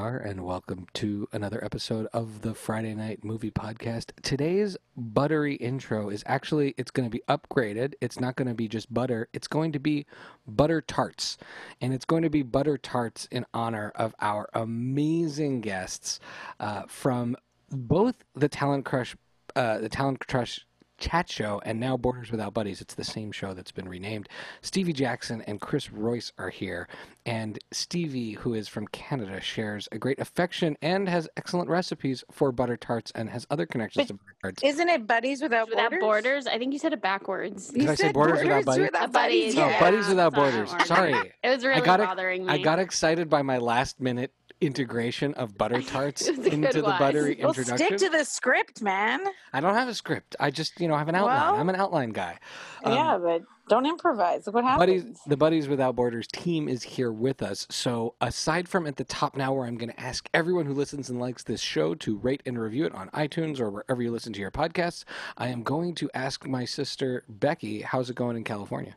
And 0.00 0.46
welcome 0.46 0.86
to 0.94 1.28
another 1.30 1.62
episode 1.62 2.06
of 2.14 2.40
the 2.40 2.54
Friday 2.54 2.94
Night 2.94 3.22
Movie 3.22 3.50
Podcast. 3.50 4.12
Today's 4.22 4.78
buttery 4.96 5.56
intro 5.56 6.08
is 6.08 6.22
actually 6.24 6.74
it's 6.78 6.90
going 6.90 7.04
to 7.06 7.10
be 7.10 7.22
upgraded. 7.28 7.92
It's 8.00 8.18
not 8.18 8.34
going 8.34 8.48
to 8.48 8.54
be 8.54 8.66
just 8.66 8.92
butter. 8.92 9.28
It's 9.34 9.46
going 9.46 9.72
to 9.72 9.78
be 9.78 10.06
butter 10.46 10.80
tarts, 10.80 11.36
and 11.82 11.92
it's 11.92 12.06
going 12.06 12.22
to 12.22 12.30
be 12.30 12.40
butter 12.42 12.78
tarts 12.78 13.28
in 13.30 13.44
honor 13.52 13.92
of 13.94 14.14
our 14.22 14.48
amazing 14.54 15.60
guests 15.60 16.18
uh, 16.60 16.84
from 16.88 17.36
both 17.68 18.24
the 18.34 18.48
Talent 18.48 18.86
Crush, 18.86 19.14
uh, 19.54 19.78
the 19.78 19.90
Talent 19.90 20.26
Crush 20.26 20.66
chat 21.00 21.28
show 21.28 21.60
and 21.64 21.80
now 21.80 21.96
Borders 21.96 22.30
Without 22.30 22.54
Buddies. 22.54 22.80
It's 22.80 22.94
the 22.94 23.04
same 23.04 23.32
show 23.32 23.54
that's 23.54 23.72
been 23.72 23.88
renamed. 23.88 24.28
Stevie 24.62 24.92
Jackson 24.92 25.42
and 25.42 25.60
Chris 25.60 25.90
Royce 25.90 26.32
are 26.38 26.50
here. 26.50 26.86
And 27.26 27.58
Stevie, 27.72 28.32
who 28.32 28.54
is 28.54 28.68
from 28.68 28.86
Canada, 28.88 29.40
shares 29.40 29.88
a 29.92 29.98
great 29.98 30.20
affection 30.20 30.76
and 30.82 31.08
has 31.08 31.28
excellent 31.36 31.68
recipes 31.68 32.22
for 32.30 32.52
butter 32.52 32.76
tarts 32.76 33.10
and 33.14 33.28
has 33.30 33.46
other 33.50 33.66
connections 33.66 34.06
But 34.08 34.14
to 34.14 34.14
butter 34.14 34.34
tarts. 34.42 34.62
Isn't 34.62 34.88
it 34.88 35.06
Buddies 35.06 35.42
Without, 35.42 35.68
Without 35.68 35.90
Borders? 35.90 36.00
borders? 36.00 36.46
I 36.46 36.58
think 36.58 36.72
you 36.72 36.78
said 36.78 36.92
it 36.92 37.02
backwards. 37.02 37.68
Did 37.70 37.82
You 37.82 37.90
I 37.90 37.94
say 37.94 38.04
said 38.04 38.14
Borders 38.14 38.42
Without 38.42 38.64
Buddies? 38.64 38.86
Without 38.86 39.12
buddies, 39.12 39.54
Buddies, 39.54 39.58
Oh, 39.58 39.68
yeah. 39.68 39.80
Buddies 39.80 40.08
Without 40.08 40.34
Sorry, 40.34 40.50
Borders. 40.52 40.70
Sorry. 40.86 41.32
It 41.42 41.48
was 41.48 41.64
really 41.64 41.80
got 41.82 42.00
ex- 42.00 42.08
bothering 42.08 42.46
me. 42.46 42.52
I 42.52 42.58
got 42.58 42.78
excited 42.78 43.28
by 43.28 43.42
my 43.42 43.58
last 43.58 44.00
minute 44.00 44.32
integration 44.60 45.34
of 45.34 45.56
butter 45.56 45.80
tarts 45.86 46.28
It 46.28 46.36
was 46.38 46.46
a 46.46 46.50
into 46.52 46.72
the 46.82 46.82
buttery 46.98 47.36
Well, 47.40 47.48
introduction. 47.48 47.86
stick 47.98 47.98
to 47.98 48.08
the 48.16 48.24
script, 48.24 48.82
man. 48.82 49.20
I 49.52 49.60
don't 49.60 49.74
have 49.74 49.88
a 49.88 49.94
script. 49.94 50.36
I 50.38 50.50
just, 50.50 50.80
you 50.80 50.88
know, 50.88 50.94
I 50.94 50.98
have 50.98 51.08
an 51.08 51.14
outline. 51.14 51.36
Well- 51.40 51.54
I'm 51.60 51.68
an 51.68 51.76
outline 51.76 52.10
guy. 52.10 52.38
Um, 52.84 52.92
yeah, 52.92 53.18
but 53.18 53.42
don't 53.68 53.86
improvise. 53.86 54.46
Look 54.46 54.54
what 54.56 54.78
Buddies, 54.78 55.04
the 55.26 55.36
Buddies 55.36 55.68
Without 55.68 55.94
Borders 55.94 56.26
team 56.26 56.68
is 56.68 56.82
here 56.82 57.12
with 57.12 57.42
us. 57.42 57.66
So, 57.70 58.14
aside 58.20 58.68
from 58.68 58.86
at 58.86 58.96
the 58.96 59.04
top 59.04 59.36
now, 59.36 59.52
where 59.52 59.66
I'm 59.66 59.76
going 59.76 59.90
to 59.92 60.00
ask 60.00 60.28
everyone 60.34 60.66
who 60.66 60.72
listens 60.74 61.08
and 61.08 61.20
likes 61.20 61.44
this 61.44 61.60
show 61.60 61.94
to 61.96 62.16
rate 62.18 62.42
and 62.46 62.58
review 62.58 62.84
it 62.86 62.94
on 62.94 63.08
iTunes 63.10 63.60
or 63.60 63.70
wherever 63.70 64.02
you 64.02 64.10
listen 64.10 64.32
to 64.32 64.40
your 64.40 64.50
podcasts, 64.50 65.04
I 65.36 65.48
am 65.48 65.62
going 65.62 65.94
to 65.96 66.10
ask 66.14 66.46
my 66.46 66.64
sister 66.64 67.22
Becky, 67.28 67.82
how's 67.82 68.10
it 68.10 68.16
going 68.16 68.36
in 68.36 68.44
California? 68.44 68.96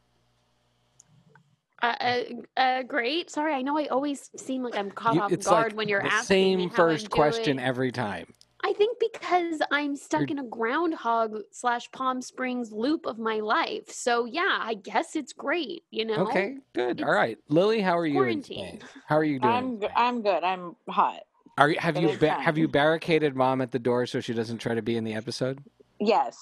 Uh, 1.84 1.96
uh, 2.00 2.24
uh, 2.56 2.84
great. 2.84 3.30
Sorry, 3.30 3.54
I 3.54 3.62
know 3.62 3.78
I 3.78 3.88
always 3.88 4.30
seem 4.38 4.64
like 4.64 4.76
I'm 4.78 4.90
caught 4.90 5.16
You- 5.16 5.22
off 5.22 5.32
it's 5.34 5.46
guard 5.46 5.74
like 5.74 5.78
when 5.78 5.90
you're 5.90 6.02
the 6.02 6.08
asking 6.14 6.26
same 6.26 6.58
me 6.60 6.68
how 6.70 6.76
first 6.76 7.06
I'm 7.08 7.10
question 7.12 7.58
doing. 7.58 7.68
every 7.68 7.92
time. 7.92 8.34
I 8.66 8.72
think 8.72 8.98
because 8.98 9.62
I'm 9.72 9.98
stuck 9.98 10.22
You're- 10.22 10.32
in 10.32 10.40
a 10.40 10.44
groundhog 10.48 11.38
slash 11.52 11.92
Palm 11.92 12.22
Springs 12.22 12.72
loop 12.72 13.06
of 13.06 13.20
my 13.20 13.42
life. 13.42 13.92
So 13.92 14.24
yeah, 14.24 14.60
I 14.62 14.76
guess 14.76 15.18
it's 15.18 15.34
great. 15.34 15.84
You 15.92 16.06
know. 16.06 16.16
Okay, 16.28 16.60
good. 16.72 17.02
All 17.02 17.10
It's 17.10 17.16
right, 17.16 17.38
Lily, 17.50 17.82
how 17.82 17.98
are 17.98 18.06
you 18.06 18.14
quarantine. 18.14 18.80
How 19.06 19.18
are 19.18 19.24
you 19.26 19.40
doing? 19.40 19.54
I'm 19.54 19.80
I'm 19.98 20.22
good. 20.22 20.42
I'm 20.46 20.78
hot. 20.88 21.20
Are 21.58 21.70
you, 21.70 21.78
have 21.80 21.96
but 21.96 22.04
you 22.04 22.18
ba- 22.18 22.30
have 22.42 22.58
you 22.58 22.70
barricaded 22.70 23.36
mom 23.36 23.60
at 23.60 23.72
the 23.72 23.80
door 23.80 24.06
so 24.06 24.22
she 24.22 24.34
doesn't 24.34 24.60
try 24.60 24.74
to 24.74 24.82
be 24.82 24.96
in 24.96 25.04
the 25.04 25.14
episode? 25.16 25.60
Yes, 26.00 26.38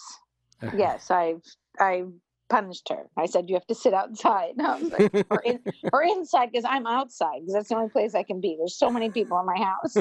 yes. 0.76 1.10
I've 1.10 1.42
I've 1.80 2.12
punished 2.52 2.90
her. 2.90 3.08
I 3.18 3.26
said 3.26 3.50
you 3.50 3.56
have 3.56 3.66
to 3.68 3.76
sit 3.76 3.94
outside. 3.94 4.54
I 4.60 4.76
was 4.76 4.92
like, 4.92 5.26
or, 5.30 5.42
in, 5.44 5.60
or 5.94 6.04
inside 6.04 6.52
because 6.52 6.66
I'm 6.66 6.86
outside 6.86 7.40
because 7.40 7.54
that's 7.54 7.70
the 7.70 7.76
only 7.76 7.90
place 7.90 8.14
I 8.14 8.24
can 8.24 8.42
be. 8.42 8.56
There's 8.58 8.76
so 8.76 8.92
many 8.92 9.10
people 9.10 9.40
in 9.40 9.46
my 9.46 9.58
house. 9.58 9.98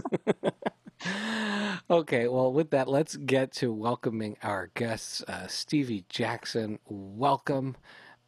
okay, 1.90 2.28
well, 2.28 2.52
with 2.52 2.70
that, 2.70 2.88
let's 2.88 3.16
get 3.16 3.52
to 3.54 3.72
welcoming 3.72 4.36
our 4.42 4.70
guests. 4.74 5.22
Uh, 5.22 5.46
Stevie 5.46 6.04
Jackson, 6.08 6.78
welcome. 6.86 7.76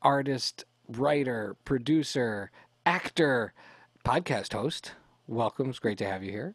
Artist, 0.00 0.64
writer, 0.88 1.56
producer, 1.64 2.50
actor, 2.86 3.52
podcast 4.04 4.52
host. 4.52 4.92
Welcome. 5.26 5.70
It's 5.70 5.78
great 5.78 5.98
to 5.98 6.06
have 6.06 6.22
you 6.22 6.30
here. 6.30 6.54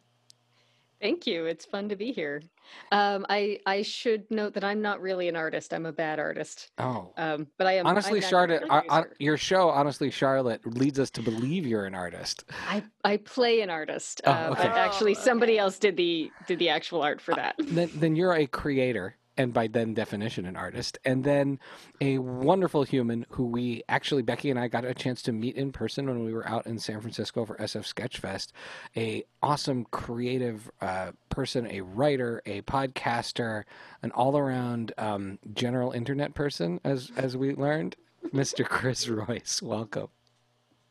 Thank 1.00 1.26
you. 1.26 1.46
It's 1.46 1.64
fun 1.64 1.88
to 1.90 1.96
be 1.96 2.12
here. 2.12 2.42
Um, 2.90 3.26
I 3.28 3.60
I 3.66 3.82
should 3.82 4.30
note 4.30 4.54
that 4.54 4.64
I'm 4.64 4.80
not 4.80 5.00
really 5.00 5.28
an 5.28 5.36
artist. 5.36 5.74
I'm 5.74 5.86
a 5.86 5.92
bad 5.92 6.18
artist. 6.18 6.70
Oh. 6.78 7.12
Um, 7.16 7.46
but 7.58 7.66
I 7.66 7.72
am. 7.74 7.86
Honestly, 7.86 8.22
I'm 8.22 8.28
Charlotte, 8.28 8.62
actor 8.62 8.72
uh, 8.72 8.80
and 8.80 8.90
uh, 8.90 9.00
producer. 9.02 9.16
your 9.18 9.36
show, 9.36 9.68
honestly, 9.68 10.10
Charlotte, 10.10 10.66
leads 10.66 10.98
us 10.98 11.10
to 11.10 11.22
believe 11.22 11.66
you're 11.66 11.84
an 11.86 11.94
artist. 11.94 12.44
I 12.68 12.82
I 13.04 13.18
play 13.18 13.60
an 13.60 13.70
artist. 13.70 14.22
Oh, 14.24 14.30
uh, 14.32 14.48
okay. 14.52 14.68
But 14.68 14.76
actually, 14.76 15.14
Oh, 15.16 15.20
somebody 15.20 15.58
else 15.58 15.78
did 15.78 15.96
the 15.96 16.30
did 16.46 16.58
the 16.58 16.70
actual 16.70 17.02
art 17.02 17.20
for 17.20 17.34
that. 17.34 17.56
then, 17.58 17.90
then 17.94 18.16
you're 18.16 18.34
a 18.34 18.46
creator 18.46 19.16
and 19.38 19.54
by 19.54 19.68
then 19.68 19.94
definition 19.94 20.44
an 20.44 20.56
artist. 20.56 20.98
And 21.04 21.24
then 21.24 21.60
a 22.00 22.18
wonderful 22.18 22.82
human 22.82 23.24
who 23.30 23.46
we 23.46 23.82
actually 23.88 24.22
becky 24.22 24.50
and 24.50 24.58
i 24.58 24.68
got 24.68 24.84
a 24.84 24.92
chance 24.92 25.22
to 25.22 25.32
meet 25.32 25.56
in 25.56 25.72
person 25.72 26.06
when 26.06 26.24
we 26.24 26.34
were 26.34 26.46
out 26.46 26.66
in 26.66 26.78
san 26.78 27.00
francisco 27.00 27.46
for 27.46 27.56
sf 27.56 27.94
sketchfest. 27.94 28.48
A 28.96 29.24
awesome 29.42 29.86
creative 29.90 30.70
uh, 30.80 31.12
person 31.30 31.66
a 31.70 31.80
writer 31.80 32.42
a 32.44 32.60
podcaster 32.62 33.62
an 34.02 34.10
all-around 34.10 34.92
um, 34.98 35.38
general 35.54 35.92
internet 35.92 36.34
person 36.34 36.80
as 36.84 37.12
as 37.16 37.36
we 37.36 37.54
learned. 37.54 37.96
Mr 38.34 38.64
chris 38.68 39.08
royce 39.08 39.62
welcome. 39.62 40.08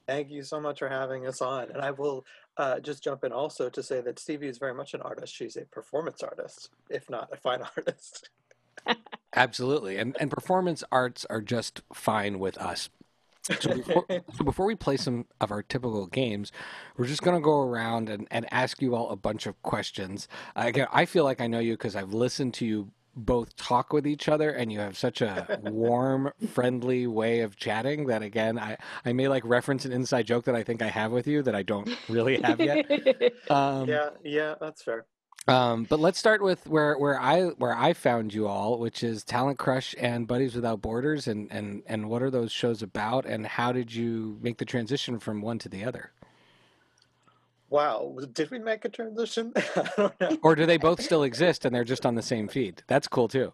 Thank 0.07 0.29
you 0.29 0.41
so 0.41 0.61
much 0.61 0.79
for 0.79 0.87
having 0.87 1.27
us 1.27 1.41
on. 1.41 1.69
And 1.69 1.81
I 1.81 1.91
will 1.91 2.23
uh, 2.57 2.79
just 2.79 3.03
jump 3.03 3.23
in 3.23 3.31
also 3.31 3.69
to 3.69 3.83
say 3.83 4.01
that 4.01 4.19
Stevie 4.19 4.47
is 4.47 4.57
very 4.57 4.73
much 4.73 4.93
an 4.93 5.01
artist. 5.01 5.33
She's 5.33 5.57
a 5.57 5.65
performance 5.65 6.23
artist, 6.23 6.69
if 6.89 7.09
not 7.09 7.29
a 7.31 7.37
fine 7.37 7.61
artist. 7.77 8.29
Absolutely. 9.35 9.97
And 9.97 10.15
and 10.19 10.31
performance 10.31 10.83
arts 10.91 11.25
are 11.29 11.41
just 11.41 11.81
fine 11.93 12.39
with 12.39 12.57
us. 12.57 12.89
So 13.59 13.75
before, 13.75 14.05
so 14.37 14.43
before 14.43 14.65
we 14.65 14.75
play 14.75 14.97
some 14.97 15.25
of 15.39 15.51
our 15.51 15.63
typical 15.63 16.07
games, 16.07 16.51
we're 16.97 17.07
just 17.07 17.21
going 17.21 17.37
to 17.37 17.43
go 17.43 17.61
around 17.61 18.09
and, 18.09 18.27
and 18.31 18.45
ask 18.51 18.81
you 18.81 18.95
all 18.95 19.09
a 19.09 19.15
bunch 19.15 19.45
of 19.45 19.61
questions. 19.63 20.27
Uh, 20.55 20.63
again, 20.65 20.87
I 20.91 21.05
feel 21.05 21.23
like 21.23 21.41
I 21.41 21.47
know 21.47 21.59
you 21.59 21.73
because 21.73 21.95
I've 21.95 22.13
listened 22.13 22.53
to 22.55 22.65
you 22.65 22.91
both 23.17 23.55
talk 23.55 23.91
with 23.91 24.05
each 24.07 24.29
other 24.29 24.49
and 24.51 24.71
you 24.71 24.79
have 24.79 24.97
such 24.97 25.21
a 25.21 25.59
warm, 25.63 26.31
friendly 26.53 27.07
way 27.07 27.41
of 27.41 27.57
chatting 27.57 28.05
that, 28.07 28.21
again, 28.21 28.57
I, 28.59 28.77
I 29.05 29.13
may 29.13 29.27
like 29.27 29.43
reference 29.45 29.85
an 29.85 29.91
inside 29.91 30.27
joke 30.27 30.45
that 30.45 30.55
I 30.55 30.63
think 30.63 30.81
I 30.81 30.87
have 30.87 31.11
with 31.11 31.27
you 31.27 31.41
that 31.43 31.55
I 31.55 31.63
don't 31.63 31.89
really 32.07 32.39
have 32.41 32.59
yet. 32.59 32.85
Um, 33.49 33.87
yeah, 33.87 34.09
yeah, 34.23 34.55
that's 34.59 34.83
fair. 34.83 35.05
um, 35.47 35.85
but 35.85 35.99
let's 35.99 36.19
start 36.19 36.41
with 36.43 36.67
where, 36.67 36.97
where 36.97 37.19
I 37.19 37.43
where 37.45 37.73
I 37.73 37.93
found 37.93 38.33
you 38.33 38.47
all, 38.47 38.77
which 38.79 39.03
is 39.03 39.23
Talent 39.23 39.57
Crush 39.57 39.95
and 39.97 40.27
Buddies 40.27 40.55
Without 40.55 40.81
Borders, 40.81 41.27
and, 41.27 41.49
and, 41.51 41.83
and 41.87 42.09
what 42.09 42.21
are 42.21 42.29
those 42.29 42.51
shows 42.51 42.81
about, 42.83 43.25
and 43.25 43.45
how 43.47 43.71
did 43.71 43.93
you 43.93 44.37
make 44.41 44.57
the 44.57 44.65
transition 44.65 45.19
from 45.19 45.41
one 45.41 45.57
to 45.59 45.69
the 45.69 45.83
other, 45.85 46.11
Wow, 47.69 48.17
did 48.33 48.49
we 48.49 48.59
make 48.59 48.85
a 48.85 48.89
transition? 48.89 49.51
I 49.57 49.89
don't 49.97 50.21
know. 50.21 50.37
or 50.41 50.55
do 50.55 50.65
they 50.65 50.77
both 50.77 51.01
still 51.01 51.23
exist 51.23 51.65
and 51.65 51.75
they're 51.75 51.83
just 51.83 52.05
on 52.05 52.15
the 52.15 52.21
same 52.21 52.47
feed? 52.47 52.83
That's 52.87 53.07
cool 53.07 53.27
too. 53.27 53.51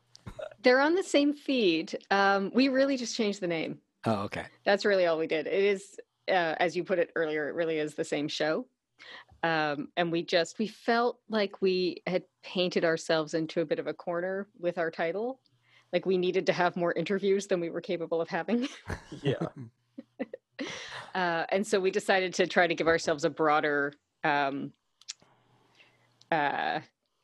They're 0.62 0.80
on 0.80 0.96
the 0.96 1.04
same 1.04 1.34
feed. 1.34 1.98
Um, 2.12 2.52
we 2.54 2.70
really 2.70 2.96
just 2.96 3.16
changed 3.16 3.42
the 3.42 3.48
name. 3.48 3.80
Oh, 4.06 4.22
okay. 4.24 4.46
That's 4.66 4.86
really 4.86 5.06
all 5.08 5.18
we 5.18 5.28
did. 5.28 5.48
It 5.48 5.64
is, 5.64 5.98
uh, 6.30 6.56
as 6.60 6.76
you 6.76 6.84
put 6.84 7.00
it 7.00 7.12
earlier, 7.16 7.50
it 7.50 7.56
really 7.56 7.80
is 7.80 7.96
the 7.96 8.04
same 8.04 8.28
show. 8.28 8.66
Um, 9.42 9.90
and 9.98 10.12
we 10.12 10.24
just 10.24 10.58
we 10.60 10.68
felt 10.68 11.20
like 11.28 11.62
we 11.62 12.02
had 12.08 12.24
painted 12.44 12.86
ourselves 12.86 13.34
into 13.34 13.60
a 13.62 13.66
bit 13.66 13.80
of 13.80 13.88
a 13.88 13.94
corner 13.94 14.48
with 14.60 14.78
our 14.78 14.90
title. 14.90 15.42
Like 15.92 16.06
we 16.06 16.18
needed 16.18 16.46
to 16.48 16.54
have 16.54 16.76
more 16.78 16.94
interviews 16.94 17.48
than 17.48 17.60
we 17.60 17.70
were 17.70 17.82
capable 17.82 18.22
of 18.22 18.30
having. 18.30 18.68
Yeah, 19.22 19.36
Uh, 21.16 21.46
and 21.50 21.66
so 21.68 21.80
we 21.80 21.92
decided 21.92 22.34
to 22.34 22.48
try 22.48 22.66
to 22.66 22.74
give 22.74 22.88
ourselves 22.88 23.24
a 23.26 23.30
broader. 23.30 23.94
Um, 24.24 24.72
uh, 26.32 26.80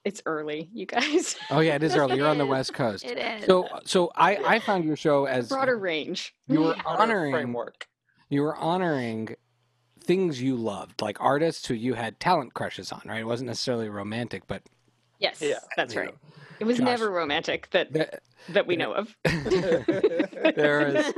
it's 0.06 0.22
early, 0.26 0.70
you 0.74 0.86
guys. 0.86 1.36
Oh 1.52 1.62
yeah, 1.62 1.76
it 1.76 1.84
is 1.84 1.96
early. 1.96 2.18
You're 2.18 2.28
on 2.28 2.38
the 2.38 2.46
West 2.46 2.74
Coast. 2.76 3.06
It 3.06 3.18
is. 3.18 3.46
So 3.46 3.68
so 3.86 4.12
I 4.16 4.38
I 4.38 4.60
found 4.60 4.84
your 4.86 4.96
show 4.96 5.26
a 5.26 5.32
as 5.32 5.50
broader 5.50 5.78
range. 5.78 6.36
you 6.48 6.62
were 6.62 6.76
Broader 6.84 7.02
honoring 7.02 7.32
framework. 7.34 7.88
you 8.30 8.42
were 8.44 8.56
honoring 8.56 9.36
things 10.02 10.42
you 10.42 10.56
loved, 10.56 11.02
like 11.02 11.20
artists 11.20 11.68
who 11.68 11.74
you 11.74 11.96
had 11.96 12.20
talent 12.20 12.54
crushes 12.54 12.92
on, 12.92 13.02
right? 13.06 13.22
It 13.22 13.26
wasn't 13.28 13.48
necessarily 13.48 13.90
romantic, 13.90 14.46
but 14.48 14.62
Yes, 15.20 15.42
Yeah, 15.42 15.60
that's 15.76 15.96
right. 15.96 16.08
know, 16.08 16.14
It 16.60 16.66
was 16.66 16.78
Josh. 16.78 16.86
never 16.86 17.10
romantic 17.10 17.70
that 17.72 17.94
the- 17.94 18.20
that 18.50 18.66
we 18.68 18.76
know 18.78 18.94
of. 18.94 19.16
there 19.26 20.88
is 20.88 21.14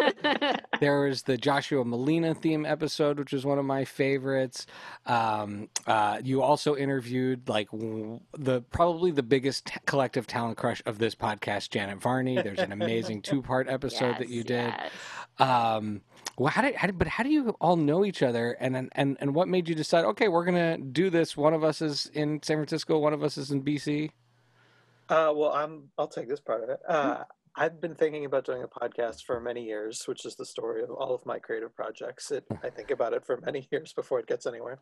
there 0.79 1.13
the 1.25 1.37
Joshua 1.37 1.83
Malina 1.83 2.35
theme 2.35 2.65
episode, 2.65 3.19
which 3.19 3.31
was 3.33 3.45
one 3.45 3.59
of 3.59 3.65
my 3.65 3.85
favorites. 3.85 4.65
Um, 5.05 5.69
uh, 5.87 6.19
you 6.23 6.41
also 6.41 6.75
interviewed 6.75 7.47
like 7.47 7.69
the 7.71 8.61
probably 8.71 9.11
the 9.11 9.23
biggest 9.23 9.67
t- 9.67 9.79
collective 9.85 10.27
talent 10.27 10.57
crush 10.57 10.81
of 10.85 10.97
this 10.97 11.15
podcast, 11.15 11.69
Janet 11.69 11.99
Varney. 12.01 12.41
There's 12.41 12.59
an 12.59 12.71
amazing 12.71 13.21
two 13.23 13.41
part 13.41 13.67
episode 13.69 14.17
that 14.19 14.29
you 14.29 14.43
did. 14.43 14.73
yes. 14.77 14.91
Um, 15.39 16.01
well, 16.37 16.49
how 16.49 16.61
did, 16.61 16.75
how 16.75 16.87
did 16.87 16.97
but 16.97 17.07
how 17.07 17.23
do 17.23 17.29
you 17.29 17.49
all 17.61 17.75
know 17.75 18.03
each 18.05 18.21
other? 18.23 18.53
And 18.59 18.75
and- 18.75 18.89
and 18.93 19.17
and 19.19 19.35
what 19.35 19.47
made 19.47 19.69
you 19.69 19.75
decide? 19.75 20.05
Okay, 20.05 20.27
we're 20.27 20.45
gonna 20.45 20.77
do 20.77 21.09
this. 21.09 21.37
One 21.37 21.53
of 21.53 21.63
us 21.63 21.81
is 21.81 22.09
in 22.13 22.41
San 22.43 22.57
Francisco. 22.57 22.97
One 22.99 23.13
of 23.13 23.23
us 23.23 23.37
is 23.37 23.51
in 23.51 23.63
BC. 23.63 24.09
Uh, 25.11 25.33
well, 25.35 25.51
I'm. 25.51 25.89
I'll 25.97 26.07
take 26.07 26.29
this 26.29 26.39
part 26.39 26.63
of 26.63 26.69
it. 26.69 26.79
Uh, 26.87 27.23
I've 27.55 27.81
been 27.81 27.95
thinking 27.95 28.23
about 28.23 28.45
doing 28.45 28.63
a 28.63 28.67
podcast 28.67 29.25
for 29.25 29.41
many 29.41 29.65
years, 29.65 30.03
which 30.05 30.25
is 30.25 30.35
the 30.35 30.45
story 30.45 30.83
of 30.83 30.89
all 30.89 31.13
of 31.13 31.25
my 31.25 31.37
creative 31.37 31.75
projects. 31.75 32.31
It, 32.31 32.45
I 32.63 32.69
think 32.69 32.91
about 32.91 33.11
it 33.11 33.25
for 33.25 33.41
many 33.45 33.67
years 33.71 33.91
before 33.91 34.19
it 34.19 34.27
gets 34.27 34.45
anywhere. 34.45 34.79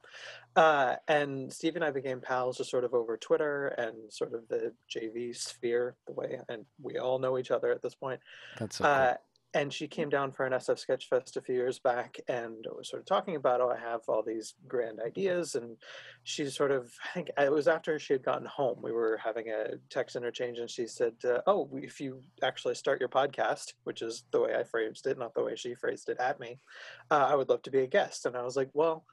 Uh, 0.55 0.97
and 1.07 1.51
Steve 1.51 1.75
and 1.75 1.83
I 1.83 1.89
became 1.89 2.21
pals 2.21 2.57
just 2.57 2.69
sort 2.69 2.83
of 2.83 2.93
over 2.93 3.17
Twitter 3.17 3.69
and 3.69 4.13
sort 4.13 4.35
of 4.35 4.47
the 4.49 4.71
JV 4.95 5.35
sphere, 5.35 5.95
the 6.05 6.13
way, 6.13 6.39
and 6.47 6.65
we 6.79 6.99
all 6.99 7.17
know 7.17 7.39
each 7.39 7.49
other 7.49 7.71
at 7.71 7.81
this 7.81 7.95
point. 7.95 8.19
That's 8.59 8.77
cool. 8.77 8.85
Uh, 8.85 9.13
and 9.55 9.73
she 9.73 9.87
came 9.87 10.09
down 10.09 10.31
for 10.31 10.45
an 10.45 10.53
SF 10.53 10.85
Sketchfest 10.85 11.35
a 11.35 11.41
few 11.41 11.55
years 11.55 11.79
back 11.79 12.19
and 12.27 12.67
was 12.75 12.87
sort 12.87 13.01
of 13.01 13.07
talking 13.07 13.35
about, 13.35 13.61
oh, 13.61 13.69
I 13.69 13.79
have 13.79 14.01
all 14.07 14.21
these 14.21 14.53
grand 14.67 14.99
ideas. 15.03 15.55
And 15.55 15.75
she 16.23 16.45
sort 16.45 16.69
of, 16.71 16.93
I 17.03 17.13
think 17.13 17.31
it 17.35 17.51
was 17.51 17.67
after 17.67 17.97
she 17.97 18.13
had 18.13 18.23
gotten 18.23 18.45
home, 18.45 18.77
we 18.81 18.91
were 18.91 19.19
having 19.23 19.49
a 19.49 19.77
text 19.89 20.15
interchange, 20.15 20.59
and 20.59 20.69
she 20.69 20.85
said, 20.85 21.13
uh, 21.25 21.39
oh, 21.47 21.67
if 21.73 21.99
you 21.99 22.21
actually 22.43 22.75
start 22.75 22.99
your 22.99 23.09
podcast, 23.09 23.73
which 23.85 24.03
is 24.03 24.25
the 24.31 24.41
way 24.41 24.55
I 24.55 24.63
phrased 24.63 25.07
it, 25.07 25.17
not 25.17 25.33
the 25.33 25.43
way 25.43 25.55
she 25.55 25.73
phrased 25.73 26.09
it 26.09 26.19
at 26.19 26.39
me, 26.39 26.59
uh, 27.09 27.27
I 27.29 27.33
would 27.33 27.49
love 27.49 27.63
to 27.63 27.71
be 27.71 27.79
a 27.79 27.87
guest. 27.87 28.27
And 28.27 28.37
I 28.37 28.43
was 28.43 28.55
like, 28.55 28.69
well, 28.73 29.03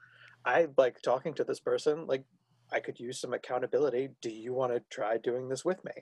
I 0.45 0.67
like 0.77 1.01
talking 1.01 1.33
to 1.35 1.43
this 1.45 1.59
person. 1.59 2.05
Like, 2.05 2.25
I 2.71 2.79
could 2.79 2.99
use 2.99 3.19
some 3.19 3.33
accountability. 3.33 4.09
Do 4.21 4.29
you 4.29 4.53
want 4.53 4.73
to 4.73 4.83
try 4.91 5.17
doing 5.17 5.49
this 5.49 5.65
with 5.65 5.83
me? 5.83 5.93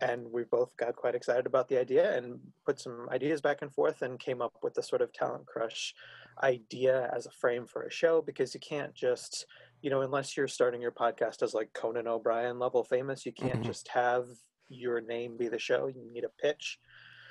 And 0.00 0.30
we 0.30 0.44
both 0.44 0.76
got 0.76 0.94
quite 0.96 1.14
excited 1.14 1.46
about 1.46 1.68
the 1.68 1.78
idea 1.78 2.16
and 2.16 2.38
put 2.64 2.78
some 2.80 3.08
ideas 3.10 3.40
back 3.40 3.62
and 3.62 3.72
forth 3.72 4.02
and 4.02 4.18
came 4.20 4.40
up 4.40 4.54
with 4.62 4.74
the 4.74 4.82
sort 4.82 5.02
of 5.02 5.12
talent 5.12 5.46
crush 5.46 5.94
idea 6.42 7.10
as 7.14 7.26
a 7.26 7.30
frame 7.30 7.66
for 7.66 7.82
a 7.82 7.90
show 7.90 8.22
because 8.22 8.54
you 8.54 8.60
can't 8.60 8.94
just 8.94 9.46
you 9.82 9.90
know 9.90 10.02
unless 10.02 10.36
you're 10.36 10.46
starting 10.48 10.80
your 10.80 10.92
podcast 10.92 11.42
as 11.42 11.52
like 11.54 11.72
conan 11.72 12.06
o'brien 12.06 12.58
level 12.58 12.84
famous 12.84 13.26
you 13.26 13.32
can't 13.32 13.60
Mhm. 13.60 13.64
just 13.66 13.88
have 13.88 14.26
your 14.68 15.00
name 15.00 15.36
be 15.38 15.48
the 15.48 15.58
show. 15.58 15.86
You 15.86 16.04
need 16.12 16.24
a 16.24 16.28
pitch. 16.28 16.78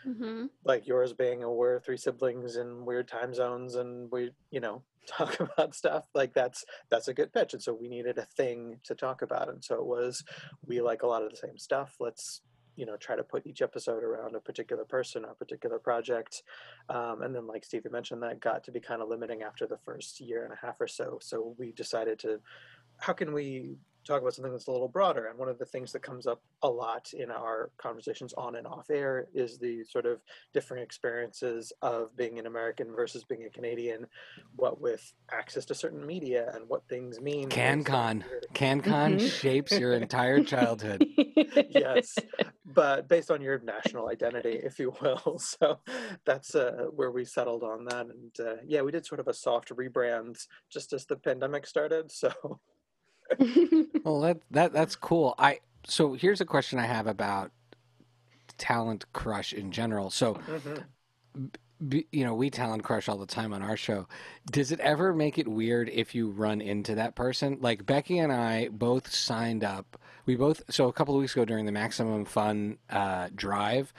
Mm-hmm. 0.06 0.46
like 0.64 0.88
yours 0.88 1.12
being 1.12 1.44
a 1.44 1.52
we're 1.52 1.80
three 1.80 1.98
siblings 1.98 2.56
in 2.56 2.86
weird 2.86 3.08
time 3.10 3.34
zones 3.34 3.76
and 3.76 4.10
we 4.12 4.32
you 4.52 4.60
know 4.62 4.84
talk 5.08 5.38
about 5.40 5.76
stuff 5.76 6.06
like 6.14 6.34
that's 6.34 6.64
that's 6.90 7.08
a 7.10 7.14
good 7.14 7.34
pitch. 7.34 7.54
And 7.54 7.62
so 7.62 7.74
we 7.74 7.88
needed 7.90 8.18
a 8.18 8.26
thing 8.26 8.80
to 8.86 8.96
talk 8.96 9.22
about. 9.22 9.50
And 9.50 9.64
so 9.64 9.76
it 9.76 9.86
was 9.86 10.24
we 10.66 10.82
like 10.82 11.02
a 11.04 11.08
lot 11.08 11.24
of 11.24 11.32
the 11.32 11.36
same 11.38 11.58
stuff. 11.58 11.96
Let's 12.00 12.42
you 12.78 12.86
know 12.86 12.96
try 12.96 13.16
to 13.16 13.24
put 13.24 13.46
each 13.46 13.62
episode 13.62 14.04
around 14.04 14.36
a 14.36 14.40
particular 14.40 14.86
person 14.86 15.26
or 15.26 15.32
a 15.32 15.36
particular 15.36 15.80
project 15.80 16.44
um, 16.90 17.22
and 17.24 17.36
then 17.36 17.46
like 17.46 17.66
stevie 17.66 17.90
mentioned 17.90 18.24
that 18.24 18.40
got 18.40 18.64
to 18.64 18.72
be 18.72 18.80
kind 18.80 19.02
of 19.02 19.10
limiting 19.10 19.42
after 19.42 19.68
the 19.68 19.78
first 19.78 20.20
year 20.20 20.44
and 20.44 20.54
a 20.54 20.66
half 20.66 20.80
or 20.80 20.88
so. 20.88 21.18
So 21.22 21.56
we 21.58 21.72
decided 21.72 22.20
to 22.20 22.40
how 23.00 23.14
can 23.14 23.34
we 23.34 23.78
talk 24.08 24.22
about 24.22 24.34
something 24.34 24.52
that's 24.52 24.68
a 24.68 24.72
little 24.72 24.88
broader 24.88 25.28
and 25.28 25.38
one 25.38 25.50
of 25.50 25.60
the 25.60 25.66
things 25.66 25.92
that 25.92 26.02
comes 26.02 26.26
up 26.28 26.42
a 26.64 26.70
lot 26.70 27.12
in 27.14 27.30
our 27.30 27.70
conversations 27.78 28.34
on 28.34 28.56
and 28.56 28.66
off 28.66 28.90
air 28.90 29.28
is 29.34 29.58
the 29.58 29.84
sort 29.84 30.06
of 30.06 30.22
different 30.54 30.82
experiences 30.84 31.74
of 31.82 32.16
being 32.16 32.40
an 32.40 32.46
american 32.46 32.88
versus 32.96 33.24
being 33.26 33.44
a 33.46 33.50
canadian 33.50 34.06
what 34.56 34.80
with 34.80 35.14
access 35.32 35.66
to 35.66 35.76
certain 35.76 36.06
media 36.06 36.52
and 36.56 36.68
what 36.70 36.88
things 36.88 37.20
mean 37.20 37.50
CanCon. 37.50 38.24
Weird- 38.26 38.46
CanCon 38.54 39.18
Mhm. 39.18 39.30
shapes 39.42 39.72
your 39.78 39.94
entire 39.94 40.44
childhood. 40.54 41.06
yes 41.70 42.16
but 42.66 43.08
based 43.08 43.30
on 43.32 43.42
your 43.42 43.60
national 43.60 44.10
identity 44.10 44.60
if 44.64 44.80
you 44.80 44.94
will 45.02 45.38
so 45.40 45.80
that's 46.26 46.56
uh, 46.56 46.86
where 46.96 47.12
we 47.12 47.26
settled 47.26 47.64
on 47.64 47.86
that 47.86 48.06
and 48.08 48.40
uh, 48.40 48.56
yeah 48.66 48.82
we 48.82 48.92
did 48.92 49.06
sort 49.06 49.20
of 49.20 49.28
a 49.28 49.34
soft 49.34 49.70
rebrand 49.76 50.38
just 50.72 50.94
as 50.94 51.06
the 51.06 51.16
pandemic 51.16 51.66
started 51.68 52.12
so 52.12 52.32
Well, 54.04 54.22
that 54.22 54.40
that 54.52 54.74
that's 54.74 54.96
cool. 54.96 55.36
I 55.38 55.60
so 55.86 56.14
here's 56.14 56.42
a 56.42 56.46
question 56.46 56.80
I 56.80 56.86
have 56.86 57.08
about 57.08 57.52
talent 58.58 59.06
crush 59.14 59.54
in 59.54 59.72
general. 59.72 60.10
So, 60.10 60.36
mhm. 60.48 60.84
b- 61.88 62.08
you 62.12 62.24
know, 62.24 62.34
we 62.34 62.50
talent 62.50 62.84
crush 62.84 63.08
all 63.08 63.18
the 63.18 63.26
time 63.26 63.54
on 63.54 63.62
our 63.62 63.78
show. 63.78 64.08
Does 64.52 64.72
it 64.72 64.80
ever 64.80 65.14
make 65.14 65.38
it 65.38 65.48
weird 65.48 65.90
if 65.90 66.16
you 66.16 66.30
run 66.30 66.62
into 66.62 66.96
that 66.96 67.16
person? 67.16 67.58
Like 67.62 67.86
Becky 67.86 68.18
and 68.20 68.32
I 68.32 68.70
both 68.70 69.12
signed 69.12 69.64
up. 69.64 70.00
We 70.26 70.36
both 70.36 70.62
so 70.70 70.88
a 70.88 70.94
couple 70.94 71.16
of 71.16 71.22
weeks 71.22 71.34
ago 71.34 71.46
during 71.46 71.66
the 71.66 71.72
Maximum 71.72 72.26
Fun 72.26 72.78
uh, 72.90 73.30
drive. 73.36 73.94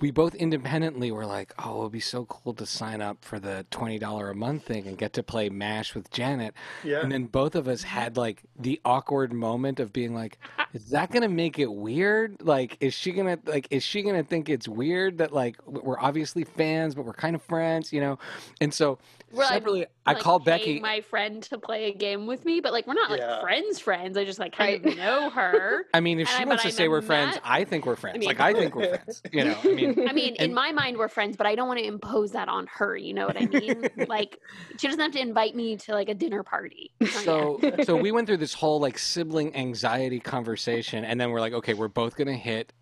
We 0.00 0.10
both 0.10 0.34
independently 0.34 1.10
were 1.10 1.26
like, 1.26 1.52
"Oh, 1.58 1.80
it 1.80 1.82
would 1.84 1.92
be 1.92 2.00
so 2.00 2.24
cool 2.26 2.54
to 2.54 2.66
sign 2.66 3.00
up 3.00 3.24
for 3.24 3.38
the 3.38 3.66
twenty 3.70 3.98
dollar 3.98 4.30
a 4.30 4.34
month 4.34 4.64
thing 4.64 4.86
and 4.86 4.96
get 4.98 5.12
to 5.14 5.22
play 5.22 5.48
Mash 5.48 5.94
with 5.94 6.10
Janet." 6.10 6.54
yeah 6.84 7.00
And 7.00 7.10
then 7.10 7.24
both 7.26 7.54
of 7.54 7.68
us 7.68 7.82
had 7.82 8.16
like 8.16 8.42
the 8.58 8.80
awkward 8.84 9.32
moment 9.32 9.80
of 9.80 9.92
being 9.92 10.14
like, 10.14 10.38
is 10.72 10.90
that 10.90 11.10
going 11.10 11.22
to 11.22 11.28
make 11.28 11.58
it 11.58 11.72
weird? 11.72 12.40
Like, 12.40 12.76
is 12.80 12.94
she 12.94 13.12
going 13.12 13.36
to, 13.36 13.50
like, 13.50 13.66
is 13.70 13.82
she 13.82 14.02
going 14.02 14.16
to 14.16 14.22
think 14.22 14.48
it's 14.48 14.66
weird 14.66 15.18
that, 15.18 15.32
like, 15.32 15.56
we're 15.66 15.98
obviously 15.98 16.44
fans, 16.44 16.94
but 16.94 17.04
we're 17.04 17.12
kind 17.12 17.34
of 17.36 17.42
friends, 17.42 17.92
you 17.92 18.00
know? 18.00 18.18
And 18.60 18.72
so 18.72 18.98
Well, 19.30 19.46
I'm, 19.48 19.54
separately, 19.54 19.86
I 20.04 20.14
like, 20.14 20.22
called 20.22 20.44
Becky. 20.44 20.80
my 20.80 21.00
friend 21.00 21.42
to 21.44 21.58
play 21.58 21.84
a 21.84 21.94
game 21.94 22.26
with 22.26 22.44
me, 22.44 22.58
but 22.60 22.72
like 22.72 22.86
we're 22.88 22.94
not 22.94 23.10
like 23.10 23.20
Yeah. 23.20 23.40
friends, 23.40 23.78
friends. 23.78 24.16
I 24.18 24.24
just 24.24 24.38
like 24.40 24.52
kind 24.56 24.84
Right. 24.84 24.92
of 24.94 24.98
know 24.98 25.30
her. 25.30 25.84
I 25.94 26.00
mean, 26.00 26.18
if 26.18 26.28
she 26.28 26.42
I- 26.42 26.44
wants 26.44 26.62
to 26.64 26.70
I'm 26.70 26.74
say 26.74 26.88
we're 26.88 27.02
friends, 27.02 27.36
Matt- 27.36 27.42
I 27.44 27.62
think 27.64 27.86
we're 27.86 27.94
friends. 27.94 28.18
mean- 28.18 28.26
like, 28.26 28.40
I 28.40 28.52
think 28.52 28.74
we're 28.74 28.88
friends, 28.98 29.22
you 29.32 29.44
know? 29.44 29.56
I 29.62 29.68
mean, 29.68 30.08
I 30.08 30.12
mean, 30.12 30.34
in 30.36 30.52
my 30.52 30.72
mind, 30.72 30.96
we're 30.98 31.06
friends, 31.08 31.36
but 31.36 31.46
I 31.46 31.54
don't 31.54 31.68
want 31.68 31.78
to 31.78 31.86
impose 31.86 32.32
that 32.32 32.48
on 32.48 32.66
her. 32.74 32.96
You 32.96 33.14
know 33.14 33.26
what 33.26 33.36
I 33.40 33.46
mean? 33.46 33.88
like, 34.08 34.38
she 34.78 34.88
doesn't 34.88 35.00
have 35.00 35.12
to 35.12 35.20
invite 35.20 35.54
me 35.54 35.76
to 35.76 35.92
like 35.92 36.08
a 36.08 36.14
dinner 36.14 36.42
party. 36.42 36.90
So 37.06 37.60
so 37.84 37.94
we 37.96 38.10
went 38.10 38.26
through 38.26 38.38
this 38.38 38.54
whole 38.54 38.80
like 38.80 38.98
sibling 38.98 39.54
anxiety 39.54 40.18
conversation 40.20 41.04
and 41.04 41.20
then 41.20 41.30
we're 41.30 41.40
like 41.40 41.52
okay 41.52 41.74
we're 41.74 41.88
both 41.88 42.16
gonna 42.16 42.32
hit 42.34 42.72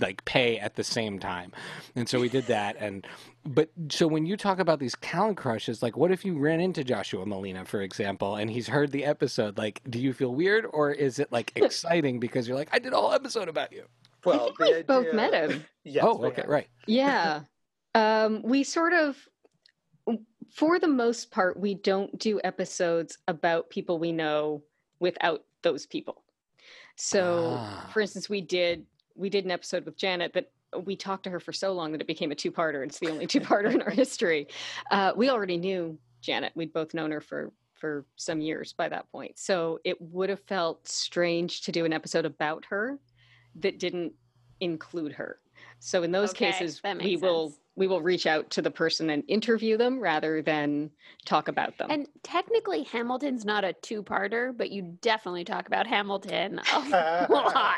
like 0.00 0.24
pay 0.24 0.58
at 0.58 0.74
the 0.76 0.84
same 0.84 1.18
time 1.18 1.52
and 1.96 2.08
so 2.08 2.20
we 2.20 2.28
did 2.28 2.46
that 2.46 2.76
and 2.78 3.06
but 3.44 3.70
so 3.90 4.06
when 4.06 4.26
you 4.26 4.36
talk 4.36 4.58
about 4.58 4.78
these 4.78 4.94
talent 5.00 5.36
crushes 5.36 5.82
like 5.82 5.96
what 5.96 6.10
if 6.10 6.24
you 6.24 6.38
ran 6.38 6.60
into 6.60 6.82
joshua 6.84 7.24
malina 7.26 7.66
for 7.66 7.80
example 7.82 8.36
and 8.36 8.50
he's 8.50 8.68
heard 8.68 8.90
the 8.92 9.04
episode 9.04 9.56
like 9.58 9.80
do 9.88 9.98
you 9.98 10.12
feel 10.12 10.34
weird 10.34 10.66
or 10.72 10.90
is 10.92 11.18
it 11.18 11.30
like 11.32 11.52
exciting 11.56 12.18
because 12.20 12.46
you're 12.48 12.56
like 12.56 12.68
i 12.72 12.78
did 12.78 12.92
a 12.92 12.96
whole 12.96 13.12
episode 13.12 13.48
about 13.48 13.72
you 13.72 13.84
well 14.24 14.34
I 14.34 14.44
think 14.44 14.58
we've 14.58 14.86
both 14.86 15.14
met 15.14 15.32
him. 15.32 15.64
yes, 15.84 16.04
oh 16.06 16.24
okay 16.26 16.42
have. 16.42 16.50
right 16.50 16.68
Yeah. 16.86 17.40
Um, 17.94 18.42
we 18.42 18.62
sort 18.64 18.92
of, 18.92 19.16
for 20.52 20.78
the 20.78 20.86
most 20.86 21.30
part, 21.30 21.58
we 21.58 21.74
don't 21.74 22.16
do 22.18 22.40
episodes 22.44 23.18
about 23.26 23.70
people 23.70 23.98
we 23.98 24.12
know 24.12 24.62
without 25.00 25.44
those 25.62 25.86
people. 25.86 26.22
So, 26.96 27.54
Ah. 27.56 27.90
for 27.92 28.00
instance, 28.00 28.28
we 28.28 28.40
did 28.40 28.86
we 29.18 29.28
did 29.28 29.44
an 29.44 29.50
episode 29.50 29.84
with 29.84 29.96
Janet 29.96 30.32
that 30.34 30.50
we 30.84 30.96
talked 30.96 31.24
to 31.24 31.30
her 31.30 31.40
for 31.40 31.52
so 31.52 31.72
long 31.72 31.92
that 31.92 32.00
it 32.00 32.06
became 32.06 32.30
a 32.30 32.34
two-parter. 32.34 32.84
It's 32.84 32.98
the 32.98 33.10
only 33.10 33.26
two-parter 33.26 33.72
in 33.72 33.82
our 33.82 33.90
history. 33.90 34.48
Uh, 34.90 35.12
we 35.16 35.30
already 35.30 35.56
knew 35.56 35.98
Janet. 36.20 36.52
We'd 36.54 36.72
both 36.72 36.94
known 36.94 37.10
her 37.10 37.20
for 37.20 37.52
for 37.74 38.04
some 38.16 38.40
years 38.40 38.72
by 38.72 38.88
that 38.88 39.10
point. 39.12 39.38
So 39.38 39.78
it 39.84 40.00
would 40.00 40.30
have 40.30 40.40
felt 40.40 40.88
strange 40.88 41.60
to 41.62 41.72
do 41.72 41.84
an 41.84 41.92
episode 41.92 42.24
about 42.24 42.64
her 42.70 42.98
that 43.60 43.78
didn't 43.78 44.12
include 44.60 45.12
her. 45.12 45.38
So 45.78 46.02
in 46.02 46.10
those 46.10 46.30
Okay, 46.30 46.50
cases, 46.50 46.80
we 46.82 46.94
makes 46.94 47.22
will 47.22 47.54
we 47.76 47.86
will 47.86 48.02
reach 48.02 48.26
out 48.26 48.50
to 48.50 48.62
the 48.62 48.70
person 48.70 49.10
and 49.10 49.22
interview 49.28 49.76
them 49.76 50.00
rather 50.00 50.42
than 50.42 50.90
talk 51.24 51.46
about 51.46 51.78
them. 51.78 51.88
And 51.90 52.08
technically, 52.24 52.82
Hamilton's 52.82 53.44
not 53.44 53.62
a 53.62 53.72
two-parter, 53.74 54.56
but 54.56 54.70
you 54.70 54.98
definitely 55.00 55.44
talk 55.44 55.68
about 55.68 55.86
Hamilton 55.86 56.60
a 56.74 57.26
lot. 57.30 57.76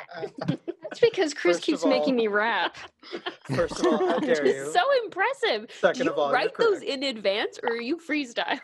That's 0.91 1.01
because 1.01 1.35
Chris 1.35 1.57
First 1.59 1.67
keeps 1.67 1.83
of 1.85 1.89
making 1.89 2.17
me 2.17 2.27
rap. 2.27 2.77
First 3.55 3.81
of 3.81 3.87
all, 3.87 3.99
how 4.09 4.19
dare 4.19 4.45
is 4.45 4.67
you? 4.67 4.73
so 4.73 4.81
impressive. 5.05 5.71
Second 5.81 5.99
Do 5.99 6.05
you 6.05 6.11
of 6.11 6.19
all, 6.19 6.27
you're 6.27 6.35
write 6.35 6.57
those 6.59 6.83
in 6.83 7.05
advance, 7.05 7.59
or 7.63 7.71
are 7.75 7.81
you 7.81 7.97
freestyling? 7.97 8.61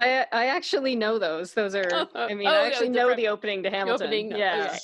I, 0.00 0.24
I 0.32 0.46
actually 0.46 0.96
know 0.96 1.18
those. 1.18 1.52
Those 1.52 1.74
are. 1.74 2.08
I 2.14 2.32
mean, 2.34 2.46
Oh, 2.46 2.50
I 2.52 2.66
actually 2.66 2.88
the 2.88 2.94
know 2.94 3.14
the 3.14 3.28
opening 3.28 3.62
to 3.64 3.70
Hamilton. 3.70 4.06
opening, 4.06 4.30
yeah. 4.30 4.68
okay. 4.70 4.78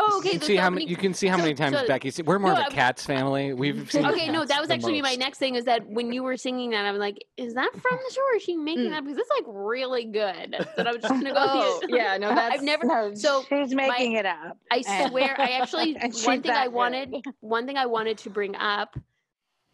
Oh, 0.00 0.18
okay. 0.18 0.32
you 0.32 0.38
can 0.38 0.46
see 0.46 0.56
how 0.56 0.70
many 0.70 0.84
you 0.86 0.96
can 0.96 1.12
see 1.14 1.26
how 1.26 1.36
so- 1.36 1.42
many 1.42 1.54
times 1.54 1.76
so- 1.76 1.86
Becky 1.86 2.10
see, 2.10 2.22
we're 2.22 2.38
more 2.38 2.50
No, 2.52 2.56
of 2.56 2.58
I 2.58 2.62
a 2.62 2.64
was- 2.66 2.74
cats 2.74 3.04
family 3.06 3.52
we've 3.52 3.90
seen 3.90 4.06
Okay, 4.06 4.30
no, 4.30 4.44
that 4.44 4.60
was 4.60 4.68
the 4.68 4.74
actually 4.74 5.02
my 5.02 5.14
next 5.16 5.38
thing. 5.38 5.54
Is 5.56 5.64
that 5.64 5.86
when 5.88 6.12
you 6.12 6.22
were 6.22 6.36
singing 6.36 6.70
that, 6.70 6.84
I 6.84 6.92
was 6.92 7.00
like, 7.00 7.24
"Is 7.36 7.54
that 7.54 7.70
from 7.72 7.98
the 8.06 8.14
show, 8.14 8.20
or 8.32 8.36
is 8.36 8.42
she 8.42 8.56
making 8.56 8.86
Mm. 8.86 8.90
that?" 8.90 9.04
Because 9.04 9.18
it's 9.18 9.30
like 9.30 9.44
really 9.46 10.04
good. 10.04 10.56
That 10.76 10.86
I 10.86 10.92
was 10.92 11.02
just 11.02 11.12
gonna 11.14 11.30
go. 11.32 11.36
Oh, 11.38 11.80
yeah. 11.88 12.16
No, 12.16 12.28
that's 12.34 12.56
I've 12.56 12.62
never. 12.62 12.84
No, 12.86 13.14
So, 13.14 13.44
she's 13.48 13.74
making 13.74 14.12
it 14.12 14.26
up. 14.26 14.56
I 14.70 14.82
swear, 15.08 15.34
I 15.40 15.50
actually 15.60 15.94
one 16.24 16.42
thing 16.42 16.52
I 16.52 16.68
wanted, 16.68 17.10
good. 17.10 17.34
one 17.40 17.66
thing 17.66 17.76
I 17.76 17.86
wanted 17.86 18.18
to 18.18 18.30
bring 18.30 18.54
up, 18.56 18.96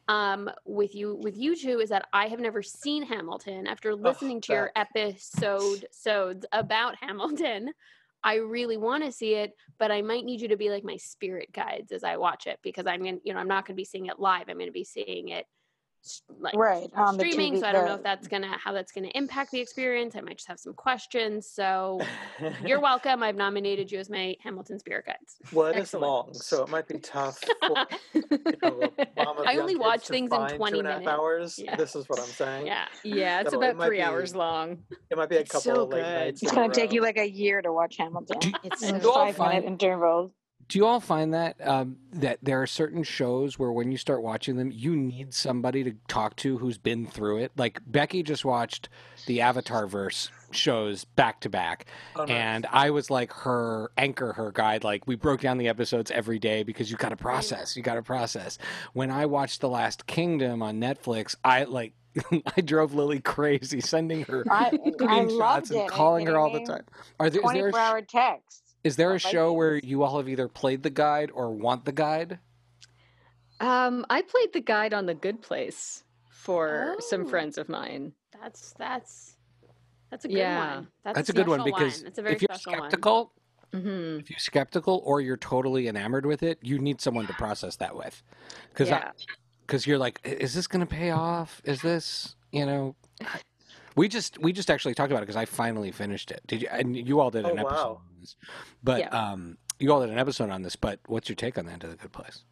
um, 0.08 0.50
with 0.66 0.94
you 0.94 1.16
with 1.22 1.36
you 1.38 1.56
two 1.56 1.80
is 1.80 1.88
that 1.88 2.06
I 2.12 2.28
have 2.28 2.38
never 2.40 2.62
seen 2.62 3.02
Hamilton. 3.04 3.66
After 3.66 3.94
listening 3.94 4.40
to 4.42 4.52
your 4.52 4.70
episode 4.76 5.86
sodes 5.92 6.44
about 6.52 6.96
Hamilton, 7.00 7.72
I 8.24 8.36
really 8.36 8.78
want 8.78 9.04
to 9.04 9.12
see 9.12 9.34
it, 9.34 9.52
but 9.78 9.92
I 9.92 10.00
might 10.00 10.24
need 10.24 10.40
you 10.40 10.48
to 10.48 10.56
be 10.56 10.70
like 10.70 10.82
my 10.82 10.96
spirit 10.96 11.52
guides 11.52 11.92
as 11.92 12.02
I 12.02 12.16
watch 12.16 12.46
it 12.46 12.58
because 12.62 12.86
I'm 12.86 13.04
gonna, 13.04 13.18
you 13.22 13.34
know, 13.34 13.38
I'm 13.38 13.48
not 13.48 13.66
gonna 13.66 13.76
be 13.76 13.84
seeing 13.84 14.06
it 14.06 14.18
live. 14.18 14.48
I'm 14.48 14.58
gonna 14.58 14.72
be 14.72 14.84
seeing 14.84 15.28
it 15.28 15.46
like 16.38 16.54
Right, 16.54 16.88
on 16.94 17.16
the 17.16 17.24
streaming. 17.30 17.54
TV 17.54 17.60
so 17.60 17.66
I 17.66 17.72
don't 17.72 17.86
know 17.86 17.94
if 17.94 18.02
that's 18.02 18.28
gonna 18.28 18.56
how 18.62 18.72
that's 18.72 18.92
gonna 18.92 19.10
impact 19.14 19.50
the 19.50 19.60
experience. 19.60 20.14
I 20.16 20.20
might 20.20 20.36
just 20.36 20.48
have 20.48 20.58
some 20.58 20.74
questions. 20.74 21.48
So 21.48 22.00
you're 22.64 22.80
welcome. 22.90 23.22
I've 23.22 23.36
nominated 23.36 23.90
you 23.90 23.98
as 23.98 24.10
my 24.10 24.36
Hamilton 24.42 24.78
Spirit 24.78 25.06
Guides. 25.06 25.36
well, 25.52 25.68
it 25.68 25.76
is 25.76 25.82
Excellent. 25.82 26.02
long, 26.06 26.34
so 26.34 26.62
it 26.64 26.68
might 26.68 26.86
be 26.88 26.98
tough. 26.98 27.38
For, 27.60 27.86
you 28.12 28.22
know, 28.62 28.82
a 28.98 29.06
mom 29.24 29.38
of 29.38 29.46
I 29.46 29.56
only 29.56 29.76
watch 29.76 30.06
things 30.06 30.30
in 30.30 30.36
find 30.36 30.54
20 30.56 30.72
two 30.72 30.78
and 30.80 30.88
a 30.88 30.90
half 30.92 31.00
minutes. 31.00 31.18
hours. 31.18 31.58
Yeah. 31.58 31.76
This 31.76 31.96
is 31.96 32.08
what 32.08 32.18
I'm 32.20 32.26
saying. 32.26 32.66
yeah. 32.66 32.86
yeah, 33.02 33.40
it's 33.40 33.50
So 33.50 33.58
about 33.58 33.76
might 33.76 33.86
three 33.86 33.96
be- 33.98 34.02
hours 34.02 34.34
long. 34.34 34.78
It 35.10 35.16
might 35.16 35.28
be 35.28 35.36
a 35.36 35.44
couple 35.44 35.60
so 35.60 35.82
of 35.84 35.88
late 35.90 36.02
good. 36.02 36.14
nights. 36.14 36.42
It's 36.42 36.52
going 36.52 36.70
to 36.70 36.80
take 36.80 36.92
you 36.92 37.00
like 37.02 37.16
a 37.18 37.28
year 37.28 37.62
to 37.62 37.72
watch 37.72 37.96
Hamilton. 37.96 38.52
It's 38.64 38.82
in 38.82 38.98
do 38.98 39.06
you 39.06 39.12
all 39.12 39.32
five 39.32 39.62
minute 39.64 39.66
intervals. 39.82 40.32
Do 40.68 40.78
you 40.78 40.86
all 40.86 41.00
find 41.00 41.34
that 41.34 41.56
um, 41.66 41.96
that 42.12 42.38
there 42.42 42.60
are 42.62 42.66
certain 42.66 43.02
shows 43.02 43.58
where 43.58 43.72
when 43.72 43.90
you 43.92 43.98
start 43.98 44.22
watching 44.22 44.56
them, 44.56 44.70
you 44.72 44.96
need 44.96 45.34
somebody 45.34 45.84
to 45.84 45.92
talk 46.08 46.36
to 46.36 46.58
who's 46.58 46.78
been 46.78 47.06
through 47.06 47.38
it? 47.38 47.52
Like 47.56 47.80
Becky 47.86 48.22
just 48.22 48.44
watched 48.44 48.88
the 49.26 49.40
Avatar 49.40 49.86
verse 49.86 50.30
shows 50.50 51.04
back 51.04 51.40
to 51.40 51.48
back, 51.48 51.86
Oh, 52.14 52.20
nice. 52.24 52.30
and 52.30 52.66
I 52.70 52.90
was 52.90 53.10
like 53.10 53.32
her 53.32 53.90
anchor, 53.98 54.32
her 54.34 54.52
guide. 54.52 54.84
Like 54.84 55.06
we 55.06 55.16
broke 55.16 55.40
down 55.40 55.58
the 55.58 55.68
episodes 55.68 56.10
every 56.10 56.38
day 56.38 56.62
because 56.62 56.90
you 56.90 56.96
got 56.96 57.08
to 57.10 57.16
process. 57.16 57.76
You 57.76 57.82
got 57.82 57.94
to 57.94 58.02
process. 58.02 58.58
When 58.92 59.10
I 59.10 59.26
watched 59.26 59.60
The 59.60 59.68
Last 59.68 60.06
Kingdom 60.06 60.62
on 60.62 60.80
Netflix, 60.80 61.34
I 61.44 61.64
like. 61.64 61.92
I 62.56 62.60
drove 62.60 62.94
Lily 62.94 63.18
crazy, 63.18 63.80
sending 63.80 64.22
her 64.26 64.44
I, 64.48 64.66
I 64.66 64.70
screenshots 64.90 65.30
loved 65.36 65.70
it. 65.72 65.76
and 65.78 65.90
calling 65.90 66.26
her 66.28 66.38
all 66.38 66.52
the 66.52 66.60
time. 66.64 66.84
Are 67.18 67.28
there 67.28 67.40
a 67.40 67.42
24 67.42 67.72
sh- 67.72 67.74
hour 67.74 68.02
texts. 68.02 68.60
Is 68.84 68.96
there 68.96 69.14
a 69.14 69.18
show 69.18 69.52
where 69.52 69.76
you 69.76 70.02
all 70.02 70.18
have 70.18 70.28
either 70.28 70.46
played 70.46 70.82
the 70.82 70.90
guide 70.90 71.30
or 71.32 71.50
want 71.50 71.86
the 71.86 71.92
guide? 71.92 72.38
Um, 73.60 74.04
I 74.10 74.20
played 74.22 74.52
the 74.52 74.60
guide 74.60 74.92
on 74.92 75.06
the 75.06 75.14
Good 75.14 75.40
Place 75.40 76.04
for 76.28 76.96
some 77.00 77.24
Oh. 77.24 77.28
friends 77.28 77.56
of 77.56 77.68
mine. 77.68 78.12
That's 78.40 78.74
that's 78.78 79.36
that's 80.10 80.26
a 80.26 80.28
good 80.28 80.36
Yeah. 80.36 80.74
one. 80.76 80.88
That's, 81.02 81.16
That's 81.16 81.28
a 81.30 81.32
good 81.32 81.48
one 81.48 81.60
special 81.60 81.78
because 81.78 82.02
That's 82.02 82.18
a 82.18 82.22
very 82.22 82.34
if 82.36 82.42
you're 82.42 82.48
special 82.56 82.72
skeptical, 82.74 83.32
hmm 83.72 84.18
if 84.18 84.30
you're 84.30 84.38
skeptical 84.38 85.02
or 85.04 85.20
you're 85.20 85.36
totally 85.36 85.88
enamored 85.88 86.26
with 86.26 86.42
it, 86.42 86.58
you 86.62 86.78
need 86.78 87.00
someone 87.00 87.26
to 87.26 87.32
process 87.34 87.76
that 87.76 87.96
with. 87.96 88.22
Because 88.68 88.90
Yeah. 88.90 89.10
because 89.66 89.86
you're 89.86 89.98
like, 89.98 90.20
is 90.24 90.52
this 90.52 90.66
going 90.66 90.86
to 90.86 90.94
pay 90.94 91.10
off? 91.10 91.62
Is 91.64 91.80
this 91.80 92.36
you 92.52 92.66
know? 92.66 92.94
We 93.96 94.08
just 94.08 94.38
we 94.38 94.52
just 94.52 94.70
actually 94.70 94.94
talked 94.94 95.12
about 95.12 95.22
it 95.22 95.26
because 95.26 95.36
I 95.36 95.44
finally 95.44 95.92
finished 95.92 96.30
it. 96.30 96.42
Did 96.46 96.62
you? 96.62 96.68
And 96.70 96.96
you 96.96 97.20
all 97.20 97.30
did 97.30 97.44
an 97.44 97.58
Oh, 97.58 97.62
episode 97.66 97.84
wow. 97.84 98.00
on 98.08 98.20
this, 98.20 98.36
but 98.82 99.00
Yeah. 99.00 99.08
um, 99.32 99.56
you 99.78 99.92
all 99.92 100.00
did 100.00 100.10
an 100.10 100.18
episode 100.18 100.50
on 100.50 100.62
this. 100.62 100.74
But 100.76 101.00
what's 101.06 101.28
your 101.28 101.36
take 101.36 101.58
on 101.58 101.66
that? 101.66 101.80
To 101.80 101.86
the 101.88 101.96
good 101.96 102.12
place? 102.12 102.44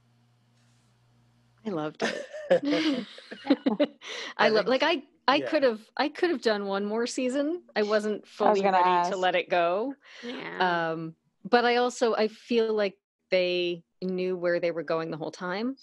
I 1.67 1.71
loved 1.71 2.03
it. 2.03 2.27
I 3.47 3.89
I 4.37 4.49
love 4.49 4.67
like 4.67 4.83
I 4.83 5.03
I 5.29 5.37
yeah. 5.37 5.49
could 5.49 5.63
have 5.63 5.81
I 5.97 6.09
could 6.09 6.31
have 6.31 6.43
done 6.43 6.67
one 6.67 6.85
more 6.85 7.07
season. 7.07 7.63
I 7.77 7.83
wasn't 7.83 8.27
fully 8.27 8.61
gonna 8.63 8.79
ready 8.79 8.89
ask. 8.89 9.11
to 9.11 9.17
let 9.17 9.35
it 9.35 9.49
go. 9.49 9.95
Yeah. 10.25 10.91
Um, 10.93 11.15
but 11.45 11.65
I 11.65 11.77
also 11.77 12.15
I 12.15 12.29
feel 12.29 12.73
like 12.75 12.97
they 13.31 13.85
knew 14.03 14.37
where 14.37 14.59
they 14.61 14.71
were 14.73 14.83
going 14.83 15.11
the 15.11 15.17
whole 15.17 15.31
time, 15.31 15.77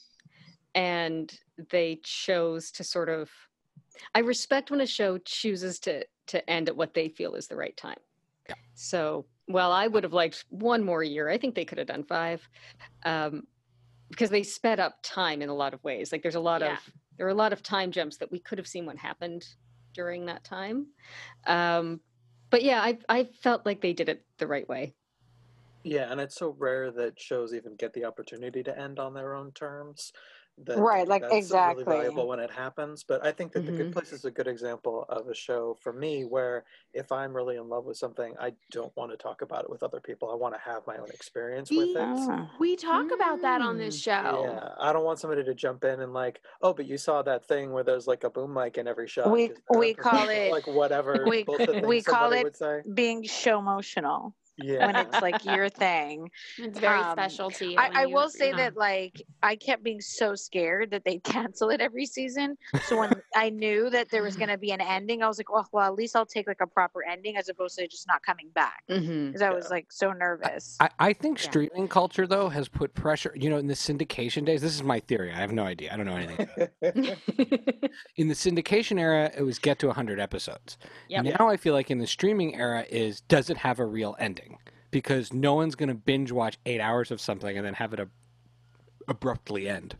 and 0.75 1.33
they 1.69 1.99
chose 2.03 2.71
to 2.71 2.83
sort 2.83 3.09
of. 3.09 3.29
I 4.15 4.19
respect 4.19 4.71
when 4.71 4.81
a 4.81 4.87
show 4.87 5.17
chooses 5.19 5.79
to 5.81 6.05
to 6.27 6.49
end 6.49 6.69
at 6.69 6.75
what 6.75 6.93
they 6.93 7.09
feel 7.09 7.35
is 7.35 7.47
the 7.47 7.55
right 7.55 7.75
time. 7.75 7.97
Yeah. 8.47 8.55
So, 8.75 9.25
well, 9.47 9.71
I 9.71 9.87
would 9.87 10.03
have 10.03 10.13
liked 10.13 10.45
one 10.49 10.83
more 10.83 11.03
year. 11.03 11.29
I 11.29 11.37
think 11.37 11.55
they 11.55 11.65
could 11.65 11.79
have 11.79 11.87
done 11.87 12.03
five, 12.03 12.47
um, 13.03 13.47
because 14.09 14.29
they 14.29 14.43
sped 14.43 14.79
up 14.79 14.99
time 15.01 15.41
in 15.41 15.49
a 15.49 15.55
lot 15.55 15.73
of 15.73 15.83
ways. 15.83 16.11
Like 16.11 16.21
there's 16.21 16.35
a 16.35 16.39
lot 16.39 16.61
Yeah. 16.61 16.73
of 16.73 16.79
there 17.17 17.27
are 17.27 17.31
a 17.31 17.35
lot 17.35 17.51
of 17.53 17.61
time 17.61 17.91
jumps 17.91 18.17
that 18.17 18.31
we 18.31 18.39
could 18.39 18.57
have 18.57 18.67
seen 18.67 18.85
what 18.85 18.97
happened 18.97 19.45
during 19.93 20.27
that 20.27 20.43
time. 20.43 20.87
Um, 21.45 22.01
but 22.49 22.63
yeah, 22.63 22.81
I 22.81 22.99
I 23.09 23.23
felt 23.25 23.65
like 23.65 23.81
they 23.81 23.93
did 23.93 24.09
it 24.09 24.25
the 24.37 24.47
right 24.47 24.67
way. 24.67 24.95
Yeah, 25.83 26.11
and 26.11 26.19
it's 26.19 26.35
so 26.35 26.49
rare 26.57 26.91
that 26.91 27.19
shows 27.19 27.53
even 27.53 27.75
get 27.75 27.93
the 27.93 28.05
opportunity 28.05 28.61
to 28.63 28.77
end 28.77 28.99
on 28.99 29.13
their 29.13 29.33
own 29.33 29.51
terms. 29.53 30.11
That 30.65 30.77
Right, 30.77 31.07
like, 31.07 31.21
that's 31.21 31.33
exactly. 31.35 31.83
really 31.85 31.97
valuable 31.99 32.27
when 32.27 32.39
it 32.39 32.51
happens. 32.51 33.03
But 33.03 33.25
I 33.25 33.31
think 33.31 33.53
that 33.53 33.65
The 33.65 33.71
Good. 33.71 33.93
Place 33.93 34.11
is 34.11 34.25
a 34.25 34.31
good 34.31 34.47
example 34.47 35.05
of 35.09 35.27
a 35.27 35.33
show 35.33 35.77
for 35.81 35.93
me 35.93 36.25
where 36.25 36.65
if 36.93 37.11
I'm 37.11 37.33
really 37.35 37.55
in 37.55 37.69
love 37.69 37.85
with 37.85 37.97
something, 37.97 38.33
I 38.39 38.53
don't 38.71 38.95
want 38.97 39.11
to 39.11 39.17
talk 39.17 39.41
about 39.41 39.63
it 39.63 39.69
with 39.69 39.83
other 39.83 39.99
people. 40.01 40.29
I 40.31 40.35
want 40.35 40.53
to 40.55 40.59
have 40.59 40.85
my 40.85 40.97
own 40.97 41.09
experience 41.09 41.69
with 41.71 41.95
it. 41.95 42.47
We 42.59 42.75
talk 42.75 43.11
about 43.11 43.41
that 43.41 43.61
on 43.61 43.77
this 43.77 43.97
Mm. 43.99 44.03
show. 44.03 44.43
Yeah, 44.43 44.69
I 44.77 44.91
don't 44.91 45.05
want 45.05 45.19
somebody 45.19 45.43
to 45.45 45.53
jump 45.53 45.83
in 45.85 46.01
and 46.01 46.13
like, 46.13 46.41
oh, 46.61 46.73
but 46.73 46.85
you 46.87 46.97
saw 46.97 47.21
that 47.21 47.45
thing 47.45 47.71
where 47.71 47.83
there's 47.83 48.07
like 48.07 48.23
a 48.25 48.29
boom 48.29 48.53
mic 48.53 48.77
in 48.77 48.87
every 48.87 49.07
shot. 49.07 49.31
We- 49.31 49.53
we 49.77 49.93
call 49.93 50.27
it- 50.29 50.51
like 50.51 50.67
whatever 50.67 51.23
we- 51.27 51.45
we 51.83 52.01
call 52.01 52.33
it 52.33 52.43
would 52.43 52.57
say. 52.57 52.81
Being 52.93 53.23
show 53.23 53.59
emotional 53.59 54.35
Yeah, 54.61 54.85
when 54.85 54.95
it's 54.95 55.21
like 55.21 55.43
your 55.45 55.69
thing. 55.69 56.29
It's 56.57 56.79
very 56.79 56.99
Um, 56.99 57.11
specialty. 57.13 57.77
I, 57.77 57.87
when 57.89 57.97
I 57.97 58.03
you- 58.05 58.13
will 58.15 58.29
say 58.29 58.49
yeah. 58.49 58.57
that 58.57 58.77
like 58.77 59.21
I 59.43 59.55
kept 59.55 59.83
being 59.83 60.01
so 60.01 60.35
scared 60.35 60.91
that 60.91 61.03
they'd 61.05 61.23
cancel 61.35 61.69
it 61.69 61.81
every 61.81 62.05
season. 62.05 62.57
So 62.85 62.99
when 62.99 63.11
I 63.35 63.49
knew 63.49 63.89
that 63.89 64.09
there 64.09 64.23
was 64.23 64.35
going 64.35 64.49
to 64.49 64.57
be 64.57 64.71
an 64.71 64.81
ending, 64.81 65.23
I 65.23 65.27
was 65.27 65.37
like, 65.37 65.49
oh, 65.51 65.65
well, 65.71 65.85
at 65.85 65.93
least 65.95 66.15
I'll 66.15 66.25
take 66.25 66.47
like 66.47 66.61
a 66.61 66.67
proper 66.67 67.03
ending 67.03 67.37
as 67.37 67.49
opposed 67.49 67.77
to 67.77 67.87
just 67.87 68.07
not 68.07 68.21
coming 68.23 68.49
back 68.53 68.83
Mm-hmm. 68.89 69.27
because 69.27 69.41
I 69.41 69.51
was 69.51 69.69
like 69.69 69.91
so 69.91 70.11
nervous. 70.11 70.77
I, 70.79 70.89
I 70.99 71.13
think 71.13 71.37
Yeah. 71.39 71.49
streaming 71.49 71.87
culture 71.87 72.27
though 72.27 72.49
has 72.49 72.67
put 72.67 72.93
pressure. 72.93 73.33
You 73.35 73.49
know, 73.49 73.57
in 73.57 73.67
the 73.67 73.73
syndication 73.73 74.45
days, 74.45 74.61
this 74.61 74.73
is 74.75 74.83
my 74.83 74.99
theory. 74.99 75.31
I 75.31 75.35
have 75.37 75.51
no 75.51 75.63
idea. 75.63 75.93
I 75.93 75.97
don't 75.97 76.05
know 76.05 76.15
anything. 76.15 76.47
about 76.55 76.71
it. 76.81 77.91
in 78.15 78.27
the 78.27 78.33
syndication 78.33 78.99
era, 78.99 79.31
it 79.35 79.43
was 79.43 79.59
get 79.59 79.79
to 79.79 79.87
100 79.87 80.19
episodes. 80.19 80.77
Yep. 81.09 81.25
Now 81.39 81.49
I 81.49 81.57
feel 81.57 81.73
like 81.73 81.89
in 81.91 81.99
the 81.99 82.07
streaming 82.07 82.55
era 82.55 82.85
is 82.89 83.21
does 83.21 83.49
it 83.49 83.57
have 83.57 83.79
a 83.79 83.85
real 83.85 84.15
ending? 84.19 84.48
Because 84.91 85.33
no 85.33 85.53
one's 85.53 85.75
going 85.75 85.89
to 85.89 85.95
binge 85.95 86.31
watch 86.31 86.57
eight 86.65 86.79
hours 86.81 87.11
of 87.11 87.21
something 87.21 87.55
and 87.55 87.65
then 87.65 87.75
have 87.75 87.93
it 87.93 87.99
ab- 87.99 88.11
abruptly 89.07 89.69
end. 89.69 89.95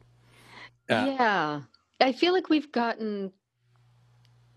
Uh, 0.89 1.15
yeah, 1.17 1.61
I 1.99 2.11
feel 2.11 2.33
like 2.33 2.49
we've 2.49 2.71
gotten 2.71 3.31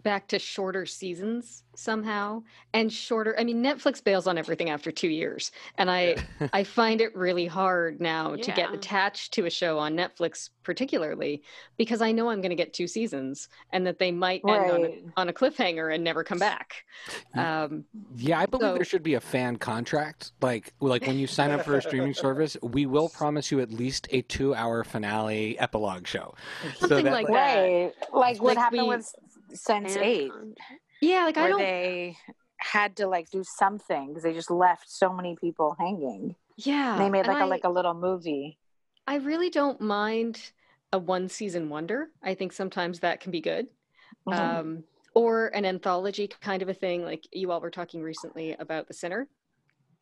back 0.03 0.29
to 0.29 0.39
shorter 0.39 0.85
seasons 0.87 1.63
somehow 1.75 2.43
and 2.75 2.93
shorter 2.93 3.35
i 3.39 3.45
mean 3.45 3.63
netflix 3.63 4.03
bails 4.05 4.27
on 4.27 4.37
everything 4.37 4.69
after 4.69 4.91
two 4.93 5.09
years 5.09 5.51
and 5.79 5.91
i 5.91 6.15
i 6.53 6.63
find 6.63 7.01
it 7.01 7.15
really 7.17 7.47
hard 7.47 7.99
now 8.01 8.37
to 8.37 8.53
get 8.53 8.75
attached 8.75 9.33
to 9.33 9.47
a 9.47 9.51
show 9.51 9.79
on 9.79 9.95
netflix 9.95 10.51
particularly 10.65 11.43
because 11.79 12.03
i 12.03 12.13
know 12.13 12.29
i'm 12.29 12.41
going 12.43 12.51
to 12.51 12.57
get 12.57 12.75
two 12.75 12.87
seasons 12.87 13.49
and 13.73 13.87
that 13.87 13.99
they 13.99 14.13
might 14.13 14.43
end 14.47 14.71
on 14.71 14.85
a, 14.85 15.03
on 15.17 15.29
a 15.31 15.33
cliffhanger 15.33 15.95
and 15.95 16.05
never 16.05 16.23
come 16.23 16.39
back 16.39 16.85
um 17.35 17.85
Yeah, 18.17 18.41
I 18.41 18.47
believe 18.47 18.69
So- 18.69 18.75
there 18.75 18.85
should 18.85 19.03
be 19.03 19.15
a 19.15 19.21
fan 19.21 19.57
contract. 19.57 20.33
Like, 20.43 20.75
like 20.81 21.07
when 21.07 21.19
you 21.19 21.27
sign 21.27 21.51
up 21.51 21.65
for 21.65 21.77
a 21.77 21.83
streaming 21.83 22.15
service, 22.27 22.57
we 22.63 22.85
will 22.87 23.09
promise 23.09 23.51
you 23.51 23.61
at 23.61 23.73
least 23.73 24.07
a 24.11 24.23
two-hour 24.23 24.85
finale 24.85 25.59
epilogue 25.59 26.07
show. 26.07 26.35
Something 26.79 27.07
like 27.07 27.27
that. 27.29 27.33
right. 27.33 27.93
Like 28.13 28.41
what 28.43 28.57
Like 28.57 28.59
happened 28.59 28.83
we- 28.83 28.89
with 28.89 29.15
Sense 29.55 29.95
Fan 29.95 30.03
8 30.03 30.31
con- 30.31 30.55
yeah 31.01 31.25
like 31.25 31.37
i 31.37 31.49
don't 31.49 31.59
they 31.59 32.17
had 32.59 32.97
to 32.97 33.07
like 33.09 33.29
do 33.31 33.43
something 33.45 34.09
because 34.09 34.23
they 34.23 34.33
just 34.33 34.51
left 34.51 34.85
so 34.89 35.13
many 35.13 35.37
people 35.41 35.75
hanging. 35.79 36.37
yeah 36.57 36.97
they 36.99 37.11
made 37.11 37.27
like 37.27 37.43
a 37.43 37.47
like 37.47 37.65
a 37.65 37.69
little 37.69 37.95
movie. 37.95 38.59
I 39.07 39.17
really 39.17 39.51
don't 39.51 39.81
mind 39.81 40.53
a 40.93 40.99
one 40.99 41.29
season 41.29 41.69
wonder. 41.69 42.09
I 42.23 42.35
think 42.35 42.53
sometimes 42.53 43.01
that 43.01 43.21
can 43.21 43.33
be 43.33 43.41
good. 43.41 43.67
Mhm. 44.29 44.39
Um, 44.39 44.85
or 45.15 45.49
an 45.49 45.65
anthology 45.65 46.29
kind 46.29 46.63
of 46.63 46.69
a 46.69 46.75
thing, 46.75 47.03
like 47.05 47.27
you 47.33 47.51
all 47.51 47.61
were 47.61 47.71
talking 47.71 48.01
recently 48.03 48.53
about 48.55 48.87
The 48.87 48.95
Sinner. 48.95 49.27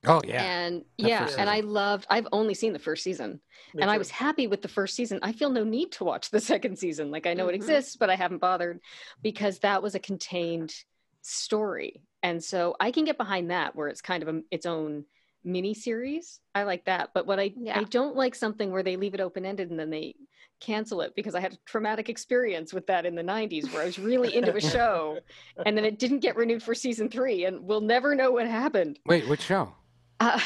Oh 0.07 0.23
yeah, 0.27 0.45
And 0.45 0.85
That 0.99 1.09
yeah, 1.09 1.29
and 1.39 1.51
I 1.51 1.61
loved, 1.61 2.07
I've 2.09 2.29
only 2.33 2.55
seen 2.55 2.73
the 2.73 2.79
first 2.79 3.03
season 3.05 3.41
Me 3.75 3.83
and 3.83 3.91
I 3.91 3.99
was 3.99 4.11
happy 4.11 4.47
with 4.47 4.63
the 4.63 4.69
first 4.69 4.97
season. 4.97 5.19
I 5.23 5.33
feel 5.33 5.51
no 5.51 5.63
need 5.65 5.93
to 5.93 6.05
watch 6.05 6.31
the 6.31 6.41
second 6.53 6.79
season. 6.79 7.11
Like 7.11 7.27
I 7.27 7.35
know 7.35 7.49
it 7.49 7.53
Mhm. 7.53 7.57
exists, 7.57 7.97
but 7.97 8.09
I 8.11 8.17
haven't 8.17 8.39
bothered 8.39 8.81
because 9.23 9.59
that 9.59 9.83
was 9.83 9.95
a 9.95 9.99
contained 9.99 10.75
story. 11.23 12.01
And 12.23 12.43
so 12.43 12.77
I 12.81 12.91
can 12.93 13.05
get 13.05 13.19
behind 13.19 13.51
that 13.51 13.77
where 13.77 13.89
it's 13.89 14.01
kind 14.01 14.23
of 14.23 14.29
a, 14.35 14.41
its 14.51 14.65
own 14.67 15.05
mini 15.45 15.75
series. 15.75 16.41
I 16.55 16.63
like 16.65 16.85
that. 16.87 17.11
But 17.15 17.27
what 17.27 17.39
I 17.39 17.53
Yeah. 17.57 17.79
I 17.79 17.85
don't 17.85 18.17
like 18.17 18.35
something 18.35 18.71
where 18.73 18.83
they 18.83 18.97
leave 18.97 19.15
it 19.15 19.21
open 19.21 19.45
ended 19.45 19.71
and 19.71 19.79
then 19.79 19.91
they 19.91 20.15
cancel 20.61 21.01
it 21.01 21.15
because 21.15 21.35
I 21.35 21.41
had 21.41 21.55
a 21.55 21.59
traumatic 21.67 22.09
experience 22.11 22.73
with 22.75 22.87
that 22.89 23.07
in 23.07 23.15
the 23.15 23.23
90s 23.23 23.71
where 23.73 23.83
I 23.83 23.87
was 23.87 23.99
really 23.99 24.35
into 24.35 24.55
a 24.55 24.61
show 24.79 25.19
and 25.65 25.77
then 25.77 25.85
it 25.87 25.99
didn't 25.99 26.19
get 26.21 26.37
renewed 26.37 26.63
for 26.63 26.75
season 26.75 27.09
3 27.09 27.45
and 27.47 27.63
we'll 27.63 27.81
never 27.81 28.15
know 28.15 28.31
what 28.33 28.47
happened. 28.47 28.99
wait, 29.07 29.27
which 29.29 29.43
show? 29.43 29.75
Uh, 30.21 30.39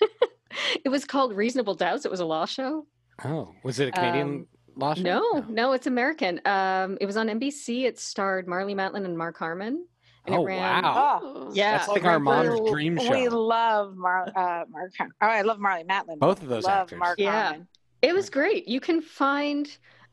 it 0.84 0.88
was 0.88 1.04
called 1.04 1.34
Reasonable 1.36 1.74
Doubts. 1.74 2.04
It 2.04 2.10
was 2.10 2.20
a 2.20 2.24
law 2.24 2.46
show. 2.46 2.86
Oh, 3.24 3.52
was 3.64 3.80
it 3.80 3.88
a 3.88 3.92
Canadian 3.92 4.28
Um, 4.28 4.46
law 4.76 4.94
show? 4.94 5.02
No, 5.02 5.44
no, 5.48 5.72
it's 5.72 5.86
American. 5.86 6.40
Um, 6.44 6.98
it 7.00 7.06
was 7.06 7.16
on 7.16 7.28
NBC. 7.28 7.84
It 7.84 7.98
starred 7.98 8.46
Marlee 8.46 8.74
Matlin 8.74 9.04
and 9.04 9.16
Mark 9.16 9.38
Harmon. 9.38 9.86
And 10.26 10.34
Oh 10.34 10.42
it 10.42 10.46
ran, 10.46 10.82
wow, 10.82 11.20
Oh, 11.24 11.50
Yeah, 11.52 11.76
that's 11.78 11.88
it 11.88 11.92
like 11.92 12.04
our 12.04 12.18
mom's 12.18 12.60
we, 12.60 12.70
dream 12.70 12.98
show. 12.98 13.10
We 13.12 13.28
love 13.28 13.96
Mar- 13.96 14.28
uh, 14.34 14.64
Mark. 14.68 14.92
Har- 14.98 15.08
Oh, 15.22 15.26
I 15.26 15.42
love 15.42 15.58
Marlee 15.58 15.86
Matlin. 15.86 16.18
Both 16.18 16.42
of 16.42 16.48
those 16.48 16.64
love 16.64 16.82
actors. 16.88 16.98
Mark 16.98 17.18
Yeah. 17.18 17.42
Harmon. 17.44 17.68
It 18.02 18.12
was 18.12 18.28
great. 18.30 18.68
You 18.68 18.80
can 18.80 19.00
find 19.02 19.68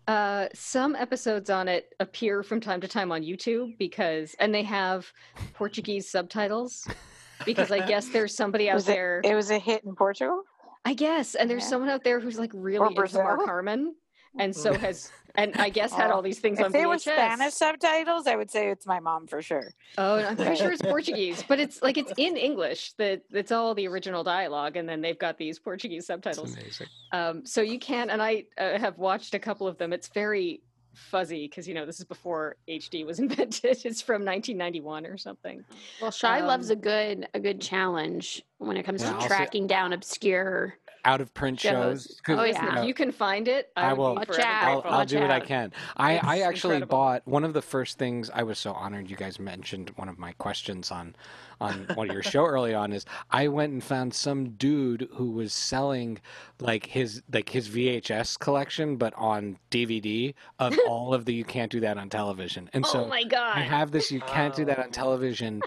Uh, 0.06 0.50
some 0.54 0.98
episodes 0.98 1.50
on 1.50 1.70
it 1.70 1.96
appear 2.02 2.44
from 2.44 2.60
time 2.60 2.82
to 2.82 2.90
time 2.90 3.10
on 3.10 3.22
YouTube 3.22 3.78
because, 3.78 4.36
and 4.38 4.54
they 4.54 4.62
have 4.64 5.10
Portuguese 5.54 6.12
subtitles 6.12 6.86
because 7.46 7.72
I 7.72 7.86
guess 7.86 8.08
there's 8.10 8.36
somebody 8.36 8.70
out 8.70 8.76
Was 8.76 8.86
there. 8.86 9.22
It 9.24 9.36
was 9.36 9.50
a 9.52 9.60
hit 9.60 9.84
in 9.84 9.96
Portugal. 9.96 10.44
I 10.86 10.94
guess, 10.94 11.36
and 11.36 11.50
there's 11.50 11.64
Yeah. 11.64 11.70
someone 11.70 11.90
out 11.90 12.04
there 12.04 12.20
who's 12.20 12.38
like 12.38 12.52
really 12.54 12.84
into 12.88 12.96
Brazil. 12.96 13.24
Mark 13.24 13.46
Harmon, 13.46 13.96
and 14.38 14.54
so 14.54 14.74
has, 14.74 15.12
and 15.36 15.56
I 15.56 15.70
guess 15.70 15.94
had 15.94 16.12
Oh. 16.12 16.16
all 16.16 16.22
these 16.22 16.40
things 16.40 16.60
If 16.60 16.66
on 16.66 16.72
they 16.74 16.86
were 16.86 16.96
VHS. 16.96 17.02
Spanish 17.14 17.54
subtitles, 17.54 18.28
I 18.28 18.36
would 18.36 18.52
say 18.52 18.70
it's 18.70 18.86
my 18.86 19.00
mom 19.00 19.26
for 19.28 19.42
sure. 19.42 19.72
Oh, 19.98 20.16
I'm 20.16 20.36
pretty 20.36 20.56
sure 20.58 20.74
it's 20.74 20.82
Portuguese, 20.96 21.42
but 21.48 21.60
it's 21.62 21.82
like 21.82 21.98
it's 21.98 22.12
in 22.18 22.36
English. 22.36 22.94
That 22.98 23.22
it's 23.32 23.54
all 23.54 23.74
the 23.76 23.88
original 23.88 24.26
dialogue, 24.26 24.76
and 24.76 24.90
then 24.90 25.00
they've 25.00 25.18
got 25.18 25.38
these 25.38 25.58
Portuguese 25.58 26.00
It's 26.00 26.08
subtitles. 26.08 26.54
amazing. 26.54 26.88
Um, 27.14 27.46
so 27.46 27.62
you 27.62 27.80
can, 27.80 28.10
and 28.10 28.22
I 28.22 28.44
uh, 28.58 28.78
have 28.78 28.98
watched 28.98 29.34
a 29.36 29.40
couple 29.40 29.68
of 29.68 29.78
them. 29.78 29.94
It's 29.94 30.10
very 30.10 30.62
fuzzy 30.94 31.48
because 31.48 31.68
you 31.68 31.74
know 31.74 31.86
this 31.86 32.00
is 32.00 32.06
before 32.06 32.56
HD 32.70 33.06
was 33.06 33.20
invented. 33.26 33.86
It's 33.86 34.02
from 34.02 34.24
1991 34.26 35.06
or 35.06 35.18
something. 35.18 35.64
Well, 36.02 36.12
Shy 36.12 36.42
loves 36.42 36.70
Um, 36.72 36.78
a 36.78 36.82
good 36.82 37.28
a 37.34 37.40
good 37.40 37.62
challenge 37.62 38.44
when 38.60 38.78
it 38.78 38.84
comes 38.84 39.02
Yeah, 39.02 39.10
to 39.10 39.16
I'll 39.16 39.22
say- 39.22 39.28
tracking 39.28 39.68
down 39.68 39.94
obscure. 39.94 40.78
Out 41.06 41.20
of 41.20 41.34
print 41.34 41.60
Shows. 41.60 42.04
shows. 42.06 42.22
'cause, 42.24 42.40
Oh, 42.40 42.44
yeah. 42.44 42.64
you 42.66 42.72
know, 42.76 42.82
if 42.82 42.88
you 42.88 42.94
can 42.94 43.12
find 43.12 43.48
it, 43.50 43.72
I, 43.76 43.90
I 43.90 43.94
will- 43.94 44.14
Be 44.14 44.20
Watch 44.20 44.28
forever 44.28 44.42
out. 44.48 44.64
I'll. 44.86 44.92
I'll 44.92 44.98
Watch 45.00 45.10
do 45.10 45.20
what 45.20 45.32
I 45.32 45.40
can. 45.42 45.74
I, 45.98 46.18
I 46.18 46.40
actually 46.40 46.76
incredible. 46.76 46.98
bought 46.98 47.22
one 47.28 47.44
of 47.44 47.54
the 47.54 47.62
first 47.62 47.98
things. 47.98 48.30
I 48.34 48.44
was 48.44 48.58
so 48.58 48.72
honored 48.72 49.10
you 49.10 49.18
guys 49.18 49.38
mentioned 49.40 49.92
one 49.98 50.08
of 50.08 50.18
my 50.18 50.32
questions 50.34 50.92
on 50.92 51.16
on 51.62 51.88
one 51.94 52.10
of 52.10 52.14
your 52.14 52.24
show 52.24 52.46
early 52.46 52.74
on 52.74 52.92
is 52.92 53.06
I 53.32 53.48
went 53.48 53.72
and 53.72 53.82
found 53.82 54.14
some 54.14 54.50
dude 54.52 55.08
who 55.14 55.32
was 55.32 55.54
selling 55.54 56.20
like 56.60 56.86
his 56.88 57.22
like 57.32 57.50
his 57.50 57.70
VHS 57.70 58.38
collection, 58.40 58.98
but 58.98 59.14
on 59.16 59.58
DVD 59.72 60.34
of 60.60 60.78
all 60.88 61.14
of 61.14 61.26
the 61.26 61.34
You 61.34 61.44
Can't 61.46 61.72
Do 61.72 61.80
That 61.82 61.98
on 61.98 62.10
Television. 62.10 62.70
And 62.74 62.86
so 62.86 63.06
oh 63.06 63.08
my 63.08 63.24
god! 63.24 63.58
I 63.58 63.62
have 63.62 63.92
this 63.92 64.12
You 64.12 64.20
Can't 64.22 64.56
Do 64.56 64.66
That 64.66 64.80
on. 64.80 64.90
Television 64.92 65.62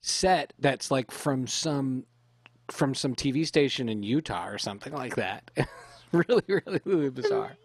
set 0.00 0.52
that's 0.58 0.90
like 0.90 1.10
from 1.10 1.46
some 1.46 2.04
from 2.70 2.94
some 2.94 3.14
TV 3.14 3.46
station 3.46 3.88
in 3.88 4.02
Utah 4.02 4.46
or 4.46 4.58
something 4.58 4.92
like 4.92 5.16
that. 5.16 5.50
really, 6.12 6.44
really, 6.48 6.80
really 6.84 7.10
bizarre. 7.10 7.56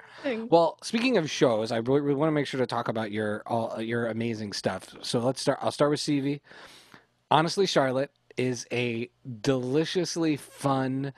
Well, 0.50 0.78
speaking 0.82 1.18
of 1.18 1.30
shows, 1.30 1.72
I 1.72 1.78
really, 1.78 2.16
want 2.16 2.28
to 2.30 2.34
make 2.34 2.48
sure 2.48 2.60
to 2.60 2.66
talk 2.66 2.88
about 2.88 3.12
your 3.12 3.44
all 3.46 3.82
your 3.82 4.08
amazing 4.08 4.54
stuff. 4.54 4.96
So 5.02 5.20
let's 5.20 5.42
start. 5.42 5.60
I'll 5.62 5.72
start 5.72 5.92
with 5.92 6.00
CV. 6.00 6.42
Honestly, 7.30 7.66
Charlotte 7.66 8.12
is 8.38 8.66
a 8.72 9.10
deliciously 9.42 10.38
fun 10.38 11.14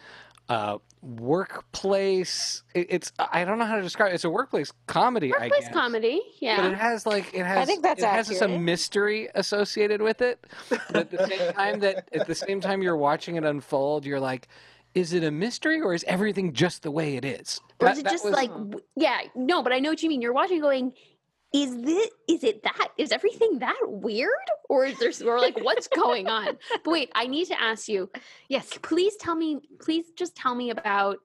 uh, 0.48 0.79
workplace. 1.01 2.63
It, 2.74 2.88
it's 2.89 3.12
I 3.20 3.46
don't 3.46 3.58
know 3.60 3.65
how 3.65 3.75
to 3.75 3.82
describe. 3.82 4.12
it. 4.12 4.15
It's 4.15 4.24
a 4.24 4.29
workplace 4.29 4.72
comedy. 4.88 5.34
I 5.34 5.44
Workplace 5.44 5.65
guess. 5.65 5.74
comedy, 5.74 6.22
But 6.39 6.46
yeah. 6.46 6.68
it 6.68 6.75
has 6.77 7.06
like 7.06 7.34
it 7.34 7.46
has. 7.46 7.58
I 7.58 7.65
think 7.65 7.84
that's 7.84 8.01
it 8.03 8.08
has 8.10 8.38
some 8.38 8.63
mystery 8.65 9.29
associated 9.36 10.01
with 10.01 10.22
it. 10.22 10.46
But 10.70 10.96
at 10.96 11.12
the 11.12 11.27
same 11.27 11.53
time 11.53 11.79
that 11.82 12.10
at 12.13 12.27
the 12.27 12.36
same 12.36 12.62
time 12.62 12.82
you're 12.82 12.98
watching 12.98 13.36
it 13.36 13.44
unfold, 13.44 14.06
you're 14.06 14.20
like, 14.20 14.48
is 14.96 15.13
it 15.13 15.24
a 15.24 15.32
mystery 15.32 15.82
or 15.82 15.94
is 15.94 16.03
everything 16.08 16.53
just 16.53 16.84
the 16.84 16.91
way 16.91 17.15
it 17.15 17.25
is? 17.25 17.60
Or 17.79 17.86
That- 17.88 17.94
is 17.94 18.00
it 18.00 18.03
that 18.06 18.12
just 18.12 18.25
was- 18.25 18.34
like, 18.34 18.51
yeah, 18.96 19.20
no, 19.36 19.62
but 19.63 19.72
I 19.74 19.79
know 19.79 19.89
what 19.89 20.01
you 20.03 20.10
mean. 20.10 20.22
You're 20.22 20.34
watching, 20.34 20.60
going, 20.62 20.94
is 21.53 21.82
this, 21.82 22.10
is 22.27 22.44
it 22.44 22.63
that, 22.63 22.89
is 22.98 23.12
everything 23.12 23.60
that 23.60 23.79
weird, 23.84 24.29
or 24.70 24.86
is 24.86 25.00
there, 25.00 25.12
or 25.27 25.39
like, 25.39 25.60
what's 25.63 25.88
going 25.88 26.27
on? 26.27 26.58
But 26.84 26.91
wait, 26.91 27.12
I 27.15 27.27
need 27.27 27.46
to 27.46 27.60
ask 27.62 27.88
you. 27.88 28.10
Yes. 28.50 28.70
Please 28.82 29.15
tell 29.15 29.36
me. 29.36 29.60
Please 29.79 30.12
just 30.15 30.36
tell 30.36 30.53
me 30.53 30.70
about 30.70 31.18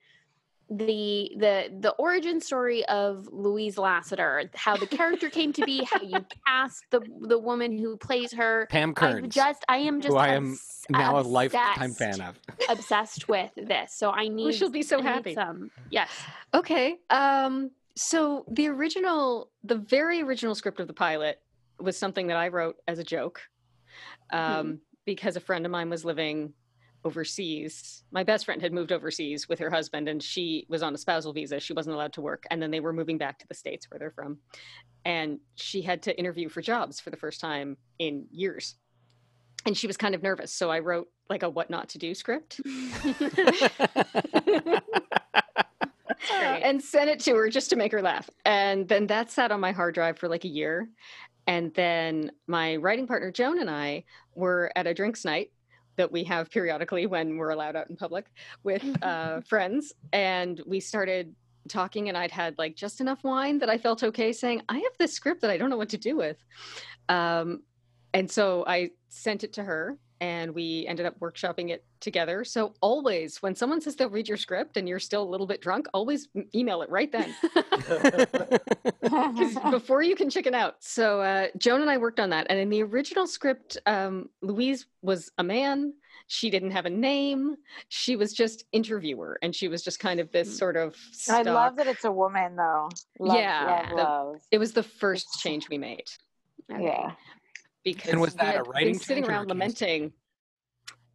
the 0.71 1.31
the 1.37 1.71
the 1.81 1.91
origin 1.99 2.41
story 2.41 2.85
of 2.87 3.29
Louise 3.31 3.77
Lassiter, 3.77 4.51
how 4.55 4.77
the 4.77 4.87
character 4.87 5.29
came 5.29 5.53
to 5.53 5.65
be, 5.67 5.85
how 5.85 6.01
you 6.01 6.25
cast 6.47 6.85
the 6.91 7.01
the 7.21 7.39
woman 7.39 7.77
who 7.79 7.97
plays 7.97 8.33
her. 8.33 8.67
Pam 8.71 8.91
I 8.91 8.93
Kearns, 8.95 9.35
just, 9.35 9.63
I 9.69 9.79
am 9.79 10.01
just 10.01 10.13
who 10.13 10.19
I 10.19 10.29
am 10.29 10.53
obs- 10.53 10.87
now 10.89 11.19
a 11.19 11.23
lifetime 11.23 11.93
fan 11.93 12.21
of. 12.23 12.39
obsessed 12.71 13.29
with 13.29 13.51
this. 13.57 13.95
So 13.95 14.11
I 14.11 14.29
need. 14.29 14.55
she'll 14.55 14.71
be 14.71 14.83
so 14.83 15.01
I 15.01 15.03
happy. 15.03 15.35
Some. 15.35 15.71
Yes. 15.91 16.09
Okay. 16.55 16.97
Um, 17.11 17.71
so 17.97 18.45
the 18.51 18.69
original, 18.69 19.51
the 19.63 19.77
very 19.77 20.23
original 20.23 20.55
script 20.55 20.81
of 20.81 20.89
the 20.89 20.95
pilot 20.95 21.41
was 21.79 21.97
something 21.97 22.27
that 22.29 22.37
I 22.37 22.49
wrote 22.49 22.77
as 22.89 22.99
a 22.99 23.05
joke, 23.05 23.41
um, 24.33 24.81
because 25.05 25.37
a 25.37 25.41
friend 25.41 25.65
of 25.65 25.73
mine 25.73 25.91
was 25.91 26.05
living 26.05 26.53
overseas. 27.05 28.03
My 28.11 28.25
best 28.25 28.47
friend 28.47 28.61
had 28.63 28.73
moved 28.73 28.91
overseas 28.91 29.49
with 29.49 29.59
her 29.59 29.71
husband, 29.71 30.09
and 30.09 30.23
she 30.23 30.67
was 30.69 30.83
on 30.83 30.95
a 30.95 30.99
spousal 30.99 31.33
visa. 31.33 31.61
She 31.61 31.73
wasn't 31.73 31.95
allowed 31.95 32.15
to 32.15 32.21
work, 32.21 32.45
and 32.51 32.61
then 32.61 32.71
they 32.71 32.81
were 32.81 32.93
moving 32.93 33.19
back 33.19 33.39
to 33.41 33.47
the 33.47 33.55
states 33.55 33.91
where 33.91 33.99
they're 33.99 34.11
from, 34.11 34.39
and 35.05 35.39
she 35.55 35.83
had 35.83 36.03
to 36.03 36.19
interview 36.19 36.49
for 36.49 36.63
jobs 36.63 36.99
for 37.01 37.11
the 37.11 37.17
first 37.17 37.41
time 37.41 37.77
in 37.99 38.27
years. 38.31 38.77
And 39.67 39.77
she 39.77 39.87
was 39.87 39.97
kind 39.97 40.15
of 40.15 40.23
nervous, 40.23 40.53
so 40.53 40.71
I 40.71 40.81
wrote 40.81 41.09
like 41.31 41.43
a 41.43 41.49
what 41.49 41.71
not 41.71 41.89
to 41.91 41.99
do 41.99 42.15
script. 42.15 42.61
and 46.33 46.83
sent 46.83 47.11
it 47.11 47.21
to 47.21 47.35
her 47.35 47.49
just 47.49 47.71
to 47.71 47.77
make 47.77 47.93
her 47.93 48.03
laugh. 48.03 48.29
And 48.45 48.89
then 48.89 49.07
that 49.09 49.31
sat 49.31 49.53
on 49.53 49.61
my 49.61 49.73
hard 49.73 49.95
drive 49.95 50.19
for 50.19 50.29
like 50.29 50.45
a 50.45 50.49
year. 50.49 50.89
And 51.47 51.75
then 51.75 52.33
my 52.47 52.77
writing 52.77 53.07
partner, 53.07 53.31
Joan, 53.31 53.61
and 53.61 53.71
I 53.71 54.05
were 54.35 54.73
at 54.77 54.87
a 54.87 54.95
drinks 54.95 55.25
night 55.25 55.51
that 55.97 56.11
we 56.11 56.25
have 56.25 56.51
periodically 56.51 57.07
when 57.07 57.37
we're 57.37 57.51
allowed 57.51 57.77
out 57.77 57.91
in 57.91 57.97
public 57.97 58.27
with 58.63 58.83
uh, 59.03 59.41
friends. 59.43 59.93
And 60.13 60.61
we 60.67 60.81
started 60.81 61.35
talking, 61.69 62.09
and 62.09 62.17
I'd 62.17 62.31
had 62.31 62.59
like 62.59 62.77
just 62.77 63.01
enough 63.01 63.23
wine 63.25 63.59
that 63.59 63.71
I 63.71 63.79
felt 63.79 64.03
okay 64.03 64.33
saying, 64.33 64.63
I 64.69 64.79
have 64.79 64.93
this 64.99 65.13
script 65.13 65.43
that 65.43 65.51
I 65.51 65.57
don't 65.57 65.71
know 65.71 65.77
what 65.77 65.91
to 65.91 65.99
do 65.99 66.17
with. 66.17 66.37
Um, 67.09 67.63
and 68.13 68.31
so 68.31 68.65
I 68.67 68.91
sent 69.09 69.45
it 69.45 69.55
to 69.55 69.65
her 69.65 69.99
and 70.21 70.55
we 70.55 70.87
ended 70.87 71.07
up 71.07 71.19
workshopping 71.21 71.71
it 71.71 71.85
together. 72.01 72.45
So 72.45 72.75
always 72.81 73.43
when 73.43 73.55
someone 73.55 73.81
says 73.81 73.97
they'll 73.97 74.11
read 74.11 74.29
your 74.29 74.37
script 74.37 74.77
and 74.77 74.89
you're 74.89 74.99
still 75.01 75.23
a 75.23 75.29
little 75.29 75.47
bit 75.47 75.61
drunk, 75.61 75.87
always 75.93 76.29
email 76.55 76.83
it 76.83 76.91
right 76.91 77.11
then 77.11 77.35
'cause 79.09 79.55
before 79.71 80.03
you 80.03 80.15
can 80.17 80.31
chicken 80.31 80.55
out. 80.55 80.77
So 80.81 81.21
uh, 81.21 81.49
Joan 81.59 81.81
and 81.83 81.91
I 81.91 81.99
worked 81.99 82.21
on 82.21 82.31
that. 82.31 82.47
And 82.51 82.59
in 82.59 82.69
the 82.69 82.83
original 82.83 83.27
script, 83.27 83.79
um, 83.87 84.29
Louise 84.43 84.87
was 85.03 85.31
a 85.39 85.45
man. 85.45 85.95
She 86.27 86.49
didn't 86.51 86.71
have 86.71 86.87
a 86.87 86.91
name. 86.91 87.57
She 87.89 88.17
was 88.17 88.33
just 88.33 88.65
interviewer, 88.73 89.39
and 89.43 89.55
she 89.55 89.69
was 89.69 89.83
just 89.83 90.01
kind 90.01 90.21
of 90.21 90.33
this 90.33 90.49
Mm. 90.55 90.59
sort 90.59 90.77
of. 90.77 90.97
I 91.29 91.43
love 91.43 91.77
that 91.77 91.87
it's 91.87 92.05
a 92.05 92.11
woman 92.13 92.57
though. 92.57 92.89
Love, 93.19 93.37
Yeah, 93.39 93.67
love, 93.67 93.89
the- 93.91 94.03
love. 94.03 94.37
It 94.51 94.59
was 94.59 94.73
the 94.73 94.83
first 94.83 95.39
change 95.41 95.69
we 95.69 95.77
made. 95.77 96.05
Okay. 96.73 96.83
Yeah. 96.85 97.13
Because 97.85 98.15
was 98.17 98.35
we 98.35 98.39
that 98.39 98.57
a 98.57 98.63
writing 98.65 98.93
been 98.95 98.99
sitting 99.01 99.23
change 99.25 99.29
or 99.29 99.33
a 99.33 99.35
around 99.37 99.49
lamenting 99.49 100.13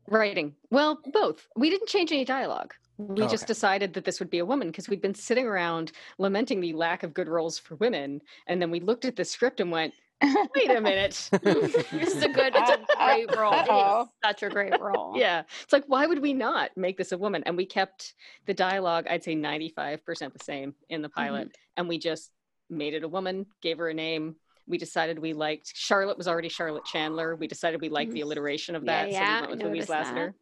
writing. 0.07 0.55
Well 0.71 0.99
both. 1.13 1.47
We 1.55 1.69
didn't 1.69 1.87
change 1.89 2.11
any 2.11 2.25
dialogue. 2.25 2.73
We 2.97 3.23
Oh, 3.23 3.27
just 3.27 3.43
okay. 3.43 3.47
decided 3.53 3.93
that 3.93 4.03
this 4.03 4.19
would 4.19 4.29
be 4.29 4.39
a 4.39 4.45
woman 4.45 4.67
because 4.67 4.89
we'd 4.89 5.01
been 5.01 5.15
sitting 5.15 5.47
around 5.47 5.91
lamenting 6.17 6.59
the 6.59 6.73
lack 6.73 7.03
of 7.03 7.13
good 7.13 7.29
roles 7.29 7.57
for 7.57 7.75
women. 7.75 8.21
And 8.47 8.61
then 8.61 8.71
we 8.71 8.79
looked 8.81 9.05
at 9.05 9.15
the 9.15 9.23
script 9.23 9.59
and 9.61 9.71
went 9.71 9.93
wait 10.21 10.69
a 10.69 10.81
minute. 10.81 11.29
This 11.41 12.13
is 12.15 12.23
a 12.23 12.27
good, 12.27 12.51
it's 12.53 12.69
a 12.69 12.79
great 12.97 13.33
role. 13.37 13.53
It 13.53 13.69
is 14.03 14.07
such 14.25 14.43
a 14.43 14.49
great 14.49 14.77
role. 14.81 15.13
yeah. 15.15 15.43
It's 15.63 15.71
like 15.71 15.85
why 15.87 16.07
would 16.07 16.19
we 16.21 16.33
not 16.33 16.75
make 16.75 16.97
this 16.97 17.13
a 17.13 17.17
woman? 17.17 17.41
And 17.45 17.55
we 17.55 17.65
kept 17.65 18.13
the 18.45 18.53
dialogue 18.53 19.05
i'd 19.09 19.23
say 19.23 19.35
95% 19.35 20.33
the 20.33 20.43
same 20.43 20.73
in 20.89 21.01
the 21.01 21.09
pilot. 21.09 21.47
Mm-hmm. 21.49 21.77
and 21.77 21.87
we 21.87 21.97
just 21.99 22.31
made 22.69 22.93
it 22.93 23.03
a 23.03 23.07
woman 23.07 23.45
gave 23.61 23.77
her 23.77 23.87
a 23.89 23.93
name 23.93 24.35
we 24.69 24.77
decided 24.77 25.19
we 25.19 25.33
liked 25.33 25.71
charlotte 25.75 26.17
was 26.17 26.27
already 26.27 26.47
charlotte 26.47 26.85
chandler 26.85 27.35
we 27.35 27.47
decided 27.47 27.81
we 27.81 27.89
liked 27.89 28.11
the 28.13 28.19
Mhm. 28.21 28.23
alliteration 28.23 28.75
of 28.75 28.85
that 28.85 29.09
yeah, 29.11 29.19
so 29.19 29.33
we 29.33 29.39
went 29.41 29.51
with 29.51 29.59
louise 29.63 29.71
noticed 29.71 29.87
that. 29.89 30.15
lassiter 30.15 30.35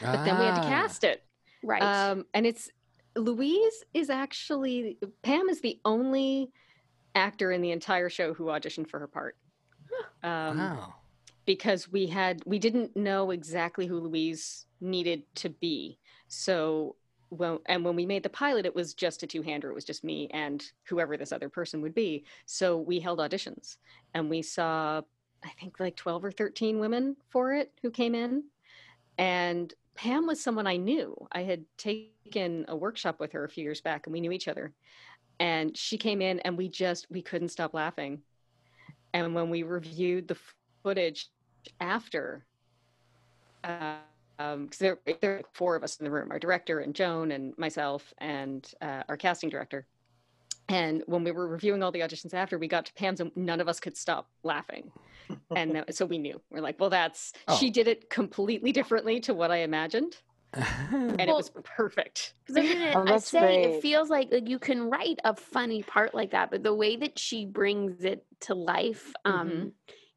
but 0.00 0.24
then 0.24 0.38
we 0.38 0.44
had 0.44 0.54
to 0.54 0.60
Ah. 0.60 0.68
cast 0.68 1.02
it 1.04 1.24
Right. 1.64 1.82
um, 1.82 2.26
and 2.34 2.46
it's 2.46 2.70
louise 3.16 3.84
is 3.94 4.10
actually 4.10 4.98
pam 5.22 5.48
is 5.48 5.60
the 5.60 5.80
only 5.84 6.50
actor 7.14 7.52
in 7.52 7.60
the 7.62 7.70
entire 7.72 8.08
show 8.08 8.32
who 8.34 8.44
auditioned 8.46 8.88
for 8.88 8.98
her 9.00 9.06
part 9.08 9.36
um, 10.22 10.58
Wow. 10.58 10.94
because 11.46 11.90
we 11.90 12.06
had 12.06 12.42
we 12.46 12.58
didn't 12.58 12.96
know 12.96 13.30
exactly 13.32 13.86
who 13.86 13.98
Louise 14.00 14.66
needed 14.80 15.24
to 15.36 15.48
be. 15.50 15.98
So 16.28 16.96
when 17.32 17.58
and 17.66 17.84
when 17.84 17.96
we 17.96 18.04
made 18.04 18.22
the 18.22 18.28
pilot, 18.28 18.66
it 18.66 18.74
was 18.74 18.92
just 18.92 19.22
a 19.22 19.26
two-hander. 19.26 19.70
It 19.70 19.74
was 19.74 19.84
just 19.84 20.04
me 20.04 20.28
and 20.32 20.62
whoever 20.84 21.16
this 21.16 21.32
other 21.32 21.48
person 21.48 21.80
would 21.80 21.94
be. 21.94 22.24
So 22.44 22.76
we 22.76 23.00
held 23.00 23.20
auditions 23.20 23.76
and 24.14 24.28
we 24.28 24.42
saw 24.42 25.00
I 25.44 25.50
think 25.58 25.80
like 25.80 25.96
12 25.96 26.26
or 26.26 26.30
13 26.30 26.78
women 26.78 27.16
for 27.30 27.54
it 27.54 27.72
who 27.82 27.90
came 27.90 28.14
in. 28.14 28.44
And 29.18 29.72
Pam 29.94 30.26
was 30.26 30.42
someone 30.42 30.66
I 30.66 30.76
knew. 30.76 31.16
I 31.32 31.42
had 31.42 31.64
taken 31.78 32.64
a 32.68 32.76
workshop 32.76 33.18
with 33.18 33.32
her 33.32 33.44
a 33.44 33.48
few 33.48 33.64
years 33.64 33.80
back 33.80 34.06
and 34.06 34.12
we 34.12 34.20
knew 34.20 34.32
each 34.32 34.48
other. 34.48 34.72
And 35.40 35.76
she 35.76 35.98
came 35.98 36.22
in 36.22 36.38
and 36.40 36.56
we 36.56 36.68
just 36.68 37.10
we 37.10 37.22
couldn't 37.22 37.48
stop 37.48 37.74
laughing. 37.74 38.22
And 39.14 39.34
when 39.34 39.50
we 39.50 39.62
reviewed 39.62 40.28
the 40.28 40.36
footage 40.82 41.28
after 41.80 42.44
uh, 43.64 43.96
um 44.42 44.64
because 44.66 44.78
there, 44.78 44.98
there 45.20 45.32
are 45.38 45.42
four 45.52 45.76
of 45.76 45.82
us 45.84 45.96
in 45.98 46.04
the 46.04 46.10
room 46.10 46.30
our 46.30 46.38
director 46.38 46.80
and 46.80 46.94
joan 46.94 47.30
and 47.32 47.54
myself 47.58 48.12
and 48.18 48.72
uh, 48.80 49.02
our 49.08 49.16
casting 49.16 49.50
director 49.50 49.86
And 50.68 51.02
when 51.06 51.24
we 51.24 51.32
were 51.32 51.48
reviewing 51.48 51.82
all 51.82 51.92
the 51.92 52.00
auditions 52.00 52.34
after, 52.34 52.58
we 52.58 52.68
got 52.68 52.86
to 52.86 52.94
Pam's 52.94 53.20
and 53.20 53.32
none 53.36 53.60
of 53.60 53.68
us 53.68 53.80
could 53.80 53.96
stop 53.96 54.28
laughing. 54.44 54.92
and 55.54 55.74
that, 55.76 55.94
so 55.94 56.06
we 56.06 56.18
knew. 56.18 56.40
We're 56.50 56.62
like, 56.62 56.78
well, 56.80 56.90
that's, 56.90 57.32
Oh. 57.48 57.56
she 57.58 57.70
did 57.70 57.88
it 57.88 58.08
completely 58.10 58.72
differently 58.72 59.20
to 59.20 59.34
what 59.34 59.50
I 59.50 59.58
imagined. 59.58 60.16
And 60.54 61.20
it 61.20 61.26
was 61.36 61.50
perfect. 61.64 62.34
I 62.48 62.52
was 62.52 62.68
gonna 62.68 62.94
Oh, 62.96 63.04
I 63.06 63.18
say 63.18 63.40
great. 63.40 63.64
it 63.64 63.82
feels 63.82 64.08
like, 64.08 64.28
like 64.32 64.48
you 64.48 64.58
can 64.58 64.88
write 64.90 65.18
a 65.24 65.34
funny 65.34 65.82
part 65.82 66.14
like 66.14 66.30
that, 66.30 66.50
but 66.50 66.62
the 66.62 66.74
way 66.74 66.96
that 66.96 67.18
she 67.18 67.44
brings 67.46 68.04
it 68.04 68.24
to 68.42 68.54
life 68.54 69.12
um, 69.24 69.48
Mhm. 69.48 69.72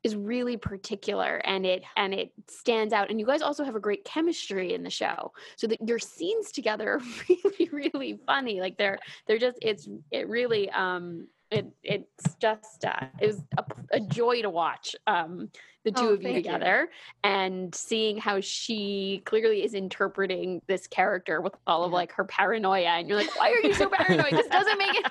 Is 0.06 0.16
really 0.16 0.56
particular, 0.56 1.38
and 1.46 1.66
it 1.66 1.84
and 1.98 2.14
it 2.14 2.32
stands 2.48 2.94
out. 2.94 3.10
And 3.10 3.20
you 3.20 3.26
guys 3.26 3.42
also 3.42 3.64
have 3.64 3.76
a 3.76 3.80
great 3.80 4.06
chemistry 4.06 4.74
in 4.76 4.84
the 4.84 4.90
show, 4.90 5.34
so 5.58 5.66
that 5.68 5.80
your 5.88 6.00
scenes 6.00 6.52
together 6.52 6.94
are 6.94 7.02
really 7.30 7.70
really 7.72 8.20
funny. 8.26 8.62
Like 8.62 8.78
they're 8.78 9.00
they're 9.28 9.40
just 9.40 9.58
it's 9.62 9.90
it 10.12 10.30
really 10.30 10.70
um 10.70 11.28
it 11.52 11.66
it's 11.84 12.36
just 12.36 12.86
uh, 12.86 13.08
it 13.20 13.28
was 13.28 13.42
a, 13.58 13.64
a 13.92 14.00
joy 14.00 14.42
to 14.44 14.50
watch 14.50 14.96
um 15.08 15.50
the 15.84 15.92
two 15.92 16.00
Oh, 16.10 16.14
of 16.14 16.22
you 16.22 16.30
thank 16.30 16.38
you. 16.38 16.44
together 16.44 16.90
and 17.24 17.74
seeing 17.76 18.18
how 18.18 18.40
she 18.42 19.22
clearly 19.26 19.64
is 19.64 19.76
interpreting 19.76 20.60
this 20.68 20.88
character 20.88 21.42
with 21.42 21.54
all 21.68 21.84
of 21.84 21.92
like 21.92 22.12
her 22.14 22.24
paranoia 22.26 22.88
and 22.98 23.08
you're 23.08 23.18
like 23.20 23.30
why 23.40 23.52
are 23.52 23.62
you 23.68 23.76
so 23.76 23.88
paranoid 23.88 24.32
this 24.34 24.48
doesn't 24.48 24.78
make 24.80 24.96
it 24.96 25.06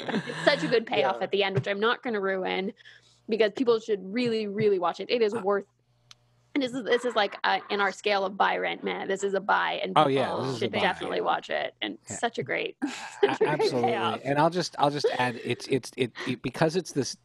it's 0.26 0.44
such 0.46 0.62
a 0.62 0.68
good 0.68 0.86
payoff 0.92 1.16
Yeah. 1.18 1.24
at 1.24 1.30
the 1.30 1.42
end 1.44 1.54
which 1.56 1.68
i'm 1.68 1.80
not 1.80 2.02
going 2.02 2.14
to 2.14 2.20
ruin 2.20 2.72
because 3.28 3.52
people 3.56 3.78
should 3.80 4.00
really 4.02 4.46
really 4.46 4.78
watch 4.78 5.00
it 5.00 5.10
it 5.10 5.22
is 5.22 5.32
worth 5.34 5.64
and 6.54 6.62
this 6.62 6.72
is 6.72 6.84
this 6.84 7.04
is 7.04 7.14
like 7.16 7.36
uh, 7.44 7.58
in 7.70 7.80
our 7.80 7.90
scale 7.92 8.24
of 8.24 8.36
buy 8.36 8.56
rent 8.56 8.84
man 8.84 9.08
this 9.08 9.22
is 9.24 9.34
a 9.34 9.40
buy 9.40 9.80
and 9.82 9.92
Oh, 9.96 10.06
yeah, 10.08 10.26
people 10.26 10.50
is 10.50 10.56
a 10.56 10.58
should 10.60 10.72
definitely 10.72 11.20
watch 11.20 11.50
it 11.50 11.74
and 11.82 11.98
Yeah. 12.08 12.16
such 12.16 12.38
a 12.38 12.42
great 12.42 12.76
such 13.22 13.40
a 13.40 13.48
absolutely 13.48 13.90
payoff. 13.92 14.20
and 14.24 14.38
i'll 14.38 14.50
just 14.50 14.76
i'll 14.78 14.90
just 14.90 15.06
add 15.18 15.40
it's 15.42 15.66
it's 15.68 15.90
it, 15.96 16.12
it 16.26 16.42
because 16.42 16.76
it's 16.76 16.92
this 16.92 17.16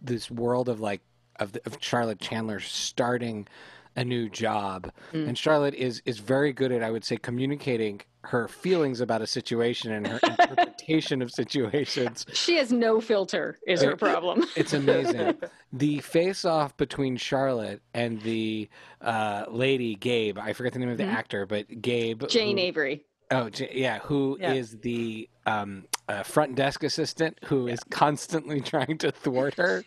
this 0.00 0.30
world 0.30 0.68
of 0.68 0.80
like 0.80 1.00
of, 1.40 1.52
the, 1.52 1.60
of 1.66 1.76
charlotte 1.80 2.20
chandler 2.20 2.60
starting 2.60 3.48
a 3.96 4.04
new 4.04 4.28
job 4.28 4.92
Mm. 5.12 5.28
and 5.28 5.38
charlotte 5.38 5.74
is 5.74 6.00
is 6.04 6.18
very 6.20 6.52
good 6.52 6.70
at 6.70 6.82
i 6.82 6.90
would 6.90 7.04
say 7.04 7.16
communicating 7.16 8.00
her 8.22 8.46
feelings 8.46 9.00
about 9.00 9.20
a 9.22 9.26
situation 9.26 9.90
and 9.92 10.06
her 10.06 10.20
interpretation 10.80 11.22
of 11.22 11.30
situations 11.30 12.26
She 12.32 12.56
has 12.56 12.72
no 12.72 13.00
filter, 13.00 13.58
is 13.66 13.82
her 13.82 13.96
problem. 13.96 14.44
it's 14.56 14.72
amazing 14.72 15.36
the 15.72 15.98
face 16.00 16.44
off 16.44 16.76
between 16.76 17.16
charlotte 17.16 17.82
and 17.94 18.20
the 18.22 18.68
uh, 19.00 19.44
lady 19.48 19.94
gabe 19.94 20.38
i 20.38 20.52
forget 20.52 20.72
the 20.72 20.78
name 20.78 20.88
of 20.88 20.98
the 20.98 21.04
Mhm. 21.04 21.12
actor 21.14 21.46
but 21.46 21.80
gabe 21.82 22.26
Jane 22.28 22.56
who- 22.58 22.62
Avery. 22.64 23.04
Oh, 23.32 23.48
yeah. 23.72 24.00
Who 24.00 24.36
is 24.40 24.72
Yeah. 24.72 24.78
the 24.82 25.28
um, 25.46 25.84
uh, 26.08 26.24
front 26.24 26.56
desk 26.56 26.82
assistant 26.82 27.38
who 27.44 27.68
is 27.68 27.78
constantly 27.88 28.60
trying 28.60 28.98
to 28.98 29.12
thwart 29.12 29.54
her? 29.54 29.84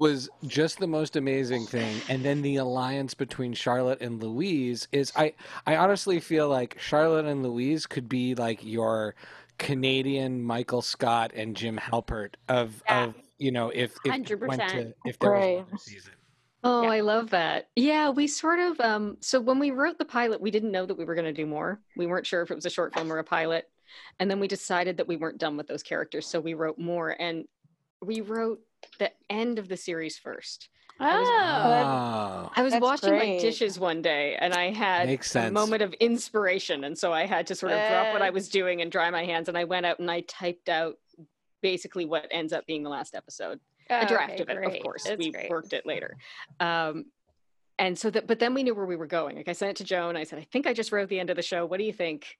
was 0.00 0.28
just 0.48 0.80
the 0.80 0.88
most 0.88 1.14
amazing 1.14 1.66
thing. 1.66 2.00
And 2.08 2.24
then 2.24 2.42
the 2.42 2.56
alliance 2.56 3.14
between 3.14 3.52
Charlotte 3.52 4.00
and 4.00 4.20
Louise 4.20 4.88
is 4.90 5.12
I 5.14 5.34
I 5.64 5.76
honestly 5.76 6.18
feel 6.18 6.48
like 6.48 6.76
Charlotte 6.80 7.26
and 7.26 7.44
Louise 7.44 7.86
could 7.86 8.08
be 8.08 8.34
like 8.34 8.64
your 8.64 9.14
Canadian 9.60 10.42
Michael 10.42 10.80
Scott 10.82 11.32
and 11.34 11.54
Jim 11.54 11.76
Halpert 11.78 12.34
of 12.48 12.82
Yeah. 12.88 13.04
of 13.04 13.14
you 13.38 13.52
know 13.52 13.68
if 13.68 13.92
if 14.04 14.06
it 14.06 14.08
went 14.08 14.26
to 14.26 14.36
100%. 14.36 14.94
if 15.04 15.18
there 15.18 15.30
was 15.32 15.40
Right. 15.40 15.56
another 15.58 15.76
season. 15.78 16.12
Oh, 16.64 16.82
Yeah. 16.82 16.90
I 16.90 17.00
love 17.00 17.30
that. 17.30 17.68
Yeah, 17.76 18.08
we 18.10 18.26
sort 18.26 18.58
of 18.58 18.80
um 18.80 19.18
so 19.20 19.38
when 19.40 19.58
we 19.58 19.70
wrote 19.70 19.98
the 19.98 20.04
pilot, 20.06 20.40
we 20.40 20.50
didn't 20.50 20.72
know 20.72 20.86
that 20.86 20.96
we 20.96 21.04
were 21.04 21.14
going 21.14 21.26
to 21.26 21.42
do 21.42 21.46
more. 21.46 21.80
We 21.96 22.06
weren't 22.06 22.26
sure 22.26 22.40
if 22.42 22.50
it 22.50 22.54
was 22.54 22.66
a 22.66 22.70
short 22.70 22.94
film 22.94 23.12
or 23.12 23.18
a 23.18 23.24
pilot. 23.24 23.70
And 24.18 24.30
then 24.30 24.40
we 24.40 24.48
decided 24.48 24.96
that 24.96 25.08
we 25.08 25.16
weren't 25.16 25.38
done 25.38 25.56
with 25.58 25.66
those 25.66 25.82
characters, 25.82 26.26
so 26.26 26.40
we 26.40 26.54
wrote 26.54 26.78
more 26.78 27.14
and 27.20 27.44
we 28.02 28.22
wrote 28.22 28.60
the 28.98 29.12
end 29.28 29.58
of 29.58 29.68
the 29.68 29.76
series 29.76 30.16
first. 30.18 30.68
Oh 31.00 32.46
Oh. 32.46 32.52
I 32.54 32.62
was 32.62 32.72
That's 32.72 32.82
washing 32.82 33.16
my 33.16 33.38
dishes 33.38 33.78
one 33.78 34.02
day 34.02 34.36
and 34.40 34.52
I 34.54 34.70
had 34.70 35.06
Makes 35.06 35.34
a 35.36 35.50
moment 35.50 35.82
of 35.82 35.92
inspiration 35.94 36.84
and 36.84 36.96
so 36.98 37.12
I 37.12 37.26
had 37.26 37.46
to 37.48 37.54
sort 37.54 37.72
of 37.72 37.78
drop 37.88 38.12
what 38.12 38.22
I 38.22 38.30
was 38.30 38.48
doing 38.48 38.82
and 38.82 38.90
dry 38.92 39.10
my 39.10 39.24
hands 39.24 39.48
and 39.48 39.56
I 39.56 39.64
went 39.64 39.86
out 39.86 39.98
and 39.98 40.10
I 40.10 40.20
typed 40.22 40.68
out 40.68 40.96
basically 41.62 42.04
what 42.06 42.26
ends 42.30 42.52
up 42.52 42.66
being 42.66 42.82
the 42.82 42.90
last 42.90 43.14
episode 43.14 43.60
a 43.90 44.06
draft 44.06 44.34
Okay, 44.34 44.42
of 44.42 44.48
it, 44.48 44.56
great. 44.56 44.76
of 44.76 44.82
course. 44.84 45.04
That's 45.04 45.18
we 45.18 45.32
great. 45.32 45.50
worked 45.50 45.72
it 45.72 45.84
later. 45.84 46.16
Um, 46.60 47.06
and 47.78 47.98
so 47.98 48.08
that, 48.10 48.26
but 48.28 48.38
then 48.38 48.54
we 48.54 48.62
knew 48.62 48.74
where 48.74 48.86
we 48.86 48.94
were 48.94 49.06
going. 49.06 49.34
Like 49.36 49.48
I 49.48 49.52
sent 49.52 49.70
it 49.72 49.76
to 49.78 49.84
Joan. 49.84 50.16
I 50.16 50.22
said, 50.22 50.38
I 50.38 50.46
think 50.52 50.66
I 50.68 50.72
just 50.72 50.92
wrote 50.92 51.08
the 51.08 51.18
end 51.18 51.28
of 51.30 51.34
the 51.36 51.42
show. 51.42 51.66
What 51.66 51.78
do 51.78 51.84
you 51.84 51.92
think? 51.92 52.36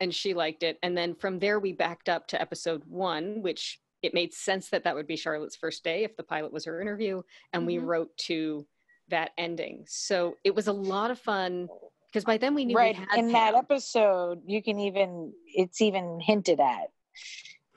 And 0.00 0.14
she 0.14 0.34
liked 0.34 0.62
it. 0.62 0.78
And 0.82 0.94
then 0.96 1.14
from 1.14 1.38
there, 1.38 1.58
we 1.58 1.72
backed 1.72 2.08
up 2.10 2.26
to 2.28 2.40
episode 2.40 2.82
one, 2.86 3.40
which 3.40 3.80
it 4.02 4.14
made 4.14 4.32
sense 4.32 4.70
that 4.70 4.84
that 4.84 4.94
would 4.94 5.06
be 5.06 5.16
Charlotte's 5.16 5.56
first 5.56 5.84
day 5.84 6.04
if 6.04 6.16
the 6.16 6.22
pilot 6.22 6.52
was 6.52 6.64
her 6.64 6.80
interview. 6.80 7.22
And 7.52 7.66
we 7.66 7.76
Mhm. 7.76 7.86
wrote 7.86 8.16
to 8.28 8.66
that 9.08 9.32
ending. 9.36 9.84
So 9.88 10.36
it 10.44 10.54
was 10.54 10.68
a 10.68 10.72
lot 10.72 11.10
of 11.10 11.18
fun 11.18 11.68
because 12.06 12.24
by 12.24 12.38
then 12.38 12.54
we 12.54 12.64
knew 12.64 12.76
right 12.76 12.96
we 12.98 13.04
had 13.10 13.18
in 13.18 13.32
that 13.32 13.54
episode 13.54 14.42
you 14.46 14.62
can 14.62 14.78
even 14.80 15.32
it's 15.46 15.80
even 15.80 16.18
hinted 16.20 16.58
at 16.60 16.90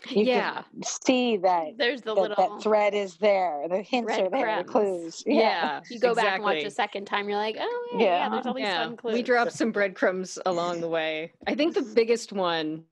you 0.09 0.23
yeah. 0.25 0.63
can 0.63 0.83
see 0.83 1.38
that 1.38 1.77
there's 1.77 2.01
the 2.01 2.13
that, 2.15 2.21
little 2.21 2.36
that 2.55 2.63
thread 2.63 2.93
is 2.95 3.15
there 3.17 3.67
the 3.69 3.81
hints 3.81 4.12
are 4.17 4.29
there 4.29 4.63
crumbs. 4.63 4.65
the 4.65 4.71
clues 4.71 5.23
Yeah. 5.27 5.81
you 5.89 5.99
go 5.99 6.13
back 6.15 6.36
and 6.36 6.43
watch 6.43 6.63
a 6.63 6.71
second 6.71 7.05
time 7.05 7.29
you're 7.29 7.38
like 7.38 7.57
oh 7.59 7.88
yeah, 7.93 7.99
yeah, 7.99 8.05
Yeah. 8.05 8.29
there's 8.29 8.45
all 8.47 8.53
these 8.55 8.63
yeah, 8.63 8.83
fun 8.86 8.97
clues 8.97 9.13
we 9.13 9.21
dropped 9.23 9.51
some 9.53 9.71
breadcrumbs 9.71 10.39
along 10.45 10.81
the 10.81 10.89
way. 10.89 11.31
I 11.47 11.53
think 11.55 11.73
the 11.75 11.81
biggest 11.83 12.33
one, 12.33 12.86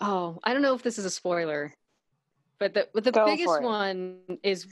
oh, 0.00 0.38
I 0.44 0.52
don't 0.52 0.62
know 0.62 0.74
if 0.74 0.82
this 0.82 0.98
is 0.98 1.04
a 1.04 1.10
spoiler, 1.10 1.74
but 2.64 2.74
the 2.74 2.88
but 2.94 3.04
the 3.04 3.12
Go 3.12 3.26
biggest 3.26 3.62
one 3.62 4.18
is 4.42 4.66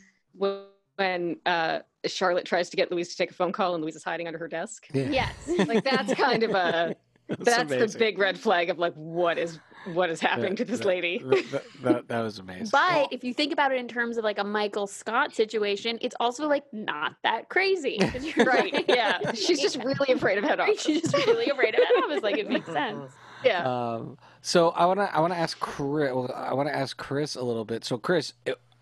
when 0.96 1.37
uh, 1.46 1.81
Charlotte 2.07 2.44
tries 2.46 2.70
to 2.70 2.76
get 2.76 2.90
Louise 2.90 3.11
to 3.11 3.16
take 3.16 3.31
a 3.31 3.35
phone 3.35 3.52
call 3.52 3.74
and 3.74 3.83
Louise 3.83 3.96
is 3.96 4.05
hiding 4.05 4.26
under 4.26 4.38
her 4.38 4.48
desk. 4.48 4.87
Yeah. 4.92 5.09
yes 5.11 5.68
Like 5.68 5.85
that's 5.85 6.14
kind 6.14 6.42
of 6.42 6.50
a 6.52 6.96
That's 7.38 7.70
that's 7.70 7.92
the 7.94 7.98
big 7.98 8.18
red 8.18 8.38
flag 8.38 8.68
of 8.68 8.78
like 8.78 8.92
what 8.94 9.38
is 9.38 9.59
what 9.94 10.11
is 10.11 10.20
happening 10.20 10.55
to 10.57 10.64
this 10.66 10.81
That- 10.81 10.87
lady. 10.87 11.18
That, 11.18 11.50
that, 11.50 11.62
that, 11.83 12.09
that 12.09 12.20
was 12.20 12.38
amazing. 12.38 12.68
but 12.72 13.09
if 13.12 13.24
you 13.24 13.33
think 13.33 13.52
about 13.52 13.72
it 13.72 13.78
in 13.78 13.88
terms 13.88 14.18
of 14.18 14.24
like 14.24 14.38
a 14.38 14.44
michael 14.44 14.87
scott 14.87 15.35
situation 15.35 15.98
it's 16.02 16.14
also 16.20 16.46
like 16.46 16.64
not 16.72 17.14
that 17.22 17.48
crazy. 17.48 17.98
you're 18.20 18.44
right? 18.59 18.85
Yeah, 18.88 19.33
she's 19.33 19.61
just 19.61 19.76
really 19.83 20.12
afraid 20.12 20.37
of 20.38 20.44
head 20.44 20.59
Right, 20.59 20.70
office. 20.70 20.83
she's 20.83 21.02
just 21.11 21.26
really 21.26 21.48
afraid 21.48 21.74
of 21.74 21.81
head 21.83 22.02
I 22.02 22.07
was 22.07 22.22
like, 22.22 22.37
it 22.37 22.48
makes 22.50 22.66
sense. 22.70 23.12
yeah. 23.44 23.62
Um, 23.64 24.18
so 24.42 24.68
I 24.70 24.85
want 24.87 25.00
to 25.00 25.14
I 25.14 25.20
want 25.20 25.33
to 25.33 25.38
ask 25.38 25.59
Chris. 25.59 26.11
I 26.11 26.52
want 26.52 26.68
to 26.68 26.76
ask 26.76 26.96
Chris 26.96 27.35
a 27.37 27.42
little 27.42 27.64
bit. 27.64 27.85
So 27.85 27.96
Chris, 27.96 28.35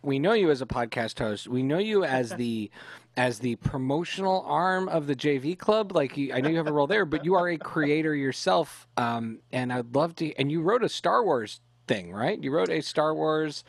we 0.02 0.18
know 0.18 0.32
you 0.32 0.50
as 0.50 0.60
a 0.62 0.66
podcast 0.66 1.18
host. 1.18 1.46
We 1.46 1.62
know 1.62 1.78
you 1.78 2.02
as 2.04 2.30
the 2.30 2.70
as 3.16 3.38
the 3.40 3.56
promotional 3.56 4.42
arm 4.46 4.88
of 4.88 5.06
the 5.06 5.14
JV 5.14 5.56
club. 5.58 5.92
Like 5.94 6.16
you, 6.16 6.32
I 6.32 6.40
know 6.40 6.48
you 6.48 6.56
have 6.56 6.66
a 6.68 6.72
role 6.72 6.86
there, 6.86 7.04
but 7.04 7.24
you 7.24 7.34
are 7.34 7.48
a 7.48 7.58
creator 7.58 8.14
yourself. 8.14 8.86
Um, 8.96 9.38
and 9.52 9.72
I'd 9.72 9.94
love 9.94 10.14
to. 10.16 10.34
And 10.36 10.50
you 10.50 10.62
wrote 10.62 10.82
a 10.82 10.88
Star 10.88 11.24
Wars 11.24 11.60
thing, 11.86 12.12
right? 12.12 12.40
You 12.42 12.52
wrote 12.52 12.70
a 12.70 12.80
Star 12.80 13.14
Wars. 13.14 13.64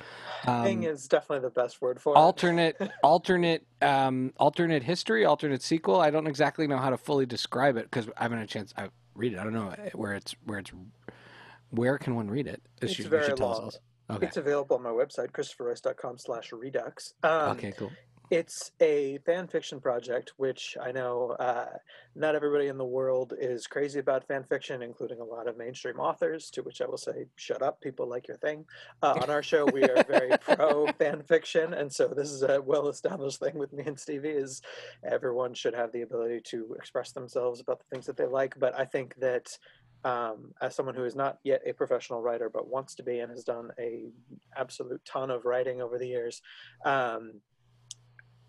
Thing 0.45 0.85
Um, 0.85 0.91
is 0.91 1.07
definitely 1.07 1.47
the 1.47 1.53
best 1.53 1.81
word 1.81 2.01
for 2.01 2.13
it. 2.13 2.17
alternate 2.17 2.77
alternate 3.03 3.63
um 3.81 4.31
alternate 4.37 4.81
history 4.83 5.23
alternate 5.23 5.61
sequel 5.61 5.99
i 5.99 6.09
don't 6.09 6.25
exactly 6.25 6.65
know 6.65 6.77
how 6.77 6.89
to 6.89 6.97
fully 6.97 7.27
describe 7.27 7.77
it 7.77 7.83
because 7.83 8.07
i 8.17 8.23
haven't 8.23 8.39
had 8.39 8.45
a 8.45 8.51
chance 8.51 8.73
i 8.75 8.87
read 9.13 9.33
it 9.33 9.39
i 9.39 9.43
don't 9.43 9.53
know 9.53 9.71
where 9.93 10.13
it's 10.13 10.33
where 10.45 10.57
it's 10.57 10.71
where 11.71 11.97
can 11.97 12.15
one 12.15 12.29
read 12.29 12.47
it 12.47 12.61
It's 12.81 12.95
very 12.97 13.33
tell 13.33 13.51
us 13.51 13.59
long. 14.09 14.17
okay 14.17 14.27
It's 14.27 14.37
available 14.37 14.75
on 14.77 14.83
my 14.83 14.89
website, 14.89 15.31
christopherroyce.com 15.31 16.17
slash 16.17 16.51
redux. 16.51 17.13
Um, 17.23 17.57
okay 17.57 17.73
cool 17.77 17.91
It's 18.31 18.71
a 18.79 19.17
fan 19.25 19.47
fiction 19.47 19.81
project, 19.81 20.31
which 20.37 20.77
I 20.81 20.93
know 20.93 21.35
uh, 21.37 21.65
not 22.15 22.33
everybody 22.33 22.67
in 22.67 22.77
the 22.77 22.85
world 22.85 23.33
is 23.37 23.67
crazy 23.67 23.99
about 23.99 24.25
fan 24.25 24.45
fiction, 24.45 24.81
including 24.81 25.19
a 25.19 25.23
lot 25.25 25.49
of 25.49 25.57
mainstream 25.57 25.99
authors, 25.99 26.49
to 26.51 26.61
which 26.61 26.79
I 26.79 26.85
will 26.85 26.97
say, 26.97 27.25
shut 27.35 27.61
up, 27.61 27.81
people 27.81 28.07
like 28.07 28.29
your 28.29 28.37
thing. 28.37 28.63
Uh, 29.03 29.19
on 29.21 29.29
our 29.29 29.43
show, 29.43 29.65
we 29.65 29.83
are 29.83 30.01
very 30.05 30.31
pro 30.39 30.87
fan 30.97 31.23
fiction, 31.23 31.73
and 31.73 31.91
so 31.91 32.07
this 32.07 32.31
is 32.31 32.41
a 32.41 32.61
well 32.61 32.87
established 32.87 33.41
thing 33.41 33.57
with 33.57 33.73
me 33.73 33.83
and 33.85 33.99
Stevie 33.99 34.29
is 34.29 34.61
everyone 35.03 35.53
should 35.53 35.73
have 35.73 35.91
the 35.91 36.03
ability 36.03 36.39
to 36.51 36.73
express 36.79 37.11
themselves 37.11 37.59
about 37.59 37.79
the 37.79 37.85
things 37.93 38.05
that 38.05 38.15
they 38.15 38.27
like. 38.27 38.57
But 38.57 38.79
I 38.79 38.85
think 38.85 39.13
that 39.19 39.57
um, 40.05 40.53
as 40.61 40.73
someone 40.73 40.95
who 40.95 41.03
is 41.03 41.17
not 41.17 41.39
yet 41.43 41.63
a 41.65 41.73
professional 41.73 42.21
writer 42.21 42.49
but 42.49 42.69
wants 42.69 42.95
to 42.95 43.03
be 43.03 43.19
and 43.19 43.29
has 43.29 43.43
done 43.43 43.71
a 43.77 44.05
absolute 44.55 45.03
ton 45.03 45.29
of 45.29 45.43
writing 45.43 45.81
over 45.81 45.97
the 45.97 46.07
years, 46.07 46.41
um, 46.85 47.33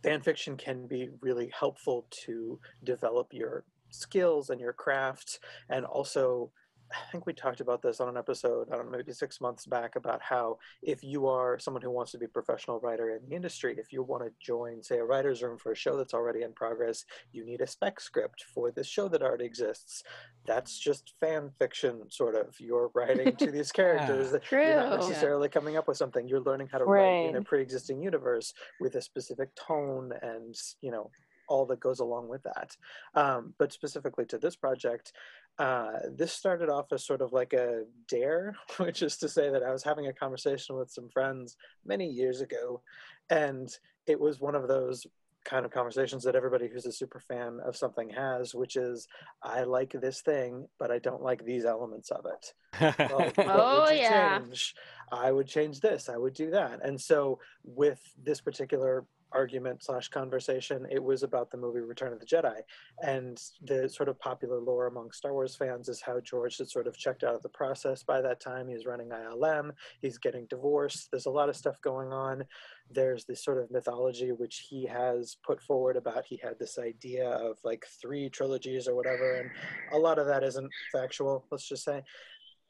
fan 0.03 0.21
fiction 0.21 0.57
can 0.57 0.87
be 0.87 1.09
really 1.21 1.51
helpful 1.59 2.07
to 2.11 2.59
develop 2.85 3.29
your 3.33 3.65
skills 3.91 4.51
and 4.51 4.61
your 4.61 4.73
craft 4.73 5.39
and 5.69 5.85
also 5.85 6.51
I 6.93 7.11
think 7.11 7.27
we 7.27 7.33
talked 7.33 7.61
about 7.61 7.83
this 7.83 8.01
on 8.01 8.09
an 8.09 8.17
episode, 8.17 8.69
I 8.71 8.77
don't 8.77 8.91
know, 8.91 8.97
maybe 8.97 9.13
six 9.13 9.41
months 9.41 9.67
back 9.67 9.97
about 9.97 10.21
how 10.23 10.59
if 10.83 11.03
you 11.03 11.27
are 11.27 11.59
someone 11.59 11.83
who 11.83 11.91
wants 11.91 12.13
to 12.13 12.19
be 12.19 12.27
a 12.27 12.29
professional 12.29 12.81
writer 12.81 13.11
in 13.11 13.29
the 13.29 13.35
industry, 13.35 13.75
if 13.79 13.93
you 13.93 14.03
want 14.03 14.25
to 14.25 14.33
join, 14.41 14.83
say, 14.83 14.99
a 14.99 15.05
writer's 15.05 15.43
room 15.43 15.59
for 15.59 15.73
a 15.73 15.77
show 15.77 15.97
that's 15.97 16.15
already 16.15 16.43
in 16.43 16.53
progress, 16.53 17.05
you 17.33 17.45
need 17.45 17.61
a 17.61 17.67
spec 17.67 18.01
script 18.01 18.45
for 18.55 18.71
this 18.71 18.87
show 18.87 19.09
that 19.09 19.23
already 19.23 19.45
exists. 19.45 20.03
That's 20.47 20.79
just 20.79 21.15
fan 21.21 21.51
fiction, 21.59 22.11
sort 22.11 22.35
of. 22.35 22.59
You're 22.59 22.91
writing 22.95 23.37
to 23.37 23.51
these 23.51 23.73
characters. 23.73 24.35
True. 24.43 24.65
You're 24.65 24.77
not 24.77 25.01
necessarily 25.01 25.49
coming 25.49 25.77
up 25.77 25.89
with 25.89 25.97
something. 25.97 26.29
You're 26.29 26.41
learning 26.41 26.69
how 26.71 26.79
to 26.79 26.85
write 26.85 27.29
in 27.29 27.37
a 27.37 27.43
pre-existing 27.43 28.03
universe 28.03 28.53
with 28.81 28.95
a 28.97 29.03
specific 29.03 29.55
tone 29.55 30.13
and, 30.23 30.55
you 30.81 30.91
know, 30.91 31.11
all 31.53 31.67
that 31.67 31.81
goes 31.81 32.01
along 32.01 32.29
with 32.29 32.43
that. 32.45 32.75
Um, 33.15 33.53
but 33.59 33.73
specifically 33.73 34.25
to 34.27 34.39
this 34.39 34.57
project, 34.57 35.13
uh, 35.59 35.93
this 36.17 36.33
started 36.33 36.71
off 36.71 36.87
as 36.93 37.05
sort 37.05 37.21
of 37.21 37.35
like 37.35 37.53
a 37.53 37.85
dare, 38.09 38.55
which 38.79 39.03
is 39.03 39.19
to 39.19 39.29
say 39.29 39.51
that 39.51 39.63
I 39.63 39.71
was 39.71 39.85
having 39.85 40.07
a 40.07 40.13
conversation 40.13 40.77
with 40.77 40.91
some 40.91 41.11
friends 41.11 41.57
many 41.85 42.09
years 42.09 42.41
ago, 42.41 42.81
and 43.29 43.69
it 44.07 44.19
was 44.19 44.41
one 44.41 44.55
of 44.55 44.67
those 44.67 45.07
kind 45.45 45.67
of 45.67 45.73
conversations 45.73 46.23
that 46.25 46.37
everybody 46.37 46.69
who's 46.69 46.87
a 46.87 46.93
super 46.93 47.21
fan 47.21 47.59
of 47.67 47.77
something 47.77 48.09
has, 48.11 48.55
which 48.55 48.77
is 48.77 49.09
I 49.43 49.65
like 49.65 49.93
this 49.93 50.21
thing, 50.23 50.69
but 50.79 50.91
I 50.91 50.99
don't 50.99 51.23
like 51.23 51.45
these 51.45 51.65
elements 51.65 52.11
of 52.11 52.25
it. 52.27 52.55
Well, 53.37 53.87
oh 53.87 53.91
yeah. 53.91 54.39
Change? 54.39 54.75
I 55.11 55.31
would 55.31 55.47
change 55.47 55.81
this. 55.81 56.09
I 56.09 56.17
would 56.17 56.33
do 56.33 56.51
that. 56.53 56.81
And 56.83 56.99
so 56.99 57.39
with 57.65 58.01
this 58.23 58.41
particular 58.41 59.05
argument 59.35 59.83
slash 59.83 60.09
conversation 60.09 60.87
it 60.91 61.03
was 61.03 61.23
about 61.23 61.51
the 61.51 61.57
movie 61.57 61.81
return 61.81 62.13
of 62.13 62.21
the 62.21 62.27
jedi. 62.27 62.61
And 63.03 63.41
the 63.63 63.89
sort 63.89 64.09
of 64.09 64.19
popular 64.19 64.59
lore 64.59 64.87
among 64.87 65.13
star 65.13 65.33
wars 65.33 65.57
fans 65.57 65.89
is 65.89 66.01
how 66.01 66.21
george 66.21 66.59
had 66.59 66.69
sort 66.69 66.87
of 66.87 66.97
checked 66.97 67.25
out 67.25 67.35
of 67.35 67.43
the 67.43 67.49
process 67.49 68.03
by 68.03 68.21
that 68.21 68.41
time. 68.41 68.69
He's 68.69 68.87
running 68.87 69.09
ilm 69.09 69.73
he's 70.01 70.19
getting 70.19 70.47
divorced 70.47 71.11
there's 71.11 71.27
a 71.27 71.31
lot 71.31 71.49
of 71.49 71.57
stuff 71.57 71.81
going 71.81 72.13
on. 72.13 72.45
There's 72.91 73.25
this 73.25 73.43
sort 73.45 73.59
of 73.59 73.71
mythology 73.71 74.33
which 74.33 74.67
he 74.69 74.87
has 74.87 75.37
put 75.43 75.61
forward 75.63 75.97
about 75.97 76.25
he 76.27 76.37
had 76.43 76.59
this 76.59 76.79
idea 76.79 77.29
of 77.29 77.59
like 77.65 77.87
three 78.01 78.29
trilogies 78.29 78.87
or 78.87 78.95
whatever 78.95 79.37
and 79.37 79.51
a 79.93 79.99
lot 79.99 80.19
of 80.19 80.27
that 80.27 80.43
isn't 80.43 80.71
factual 80.93 81.45
let's 81.51 81.69
just 81.69 81.85
say 81.85 82.03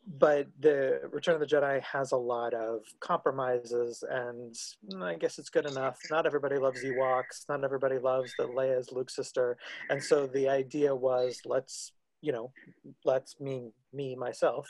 but 0.06 0.48
the 0.60 1.00
Return 1.10 1.34
of 1.34 1.40
the 1.40 1.46
Jedi 1.46 1.80
has 1.82 2.12
a 2.12 2.16
lot 2.16 2.54
of 2.54 2.80
compromises, 3.00 4.02
and 4.08 4.54
I 5.00 5.14
guess 5.14 5.38
it's 5.38 5.50
good 5.50 5.66
enough. 5.66 5.98
Not 6.10 6.26
everybody 6.26 6.58
loves 6.58 6.84
Ewoks. 6.84 7.48
Not 7.48 7.64
everybody 7.64 7.98
loves 7.98 8.32
that 8.38 8.48
Leia 8.48 8.78
is 8.78 8.90
Luke's 8.92 9.14
sister, 9.14 9.56
and 9.90 10.02
so 10.02 10.26
the 10.26 10.48
idea 10.48 10.94
was 10.94 11.40
let's 11.44 11.92
you 12.20 12.32
know 12.32 12.52
let's 13.04 13.40
me 13.40 13.70
me 13.92 14.14
myself 14.16 14.66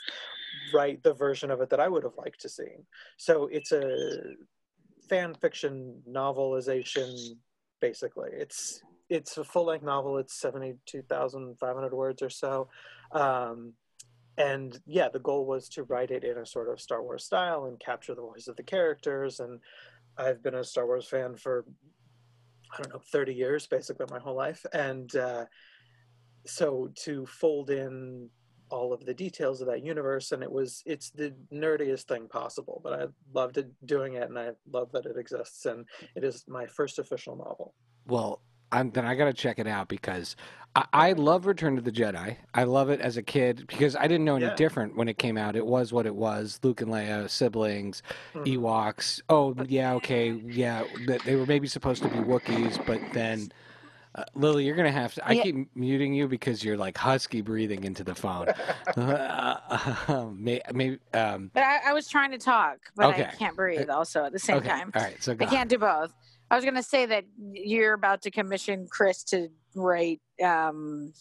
write 0.73 1.01
the 1.03 1.13
version 1.13 1.49
of 1.51 1.61
it 1.61 1.69
that 1.69 1.79
I 1.79 1.87
would 1.87 2.03
have 2.03 2.17
liked 2.17 2.41
to 2.41 2.49
see. 2.49 2.85
So 3.17 3.47
it's 3.51 3.71
a 3.71 4.19
fan 5.09 5.33
fiction 5.35 6.01
novelization, 6.09 7.35
basically. 7.81 8.29
It's 8.33 8.81
it's 9.09 9.37
a 9.37 9.43
full 9.43 9.65
length 9.65 9.83
novel. 9.83 10.17
It's 10.17 10.33
seventy 10.33 10.75
two 10.85 11.01
thousand 11.01 11.57
five 11.59 11.75
hundred 11.75 11.93
words 11.93 12.21
or 12.21 12.29
so. 12.29 12.69
Um, 13.11 13.73
and 14.37 14.79
yeah, 14.85 15.09
the 15.09 15.19
goal 15.19 15.45
was 15.45 15.69
to 15.69 15.83
write 15.83 16.11
it 16.11 16.23
in 16.23 16.37
a 16.37 16.45
sort 16.45 16.69
of 16.69 16.81
Star 16.81 17.03
Wars 17.03 17.23
style 17.23 17.65
and 17.65 17.79
capture 17.79 18.15
the 18.15 18.21
voice 18.21 18.47
of 18.47 18.55
the 18.55 18.63
characters. 18.63 19.39
And 19.39 19.59
I've 20.17 20.41
been 20.41 20.55
a 20.55 20.63
Star 20.63 20.87
Wars 20.87 21.07
fan 21.07 21.35
for 21.35 21.65
I 22.71 22.81
don't 22.81 22.93
know 22.93 23.01
30 23.11 23.33
years, 23.33 23.67
basically 23.67 24.07
my 24.09 24.19
whole 24.19 24.35
life, 24.35 24.65
and 24.73 25.15
uh, 25.15 25.45
so 26.45 26.89
to 27.03 27.25
fold 27.27 27.69
in 27.69 28.29
all 28.69 28.91
of 28.91 29.05
the 29.05 29.13
details 29.13 29.61
of 29.61 29.67
that 29.67 29.85
universe 29.85 30.31
and 30.31 30.41
it 30.41 30.51
was 30.51 30.81
it's 30.87 31.11
the 31.11 31.31
nerdiest 31.53 32.03
thing 32.05 32.27
possible 32.27 32.81
but 32.83 32.93
i 32.93 33.05
loved 33.31 33.57
it 33.57 33.69
doing 33.85 34.13
it 34.13 34.23
and 34.23 34.39
i 34.39 34.49
love 34.71 34.91
that 34.91 35.05
it 35.05 35.15
exists 35.15 35.67
and 35.67 35.85
it 36.15 36.23
is 36.23 36.43
my 36.47 36.65
first 36.65 36.97
official 36.97 37.35
novel 37.35 37.75
well 38.07 38.41
I'm, 38.73 38.91
then 38.91 39.05
I 39.05 39.15
got 39.15 39.25
to 39.25 39.33
check 39.33 39.59
it 39.59 39.67
out 39.67 39.87
because 39.87 40.35
I, 40.75 40.85
I, 40.93 41.11
love 41.13 41.45
Return 41.45 41.77
of 41.77 41.83
the 41.83 41.91
Jedi. 41.91 42.35
I 42.53 42.63
love 42.63 42.89
it 42.89 42.99
as 42.99 43.17
a 43.17 43.21
kid 43.21 43.65
because 43.67 43.95
I 43.95 44.07
didn't 44.07 44.25
know 44.25 44.35
any 44.35 44.45
yeah. 44.45 44.55
different 44.55 44.95
when 44.95 45.07
it 45.07 45.17
came 45.17 45.37
out. 45.37 45.55
It 45.55 45.65
was 45.65 45.93
what 45.93 46.05
it 46.05 46.15
was. 46.15 46.59
Luke 46.63 46.81
and 46.81 46.91
Leia, 46.91 47.29
siblings, 47.29 48.01
mm. 48.33 48.45
Ewoks. 48.45 49.21
Oh 49.29 49.55
yeah, 49.67 49.93
okay, 49.95 50.31
yeah. 50.31 50.83
They 51.25 51.35
were 51.35 51.45
maybe 51.45 51.67
supposed 51.67 52.01
to 52.03 52.09
be 52.09 52.17
Wookiees, 52.17 52.83
but 52.85 52.99
then. 53.13 53.51
Uh, 54.15 54.23
Lily, 54.35 54.63
you're 54.63 54.75
gonna 54.75 54.91
have 54.91 55.15
to. 55.15 55.27
I 55.27 55.31
yeah. 55.31 55.41
keep 55.41 55.75
muting 55.75 56.13
you 56.13 56.27
because 56.27 56.63
you're 56.63 56.77
like 56.77 56.95
husky 56.95 57.41
breathing 57.41 57.83
into 57.83 58.03
the 58.03 58.13
phone. 58.13 58.47
uh, 58.95 60.27
maybe. 60.35 60.99
Um, 61.15 61.49
but 61.51 61.63
I, 61.63 61.79
I, 61.87 61.93
was 61.93 62.07
trying 62.07 62.29
to 62.29 62.37
talk, 62.37 62.77
but 62.95 63.07
okay. 63.07 63.25
I 63.25 63.35
can't 63.35 63.55
breathe. 63.55 63.89
Also 63.89 64.23
at 64.23 64.31
the 64.31 64.37
same 64.37 64.57
okay. 64.57 64.67
time. 64.67 64.91
All 64.93 65.01
right, 65.01 65.17
so 65.19 65.35
I 65.39 65.45
can't 65.45 65.67
do 65.67 65.79
both. 65.79 66.13
I 66.53 66.55
was 66.55 66.65
going 66.65 66.75
to 66.75 66.83
say 66.83 67.07
that 67.07 67.25
you're 67.51 67.93
about 67.93 68.21
to 68.21 68.31
commission 68.31 68.85
Chris 68.87 69.23
to 69.23 69.47
write 69.73 70.21
um, 70.43 71.11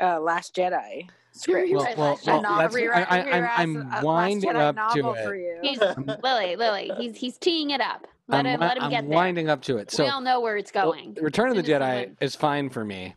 uh, 0.00 0.18
Last 0.18 0.56
Jedi 0.56 1.08
script. 1.30 1.70
Well, 1.72 1.94
well, 1.96 2.18
well 2.26 2.66
I, 2.92 3.62
am 3.62 3.88
uh, 3.92 4.00
winding 4.02 4.56
up 4.56 4.74
to 4.94 5.12
it. 5.12 6.24
Lily, 6.24 6.56
Lily, 6.56 6.90
he's 6.98 7.16
he's 7.16 7.38
teeing 7.38 7.70
it 7.70 7.80
up. 7.80 8.08
Let 8.26 8.44
I'm, 8.44 8.46
him 8.46 8.60
let 8.60 8.76
him 8.76 8.82
I'm 8.82 8.90
get 8.90 9.08
there. 9.08 9.16
winding 9.16 9.48
up 9.48 9.62
to 9.62 9.76
it. 9.76 9.92
So 9.92 10.02
we 10.02 10.10
all 10.10 10.20
know 10.20 10.40
where 10.40 10.56
it's 10.56 10.72
going. 10.72 11.14
Well, 11.14 11.26
Return 11.26 11.50
of 11.50 11.56
the 11.56 11.62
Jedi 11.62 12.16
is 12.20 12.34
fine 12.34 12.68
for 12.68 12.84
me, 12.84 13.14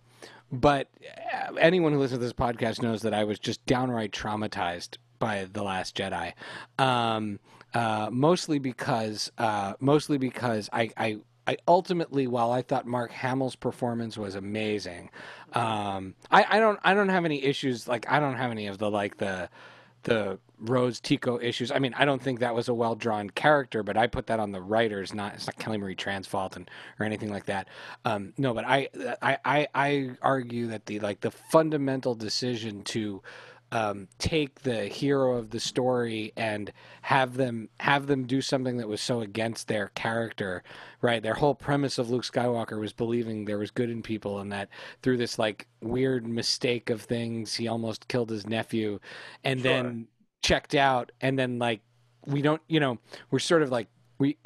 but 0.51 0.88
uh, 1.34 1.56
anyone 1.56 1.93
who 1.93 1.99
listens 1.99 2.19
to 2.19 2.23
this 2.23 2.34
podcast 2.34 2.84
knows 2.84 3.01
that 3.01 3.15
I 3.15 3.23
was 3.23 3.39
just 3.39 3.65
downright 3.65 4.12
traumatized 4.12 4.97
by 5.17 5.47
the 5.51 5.63
Last 5.63 5.97
Jedi. 5.97 6.34
Um, 6.78 7.39
uh, 7.73 8.10
mostly 8.12 8.60
because, 8.60 9.32
uh, 9.39 9.73
mostly 9.80 10.19
because 10.19 10.69
I, 10.71 10.91
I 10.95 11.17
I 11.47 11.58
ultimately, 11.67 12.27
while 12.27 12.51
I 12.51 12.62
thought 12.62 12.86
Mark 12.88 13.12
Hamill's 13.12 13.55
performance 13.55 14.17
was 14.17 14.36
amazing, 14.36 15.10
um, 15.53 16.15
I, 16.31 16.45
I 16.49 16.60
don't 16.60 16.79
I 16.84 16.93
don't 16.93 17.10
have 17.10 17.25
any 17.25 17.43
issues. 17.43 17.88
Like 17.88 18.10
I 18.10 18.19
don't 18.19 18.36
have 18.36 18.51
any 18.51 18.67
of 18.67 18.77
the 18.77 18.89
like 18.89 19.17
the 19.17 19.49
the 20.03 20.39
Rose 20.60 20.99
Tico 20.99 21.39
issues. 21.39 21.71
I 21.71 21.79
mean, 21.79 21.93
I 21.95 22.05
don't 22.05 22.21
think 22.21 22.39
that 22.39 22.55
was 22.55 22.69
a 22.69 22.73
well 22.73 22.95
drawn 22.95 23.29
character, 23.29 23.84
but 23.84 23.97
I 23.97 24.08
put 24.08 24.27
that 24.27 24.39
on 24.39 24.51
the 24.51 24.62
writers, 24.62 25.13
not 25.13 25.36
it's 25.36 25.47
not 25.47 25.58
Kelly 25.58 25.77
Marie 25.77 25.95
Tran's 25.95 26.27
fault 26.27 26.55
and 26.55 26.69
or 26.99 27.05
anything 27.05 27.29
like 27.29 27.45
that. 27.45 27.67
Um, 28.05 28.34
no, 28.38 28.53
but 28.53 28.65
I, 28.65 28.88
I 29.21 29.38
I 29.43 29.67
I 29.75 30.12
argue 30.21 30.67
that 30.67 30.86
the 30.86 30.99
like 30.99 31.21
the 31.21 31.31
fundamental 31.31 32.15
decision 32.15 32.84
to 32.86 33.21
um, 33.71 34.08
take 34.19 34.62
the 34.62 34.86
hero 34.86 35.38
of 35.38 35.49
the 35.49 35.60
story 35.60 36.32
and 36.38 36.71
have 37.01 37.36
them 37.36 37.69
have 37.80 38.08
them 38.08 38.25
do 38.25 38.41
something 38.41 38.78
that 38.78 38.88
was 38.88 39.01
so 39.01 39.21
against 39.21 39.67
their 39.67 39.89
character, 39.89 40.63
right? 41.01 41.21
Their 41.21 41.34
whole 41.34 41.56
premise 41.56 41.97
of 41.97 42.10
Luke 42.10 42.23
Skywalker 42.23 42.80
was 42.80 42.93
believing 42.93 43.45
there 43.45 43.58
was 43.58 43.71
good 43.71 43.89
in 43.89 44.01
people, 44.01 44.39
and 44.39 44.51
that 44.51 44.69
through 45.01 45.17
this 45.17 45.39
like 45.39 45.67
weird 45.82 46.28
mistake 46.28 46.89
of 46.89 47.01
things, 47.01 47.56
he 47.56 47.67
almost 47.67 48.08
killed 48.08 48.30
his 48.30 48.47
nephew, 48.47 48.99
and 49.43 49.62
sure. 49.62 49.71
then 49.71 50.08
checked 50.41 50.75
out, 50.75 51.12
and 51.21 51.38
then 51.38 51.60
like 51.60 51.82
we 52.25 52.41
don't, 52.41 52.62
you 52.67 52.80
know, 52.80 52.99
we're 53.32 53.39
sort 53.39 53.62
of 53.62 53.71
like 53.71 53.88
we 54.19 54.38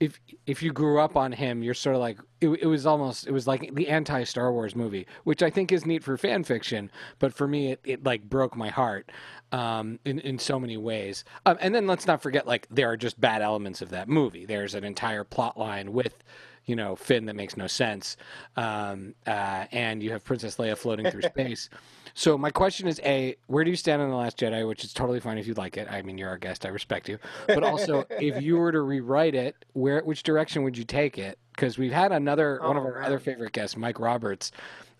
if 0.00 0.20
if 0.46 0.62
you 0.62 0.72
grew 0.72 1.00
up 1.00 1.16
on 1.16 1.32
him, 1.32 1.62
you're 1.62 1.74
sort 1.74 1.96
of 1.96 2.00
like 2.00 2.18
it, 2.40 2.48
it 2.48 2.66
was 2.66 2.86
almost 2.86 3.26
it 3.26 3.32
was 3.32 3.46
like 3.46 3.74
the 3.74 3.88
anti 3.88 4.24
Star 4.24 4.52
Wars 4.52 4.76
movie, 4.76 5.06
which 5.24 5.42
I 5.42 5.50
think 5.50 5.72
is 5.72 5.84
neat 5.84 6.04
for 6.04 6.16
fan 6.16 6.44
fiction, 6.44 6.90
but 7.18 7.34
for 7.34 7.48
me 7.48 7.72
it, 7.72 7.80
it 7.84 8.04
like 8.04 8.22
broke 8.28 8.56
my 8.56 8.68
heart 8.68 9.10
um, 9.52 9.98
in 10.04 10.20
in 10.20 10.38
so 10.38 10.60
many 10.60 10.76
ways. 10.76 11.24
Um, 11.46 11.58
and 11.60 11.74
then 11.74 11.86
let's 11.86 12.06
not 12.06 12.22
forget 12.22 12.46
like 12.46 12.66
there 12.70 12.90
are 12.90 12.96
just 12.96 13.20
bad 13.20 13.42
elements 13.42 13.82
of 13.82 13.90
that 13.90 14.08
movie. 14.08 14.46
There's 14.46 14.74
an 14.74 14.84
entire 14.84 15.24
plot 15.24 15.58
line 15.58 15.92
with 15.92 16.22
you 16.68 16.76
know 16.76 16.94
Finn 16.94 17.24
that 17.26 17.34
makes 17.34 17.56
no 17.56 17.66
sense, 17.66 18.16
um, 18.56 19.14
uh, 19.26 19.64
and 19.72 20.02
you 20.02 20.12
have 20.12 20.22
Princess 20.22 20.56
Leia 20.56 20.76
floating 20.76 21.10
through 21.10 21.22
space. 21.36 21.70
So 22.14 22.36
my 22.36 22.50
question 22.50 22.86
is: 22.86 23.00
A, 23.04 23.36
where 23.46 23.64
do 23.64 23.70
you 23.70 23.76
stand 23.76 24.02
on 24.02 24.10
the 24.10 24.16
Last 24.16 24.38
Jedi? 24.38 24.68
Which 24.68 24.84
is 24.84 24.92
totally 24.92 25.18
fine 25.18 25.38
if 25.38 25.46
you 25.46 25.54
like 25.54 25.76
it. 25.78 25.90
I 25.90 26.02
mean, 26.02 26.18
you're 26.18 26.28
our 26.28 26.38
guest. 26.38 26.66
I 26.66 26.68
respect 26.68 27.08
you. 27.08 27.18
But 27.46 27.64
also, 27.64 28.04
if 28.10 28.42
you 28.42 28.58
were 28.58 28.70
to 28.70 28.82
rewrite 28.82 29.34
it, 29.34 29.64
where 29.72 30.02
which 30.02 30.22
direction 30.22 30.62
would 30.62 30.76
you 30.76 30.84
take 30.84 31.18
it? 31.18 31.38
Because 31.54 31.78
we've 31.78 31.92
had 31.92 32.12
another 32.12 32.60
oh, 32.62 32.68
one 32.68 32.76
of 32.76 32.84
our 32.84 32.96
man. 32.96 33.04
other 33.04 33.18
favorite 33.18 33.52
guests, 33.52 33.76
Mike 33.76 33.98
Roberts. 33.98 34.52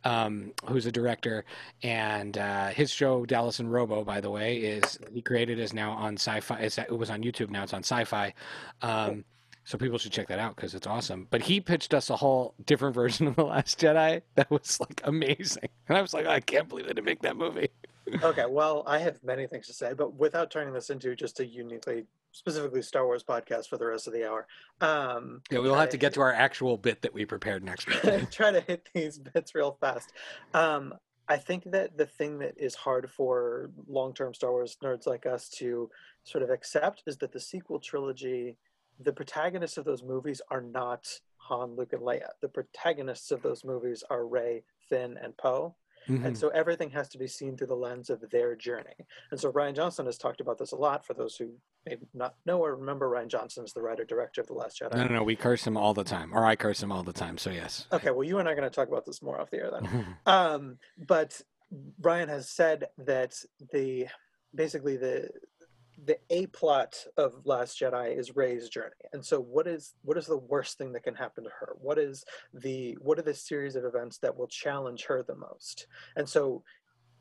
Um, 0.04 0.52
who's 0.68 0.86
a 0.86 0.92
director, 0.92 1.44
and 1.82 2.38
uh, 2.38 2.68
his 2.68 2.88
show 2.88 3.26
Dallas 3.26 3.58
and 3.58 3.70
Robo, 3.70 4.04
by 4.04 4.20
the 4.20 4.30
way, 4.30 4.58
is 4.58 4.96
he 5.12 5.20
created 5.20 5.58
is 5.58 5.74
now 5.74 5.90
on 5.90 6.16
Syfy. 6.16 6.78
it 6.78 6.96
was 6.96 7.10
on 7.10 7.24
YouTube 7.24 7.50
now; 7.50 7.64
it's 7.64 7.74
on 7.74 7.82
Syfy. 7.82 8.32
Um, 8.80 9.24
so 9.68 9.76
people 9.76 9.98
should 9.98 10.12
check 10.12 10.28
that 10.28 10.38
out 10.38 10.56
because 10.56 10.74
it's 10.74 10.86
awesome. 10.86 11.26
But 11.30 11.42
he 11.42 11.60
pitched 11.60 11.92
us 11.92 12.08
a 12.08 12.16
whole 12.16 12.54
different 12.64 12.94
version 13.02 13.26
of 13.26 13.36
The 13.36 13.44
Last 13.44 13.78
Jedi 13.78 14.22
that 14.34 14.50
was 14.50 14.80
like 14.80 15.02
amazing. 15.04 15.68
And 15.88 15.98
I 15.98 16.00
was 16.00 16.14
like, 16.14 16.26
I 16.26 16.40
can't 16.40 16.70
believe 16.70 16.86
they 16.86 16.94
didn't 16.94 17.04
make 17.04 17.20
that 17.20 17.36
movie. 17.36 17.68
okay, 18.22 18.46
well, 18.48 18.82
I 18.86 18.98
have 19.00 19.22
many 19.22 19.46
things 19.46 19.66
to 19.66 19.74
say, 19.74 19.92
but 19.92 20.14
without 20.14 20.50
turning 20.50 20.72
this 20.72 20.88
into 20.88 21.14
just 21.14 21.40
a 21.40 21.46
uniquely, 21.46 22.06
specifically 22.32 22.80
Star 22.80 23.04
Wars 23.04 23.22
podcast 23.22 23.68
for 23.68 23.76
the 23.76 23.84
rest 23.84 24.06
of 24.06 24.14
the 24.14 24.26
hour. 24.26 24.46
Um, 24.80 25.42
yeah, 25.50 25.58
we'll 25.58 25.74
have 25.74 25.90
to 25.90 25.98
get 25.98 26.14
to 26.14 26.22
our 26.22 26.32
actual 26.32 26.78
bit 26.78 27.02
that 27.02 27.12
we 27.12 27.26
prepared 27.26 27.62
next 27.62 27.88
week. 27.88 28.30
try 28.30 28.50
to 28.50 28.62
hit 28.62 28.88
these 28.94 29.18
bits 29.18 29.54
real 29.54 29.76
fast. 29.82 30.14
Um, 30.54 30.94
I 31.28 31.36
think 31.36 31.70
that 31.72 31.98
the 31.98 32.06
thing 32.06 32.38
that 32.38 32.54
is 32.56 32.74
hard 32.74 33.10
for 33.10 33.68
long-term 33.86 34.32
Star 34.32 34.50
Wars 34.50 34.78
nerds 34.82 35.06
like 35.06 35.26
us 35.26 35.50
to 35.50 35.90
sort 36.24 36.42
of 36.42 36.48
accept 36.48 37.02
is 37.06 37.18
that 37.18 37.32
the 37.32 37.40
sequel 37.40 37.78
trilogy, 37.78 38.56
the 39.00 39.12
protagonists 39.12 39.78
of 39.78 39.84
those 39.84 40.02
movies 40.02 40.40
are 40.50 40.60
not 40.60 41.06
Han, 41.36 41.76
Luke, 41.76 41.92
and 41.92 42.02
Leia. 42.02 42.28
The 42.42 42.48
protagonists 42.48 43.30
of 43.30 43.42
those 43.42 43.64
movies 43.64 44.04
are 44.10 44.26
Rey, 44.26 44.64
Finn, 44.88 45.16
and 45.22 45.36
Poe. 45.36 45.76
Mhm. 46.06 46.24
And 46.24 46.38
so 46.38 46.48
everything 46.48 46.90
has 46.90 47.08
to 47.10 47.18
be 47.18 47.26
seen 47.26 47.56
through 47.56 47.66
the 47.66 47.76
lens 47.76 48.08
of 48.08 48.20
their 48.30 48.54
journey. 48.54 48.94
And 49.30 49.38
so 49.38 49.52
Rian 49.52 49.74
Johnson 49.74 50.06
has 50.06 50.16
talked 50.16 50.40
about 50.40 50.56
this 50.58 50.72
a 50.72 50.76
lot. 50.76 51.04
For 51.04 51.12
those 51.12 51.36
who 51.36 51.52
may 51.84 51.98
not 52.14 52.34
know 52.46 52.64
or 52.64 52.76
remember, 52.76 53.08
Rian 53.10 53.28
Johnson 53.28 53.64
is 53.64 53.72
the 53.72 53.82
writer 53.82 54.04
director 54.04 54.40
of 54.40 54.46
The 54.46 54.54
Last 54.54 54.80
Jedi. 54.80 54.94
No, 54.94 55.04
no, 55.04 55.16
no. 55.16 55.22
We 55.22 55.36
curse 55.36 55.66
him 55.66 55.76
all 55.76 55.92
the 55.94 56.04
time, 56.04 56.32
or 56.34 56.46
I 56.46 56.56
curse 56.56 56.82
him 56.82 56.92
all 56.92 57.02
the 57.02 57.12
time. 57.12 57.36
So 57.36 57.50
yes. 57.50 57.86
Okay, 57.92 58.10
well, 58.10 58.24
you 58.24 58.38
and 58.38 58.48
I 58.48 58.52
are 58.52 58.54
going 58.54 58.68
to 58.68 58.74
talk 58.74 58.88
about 58.88 59.04
this 59.04 59.20
more 59.22 59.38
off 59.40 59.50
the 59.50 59.58
air 59.58 59.70
then. 59.70 60.16
um, 60.26 60.78
but 60.96 61.40
Ryan 62.00 62.28
has 62.30 62.48
said 62.48 62.88
that 62.98 63.34
the 63.72 64.08
basically 64.54 64.96
the 64.96 65.28
the 66.04 66.18
a 66.30 66.46
plot 66.46 66.96
of 67.16 67.44
Last 67.44 67.80
Jedi 67.80 68.16
is 68.16 68.36
Rey's 68.36 68.68
journey, 68.68 68.94
and 69.12 69.24
so 69.24 69.40
what 69.40 69.66
is 69.66 69.94
what 70.02 70.16
is 70.16 70.26
the 70.26 70.38
worst 70.38 70.78
thing 70.78 70.92
that 70.92 71.02
can 71.02 71.14
happen 71.14 71.44
to 71.44 71.50
her? 71.50 71.76
What 71.80 71.98
is 71.98 72.24
the 72.54 72.96
what 73.00 73.18
are 73.18 73.22
the 73.22 73.34
series 73.34 73.76
of 73.76 73.84
events 73.84 74.18
that 74.18 74.36
will 74.36 74.46
challenge 74.46 75.04
her 75.06 75.22
the 75.22 75.34
most? 75.34 75.86
And 76.16 76.28
so 76.28 76.62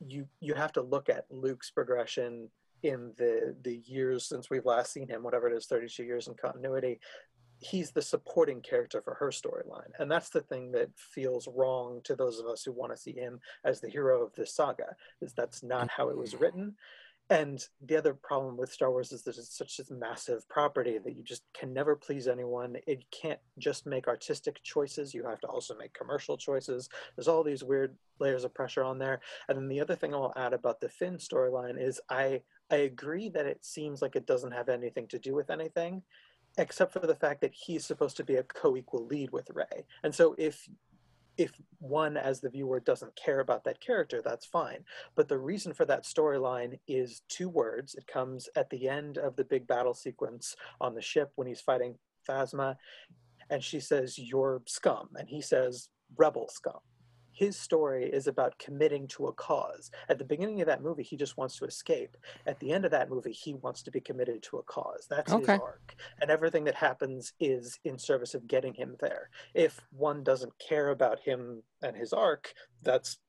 you 0.06 0.28
you 0.40 0.54
have 0.54 0.74
to 0.74 0.82
look 0.82 1.10
at 1.10 1.26
Luke's 1.30 1.72
progression 1.72 2.50
in 2.84 3.14
the 3.18 3.56
the 3.64 3.82
years 3.86 4.26
since 4.26 4.50
we've 4.50 4.66
last 4.66 4.94
seen 4.94 5.08
him, 5.08 5.24
whatever 5.24 5.48
it 5.48 5.56
is, 5.58 5.66
thirty 5.66 5.88
two 5.88 6.04
years 6.04 6.28
in 6.28 6.36
continuity, 6.36 7.00
he's 7.60 7.92
the 7.92 8.02
supporting 8.02 8.62
character 8.62 9.02
for 9.02 9.16
her 9.16 9.30
storyline 9.30 9.90
and 10.00 10.12
that's 10.12 10.30
the 10.30 10.42
thing 10.42 10.72
that 10.72 10.90
feels 10.96 11.48
wrong 11.56 12.00
to 12.04 12.16
those 12.16 12.40
of 12.40 12.46
us 12.46 12.64
who 12.64 12.72
want 12.72 12.92
to 12.92 12.98
see 12.98 13.14
him 13.14 13.40
as 13.64 13.82
the 13.82 13.90
hero 13.90 14.24
of 14.24 14.34
this 14.36 14.54
saga 14.54 14.96
is 15.22 15.34
that's 15.34 15.64
not 15.64 15.90
how 15.90 16.10
it 16.10 16.18
was 16.18 16.34
mm-hmm. 16.34 16.44
written 16.44 16.76
and 17.30 17.62
the 17.86 17.98
other 17.98 18.14
problem 18.14 18.56
with 18.56 18.72
star 18.72 18.90
wars 18.90 19.12
is 19.12 19.24
that 19.24 19.38
it's 19.38 19.58
such 19.58 19.80
a 19.80 19.94
massive 19.94 20.48
property 20.48 20.98
that 20.98 21.16
you 21.16 21.24
just 21.24 21.44
can 21.54 21.74
never 21.74 21.96
please 21.96 22.28
anyone. 22.28 22.78
It 22.88 23.04
can't 23.12 23.40
just 23.58 23.86
make 23.86 24.08
artistic 24.08 24.64
choices. 24.64 25.14
You 25.14 25.26
have 25.26 25.42
to 25.42 25.48
also 25.48 25.76
make 25.76 25.94
commercial 25.94 26.38
choices. 26.38 26.88
There's 27.16 27.28
all 27.28 27.44
these 27.44 27.66
weird 27.66 27.98
layers 28.20 28.46
of 28.46 28.54
pressure 28.54 28.84
on 28.84 28.98
there. 28.98 29.20
And 29.50 29.58
then 29.58 29.68
the 29.68 29.82
other 29.82 29.96
thing 29.96 30.14
i'll 30.14 30.34
add 30.38 30.54
about 30.54 30.80
the 30.80 30.90
finn 30.90 31.18
storyline 31.18 31.80
is 31.82 32.00
i 32.10 32.42
i 32.72 32.78
agree 32.78 33.30
that 33.30 33.46
it 33.46 33.64
seems 33.64 34.02
like 34.02 34.16
it 34.16 34.26
doesn't 34.26 34.52
have 34.52 34.70
anything 34.70 35.08
to 35.08 35.20
do 35.20 35.36
with 35.36 35.50
anything 35.50 36.02
except 36.58 36.92
for 36.92 37.00
the 37.00 37.16
fact 37.16 37.42
that 37.42 37.54
he's 37.54 37.86
supposed 37.86 38.18
to 38.18 38.24
be 38.24 38.36
a 38.36 38.44
co-equal 38.44 39.06
lead 39.06 39.32
with 39.32 39.50
Rey. 39.52 39.86
And 40.04 40.14
so 40.14 40.36
if 40.38 40.68
if 41.38 41.52
one 41.80 42.18
as 42.18 42.40
the 42.40 42.50
viewer 42.50 42.80
doesn't 42.80 43.16
care 43.16 43.40
about 43.40 43.64
that 43.66 43.80
character, 43.80 44.22
that's 44.22 44.46
fine. 44.46 44.84
But 45.16 45.28
the 45.28 45.38
reason 45.38 45.74
for 45.74 45.86
that 45.86 46.04
storyline 46.04 46.80
is 46.88 47.22
two 47.30 47.50
words. 47.50 47.96
It 47.96 48.08
comes 48.08 48.50
at 48.56 48.70
the 48.70 48.90
end 48.90 49.18
of 49.18 49.36
the 49.36 49.44
big 49.44 49.68
battle 49.68 49.94
sequence 49.94 50.56
on 50.82 50.96
the 50.96 51.02
ship 51.02 51.32
when 51.36 51.48
he's 51.48 51.62
fighting 51.62 51.96
Phasma, 52.28 52.76
and 53.50 53.64
she 53.64 53.80
says, 53.80 54.18
You're 54.18 54.62
scum. 54.66 55.10
And 55.16 55.30
he 55.30 55.42
says, 55.42 55.90
Rebel 56.18 56.50
scum 56.50 56.80
his 57.38 57.56
story 57.56 58.06
is 58.06 58.26
about 58.26 58.58
committing 58.58 59.08
to 59.10 59.28
a 59.28 59.34
cause. 59.34 59.92
At 60.10 60.18
the 60.18 60.26
beginning 60.26 60.60
of 60.62 60.66
that 60.66 60.82
movie, 60.82 61.04
he 61.04 61.16
just 61.16 61.38
wants 61.38 61.56
to 61.58 61.66
escape. 61.66 62.18
At 62.48 62.60
the 62.60 62.72
end 62.72 62.84
of 62.84 62.90
that 62.92 63.12
movie, 63.12 63.32
he 63.32 63.54
wants 63.54 63.84
to 63.84 63.92
be 63.92 64.02
committed 64.02 64.42
to 64.44 64.58
a 64.58 64.64
cause. 64.64 65.06
That's 65.08 65.32
Okay. 65.32 65.54
his 65.54 65.62
arc. 65.62 65.96
And 66.20 66.32
everything 66.32 66.64
that 66.64 66.74
happens 66.74 67.34
is 67.40 67.80
in 67.84 68.00
service 68.00 68.34
of 68.34 68.48
getting 68.48 68.74
him 68.74 68.96
there. 69.00 69.30
If 69.54 69.80
one 69.92 70.24
doesn't 70.24 70.58
care 70.58 70.90
about 70.90 71.20
him 71.20 71.62
and 71.84 71.96
his 71.96 72.12
arc, 72.12 72.54
that's 72.82 73.20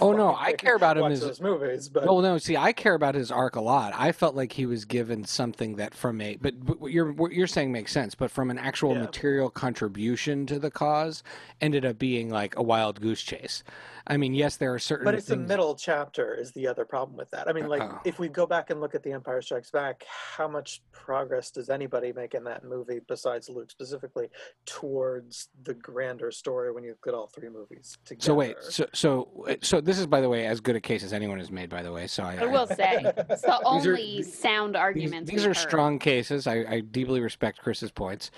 Oh, 0.00 0.12
no. 0.12 0.34
I 0.34 0.52
care 0.52 0.74
about 0.74 0.98
him 0.98 1.04
as- 1.04 1.20
those 1.20 1.40
movies, 1.40 1.88
but 1.88 2.04
Well, 2.06 2.20
no. 2.20 2.38
See, 2.38 2.56
I 2.56 2.72
care 2.72 2.94
about 2.94 3.14
his 3.14 3.30
arc 3.30 3.54
a 3.54 3.60
lot. 3.60 3.92
I 3.96 4.10
felt 4.10 4.34
like 4.34 4.52
he 4.52 4.66
was 4.66 4.84
given 4.84 5.24
something 5.24 5.76
that, 5.76 5.94
from 5.94 6.20
a, 6.20 6.36
but, 6.36 6.64
but 6.64 6.80
what 6.80 6.90
you're 6.92 7.12
what 7.12 7.32
you're 7.32 7.46
saying 7.46 7.70
makes 7.70 7.92
sense. 7.92 8.14
But 8.16 8.30
from 8.32 8.50
an 8.50 8.58
actual 8.58 8.94
Yeah. 8.94 9.02
material 9.02 9.48
contribution 9.48 10.44
to 10.46 10.58
the 10.58 10.70
cause, 10.72 11.22
ended 11.60 11.84
up 11.84 11.98
being 11.98 12.30
like 12.30 12.56
a 12.56 12.62
wild 12.62 13.00
goose 13.00 13.22
chase. 13.22 13.62
I 14.08 14.16
mean, 14.16 14.34
yes, 14.34 14.56
there 14.56 14.72
are 14.72 14.78
certain. 14.78 15.04
But 15.04 15.14
it's 15.14 15.26
the 15.26 15.36
middle 15.36 15.74
chapter 15.74 16.34
is 16.34 16.52
the 16.52 16.66
other 16.68 16.84
problem 16.84 17.16
with 17.16 17.30
that. 17.32 17.48
I 17.48 17.52
mean, 17.52 17.66
like 17.68 17.82
Uh-oh. 17.82 18.00
if 18.04 18.18
we 18.18 18.28
go 18.28 18.46
back 18.46 18.70
and 18.70 18.80
look 18.80 18.94
at 18.94 19.02
The 19.02 19.12
Empire 19.12 19.42
Strikes 19.42 19.70
Back, 19.70 20.04
how 20.08 20.46
much 20.46 20.80
progress 20.92 21.50
does 21.50 21.70
anybody 21.70 22.12
make 22.12 22.34
in 22.34 22.44
that 22.44 22.64
movie 22.64 23.00
besides 23.08 23.48
Luke 23.48 23.70
specifically 23.70 24.28
towards 24.64 25.48
the 25.64 25.74
grander 25.74 26.30
story 26.30 26.70
when 26.72 26.84
you 26.84 26.90
look 26.90 27.06
at 27.08 27.14
all 27.14 27.26
three 27.26 27.48
movies 27.48 27.98
together? 28.04 28.24
So 28.24 28.34
wait, 28.34 28.56
so 28.60 28.86
so 28.92 29.46
so 29.62 29.80
this 29.80 29.98
is, 29.98 30.06
by 30.06 30.20
the 30.20 30.28
way, 30.28 30.46
as 30.46 30.60
good 30.60 30.76
a 30.76 30.80
case 30.80 31.02
as 31.02 31.12
anyone 31.12 31.38
has 31.38 31.50
made. 31.50 31.68
By 31.70 31.82
the 31.82 31.92
way, 31.92 32.06
so 32.06 32.22
I, 32.22 32.36
I 32.36 32.46
will 32.46 32.66
say 32.66 33.02
it's 33.04 33.16
the 33.16 33.26
These 33.30 33.44
are- 33.44 33.60
only 33.64 34.22
sound 34.22 34.74
These, 34.74 34.80
arguments. 34.80 35.30
these 35.30 35.44
are 35.44 35.48
heard. 35.48 35.56
strong 35.56 35.98
cases. 35.98 36.46
I, 36.46 36.64
I 36.68 36.80
deeply 36.80 37.20
respect 37.20 37.58
Chris's 37.60 37.90
points. 37.90 38.30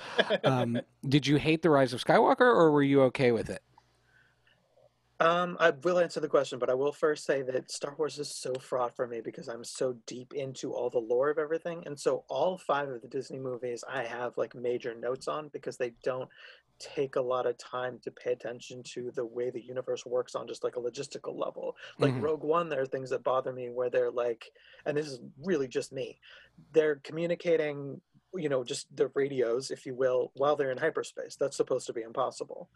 Um, 0.44 0.81
did 1.09 1.26
you 1.26 1.37
hate 1.37 1.62
the 1.62 1.70
Rise 1.70 1.92
of 1.92 2.02
Skywalker, 2.04 2.40
or 2.40 2.70
were 2.70 2.83
you 2.83 3.02
okay 3.02 3.33
with 3.33 3.50
it? 3.50 3.62
Um, 5.20 5.57
I 5.59 5.70
will 5.70 5.98
answer 5.98 6.20
the 6.20 6.28
question, 6.28 6.61
but 6.61 6.70
I 6.70 6.74
will 6.74 6.92
first 6.92 7.24
say 7.24 7.42
that 7.42 7.72
Star 7.72 7.94
Wars 7.98 8.20
is 8.20 8.31
so 8.31 8.54
fraught 8.54 8.94
for 8.94 9.07
me 9.09 9.20
because 9.20 9.48
I'm 9.48 9.64
so 9.64 9.94
deep 10.07 10.33
into 10.33 10.72
all 10.72 10.90
the 10.90 10.98
lore 10.98 11.31
of 11.31 11.38
everything. 11.38 11.83
And 11.87 11.98
so 11.98 12.24
all 12.28 12.57
five 12.57 12.88
of 12.88 13.02
the 13.02 13.09
Disney 13.09 13.40
movies 13.40 13.83
I 13.88 14.04
have 14.04 14.37
like 14.37 14.54
major 14.54 14.94
notes 14.94 15.26
on 15.26 15.48
because 15.48 15.76
they 15.76 15.94
don't 16.04 16.28
take 16.78 17.16
a 17.16 17.20
lot 17.20 17.46
of 17.46 17.59
time 17.59 17.98
to 18.04 18.12
pay 18.12 18.31
attention 18.31 18.85
to 18.85 19.11
the 19.11 19.24
way 19.26 19.50
the 19.50 19.61
universe 19.61 20.07
works 20.07 20.37
on 20.37 20.46
just 20.46 20.62
like 20.62 20.76
a 20.76 20.81
logistical 20.81 21.37
level. 21.37 21.76
Like 21.98 22.14
Mhm. 22.14 22.22
Rogue 22.22 22.44
One, 22.44 22.68
there 22.68 22.83
are 22.83 22.87
things 22.87 23.11
that 23.11 23.24
bother 23.24 23.52
me 23.52 23.70
where 23.70 23.90
they're 23.90 24.12
like, 24.12 24.52
and 24.87 24.96
this 24.96 25.09
is 25.09 25.20
really 25.42 25.66
just 25.66 25.92
me, 25.92 26.20
they're 26.70 26.96
communicating, 26.96 28.00
you 28.35 28.48
know, 28.48 28.62
just 28.62 28.94
the 28.94 29.09
radios, 29.09 29.72
if 29.72 29.85
you 29.85 29.96
will, 29.96 30.31
while 30.35 30.54
they're 30.54 30.70
in 30.70 30.78
hyperspace. 30.78 31.35
That's 31.35 31.57
supposed 31.57 31.88
to 31.88 31.92
be 31.92 32.02
impossible 32.02 32.70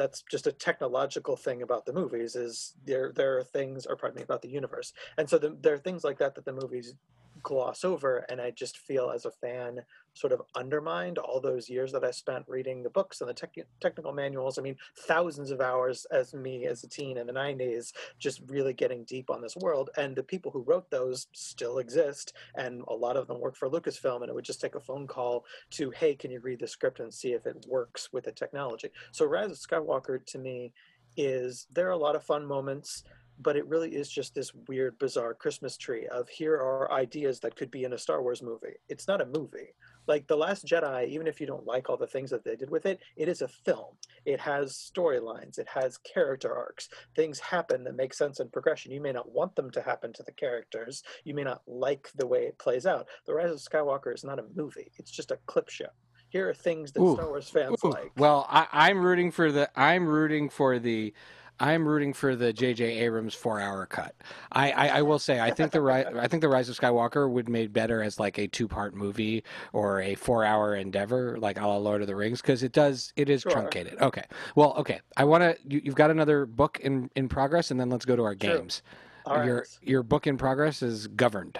that's 0.00 0.22
just 0.30 0.46
a 0.46 0.52
technological 0.52 1.36
thing 1.36 1.60
about 1.60 1.84
the 1.84 1.92
movies 1.92 2.34
is 2.34 2.74
there 2.86 3.12
there 3.14 3.36
are 3.36 3.44
things 3.44 3.84
or 3.84 3.96
pardon 3.96 4.16
me 4.16 4.22
about 4.22 4.40
the 4.40 4.48
universe. 4.48 4.94
And 5.18 5.28
so 5.28 5.36
the, 5.36 5.54
there 5.60 5.74
are 5.74 5.78
things 5.78 6.04
like 6.04 6.18
that 6.18 6.34
that 6.36 6.46
the 6.46 6.54
movies 6.54 6.94
gloss 7.42 7.84
over 7.84 8.24
and 8.28 8.40
i 8.40 8.50
just 8.50 8.78
feel 8.78 9.10
as 9.10 9.24
a 9.24 9.30
fan 9.30 9.80
sort 10.12 10.32
of 10.32 10.42
undermined 10.56 11.18
all 11.18 11.40
those 11.40 11.68
years 11.68 11.92
that 11.92 12.04
i 12.04 12.10
spent 12.10 12.44
reading 12.48 12.82
the 12.82 12.90
books 12.90 13.20
and 13.20 13.30
the 13.30 13.34
tech, 13.34 13.54
technical 13.80 14.12
manuals. 14.12 14.58
I 14.58 14.62
mean 14.62 14.76
thousands 15.06 15.50
of 15.50 15.60
hours 15.60 16.06
as 16.10 16.34
me 16.34 16.66
as 16.66 16.82
a 16.82 16.88
teen 16.88 17.16
in 17.16 17.26
the 17.26 17.32
90s 17.32 17.92
just 18.18 18.40
really 18.48 18.72
getting 18.72 19.04
deep 19.04 19.30
on 19.30 19.40
this 19.40 19.56
world 19.56 19.90
and 19.96 20.16
the 20.16 20.22
people 20.22 20.50
who 20.50 20.62
wrote 20.62 20.90
those 20.90 21.26
still 21.32 21.78
exist 21.78 22.32
and 22.56 22.82
a 22.88 22.94
lot 22.94 23.16
of 23.16 23.26
them 23.26 23.40
work 23.40 23.56
for 23.56 23.68
lucasfilm 23.68 24.22
and 24.22 24.28
it 24.28 24.34
would 24.34 24.44
just 24.44 24.60
take 24.60 24.74
a 24.74 24.80
phone 24.80 25.06
call 25.06 25.44
to 25.70 25.90
hey 25.90 26.14
can 26.14 26.30
you 26.30 26.40
read 26.40 26.60
the 26.60 26.66
script 26.66 27.00
and 27.00 27.12
see 27.12 27.32
if 27.32 27.46
it 27.46 27.64
works 27.68 28.12
with 28.12 28.24
the 28.24 28.32
technology? 28.32 28.90
So 29.12 29.24
rise 29.26 29.50
of 29.50 29.58
skywalker 29.58 30.24
to 30.26 30.38
me 30.38 30.72
is 31.16 31.66
there 31.72 31.88
are 31.88 31.92
a 31.92 31.96
lot 31.96 32.16
of 32.16 32.24
fun 32.24 32.46
moments 32.46 33.04
but 33.40 33.56
it 33.56 33.66
really 33.66 33.90
is 33.90 34.08
just 34.10 34.34
this 34.34 34.52
weird 34.68 34.98
bizarre 34.98 35.34
christmas 35.34 35.76
tree 35.76 36.06
of 36.08 36.28
here 36.28 36.54
are 36.54 36.92
ideas 36.92 37.40
that 37.40 37.56
could 37.56 37.70
be 37.70 37.84
in 37.84 37.92
a 37.92 37.98
star 37.98 38.22
wars 38.22 38.42
movie. 38.42 38.74
It's 38.88 39.08
not 39.08 39.20
a 39.20 39.26
movie. 39.26 39.74
Like 40.06 40.26
the 40.26 40.36
last 40.36 40.66
jedi 40.66 41.08
even 41.08 41.26
if 41.26 41.40
you 41.40 41.46
don't 41.46 41.66
like 41.66 41.88
all 41.88 41.96
the 41.96 42.06
things 42.06 42.30
that 42.30 42.44
they 42.44 42.56
did 42.56 42.70
with 42.70 42.86
it 42.86 43.00
it 43.16 43.28
is 43.28 43.42
a 43.42 43.48
film. 43.48 43.96
It 44.24 44.40
has 44.40 44.90
storylines. 44.94 45.58
It 45.58 45.68
has 45.68 45.98
character 45.98 46.54
arcs. 46.54 46.88
Things 47.16 47.38
happen 47.38 47.84
that 47.84 47.96
make 47.96 48.14
sense 48.14 48.40
in 48.40 48.48
progression. 48.48 48.92
You 48.92 49.00
may 49.00 49.12
not 49.12 49.30
want 49.30 49.56
them 49.56 49.70
to 49.72 49.82
happen 49.82 50.12
to 50.14 50.22
the 50.22 50.32
characters. 50.32 51.02
You 51.24 51.34
may 51.34 51.44
not 51.44 51.62
like 51.66 52.10
the 52.16 52.26
way 52.26 52.44
it 52.44 52.58
plays 52.58 52.86
out. 52.86 53.06
The 53.26 53.34
rise 53.34 53.50
of 53.50 53.58
skywalker 53.58 54.14
is 54.14 54.24
not 54.24 54.38
a 54.38 54.44
movie. 54.54 54.90
It's 54.98 55.10
just 55.10 55.30
a 55.30 55.38
clip 55.46 55.68
show. 55.68 55.86
Here 56.30 56.48
are 56.48 56.54
things 56.54 56.92
that 56.92 57.00
Ooh. 57.00 57.14
star 57.14 57.26
wars 57.26 57.48
fans 57.48 57.76
Ooh, 57.84 57.90
like. 57.90 58.12
Well, 58.16 58.46
I, 58.48 58.66
I'm 58.72 59.02
rooting 59.02 59.30
for 59.32 59.50
the. 59.50 59.68
I'm 59.78 60.06
rooting 60.06 60.48
for 60.48 60.78
the. 60.78 61.12
I'm 61.60 61.86
rooting 61.86 62.12
for 62.14 62.34
the 62.34 62.52
J.J. 62.52 62.84
Abrams 63.00 63.34
four-hour 63.34 63.84
cut. 63.86 64.14
I, 64.50 64.70
I, 64.72 64.88
I 64.98 65.02
will 65.02 65.18
say 65.18 65.38
I 65.40 65.50
think 65.50 65.72
the 65.72 65.82
ri- 65.82 66.06
I 66.06 66.26
think 66.26 66.40
the 66.40 66.48
Rise 66.48 66.68
of 66.70 66.76
Skywalker 66.78 67.30
would 67.30 67.48
made 67.48 67.72
better 67.72 68.02
as 68.02 68.18
like 68.18 68.38
a 68.38 68.48
two-part 68.48 68.94
movie 68.94 69.44
or 69.74 70.00
a 70.00 70.14
four-hour 70.14 70.74
endeavor, 70.74 71.38
like 71.38 71.60
a 71.60 71.66
la 71.66 71.76
Lord 71.76 72.00
of 72.00 72.06
the 72.06 72.16
Rings, 72.16 72.40
because 72.40 72.62
it 72.62 72.72
does 72.72 73.12
it 73.16 73.28
is 73.28 73.42
Sure. 73.42 73.52
truncated. 73.52 74.00
Okay, 74.00 74.24
well, 74.54 74.74
okay. 74.78 75.00
I 75.16 75.24
want 75.24 75.42
to. 75.42 75.56
You, 75.68 75.82
you've 75.84 75.94
got 75.94 76.10
another 76.10 76.46
book 76.46 76.80
in 76.80 77.10
in 77.14 77.28
progress, 77.28 77.70
and 77.70 77.78
then 77.78 77.90
let's 77.90 78.04
go 78.06 78.16
to 78.16 78.22
our 78.22 78.32
Sure. 78.40 78.56
games. 78.58 78.82
All 79.26 79.36
right. 79.36 79.44
Your 79.46 79.66
your 79.82 80.02
book 80.02 80.26
in 80.26 80.38
progress 80.38 80.82
is 80.82 81.06
governed. 81.08 81.58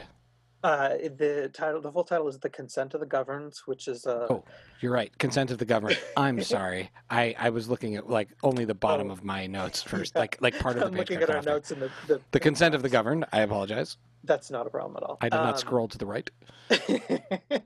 Uh, 0.63 0.91
the 1.17 1.51
title, 1.55 1.81
the 1.81 1.91
full 1.91 2.05
title 2.05 2.29
is 2.29 2.39
"The 2.39 2.51
Consent 2.51 2.93
of 2.93 3.01
the 3.01 3.07
Governed," 3.07 3.55
which 3.65 3.89
is 3.89 4.07
uh, 4.07 4.27
Oh, 4.29 4.45
You're 4.81 4.93
right. 4.93 5.17
Consent 5.19 5.51
of 5.51 5.57
the 5.59 5.65
governed. 5.65 5.99
I'm 6.19 6.43
sorry. 6.43 6.91
I, 7.11 7.35
I 7.39 7.49
was 7.49 7.69
looking 7.71 7.97
at 7.97 8.11
like 8.11 8.29
only 8.43 8.67
the 8.67 8.75
bottom 8.75 9.09
Oh. 9.09 9.13
of 9.13 9.25
my 9.25 9.47
notes 9.47 9.83
first, 9.93 10.15
like 10.17 10.37
like 10.43 10.59
part 10.59 10.77
of 10.77 10.83
the 10.83 10.87
I'm 10.89 10.95
looking 10.95 11.23
at 11.23 11.31
our 11.31 11.41
notes 11.43 11.71
in 11.71 11.81
the 11.81 11.91
the, 12.07 12.21
The 12.33 12.41
consent 12.41 12.75
of 12.75 12.83
the 12.83 12.91
governed. 12.91 13.25
I 13.33 13.41
apologize. 13.41 13.97
That's 14.25 14.51
not 14.51 14.67
a 14.67 14.71
problem 14.71 14.97
at 14.99 15.03
all. 15.03 15.17
I 15.23 15.31
did 15.31 15.37
not 15.39 15.55
Um, 15.55 15.59
scroll 15.59 15.89
to 15.89 15.97
the 15.97 16.05
right. 16.07 16.31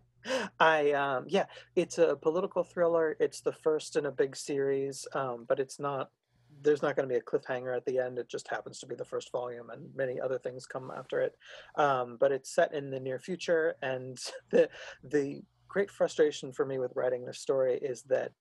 I 0.60 0.92
um 0.92 1.26
yeah, 1.28 1.46
it's 1.76 1.98
a 1.98 2.16
political 2.16 2.62
thriller. 2.64 3.16
It's 3.20 3.40
the 3.40 3.52
first 3.52 3.96
in 3.96 4.06
a 4.06 4.10
big 4.12 4.36
series, 4.36 5.06
um, 5.14 5.44
but 5.48 5.58
it's 5.60 5.78
not 5.78 6.10
there's 6.64 6.82
not 6.82 6.96
going 6.96 7.08
to 7.08 7.12
be 7.12 7.18
a 7.18 7.22
cliffhanger 7.22 7.76
at 7.76 7.84
the 7.84 7.98
end. 7.98 8.18
It 8.18 8.28
just 8.28 8.48
happens 8.48 8.78
to 8.80 8.86
be 8.86 8.94
the 8.94 9.04
first 9.04 9.30
volume, 9.30 9.70
and 9.70 9.94
many 9.94 10.20
other 10.20 10.38
things 10.38 10.66
come 10.66 10.90
after 10.96 11.20
it. 11.20 11.34
Um, 11.76 12.16
but 12.18 12.32
it's 12.32 12.54
set 12.54 12.74
in 12.74 12.90
the 12.90 12.98
near 12.98 13.18
future, 13.18 13.76
and 13.82 14.18
the 14.50 14.68
the 15.04 15.42
great 15.68 15.90
frustration 15.90 16.52
for 16.52 16.64
me 16.64 16.78
with 16.78 16.92
writing 16.94 17.24
this 17.24 17.40
story 17.40 17.78
is 17.82 18.02
that 18.04 18.32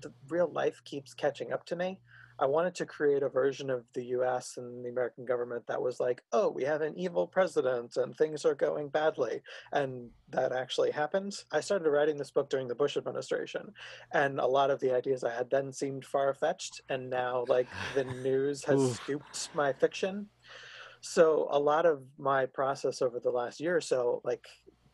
the 0.00 0.12
real 0.28 0.50
life 0.52 0.80
keeps 0.84 1.14
catching 1.14 1.52
up 1.52 1.64
to 1.66 1.76
me. 1.76 1.98
I 2.40 2.46
wanted 2.46 2.74
to 2.76 2.86
create 2.86 3.22
a 3.22 3.28
version 3.28 3.68
of 3.68 3.84
the 3.94 4.04
US 4.06 4.56
and 4.56 4.84
the 4.84 4.90
American 4.90 5.24
government 5.24 5.66
that 5.66 5.82
was 5.82 5.98
like, 5.98 6.22
oh, 6.32 6.48
we 6.48 6.62
have 6.64 6.82
an 6.82 6.96
evil 6.96 7.26
president 7.26 7.96
and 7.96 8.16
things 8.16 8.44
are 8.44 8.54
going 8.54 8.88
badly. 8.88 9.42
And 9.72 10.10
that 10.30 10.52
actually 10.52 10.92
happened. 10.92 11.34
I 11.50 11.60
started 11.60 11.90
writing 11.90 12.16
this 12.16 12.30
book 12.30 12.48
during 12.48 12.68
the 12.68 12.74
Bush 12.76 12.96
administration. 12.96 13.72
And 14.12 14.38
a 14.38 14.46
lot 14.46 14.70
of 14.70 14.78
the 14.78 14.94
ideas 14.94 15.24
I 15.24 15.34
had 15.34 15.50
then 15.50 15.72
seemed 15.72 16.04
far 16.04 16.32
fetched. 16.32 16.80
And 16.88 17.10
now, 17.10 17.44
like, 17.48 17.68
the 17.94 18.04
news 18.04 18.62
has 18.64 18.96
scooped 18.96 19.48
my 19.54 19.72
fiction. 19.72 20.28
So, 21.00 21.48
a 21.50 21.58
lot 21.58 21.86
of 21.86 22.02
my 22.18 22.46
process 22.46 23.02
over 23.02 23.18
the 23.20 23.30
last 23.30 23.60
year 23.60 23.76
or 23.76 23.80
so, 23.80 24.20
like, 24.24 24.46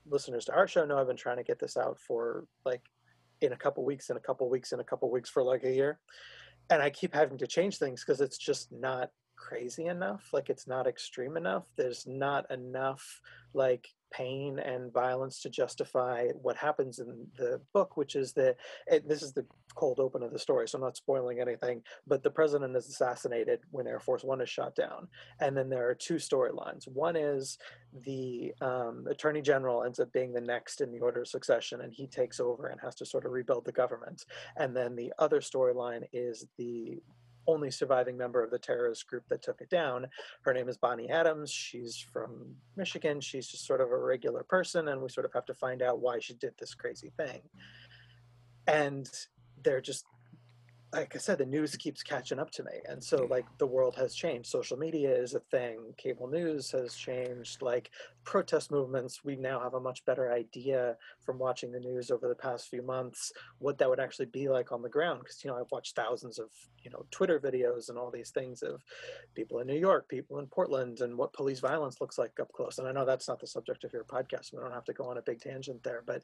listeners 0.07 0.45
to 0.47 0.55
our 0.55 0.67
show 0.67 0.85
know 0.85 0.99
I've 0.99 1.07
been 1.07 1.17
trying 1.17 1.39
to 1.39 1.43
get 1.43 1.59
this 1.59 1.77
out 1.77 1.99
for 1.99 2.45
like 2.65 2.83
in 3.41 3.53
a 3.53 3.57
couple 3.57 3.85
weeks, 3.85 4.11
in 4.11 4.17
a 4.17 4.21
couple 4.21 4.49
weeks, 4.49 4.73
in 4.73 4.81
a 4.81 4.85
couple 4.85 5.11
weeks 5.11 5.31
for 5.31 5.43
like 5.43 5.65
a 5.65 5.73
year 5.73 5.99
and 6.71 6.83
I 6.83 6.91
keep 6.91 7.15
having 7.15 7.39
to 7.39 7.47
change 7.47 7.79
things 7.79 8.05
because 8.05 8.21
it's 8.21 8.39
just 8.39 8.73
not 8.73 9.11
crazy 9.37 9.87
enough. 9.87 10.29
Like 10.33 10.51
it's 10.51 10.67
not 10.67 10.87
extreme 10.87 11.37
enough. 11.37 11.65
There's 11.77 12.07
not 12.07 12.51
enough 12.51 13.21
like 13.53 13.89
pain 14.13 14.61
and 14.61 14.93
violence 14.93 15.41
to 15.41 15.51
justify 15.51 16.29
what 16.41 16.57
happens 16.57 17.01
in 17.01 17.27
the 17.37 17.61
book, 17.73 17.97
which 17.97 18.15
is 18.15 18.33
that 18.35 18.57
this 19.07 19.23
is 19.23 19.33
the 19.33 19.45
cold 19.75 19.99
open 19.99 20.23
of 20.23 20.33
the 20.33 20.39
story, 20.39 20.69
so 20.69 20.79
I'm 20.79 20.85
not 20.85 20.97
spoiling 20.97 21.41
anything. 21.41 21.83
But 22.07 22.23
the 22.23 22.31
president 22.31 22.77
is 22.77 22.89
assassinated 22.89 23.61
when 23.73 23.89
Air 23.89 23.99
Force 23.99 24.23
One 24.23 24.41
is 24.41 24.49
shot 24.49 24.77
down, 24.77 25.09
and 25.41 25.57
then 25.57 25.69
there 25.69 25.89
are 25.89 25.95
two 25.95 26.15
storylines. 26.15 26.87
One 26.87 27.17
is 27.17 27.59
the 28.05 28.53
um, 28.61 29.07
attorney 29.11 29.43
general 29.43 29.83
ends 29.83 29.99
up 29.99 30.13
being 30.13 30.33
the 30.33 30.41
next 30.41 30.81
in 30.81 30.93
the 30.93 31.01
order 31.01 31.23
of 31.23 31.29
succession, 31.29 31.81
and 31.81 31.93
he 31.93 32.07
takes 32.07 32.39
over 32.39 32.69
and 32.69 32.81
has 32.81 32.95
to 32.97 33.07
sort 33.07 33.27
of 33.27 33.33
rebuild 33.33 33.65
the 33.65 33.73
government. 33.73 34.25
And 34.57 34.77
then 34.77 34.95
the 34.95 35.13
other 35.19 35.41
storyline 35.41 36.05
is 36.13 36.47
the 36.57 37.01
only 37.47 37.71
surviving 37.71 38.17
member 38.17 38.43
of 38.43 38.51
the 38.51 38.59
terrorist 38.59 39.07
group 39.07 39.25
that 39.29 39.43
took 39.43 39.61
it 39.61 39.71
down. 39.71 40.07
Her 40.43 40.53
name 40.53 40.69
is 40.69 40.77
Bonnie 40.77 41.11
Adams. 41.11 41.51
She's 41.51 41.97
from 41.97 42.57
Michigan. 42.77 43.21
She's 43.21 43.47
just 43.47 43.67
sort 43.67 43.81
of 43.81 43.91
a 43.91 43.99
regular 43.99 44.43
person, 44.43 44.89
and 44.89 45.01
we 45.01 45.09
sort 45.09 45.27
of 45.27 45.33
have 45.33 45.47
to 45.47 45.55
find 45.55 45.83
out 45.83 46.01
why 46.01 46.19
she 46.21 46.35
did 46.35 46.55
this 46.59 46.75
crazy 46.75 47.13
thing. 47.17 47.43
And 48.67 49.09
they're 49.63 49.81
just 49.81 50.05
like 50.95 51.17
I 51.17 51.19
said, 51.19 51.39
the 51.39 51.47
news 51.47 51.75
keeps 51.77 52.05
catching 52.05 52.39
up 52.39 52.53
to 52.53 52.63
me. 52.63 52.71
And 52.89 53.03
so, 53.03 53.27
like, 53.29 53.45
the 53.59 53.67
world 53.67 53.97
has 53.97 54.15
changed. 54.15 54.49
Social 54.49 54.77
media 54.77 55.13
is 55.13 55.35
a 55.35 55.41
thing, 55.41 55.93
cable 55.97 56.29
news 56.29 56.71
has 56.71 56.95
changed, 56.95 57.63
like, 57.63 57.91
protest 58.23 58.71
movements. 58.71 59.25
We 59.25 59.35
now 59.35 59.59
have 59.59 59.75
a 59.75 59.81
much 59.81 60.05
better 60.05 60.33
idea 60.33 60.97
from 61.21 61.39
watching 61.39 61.73
the 61.73 61.81
news 61.81 62.13
over 62.13 62.29
the 62.29 62.35
past 62.35 62.69
few 62.69 62.83
months 62.83 63.33
what 63.59 63.77
that 63.79 63.91
would 63.91 63.99
actually 63.99 64.27
be 64.27 64.49
like 64.49 64.71
on 64.71 64.83
the 64.83 64.89
ground. 64.89 65.21
Because, 65.21 65.43
you 65.43 65.51
know, 65.51 65.59
I've 65.59 65.71
watched 65.73 65.97
thousands 65.97 66.39
of, 66.39 66.49
you 66.83 66.91
know, 66.93 67.05
Twitter 67.11 67.41
videos 67.41 67.89
and 67.89 67.99
all 67.99 68.13
these 68.13 68.31
things 68.31 68.63
of 68.63 68.81
people 69.35 69.59
in 69.59 69.67
New 69.67 69.79
York, 69.79 70.09
people 70.09 70.39
in 70.39 70.47
Portland, 70.47 71.01
and 71.01 71.19
what 71.19 71.33
police 71.33 71.59
violence 71.59 72.01
looks 72.01 72.19
like 72.19 72.39
up 72.41 72.53
close. 72.53 72.79
And 72.79 72.87
I 72.87 72.93
know 72.93 73.05
that's 73.05 73.27
not 73.27 73.41
the 73.41 73.49
subject 73.49 73.83
of 73.83 73.93
your 73.93 74.05
podcast. 74.05 74.51
So 74.51 74.59
We 74.59 74.63
don't 74.63 74.73
have 74.73 74.85
to 74.85 74.93
go 74.93 75.05
on 75.05 75.19
a 75.19 75.23
big 75.23 75.41
tangent 75.41 75.83
there. 75.83 76.05
But 76.07 76.23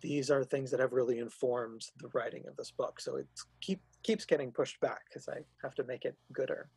these 0.00 0.30
are 0.30 0.44
things 0.44 0.70
that 0.70 0.80
have 0.80 0.92
really 0.92 1.18
informed 1.18 1.82
the 1.98 2.08
writing 2.14 2.44
of 2.48 2.56
this 2.56 2.70
book. 2.70 3.00
So 3.00 3.16
it 3.16 3.26
keep 3.60 3.80
keeps 4.02 4.24
getting 4.24 4.52
pushed 4.52 4.80
back 4.80 5.02
because 5.08 5.28
I 5.28 5.38
have 5.62 5.74
to 5.76 5.84
make 5.84 6.04
it 6.04 6.16
gooder. 6.32 6.70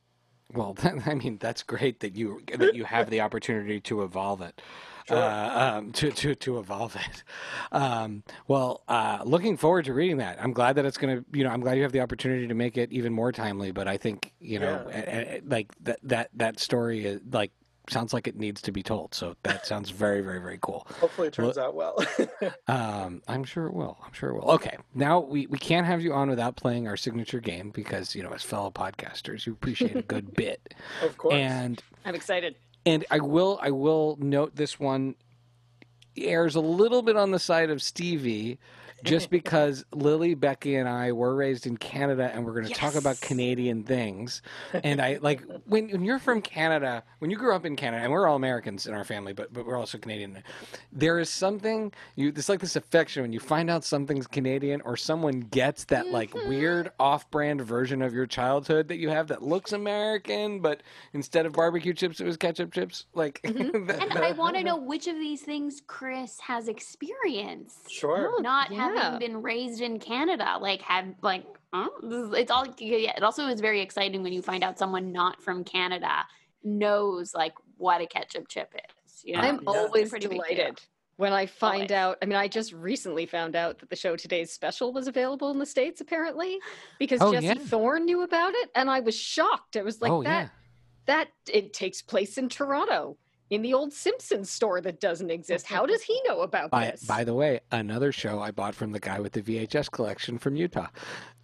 Well, 0.53 0.75
I 1.05 1.15
mean, 1.15 1.37
that's 1.39 1.63
great 1.63 1.99
that 2.01 2.15
you 2.15 2.41
that 2.57 2.75
you 2.75 2.83
have 2.83 3.09
the 3.09 3.21
opportunity 3.21 3.79
to 3.81 4.03
evolve 4.03 4.41
it, 4.41 4.61
sure. 5.07 5.17
uh, 5.17 5.77
um, 5.77 5.91
to 5.93 6.11
to 6.11 6.35
to 6.35 6.59
evolve 6.59 6.95
it. 6.95 7.23
Um, 7.73 8.23
well, 8.49 8.83
uh, 8.89 9.19
looking 9.23 9.55
forward 9.55 9.85
to 9.85 9.93
reading 9.93 10.17
that. 10.17 10.43
I'm 10.43 10.51
glad 10.51 10.75
that 10.75 10.83
it's 10.83 10.97
going 10.97 11.19
to, 11.19 11.25
you 11.37 11.45
know, 11.45 11.49
I'm 11.51 11.61
glad 11.61 11.77
you 11.77 11.83
have 11.83 11.93
the 11.93 12.01
opportunity 12.01 12.45
to 12.47 12.53
make 12.53 12.77
it 12.77 12.91
even 12.91 13.13
more 13.13 13.31
timely. 13.31 13.71
But 13.71 13.87
I 13.87 13.95
think, 13.95 14.33
you 14.41 14.59
know, 14.59 14.85
yeah. 14.89 15.39
like 15.45 15.73
that 15.83 15.99
that 16.03 16.29
that 16.33 16.59
story 16.59 17.05
is 17.05 17.21
like 17.31 17.51
sounds 17.89 18.13
like 18.13 18.27
it 18.27 18.35
needs 18.37 18.61
to 18.61 18.71
be 18.71 18.83
told. 18.83 19.13
So 19.13 19.35
that 19.43 19.65
sounds 19.65 19.89
very, 19.89 20.21
very, 20.21 20.39
very 20.39 20.59
cool. 20.61 20.87
Hopefully 20.99 21.27
it 21.27 21.33
turns 21.33 21.57
well, 21.57 21.67
out 21.67 21.75
well. 21.75 22.51
um, 22.67 23.21
I'm 23.27 23.43
sure 23.43 23.67
it 23.67 23.73
will. 23.73 23.97
I'm 24.05 24.13
sure 24.13 24.29
it 24.29 24.35
will. 24.35 24.51
Okay. 24.51 24.77
Now 24.93 25.19
we, 25.19 25.47
we 25.47 25.57
can't 25.57 25.85
have 25.85 26.01
you 26.01 26.13
on 26.13 26.29
without 26.29 26.55
playing 26.55 26.87
our 26.87 26.97
signature 26.97 27.39
game 27.39 27.71
because, 27.71 28.15
you 28.15 28.23
know, 28.23 28.31
as 28.31 28.43
fellow 28.43 28.71
podcasters, 28.71 29.45
you 29.45 29.53
appreciate 29.53 29.95
a 29.95 30.01
good 30.01 30.33
bit. 30.35 30.73
Of 31.01 31.17
course. 31.17 31.35
And 31.35 31.81
I'm 32.05 32.15
excited. 32.15 32.55
And 32.85 33.05
I 33.11 33.19
will 33.19 33.59
I 33.61 33.69
will 33.69 34.17
note 34.19 34.55
this 34.55 34.79
one 34.79 35.15
airs 36.17 36.55
a 36.55 36.61
little 36.61 37.01
bit 37.01 37.15
on 37.15 37.31
the 37.31 37.39
side 37.39 37.69
of 37.69 37.81
Stevie 37.81 38.59
just 39.03 39.29
because 39.31 39.85
Lily, 39.93 40.33
Becky, 40.35 40.75
and 40.75 40.87
I 40.87 41.11
were 41.11 41.35
raised 41.35 41.65
in 41.65 41.77
Canada 41.77 42.31
and 42.33 42.45
we're 42.45 42.53
going 42.53 42.65
to 42.65 42.69
yes. 42.69 42.77
talk 42.77 42.95
about 42.95 43.19
Canadian 43.21 43.83
things. 43.83 44.41
And 44.73 45.01
I 45.01 45.17
like 45.21 45.43
when, 45.65 45.89
when 45.89 46.03
you're 46.03 46.19
from 46.19 46.41
Canada, 46.41 47.03
when 47.19 47.31
you 47.31 47.37
grew 47.37 47.55
up 47.55 47.65
in 47.65 47.75
Canada, 47.75 48.03
and 48.03 48.11
we're 48.11 48.27
all 48.27 48.35
Americans 48.35 48.87
in 48.87 48.93
our 48.93 49.03
family, 49.03 49.33
but 49.33 49.53
but 49.53 49.65
we're 49.65 49.77
also 49.77 49.97
Canadian. 49.97 50.43
There 50.91 51.19
is 51.19 51.29
something 51.29 51.91
you 52.15 52.29
it's 52.29 52.49
like 52.49 52.59
this 52.59 52.75
affection 52.75 53.21
when 53.21 53.33
you 53.33 53.39
find 53.39 53.69
out 53.69 53.83
something's 53.83 54.27
Canadian 54.27 54.81
or 54.81 54.97
someone 54.97 55.41
gets 55.41 55.85
that 55.85 56.05
mm-hmm. 56.05 56.13
like 56.13 56.33
weird 56.33 56.91
off-brand 56.99 57.61
version 57.61 58.01
of 58.01 58.13
your 58.13 58.25
childhood 58.25 58.87
that 58.87 58.97
you 58.97 59.09
have 59.09 59.27
that 59.27 59.41
looks 59.41 59.73
American, 59.73 60.59
but 60.59 60.81
instead 61.13 61.45
of 61.45 61.53
barbecue 61.53 61.93
chips, 61.93 62.19
it 62.19 62.25
was 62.25 62.37
ketchup 62.37 62.71
chips. 62.71 63.05
Like, 63.13 63.41
mm-hmm. 63.43 63.85
that, 63.87 64.01
and 64.01 64.11
that, 64.11 64.23
I 64.23 64.31
want 64.31 64.55
to 64.55 64.63
know 64.63 64.77
which 64.77 65.07
of 65.07 65.15
these 65.15 65.41
things 65.41 65.81
Chris 66.01 66.39
has 66.39 66.67
experience. 66.67 67.77
Sure, 67.87 68.33
oh, 68.35 68.41
not 68.41 68.71
yeah 68.71 68.91
having 68.91 69.19
been 69.19 69.41
raised 69.43 69.81
in 69.81 69.99
Canada, 69.99 70.57
like 70.59 70.81
have 70.81 71.13
like 71.21 71.45
it's 72.01 72.49
all 72.49 72.65
yeah, 72.79 73.13
it 73.15 73.21
also 73.21 73.45
is 73.45 73.61
very 73.61 73.81
exciting 73.81 74.23
when 74.23 74.33
you 74.33 74.41
find 74.41 74.63
out 74.63 74.79
someone 74.79 75.11
not 75.11 75.43
from 75.43 75.63
Canada 75.63 76.25
knows 76.63 77.35
like 77.35 77.53
what 77.77 78.01
a 78.01 78.07
ketchup 78.07 78.47
chip 78.47 78.73
is. 79.05 79.23
You 79.23 79.33
know? 79.33 79.41
I'm 79.41 79.59
yeah. 79.61 79.69
always 79.69 80.11
delighted 80.11 80.81
when 81.17 81.33
I 81.33 81.45
find 81.45 81.91
always. 81.91 81.91
out. 81.91 82.17
I 82.23 82.25
mean, 82.25 82.37
I 82.37 82.47
just 82.47 82.73
recently 82.73 83.27
found 83.27 83.55
out 83.55 83.77
that 83.77 83.91
the 83.91 83.95
show 83.95 84.15
today's 84.15 84.51
special 84.51 84.91
was 84.91 85.05
available 85.05 85.51
in 85.51 85.59
the 85.59 85.67
states 85.67 86.01
apparently 86.01 86.57
because 86.97 87.21
oh, 87.21 87.31
Jesse 87.31 87.45
yeah. 87.45 87.53
Thorn 87.53 88.05
knew 88.05 88.23
about 88.23 88.55
it, 88.55 88.71
and 88.73 88.89
I 88.89 89.01
was 89.01 89.15
shocked. 89.15 89.75
It 89.75 89.85
was 89.85 90.01
like 90.01 90.11
oh, 90.11 90.23
that. 90.23 90.49
That 91.05 91.27
it 91.47 91.73
takes 91.73 92.01
place 92.01 92.39
in 92.39 92.49
Toronto 92.49 93.17
in 93.51 93.61
the 93.61 93.73
old 93.73 93.93
Simpsons 93.93 94.49
store 94.49 94.79
that 94.81 94.99
doesn't 95.01 95.29
exist. 95.29 95.67
How 95.67 95.85
does 95.85 96.01
he 96.01 96.19
know 96.25 96.39
about 96.39 96.71
by, 96.71 96.91
this? 96.91 97.03
By 97.03 97.25
the 97.25 97.33
way, 97.33 97.59
another 97.71 98.11
show 98.13 98.39
I 98.39 98.49
bought 98.49 98.73
from 98.73 98.93
the 98.93 98.99
guy 98.99 99.19
with 99.19 99.33
the 99.33 99.41
VHS 99.41 99.91
collection 99.91 100.39
from 100.39 100.55
Utah. 100.55 100.87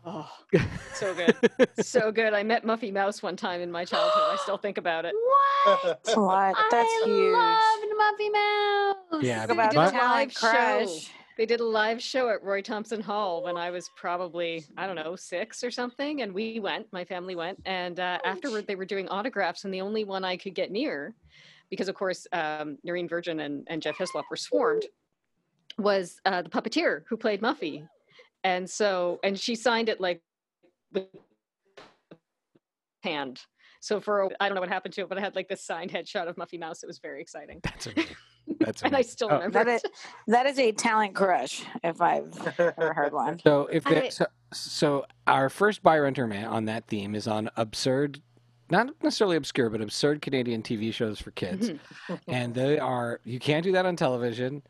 Oh, 0.05 0.31
so 0.93 1.13
good. 1.13 1.35
so 1.81 2.13
good. 2.13 2.33
I 2.33 2.41
met 2.41 2.63
Muffy 2.63 2.93
Mouse 2.93 3.21
one 3.21 3.35
time 3.35 3.59
in 3.59 3.69
my 3.69 3.83
childhood. 3.83 4.23
I 4.25 4.37
still 4.37 4.57
think 4.57 4.77
about 4.77 5.03
it. 5.03 5.13
What? 5.65 5.99
what? 6.15 6.55
That's 6.71 6.87
I 6.87 7.03
huge. 7.05 7.33
loved 7.33 7.93
Muffy 7.99 8.31
Mouse. 8.31 9.23
Yeah, 9.23 9.45
they 9.45 9.55
did 9.55 9.75
a 9.75 9.91
live 9.91 10.31
show. 10.31 10.87
They 11.37 11.45
did 11.45 11.59
a 11.59 11.65
live 11.65 12.01
show 12.01 12.29
at 12.29 12.41
Roy 12.41 12.61
Thomson 12.61 13.01
Hall 13.01 13.43
when 13.43 13.57
I 13.57 13.69
was 13.69 13.91
probably, 13.95 14.65
I 14.75 14.87
don't 14.87 14.95
know, 14.95 15.15
six 15.15 15.63
or 15.63 15.69
something. 15.69 16.21
And 16.21 16.33
we 16.33 16.59
went, 16.59 16.91
my 16.91 17.03
family 17.05 17.35
went. 17.35 17.61
And 17.65 17.99
uh, 17.99 18.17
afterward, 18.25 18.65
they 18.65 18.75
were 18.75 18.85
doing 18.85 19.07
autographs. 19.09 19.65
And 19.65 19.73
the 19.73 19.81
only 19.81 20.03
one 20.03 20.23
I 20.23 20.37
could 20.37 20.55
get 20.55 20.71
near 20.71 21.13
because 21.69 21.87
of 21.87 21.95
course 21.95 22.27
um, 22.31 22.77
Nerene 22.85 23.09
Virgin 23.09 23.39
and, 23.41 23.65
and 23.67 23.81
Jeff 23.81 23.97
Hyslop 23.97 24.23
were 24.29 24.37
swarmed, 24.37 24.83
was 25.77 26.19
uh, 26.25 26.41
the 26.41 26.49
puppeteer 26.49 27.03
who 27.07 27.17
played 27.17 27.41
Muffy, 27.41 27.87
and 28.43 28.69
so 28.69 29.19
and 29.23 29.39
she 29.39 29.55
signed 29.55 29.89
it 29.89 29.99
like 30.01 30.21
with 30.93 31.05
hand. 33.03 33.41
So 33.79 33.99
for 33.99 34.29
I 34.39 34.47
don't 34.47 34.55
know 34.55 34.61
what 34.61 34.69
happened 34.69 34.93
to 34.95 35.01
it, 35.01 35.09
but 35.09 35.17
I 35.17 35.21
had 35.21 35.35
like 35.35 35.47
this 35.47 35.63
signed 35.63 35.91
headshot 35.91 36.27
of 36.27 36.35
Muffy 36.35 36.59
Mouse. 36.59 36.83
It 36.83 36.87
was 36.87 36.99
very 36.99 37.21
exciting. 37.21 37.59
That's 37.63 37.87
amazing. 37.87 38.15
That's 38.59 38.81
and 38.83 38.95
I 38.95 39.01
still 39.01 39.29
oh, 39.31 39.35
remember 39.35 39.63
that 39.63 39.67
is, 39.67 39.81
that 40.27 40.45
is 40.45 40.59
a 40.59 40.71
talent 40.71 41.15
crush 41.15 41.63
if 41.83 42.01
I've 42.01 42.59
ever 42.59 42.93
heard 42.93 43.13
one. 43.13 43.39
So 43.43 43.67
if 43.71 43.83
the, 43.83 44.09
so, 44.09 44.25
so 44.53 45.05
our 45.25 45.49
first 45.49 45.83
buy 45.83 45.99
renter 45.99 46.27
man 46.27 46.45
on 46.45 46.65
that 46.65 46.87
theme 46.87 47.15
is 47.15 47.27
on 47.27 47.49
absurd 47.55 48.21
not 48.69 48.89
necessarily 49.01 49.37
obscure, 49.37 49.69
but 49.69 49.81
absurd 49.81 50.21
Canadian 50.21 50.61
TV 50.61 50.93
shows 50.93 51.19
for 51.19 51.31
kids. 51.31 51.69
Mm-hmm. 51.69 52.15
and 52.27 52.53
they 52.53 52.79
are, 52.79 53.19
you 53.23 53.39
can't 53.39 53.63
do 53.63 53.71
that 53.73 53.85
on 53.85 53.95
television. 53.95 54.63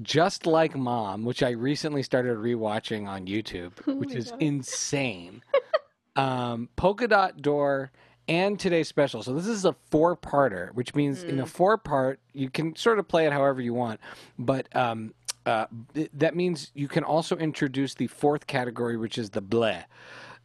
Just 0.00 0.46
like 0.46 0.74
Mom, 0.74 1.24
which 1.24 1.42
I 1.42 1.50
recently 1.50 2.02
started 2.02 2.38
rewatching 2.38 3.06
on 3.06 3.26
YouTube, 3.26 3.72
oh 3.86 3.94
which 3.94 4.14
is 4.14 4.30
God. 4.30 4.42
insane. 4.42 5.42
um, 6.16 6.68
Polka 6.76 7.06
Dot 7.06 7.42
Door 7.42 7.92
and 8.28 8.58
today's 8.58 8.88
special. 8.88 9.22
So 9.22 9.34
this 9.34 9.46
is 9.46 9.64
a 9.64 9.74
four 9.90 10.16
parter, 10.16 10.72
which 10.74 10.94
means 10.94 11.24
mm. 11.24 11.30
in 11.30 11.40
a 11.40 11.44
mm. 11.44 11.48
four 11.48 11.76
part, 11.76 12.20
you 12.32 12.48
can 12.48 12.74
sort 12.76 12.98
of 12.98 13.08
play 13.08 13.26
it 13.26 13.32
however 13.32 13.60
you 13.60 13.74
want. 13.74 14.00
But 14.38 14.74
um, 14.74 15.12
uh, 15.44 15.66
that 16.14 16.36
means 16.36 16.70
you 16.74 16.88
can 16.88 17.04
also 17.04 17.36
introduce 17.36 17.94
the 17.94 18.06
fourth 18.06 18.46
category, 18.46 18.96
which 18.96 19.18
is 19.18 19.30
the 19.30 19.42
bleh 19.42 19.84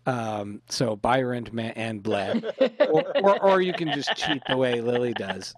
Um, 0.07 0.61
so 0.69 0.95
Byron 0.95 1.47
Ma- 1.51 1.73
and 1.75 2.01
Bled, 2.01 2.45
or, 2.79 3.03
or 3.23 3.43
or 3.43 3.61
you 3.61 3.73
can 3.73 3.91
just 3.91 4.15
cheat 4.15 4.41
the 4.47 4.57
way 4.57 4.81
Lily 4.81 5.13
does. 5.13 5.53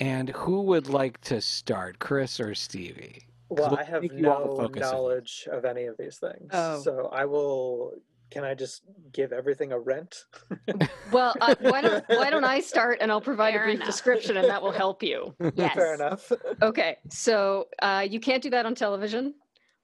And 0.00 0.28
who 0.30 0.62
would 0.62 0.88
like 0.88 1.20
to 1.22 1.40
start, 1.40 1.98
Chris 2.00 2.40
or 2.40 2.54
Stevie? 2.54 3.26
Well, 3.48 3.70
we'll 3.70 3.78
I 3.78 3.84
have 3.84 4.02
make 4.02 4.12
you 4.12 4.30
all 4.30 4.40
the 4.40 4.50
no 4.50 4.56
focus 4.56 4.82
of 4.86 4.92
knowledge 4.92 5.48
of 5.50 5.64
any 5.64 5.84
of 5.86 5.96
these 5.98 6.18
things. 6.18 6.50
Oh. 6.52 6.80
So 6.82 7.08
I 7.12 7.24
will. 7.24 7.92
Can 8.30 8.44
I 8.44 8.54
just 8.54 8.80
give 9.12 9.32
everything 9.32 9.72
a 9.72 9.78
rent? 9.78 10.24
Well, 11.12 11.34
uh, 11.42 11.54
why 11.60 11.82
don't 11.82 12.02
why 12.08 12.30
don't 12.30 12.44
I 12.44 12.60
start 12.60 12.98
and 13.02 13.12
I'll 13.12 13.20
provide 13.20 13.52
Fair 13.52 13.62
a 13.64 13.66
brief 13.66 13.76
enough. 13.76 13.86
description 13.86 14.38
and 14.38 14.48
that 14.48 14.62
will 14.62 14.72
help 14.72 15.02
you. 15.02 15.34
Yes. 15.54 15.74
Fair 15.74 15.94
enough. 15.94 16.32
Okay, 16.62 16.96
so 17.10 17.68
uh, 17.82 18.06
you 18.08 18.18
can't 18.18 18.42
do 18.42 18.48
that 18.50 18.64
on 18.64 18.74
television. 18.74 19.34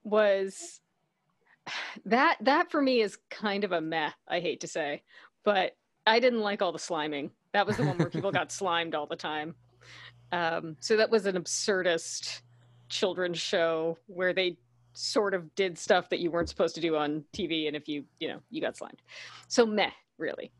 Was 0.03 0.78
that 2.05 2.37
that 2.41 2.71
for 2.71 2.81
me 2.81 3.01
is 3.01 3.17
kind 3.29 3.63
of 3.63 3.71
a 3.71 3.81
meh. 3.81 4.11
I 4.27 4.39
hate 4.39 4.61
to 4.61 4.67
say, 4.67 5.03
but 5.43 5.75
I 6.05 6.19
didn't 6.19 6.41
like 6.41 6.61
all 6.61 6.71
the 6.71 6.79
sliming. 6.79 7.31
That 7.53 7.65
was 7.67 7.77
the 7.77 7.85
one 7.85 7.97
where 7.97 8.09
people 8.09 8.31
got 8.41 8.51
slimed 8.51 8.95
all 8.95 9.05
the 9.07 9.15
time. 9.15 9.55
Um, 10.31 10.77
so 10.79 10.97
that 10.97 11.09
was 11.09 11.25
an 11.25 11.35
absurdist 11.35 12.41
children's 12.89 13.39
show 13.39 13.97
where 14.07 14.33
they 14.33 14.57
sort 14.93 15.33
of 15.33 15.53
did 15.55 15.77
stuff 15.77 16.09
that 16.09 16.19
you 16.19 16.29
weren't 16.31 16.49
supposed 16.49 16.75
to 16.75 16.81
do 16.81 16.95
on 16.95 17.23
TV, 17.33 17.67
and 17.67 17.75
if 17.75 17.87
you 17.87 18.05
you 18.19 18.27
know 18.27 18.39
you 18.49 18.61
got 18.61 18.77
slimed. 18.77 19.01
So 19.47 19.65
meh, 19.65 19.91
really. 20.17 20.51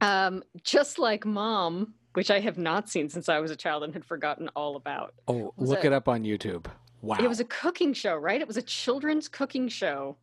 Um, 0.00 0.42
just 0.62 0.98
like 0.98 1.24
Mom, 1.24 1.94
which 2.12 2.30
I 2.30 2.40
have 2.40 2.58
not 2.58 2.88
seen 2.90 3.08
since 3.08 3.28
I 3.28 3.40
was 3.40 3.50
a 3.50 3.56
child 3.56 3.82
and 3.82 3.94
had 3.94 4.04
forgotten 4.04 4.48
all 4.54 4.76
about. 4.76 5.14
Oh, 5.26 5.54
look 5.56 5.80
it- 5.80 5.86
it 5.86 5.92
up 5.92 6.08
on 6.08 6.22
YouTube. 6.22 6.66
Wow. 7.06 7.18
It 7.20 7.28
was 7.28 7.38
a 7.38 7.44
cooking 7.44 7.92
show, 7.92 8.16
right? 8.16 8.40
It 8.40 8.48
was 8.48 8.56
a 8.56 8.62
children's 8.62 9.28
cooking 9.28 9.68
show 9.68 10.16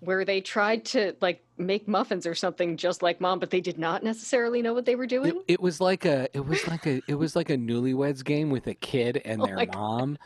where 0.00 0.24
they 0.24 0.40
tried 0.40 0.84
to 0.86 1.14
like 1.20 1.42
make 1.58 1.86
muffins 1.86 2.26
or 2.26 2.34
something 2.34 2.78
just 2.78 3.02
like 3.02 3.20
mom, 3.20 3.38
but 3.38 3.50
they 3.50 3.60
did 3.60 3.78
not 3.78 4.02
necessarily 4.02 4.62
know 4.62 4.72
what 4.72 4.86
they 4.86 4.94
were 4.94 5.06
doing. 5.06 5.42
it 5.46 5.60
was 5.60 5.78
like 5.78 6.06
a 6.06 6.26
it 6.34 6.46
was 6.46 6.66
like 6.66 6.86
a 6.86 7.02
it 7.06 7.16
was 7.16 7.36
like 7.40 7.50
a 7.50 7.56
newlyweds 7.58 8.24
game 8.24 8.48
with 8.48 8.66
a 8.66 8.72
kid 8.72 9.20
and 9.26 9.42
Oh 9.42 9.46
their 9.46 9.56
God. 9.66 9.74
mom 9.74 10.18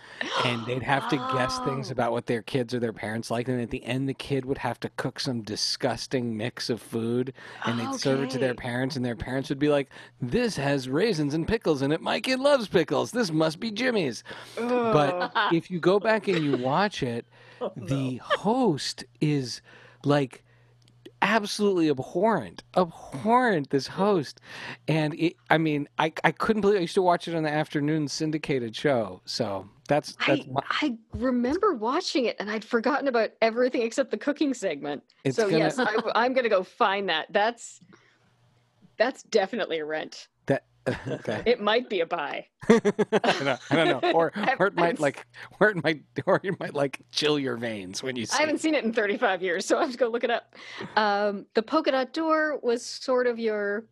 and 0.45 0.65
they'd 0.65 0.83
have 0.95 1.09
to 1.11 1.17
guess 1.33 1.59
things 1.61 1.89
Oh. 1.91 1.93
about 1.93 2.13
what 2.13 2.27
their 2.27 2.43
kids 2.43 2.73
or 2.73 2.79
their 2.79 2.93
parents 2.93 3.33
liked 3.33 3.49
and 3.49 3.61
at 3.61 3.71
the 3.71 3.85
end 3.85 4.09
the 4.09 4.15
kid 4.15 4.45
would 4.45 4.59
have 4.59 4.79
to 4.81 4.89
cook 4.91 5.19
some 5.19 5.43
disgusting 5.43 6.37
mix 6.37 6.71
of 6.71 6.81
food 6.81 7.33
and 7.65 7.81
they'd 7.81 7.95
serve 7.99 8.23
it 8.23 8.31
to 8.31 8.39
their 8.39 8.55
parents 8.55 8.95
and 8.95 9.05
their 9.05 9.17
parents 9.17 9.49
would 9.49 9.59
be 9.59 9.69
like 9.69 9.91
this 10.23 10.55
has 10.57 10.89
raisins 10.89 11.35
and 11.35 11.49
pickles 11.49 11.83
in 11.83 11.91
it 11.91 12.01
my 12.01 12.21
kid 12.21 12.39
loves 12.39 12.69
pickles 12.69 13.11
this 13.11 13.33
must 13.33 13.59
be 13.59 13.73
jimmy's 13.73 14.23
but 14.57 15.33
Oh. 15.35 15.49
if 15.53 15.69
you 15.69 15.81
go 15.81 15.99
back 15.99 16.29
and 16.29 16.45
you 16.45 16.57
watch 16.59 17.03
it 17.03 17.27
Oh, 17.65 17.73
no. 17.77 17.87
the 17.87 18.17
host 18.17 19.05
is 19.21 19.63
like 20.05 20.45
absolutely 21.23 21.89
abhorrent 21.89 22.63
abhorrent 22.77 23.71
this 23.71 23.87
host 23.87 24.41
and 24.87 25.15
it, 25.15 25.35
i 25.49 25.57
mean 25.57 25.89
I, 25.99 26.13
I 26.23 26.33
couldn't 26.33 26.61
believe 26.61 26.77
i 26.77 26.81
used 26.83 26.95
to 26.97 27.03
watch 27.03 27.27
it 27.29 27.35
on 27.35 27.45
the 27.45 27.51
afternoon 27.51 28.09
syndicated 28.09 28.77
show 28.77 29.23
so 29.25 29.67
that's 29.89 30.17
that's 30.27 30.43
I, 30.43 30.51
my, 30.51 30.61
I 30.83 30.97
remember 31.15 31.75
watching 31.75 32.25
it 32.25 32.37
and 32.39 32.51
I'd 32.51 32.65
forgotten 32.65 33.09
about 33.09 33.31
everything 33.43 33.83
except 33.83 34.11
the 34.11 34.17
cooking 34.17 34.55
segment. 34.55 35.03
It's 35.25 35.37
so 35.37 35.45
gonna- 35.45 35.59
yes, 35.59 35.79
I, 35.79 35.95
I'm 36.15 36.33
going 36.33 36.45
to 36.45 36.51
go 36.51 36.63
find 36.63 37.09
that. 37.11 37.27
That's 37.31 37.81
that's 38.97 39.23
definitely 39.25 39.81
a 39.81 39.85
rent. 39.85 40.29
Okay 41.09 41.43
It 41.47 41.61
might 41.61 41.89
be 41.89 42.01
a 42.01 42.07
buy. 42.07 42.47
I, 42.69 42.79
don't 42.79 43.45
know, 43.45 43.59
I 43.71 43.77
don't 43.77 44.03
know 44.03 44.11
or 44.15 44.33
or 44.59 44.67
it 44.69 44.75
might 44.75 45.01
like 45.01 45.27
or 45.61 45.71
it 45.71 45.83
might 45.83 46.03
or 46.27 46.41
it 46.43 46.59
might 46.61 46.75
like 46.75 47.01
chill 47.11 47.39
your 47.39 47.57
veins 47.57 48.03
when 48.03 48.17
you 48.17 48.27
see 48.27 48.37
I 48.37 48.41
haven't 48.41 48.59
seen 48.61 48.75
it 48.75 48.85
in 48.85 48.93
35 48.93 49.43
years, 49.43 49.67
so 49.67 49.79
I'm 49.79 49.89
just 49.89 49.99
gonna 49.99 50.13
look 50.13 50.25
it 50.25 50.31
up. 50.31 50.55
Um, 50.97 51.47
the 51.55 51.63
polka 51.63 51.91
dot 51.91 52.13
door 52.13 52.59
was 52.63 52.85
sort 52.85 53.27
of 53.27 53.39
your, 53.39 53.87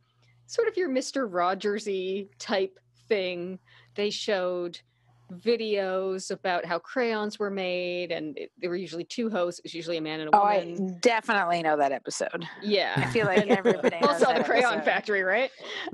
sort 0.47 0.69
of 0.69 0.77
your 0.77 0.89
Mister 0.89 1.29
Rogersy 1.29 2.29
type 2.39 2.79
thing. 3.09 3.59
They 3.95 4.11
showed 4.11 4.81
videos 5.33 6.31
about 6.31 6.65
how 6.65 6.79
crayons 6.79 7.39
were 7.39 7.51
made, 7.51 8.11
and 8.13 8.37
it, 8.39 8.51
there 8.59 8.71
were 8.71 8.77
usually 8.77 9.05
two 9.05 9.31
hosts. 9.31 9.61
It 9.61 9.65
was 9.65 9.75
usually 9.75 9.97
a 9.97 10.01
man 10.03 10.21
and 10.21 10.31
a 10.33 10.37
Oh, 10.37 10.45
woman. 10.45 10.91
I 10.97 10.99
definitely 11.01 11.63
know 11.63 11.77
that 11.77 11.93
episode. 11.93 12.47
yeah. 12.63 12.93
I 12.97 13.07
feel 13.07 13.27
like 13.33 13.47
everybody 13.49 13.99
knows 14.01 14.09
also 14.11 14.27
that 14.27 14.39
the 14.39 14.45
crayon 14.45 14.75
episode. 14.75 14.85
factory, 14.85 15.23
right? 15.23 15.51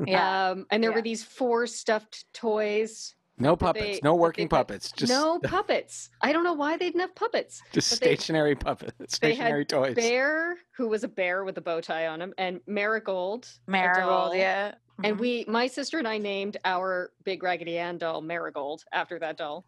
Yeah. 0.06 0.50
Um, 0.50 0.66
and 0.70 0.82
there 0.82 0.90
Yeah. 0.90 0.96
were 0.96 1.02
these 1.02 1.22
four 1.22 1.66
stuffed 1.66 2.24
toys. 2.34 3.14
no 3.40 3.54
puppets 3.56 3.84
they- 3.84 4.00
no 4.02 4.10
that 4.12 4.16
they 4.16 4.20
working 4.20 4.48
puppets 4.48 4.90
just 4.92 5.10
no 5.12 5.38
puppets. 5.44 6.10
I 6.20 6.32
don't 6.32 6.42
know 6.44 6.54
why 6.54 6.76
they 6.76 6.86
didn't 6.86 7.00
have 7.02 7.14
puppets. 7.14 7.62
just 7.72 7.90
but 7.90 8.00
they- 8.00 8.06
stationary 8.16 8.56
puppets 8.56 9.18
they 9.20 9.28
had 9.34 9.36
stationary 9.36 9.64
toys 9.64 9.94
Bear, 9.94 10.56
who 10.76 10.88
was 10.88 11.04
a 11.04 11.08
bear 11.08 11.44
with 11.44 11.56
a 11.58 11.60
bow 11.60 11.80
tie 11.80 12.08
on 12.08 12.20
him, 12.20 12.34
and 12.36 12.60
Marigold. 12.66 13.46
Marigold, 13.68 14.32
doll. 14.32 14.72
Yeah. 15.02 15.10
And 15.10 15.18
we, 15.20 15.44
my 15.48 15.66
sister 15.66 15.98
and 15.98 16.08
I, 16.08 16.18
named 16.18 16.56
our 16.64 17.10
big 17.24 17.42
Raggedy 17.42 17.78
Ann 17.78 17.98
doll 17.98 18.20
Marigold 18.22 18.84
after 18.92 19.18
that 19.20 19.36
doll. 19.36 19.64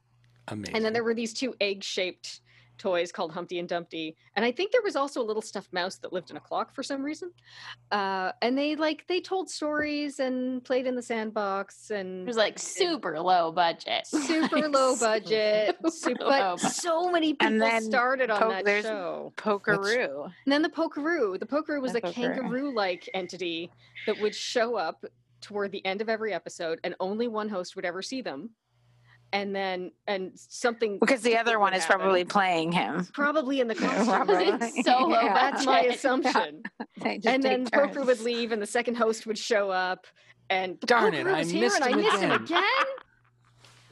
amazing 0.48 0.74
And 0.76 0.84
then 0.84 0.92
there 0.92 1.04
were 1.04 1.14
these 1.14 1.32
two 1.32 1.54
egg-shaped 1.60 2.40
toys 2.78 3.12
called 3.12 3.30
Humpty 3.30 3.58
and 3.58 3.68
Dumpty, 3.68 4.16
and 4.36 4.42
I 4.42 4.50
think 4.50 4.72
there 4.72 4.80
was 4.80 4.96
also 4.96 5.20
a 5.20 5.26
little 5.26 5.42
stuffed 5.42 5.70
mouse 5.70 5.96
that 5.98 6.14
lived 6.14 6.30
in 6.30 6.38
a 6.38 6.40
clock 6.40 6.74
for 6.74 6.82
some 6.82 7.02
reason. 7.02 7.30
Uh, 7.92 8.32
and 8.40 8.56
they 8.56 8.74
like 8.74 9.06
they 9.06 9.20
told 9.20 9.50
stories 9.50 10.18
and 10.18 10.64
played 10.64 10.86
in 10.86 10.96
the 10.96 11.02
sandbox 11.02 11.90
and 11.90 12.22
It 12.22 12.26
was 12.26 12.38
like 12.38 12.58
super 12.58 13.20
low 13.20 13.52
budget. 13.52 14.06
super 14.06 14.66
low 14.70 14.96
budget. 14.96 15.76
Super 15.76 15.90
super, 15.90 16.24
low 16.24 16.56
but 16.60 16.72
so 16.72 17.10
many 17.10 17.34
people 17.34 17.80
started 17.82 18.30
on 18.30 18.40
po- 18.40 18.48
that 18.48 18.64
there's- 18.64 18.84
show. 18.86 19.30
Pokeroo. 19.36 20.24
And 20.24 20.50
then 20.52 20.62
the 20.62 20.70
Pokeroo. 20.70 21.38
The 21.38 21.44
Pokeroo 21.46 21.82
was 21.82 21.92
The 21.92 21.98
a 22.08 22.12
kangaroo-like 22.12 23.10
entity 23.12 23.70
that 24.06 24.18
would 24.22 24.34
show 24.34 24.76
up 24.76 25.04
toward 25.40 25.72
the 25.72 25.84
end 25.86 26.00
of 26.00 26.08
every 26.08 26.32
episode, 26.32 26.80
and 26.84 26.94
only 27.00 27.28
one 27.28 27.48
host 27.48 27.76
would 27.76 27.84
ever 27.84 28.02
see 28.02 28.20
them. 28.22 28.50
And 29.32 29.54
then, 29.54 29.92
and 30.08 30.32
something 30.34 30.98
Because 30.98 31.22
the 31.22 31.36
other 31.36 31.60
one 31.60 31.72
would 31.72 31.78
is 31.78 31.84
happen. 31.84 32.00
probably 32.00 32.24
playing 32.24 32.72
him. 32.72 33.06
probably 33.12 33.60
in 33.60 33.68
the 33.68 33.74
costume. 33.76 34.06
Probably. 34.06 34.46
It's 34.46 34.84
so 34.84 35.08
Yeah. 35.08 35.32
That's 35.34 35.64
my 35.64 35.80
assumption. 35.92 36.62
They 37.02 37.16
just 37.18 37.28
and 37.28 37.42
then 37.42 37.64
take 37.66 37.72
Poker 37.72 38.02
would 38.04 38.20
leave, 38.20 38.50
and 38.52 38.60
the 38.60 38.66
second 38.66 38.96
host 38.96 39.26
would 39.26 39.38
show 39.38 39.70
up, 39.70 40.06
and 40.50 40.78
the 40.80 40.86
Darn 40.86 41.14
it, 41.14 41.24
Pokeroo 41.24 41.34
I 41.34 41.38
was 41.38 41.50
here, 41.50 41.60
missed 41.62 41.76
and 41.76 41.84
I 41.84 41.90
him 41.90 42.00
missed 42.00 42.16
him 42.18 42.30
again. 42.32 42.42
again. 42.44 42.86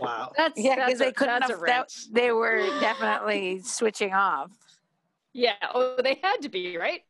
Wow. 0.01 0.33
That's 0.37 0.61
Yeah, 0.61 0.75
because 0.87 0.99
they 0.99 1.13
couldn't 1.13 1.41
that's 1.41 1.51
have. 1.53 1.61
That, 1.61 1.89
they 2.13 2.33
were 2.33 2.59
definitely 2.81 3.61
switching 3.61 4.13
off. 4.13 4.51
Yeah, 5.33 5.55
oh, 5.73 5.97
they 6.03 6.19
had 6.23 6.43
to 6.43 6.49
be 6.49 6.77
right. 6.77 7.01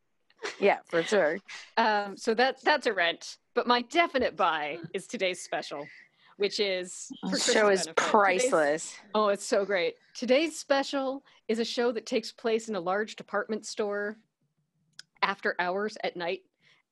Yeah, 0.61 0.79
for 0.87 1.03
sure. 1.03 1.39
Um, 1.77 2.17
so 2.17 2.35
that 2.35 2.63
that's 2.63 2.87
a 2.87 2.93
rent. 2.93 3.37
But 3.55 3.67
my 3.67 3.83
definite 3.83 4.37
buy 4.37 4.79
is 4.95 5.07
today's 5.07 5.43
special, 5.43 5.87
which 6.37 6.61
is 6.61 7.09
The 7.25 7.39
show 7.39 7.69
is 7.69 7.87
benefit. 7.87 7.97
Today's- 7.97 8.11
priceless. 8.11 8.95
Oh, 9.15 9.29
it's 9.29 9.45
so 9.45 9.65
great. 9.65 9.95
Today's 10.15 10.59
special 10.59 11.25
is 11.49 11.59
a 11.59 11.65
show 11.65 11.91
that 11.93 12.07
takes 12.07 12.31
place 12.33 12.69
in 12.69 12.77
a 12.77 12.81
large 12.81 13.17
department 13.17 13.67
store 13.67 14.17
after 15.23 15.57
hours 15.59 15.97
at 16.05 16.17
night. 16.17 16.43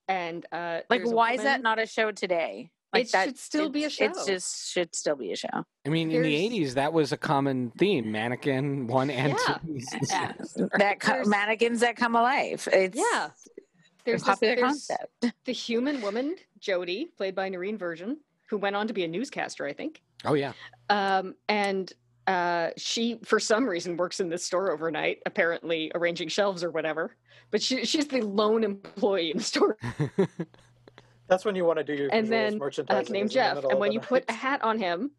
And 0.09 0.44
uh, 0.53 0.80
Like, 0.90 1.03
why 1.05 1.32
is 1.32 1.42
that 1.42 1.62
not 1.62 1.78
a 1.78 1.86
show 1.86 2.11
today? 2.12 2.70
Like 2.97 3.07
It 3.07 3.12
that 3.12 3.24
should 3.28 3.38
still 3.38 3.68
be 3.70 3.84
a 3.84 3.90
show. 3.90 4.05
It 4.07 4.16
just 4.26 4.70
should 4.72 4.94
still 4.94 5.16
be 5.16 5.32
a 5.32 5.36
show. 5.36 5.64
I 5.84 5.88
mean, 5.88 6.11
in 6.11 6.22
the 6.22 6.34
'80s, 6.34 6.74
that 6.74 6.92
was 6.92 7.12
a 7.12 7.16
common 7.16 7.70
theme: 7.78 8.11
mannequin, 8.11 8.86
one 8.86 9.11
and 9.11 9.32
Yeah. 9.49 9.59
two. 9.59 9.80
Yeah. 10.11 10.32
that 10.78 11.01
co- 11.01 11.12
There's- 11.12 11.28
mannequins 11.28 11.80
that 11.80 11.97
come 11.97 12.14
alive. 12.16 12.66
It's 12.72 12.97
Yeah. 12.97 13.26
a 13.26 13.30
There's, 14.05 14.22
this, 14.22 14.28
popular 14.28 14.55
there's 14.57 14.66
concept. 14.66 15.26
the 15.44 15.53
human 15.53 16.01
woman, 16.01 16.36
Jody, 16.59 17.07
played 17.16 17.34
by 17.34 17.51
Nerene 17.51 17.78
Virgin, 17.78 18.18
who 18.49 18.57
went 18.57 18.76
on 18.76 18.86
to 18.88 18.94
be 18.94 19.05
a 19.05 19.09
newscaster, 19.09 19.66
I 19.66 19.72
think. 19.72 20.01
Oh 20.24 20.34
yeah, 20.34 20.53
Um, 20.88 21.34
and 21.49 21.92
uh, 22.26 22.70
she, 22.76 23.18
for 23.24 23.38
some 23.38 23.68
reason, 23.68 23.97
works 23.97 24.18
in 24.20 24.28
this 24.28 24.42
store 24.44 24.72
overnight, 24.72 25.18
apparently 25.26 25.92
arranging 25.94 26.28
shelves 26.28 26.64
or 26.64 26.70
whatever. 26.70 27.14
But 27.53 27.62
she, 27.62 27.84
she's 27.84 28.09
the 28.09 28.22
lone 28.22 28.64
employee 28.64 29.30
in 29.30 29.36
the 29.38 29.44
store, 29.44 29.76
That's 31.28 31.44
when 31.44 31.56
you 31.56 31.64
want 31.64 31.78
to 31.78 31.84
do 31.84 31.94
your 31.94 32.08
and 32.12 32.26
visuals 32.26 32.30
then 32.30 32.54
uh, 32.54 32.56
merchandising 32.56 33.12
named 33.12 33.30
is 33.30 33.34
the 33.34 33.40
Jeff. 33.40 33.64
And 33.64 33.78
when 33.78 33.90
the 33.90 33.94
you 33.94 34.00
put 34.00 34.24
a 34.28 34.32
hat 34.32 34.62
on 34.62 34.78
him, 34.78 35.10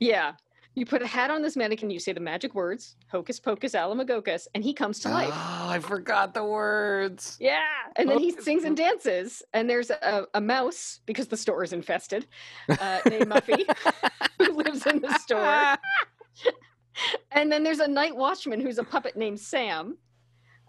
yeah, 0.00 0.32
you 0.74 0.86
put 0.86 1.02
a 1.02 1.06
hat 1.06 1.30
on 1.30 1.42
this 1.42 1.56
mannequin, 1.56 1.90
you 1.90 1.98
say 1.98 2.12
the 2.12 2.20
magic 2.20 2.54
words, 2.54 2.96
hocus 3.10 3.38
pocus 3.38 3.72
alamagocus, 3.72 4.46
and 4.54 4.64
he 4.64 4.72
comes 4.72 5.00
to 5.00 5.10
life. 5.10 5.30
Oh, 5.32 5.68
I 5.68 5.78
forgot 5.78 6.32
the 6.32 6.44
words. 6.44 7.36
Yeah, 7.40 7.60
and 7.96 8.08
then 8.08 8.18
he 8.18 8.30
sings 8.32 8.64
and 8.64 8.76
dances, 8.76 9.42
and 9.52 9.68
there's 9.68 9.90
a, 9.90 10.26
a 10.34 10.40
mouse 10.40 11.00
because 11.04 11.28
the 11.28 11.36
store 11.36 11.62
is 11.62 11.72
infested, 11.72 12.26
uh, 12.68 13.00
named 13.08 13.26
Muffy, 13.26 13.64
who 14.38 14.56
lives 14.56 14.86
in 14.86 15.00
the 15.00 15.16
store. 15.18 15.76
And 17.30 17.50
then 17.50 17.64
there's 17.64 17.78
a 17.78 17.88
night 17.88 18.14
watchman 18.14 18.60
who's 18.60 18.76
a 18.76 18.84
puppet 18.84 19.16
named 19.16 19.40
Sam, 19.40 19.96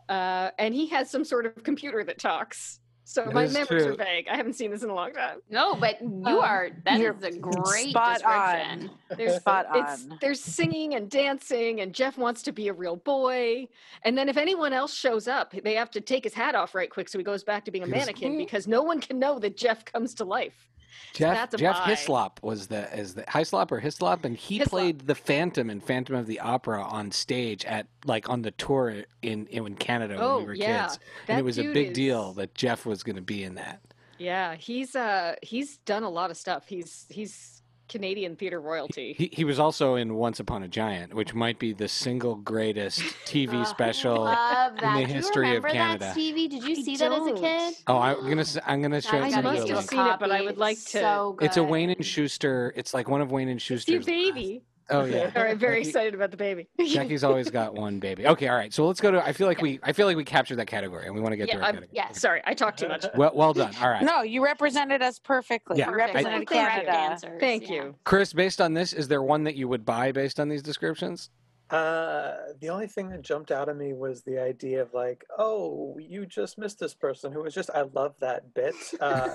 uh, 0.08 0.52
and 0.58 0.74
he 0.74 0.88
has 0.88 1.10
some 1.10 1.26
sort 1.26 1.46
of 1.46 1.64
computer 1.64 2.02
that 2.04 2.18
talks. 2.18 2.80
So 3.06 3.26
That 3.26 3.34
my 3.34 3.48
memories 3.48 3.68
true. 3.68 3.94
are 3.94 3.96
vague. 3.96 4.28
I 4.30 4.36
haven't 4.38 4.54
seen 4.54 4.72
this 4.72 4.82
in 4.84 4.90
a 4.90 4.94
long 4.96 5.12
time. 5.14 5.40
No, 5.50 5.76
but 5.76 6.02
you 6.02 6.08
Um, 6.26 6.40
are. 6.40 6.70
That 6.86 6.96
is 6.96 7.00
you're 7.02 7.12
a 7.12 7.32
great 7.38 7.90
spot 7.90 8.20
description. 8.20 8.90
on. 8.90 8.92
There's 9.18 9.36
Spot 9.38 9.66
it's 9.76 10.06
on. 10.10 10.18
there's 10.22 10.40
singing 10.42 10.96
and 10.96 11.10
dancing, 11.10 11.82
and 11.82 11.94
Jeff 11.94 12.18
wants 12.18 12.42
to 12.44 12.52
be 12.52 12.68
a 12.70 12.74
real 12.74 12.96
boy. 12.96 13.68
And 14.04 14.18
then 14.18 14.28
if 14.30 14.38
anyone 14.38 14.74
else 14.74 14.94
shows 14.94 15.28
up, 15.28 15.54
they 15.64 15.76
have 15.76 15.92
to 15.92 16.02
take 16.02 16.24
his 16.24 16.34
hat 16.34 16.56
off 16.56 16.74
right 16.74 16.90
quick, 16.90 17.10
so 17.10 17.18
he 17.18 17.24
goes 17.24 17.44
back 17.44 17.66
to 17.66 17.72
being 17.72 17.84
a 17.84 17.88
mannequin 17.88 18.38
because 18.46 18.68
no 18.68 18.82
one 18.82 19.00
can 19.02 19.20
know 19.20 19.38
that 19.40 19.56
Jeff 19.58 19.86
comes 19.86 20.14
to 20.16 20.24
life. 20.26 20.70
Jeff 21.14 21.54
a 21.54 21.58
Jeff 21.58 21.78
buy. 21.78 21.90
Hislop 21.92 22.40
was 22.42 22.68
the 22.68 22.92
is 22.98 23.14
the 23.14 23.24
Hyslop 23.24 23.72
or 23.72 23.80
Hislop, 23.80 24.26
and 24.26 24.36
he 24.36 24.58
Hislop. 24.58 24.70
played 24.70 25.00
the 25.08 25.16
Phantom 25.16 25.70
in 25.70 25.80
Phantom 25.80 26.16
of 26.16 26.26
the 26.28 26.40
Opera 26.40 26.84
on 26.84 27.12
stage 27.12 27.66
at 27.66 27.88
like 28.06 28.30
on 28.30 28.42
the 28.42 28.52
tour 28.52 29.04
in 29.22 29.46
in 29.48 29.76
Canada 29.76 30.16
when 30.16 30.24
Oh, 30.24 30.40
we 30.40 30.46
were 30.46 30.54
yeah. 30.56 30.88
kids, 30.88 31.00
and 31.28 31.40
it 31.40 31.44
was 31.44 31.60
a 31.60 31.72
big 31.72 31.94
deal 31.94 32.34
that 32.34 32.56
Jeff 32.56 32.86
was 32.86 33.04
going 33.04 33.16
to 33.16 33.22
be 33.22 33.44
in 33.44 33.56
that. 33.56 33.82
Yeah, 34.18 34.56
he's 34.56 34.96
uh 34.96 35.36
he's 35.42 35.78
done 35.80 36.04
a 36.04 36.10
lot 36.10 36.32
of 36.32 36.38
stuff. 36.38 36.68
He's 36.68 37.06
he's 37.10 37.53
Canadian 37.94 38.36
theater 38.36 38.60
royalty. 38.60 39.14
He 39.18 39.30
he 39.32 39.44
was 39.44 39.60
also 39.60 39.96
in 39.96 40.16
Once 40.16 40.40
Upon 40.40 40.64
a 40.64 40.68
Giant, 40.68 41.14
which 41.14 41.34
might 41.34 41.60
be 41.60 41.74
the 41.74 41.88
single 41.88 42.36
greatest 42.36 43.00
TV 43.26 43.62
Uh, 43.62 43.66
special. 43.66 44.16
Love 44.24 44.76
that. 44.82 44.82
the 44.82 44.88
Do 44.96 45.00
you 45.02 45.08
history 45.08 45.56
of 45.56 45.64
remember 45.64 45.70
Canada. 45.70 46.00
that, 46.06 46.14
Stevie? 46.14 46.48
Did 46.48 46.64
you 46.64 46.72
I 46.72 46.82
see 46.82 46.98
that 46.98 47.12
as 47.12 47.28
a 47.28 47.34
kid? 47.34 47.74
Oh, 47.88 47.98
I'm 48.00 48.28
gonna 48.28 48.46
I'm 48.66 48.82
gonna 48.82 49.02
show 49.02 49.18
I 49.18 49.26
I 49.26 49.30
send 49.32 49.44
gotta 49.44 49.56
you 49.56 49.62
must 49.62 49.70
a 49.70 49.76
have 49.76 49.78
link. 49.78 49.90
seen 49.92 50.00
it, 50.14 50.20
but 50.20 50.32
I 50.32 50.42
would 50.42 50.58
like 50.58 50.78
It's 50.78 50.92
to- 50.94 51.00
So 51.00 51.38
It's 51.42 51.58
a. 51.58 51.64
Wayne 51.64 51.90
and 51.92 52.06
Shuster. 52.06 52.74
It's 52.76 52.94
like 52.94 53.08
one 53.10 53.22
of 53.22 53.32
Wayne 53.32 53.48
and 53.48 53.62
Steve 53.62 53.80
Shuster's. 53.80 54.06
baby. 54.06 54.64
Oh 54.90 55.06
yeah. 55.06 55.32
All 55.36 55.44
right, 55.44 55.58
very 55.58 55.78
Jackie- 55.80 55.90
excited 55.90 56.14
about 56.14 56.32
the 56.32 56.38
baby. 56.38 56.68
Jackie's 56.86 57.24
always 57.24 57.50
got 57.50 57.74
one 57.74 58.00
baby. 58.00 58.28
Okay, 58.28 58.48
all 58.48 58.56
right. 58.56 58.74
So 58.74 58.86
let's 58.88 59.00
go 59.02 59.12
to. 59.12 59.24
I 59.26 59.34
feel 59.34 59.48
like 59.48 59.62
we. 59.62 59.80
I 59.84 59.94
feel 59.94 60.08
like 60.08 60.18
we 60.18 60.24
captured 60.24 60.58
that 60.58 60.68
category, 60.68 61.06
and 61.06 61.16
we 61.16 61.22
want 61.22 61.34
to 61.34 61.38
get 61.38 61.48
Yeah, 61.48 61.56
to 61.58 61.62
our 61.62 61.68
I'm- 61.68 61.86
Yes. 61.92 62.20
Sorry, 62.20 62.42
I 62.46 62.54
talked 62.54 62.80
too 62.80 62.88
much. 62.88 63.06
Well, 63.16 63.32
well 63.34 63.54
done. 63.54 63.74
All 63.82 63.90
right, 63.90 64.04
No, 64.04 64.22
you 64.24 64.44
represented 64.44 65.02
us 65.02 65.20
perfectly. 65.20 65.78
Yeah. 65.80 65.86
You 65.88 65.92
Perfect. 65.94 66.14
represented 66.16 66.48
Correct 66.48 66.70
Canada. 66.86 66.92
answers, 66.98 67.40
Thank 67.40 67.70
yeah. 67.70 67.76
you. 67.76 67.96
Chris. 68.04 68.34
Based 68.34 68.60
on 68.62 68.74
this, 68.74 68.94
is 68.94 69.08
there 69.08 69.22
one 69.24 69.44
that 69.44 69.56
you 69.56 69.68
would 69.68 69.86
buy 69.86 70.12
based 70.12 70.40
on 70.40 70.50
these 70.50 70.62
descriptions? 70.64 71.30
Uh, 71.74 72.54
the 72.62 72.70
only 72.70 72.86
thing 72.86 73.10
that 73.10 73.24
jumped 73.24 73.50
out 73.50 73.68
at 73.68 73.76
me 73.76 73.94
was 73.94 74.22
the 74.22 74.38
idea 74.38 74.80
of 74.80 74.94
like, 74.94 75.26
oh, 75.40 75.98
you 76.00 76.24
just 76.24 76.60
missed 76.60 76.78
this 76.80 76.94
person 76.94 77.32
who 77.32 77.42
was 77.42 77.56
just. 77.56 77.72
I 77.74 77.82
love 77.96 78.14
that 78.20 78.54
bit. 78.54 78.76
Uh, 79.02 79.30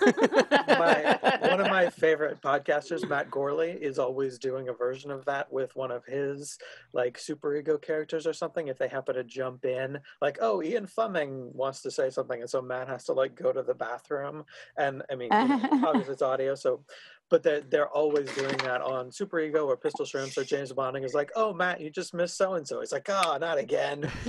my 0.68 1.18
one 1.40 1.60
of 1.60 1.66
my 1.66 1.90
favorite 1.90 2.40
podcasters, 2.40 3.08
Matt 3.08 3.28
Gorley, 3.28 3.72
is 3.72 3.98
always 3.98 4.38
doing 4.38 4.68
a 4.68 4.72
version 4.72 5.10
of 5.10 5.24
that 5.24 5.52
with 5.52 5.74
one 5.74 5.90
of 5.90 6.04
his 6.04 6.58
like 6.92 7.18
superego 7.18 7.82
characters 7.82 8.24
or 8.24 8.32
something. 8.32 8.68
If 8.68 8.78
they 8.78 8.86
happen 8.86 9.16
to 9.16 9.24
jump 9.24 9.64
in, 9.64 9.98
like, 10.22 10.38
oh, 10.40 10.62
Ian 10.62 10.86
Fleming 10.86 11.50
wants 11.52 11.82
to 11.82 11.90
say 11.90 12.08
something, 12.08 12.40
and 12.40 12.48
so 12.48 12.62
Matt 12.62 12.86
has 12.86 13.02
to 13.06 13.14
like 13.14 13.34
go 13.34 13.52
to 13.52 13.64
the 13.64 13.74
bathroom, 13.74 14.44
and 14.76 15.02
I 15.10 15.16
mean, 15.16 15.30
you 15.32 15.48
know, 15.48 15.82
obviously 15.88 16.12
it's 16.12 16.22
audio, 16.22 16.54
so. 16.54 16.84
But 17.30 17.42
they're, 17.42 17.60
they're 17.60 17.88
always 17.88 18.32
doing 18.34 18.56
that 18.58 18.80
on 18.80 19.12
Super 19.12 19.40
Ego 19.40 19.66
or 19.66 19.76
Pistol 19.76 20.04
Shrimp. 20.04 20.32
So 20.32 20.42
James 20.42 20.72
Bonding 20.72 21.04
is 21.04 21.14
like, 21.14 21.30
oh 21.36 21.52
Matt, 21.52 21.80
you 21.80 21.90
just 21.90 22.14
missed 22.14 22.36
so 22.36 22.54
and 22.54 22.66
so. 22.66 22.80
It's 22.80 22.92
like, 22.92 23.08
oh, 23.10 23.36
not 23.38 23.58
again. 23.58 24.10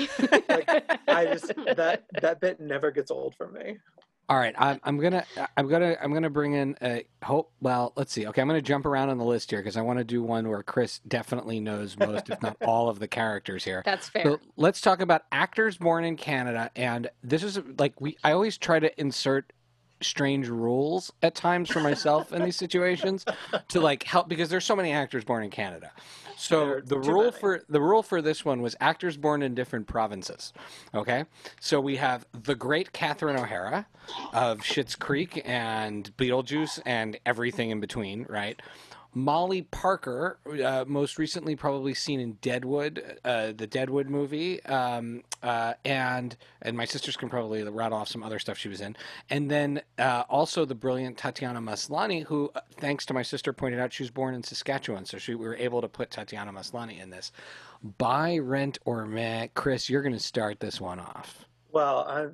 I 1.08 1.26
just 1.32 1.48
that 1.76 2.04
that 2.22 2.40
bit 2.42 2.60
never 2.60 2.92
gets 2.92 3.12
old 3.12 3.36
for 3.36 3.48
me. 3.48 3.78
All 4.30 4.38
right, 4.38 4.54
I'm, 4.60 4.80
I'm 4.84 5.00
gonna 5.00 5.26
I'm 5.58 5.68
gonna 5.68 5.98
I'm 6.00 6.14
gonna 6.14 6.30
bring 6.30 6.54
in 6.54 6.78
a 6.84 7.04
hope. 7.24 7.52
Well, 7.62 7.94
let's 7.96 8.14
see. 8.14 8.28
Okay, 8.28 8.40
I'm 8.40 8.48
gonna 8.48 8.62
jump 8.62 8.86
around 8.86 9.10
on 9.10 9.18
the 9.18 9.26
list 9.26 9.50
here 9.50 9.60
because 9.60 9.76
I 9.76 9.82
want 9.82 9.98
to 9.98 10.06
do 10.06 10.22
one 10.22 10.48
where 10.48 10.62
Chris 10.62 11.00
definitely 11.08 11.60
knows 11.60 11.98
most, 11.98 12.30
if 12.30 12.40
not 12.40 12.56
all, 12.62 12.90
of 12.90 13.00
the 13.00 13.08
characters 13.08 13.64
here. 13.64 13.82
That's 13.84 14.08
fair. 14.08 14.24
So 14.24 14.40
let's 14.56 14.82
talk 14.82 15.02
about 15.02 15.24
actors 15.32 15.78
born 15.78 16.04
in 16.04 16.16
Canada, 16.16 16.70
and 16.76 17.10
this 17.24 17.42
is 17.42 17.60
like 17.80 18.00
we. 18.00 18.18
I 18.24 18.34
always 18.34 18.60
try 18.60 18.80
to 18.80 19.02
insert 19.02 19.52
strange 20.02 20.48
rules 20.48 21.12
at 21.22 21.36
times 21.36 21.70
for 21.70 21.80
myself 21.80 22.32
in 22.32 22.44
these 22.44 22.56
situations 22.56 23.26
to 23.68 23.80
like 23.82 24.04
help 24.04 24.30
because 24.30 24.50
there's 24.50 24.66
so 24.66 24.76
many 24.76 24.92
actors 24.92 25.24
born 25.24 25.44
in 25.44 25.50
Canada. 25.50 25.92
So 26.38 26.80
the 26.80 26.98
rule 26.98 27.26
many. 27.26 27.38
for 27.38 27.62
the 27.68 27.82
rule 27.82 28.02
for 28.02 28.22
this 28.22 28.46
one 28.46 28.62
was 28.62 28.76
actors 28.80 29.18
born 29.18 29.42
in 29.42 29.56
different 29.56 29.88
provinces. 29.88 30.54
Okay, 30.96 31.26
so 31.60 31.82
we 31.82 31.98
have 31.98 32.26
the 32.32 32.56
great 32.56 32.94
Catherine 32.94 33.36
O'Hara 33.36 33.86
of 34.34 34.60
Schitt's 34.60 34.96
Creek 34.96 35.42
and 35.44 36.16
Beetlejuice 36.18 36.80
and 36.86 37.20
everything 37.26 37.72
in 37.72 37.82
between, 37.82 38.26
right? 38.30 38.62
Molly 39.14 39.64
Parker, 39.64 40.40
uh, 40.64 40.86
most 40.88 41.18
recently 41.18 41.56
probably 41.56 41.94
seen 41.94 42.20
in 42.20 42.34
Deadwood, 42.42 43.20
uh, 43.26 43.54
the 43.56 43.66
Deadwood 43.66 44.08
movie, 44.10 44.64
um, 44.66 45.24
uh, 45.42 45.74
and 45.84 46.38
and 46.62 46.78
my 46.78 46.86
sisters 46.86 47.18
can 47.18 47.30
probably 47.30 47.64
rattle 47.64 47.98
off 47.98 48.08
some 48.08 48.24
other 48.24 48.40
stuff 48.40 48.58
she 48.58 48.70
was 48.70 48.82
in, 48.82 48.96
and 49.30 49.50
then 49.50 49.82
uh, 49.98 50.24
also 50.30 50.66
the 50.66 50.76
brilliant 50.76 51.18
Tatiana 51.18 51.62
Maslany, 51.62 52.24
who, 52.24 52.52
uh, 52.54 52.62
thanks 52.78 53.06
to 53.08 53.14
my 53.14 53.24
sister, 53.24 53.52
pointed 53.52 53.80
out 53.80 53.94
she 53.94 54.04
was 54.04 54.12
born 54.12 54.36
in 54.36 54.44
Saskatchewan, 54.44 55.06
so 55.06 55.18
she, 55.18 55.34
we 55.34 55.48
were 55.48 55.56
able 55.56 55.82
to 55.82 55.88
put 55.88 56.12
Tatiana 56.12 56.54
Maslany 56.54 57.02
in 57.02 57.10
this. 57.10 57.32
Buy, 57.98 58.38
rent, 58.38 58.78
or 58.86 59.06
meh, 59.06 59.48
Chris, 59.54 59.90
you're 59.90 60.02
going 60.02 60.14
to 60.14 60.20
start 60.20 60.60
this 60.60 60.80
one 60.80 61.00
off. 61.00 61.46
Well, 61.72 62.00
I 62.00 62.28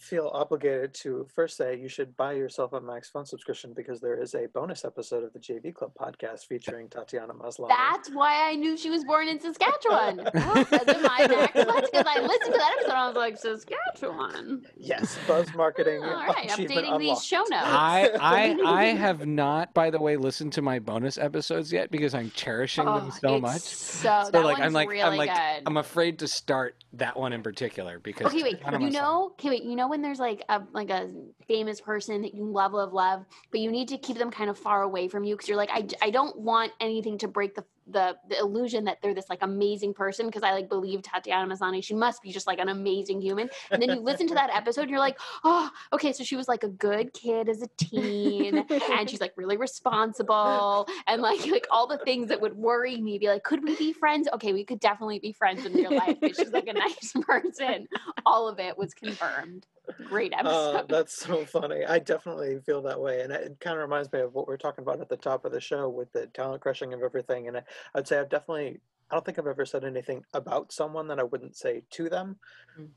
feel 0.00 0.30
obligated 0.32 0.94
to 0.94 1.26
first 1.34 1.56
say 1.56 1.78
you 1.78 1.88
should 1.88 2.16
buy 2.16 2.32
yourself 2.32 2.72
a 2.72 2.80
Max 2.80 3.10
Fun 3.10 3.26
subscription 3.26 3.72
because 3.74 4.00
there 4.00 4.20
is 4.20 4.34
a 4.34 4.46
bonus 4.48 4.84
episode 4.84 5.22
of 5.22 5.32
the 5.34 5.38
JV 5.38 5.74
Club 5.74 5.92
podcast 6.00 6.46
featuring 6.46 6.88
Tatiana 6.88 7.34
Maslany. 7.34 7.68
That's 7.68 8.10
why 8.10 8.50
I 8.50 8.56
knew 8.56 8.76
she 8.76 8.88
was 8.90 9.04
born 9.04 9.28
in 9.28 9.38
Saskatchewan. 9.40 10.20
Because 10.60 10.82
of 10.96 11.02
my 11.02 11.26
next 11.28 11.52
Because 11.52 12.06
I 12.06 12.20
listened 12.20 12.52
to 12.54 12.58
that 12.58 12.76
episode, 12.78 12.92
I 12.94 13.06
was 13.08 13.16
like, 13.16 13.36
Saskatchewan. 13.38 14.64
yes, 14.76 15.18
buzz 15.28 15.52
marketing. 15.54 16.02
All 16.02 16.10
right, 16.14 16.50
achievement 16.50 16.86
updating 16.86 16.98
these 16.98 17.24
show 17.24 17.40
notes. 17.40 17.52
I, 17.52 18.10
I 18.20 18.56
I 18.64 18.84
have 18.86 19.26
not, 19.26 19.74
by 19.74 19.90
the 19.90 20.00
way, 20.00 20.16
listened 20.16 20.52
to 20.54 20.62
my 20.62 20.78
bonus 20.78 21.18
episodes 21.18 21.72
yet 21.72 21.90
because 21.90 22.14
I'm 22.14 22.30
cherishing 22.30 22.84
them 22.86 23.08
Oh, 23.08 23.10
so 23.20 23.34
it's 23.34 23.42
much. 23.42 23.60
So, 23.60 24.22
So 24.24 24.30
that 24.30 24.44
like 24.44 24.58
one's 24.58 24.66
I'm 24.66 24.72
like 24.72 24.88
really 24.88 25.02
I'm 25.02 25.16
like 25.16 25.30
good. 25.30 25.62
I'm 25.66 25.76
afraid 25.76 26.18
to 26.20 26.28
start 26.28 26.76
that 26.94 27.16
one 27.16 27.32
in 27.32 27.42
particular 27.42 28.00
because 28.00 28.26
Okay, 28.26 28.42
wait. 28.42 28.60
You 28.80 28.90
know, 28.90 29.30
okay, 29.32 29.50
wait. 29.50 29.62
You 29.62 29.76
know 29.76 29.88
when 29.88 30.02
there's 30.02 30.18
like 30.18 30.42
a 30.48 30.62
like 30.72 30.90
a 30.90 31.10
famous 31.46 31.80
person 31.80 32.22
that 32.22 32.34
you 32.34 32.44
love, 32.44 32.72
love, 32.72 32.92
love, 32.92 33.24
but 33.50 33.60
you 33.60 33.70
need 33.70 33.88
to 33.88 33.98
keep 33.98 34.18
them 34.18 34.30
kind 34.30 34.50
of 34.50 34.58
far 34.58 34.82
away 34.82 35.08
from 35.08 35.22
you 35.22 35.36
because 35.36 35.48
you're 35.48 35.56
like, 35.56 35.70
I, 35.72 35.86
I 36.02 36.10
don't 36.10 36.36
want 36.38 36.72
anything 36.80 37.18
to 37.18 37.28
break 37.28 37.54
the 37.54 37.64
the 37.92 38.16
the 38.28 38.38
illusion 38.38 38.84
that 38.84 38.98
they're 39.02 39.14
this 39.14 39.28
like 39.28 39.42
amazing 39.42 39.94
person 39.94 40.26
because 40.26 40.42
I 40.42 40.52
like 40.52 40.68
believe 40.68 41.02
Tatiana 41.02 41.52
Maslany. 41.52 41.82
She 41.82 41.94
must 41.94 42.22
be 42.22 42.32
just 42.32 42.46
like 42.46 42.58
an 42.58 42.68
amazing 42.68 43.20
human. 43.20 43.48
And 43.70 43.80
then 43.80 43.90
you 43.90 44.00
listen 44.00 44.26
to 44.28 44.34
that 44.34 44.50
episode, 44.54 44.82
and 44.82 44.90
you're 44.90 44.98
like, 44.98 45.18
oh, 45.44 45.70
okay, 45.92 46.12
so 46.12 46.24
she 46.24 46.36
was 46.36 46.48
like 46.48 46.64
a 46.64 46.68
good 46.68 47.12
kid 47.12 47.48
as 47.48 47.62
a 47.62 47.68
teen, 47.76 48.64
and 48.68 49.10
she's 49.10 49.20
like 49.20 49.32
really 49.36 49.56
responsible, 49.56 50.88
and 51.06 51.22
like 51.22 51.46
like 51.46 51.66
all 51.70 51.86
the 51.86 51.98
things 51.98 52.28
that 52.28 52.40
would 52.40 52.56
worry 52.56 53.00
me. 53.00 53.18
Be 53.18 53.28
like, 53.28 53.44
could 53.44 53.62
we 53.62 53.76
be 53.76 53.92
friends? 53.92 54.28
Okay, 54.34 54.52
we 54.52 54.64
could 54.64 54.80
definitely 54.80 55.18
be 55.18 55.32
friends 55.32 55.64
in 55.64 55.72
real 55.72 55.94
life. 55.94 56.16
She's 56.22 56.52
like 56.52 56.68
a 56.68 56.72
nice 56.74 57.12
person. 57.22 57.88
All 58.26 58.48
of 58.48 58.58
it 58.58 58.76
was 58.76 58.94
confirmed. 58.94 59.66
Great 60.06 60.32
episode. 60.32 60.50
Uh, 60.50 60.82
that's 60.88 61.14
so 61.14 61.44
funny. 61.44 61.84
I 61.84 61.98
definitely 61.98 62.58
feel 62.64 62.82
that 62.82 63.00
way, 63.00 63.20
and 63.22 63.32
it 63.32 63.56
kind 63.60 63.76
of 63.76 63.82
reminds 63.82 64.12
me 64.12 64.20
of 64.20 64.34
what 64.34 64.48
we 64.48 64.54
are 64.54 64.58
talking 64.58 64.82
about 64.82 65.00
at 65.00 65.08
the 65.08 65.16
top 65.16 65.44
of 65.44 65.52
the 65.52 65.60
show 65.60 65.88
with 65.88 66.12
the 66.12 66.26
talent 66.28 66.62
crushing 66.62 66.92
of 66.92 67.02
everything. 67.02 67.48
And 67.48 67.58
I, 67.58 67.62
I'd 67.94 68.08
say 68.08 68.18
I've 68.18 68.30
definitely. 68.30 68.80
I 69.10 69.16
don't 69.16 69.24
think 69.24 69.40
I've 69.40 69.46
ever 69.48 69.66
said 69.66 69.84
anything 69.84 70.24
about 70.34 70.72
someone 70.72 71.08
that 71.08 71.18
I 71.18 71.24
wouldn't 71.24 71.56
say 71.56 71.82
to 71.90 72.08
them. 72.08 72.36
Mm. 72.78 72.90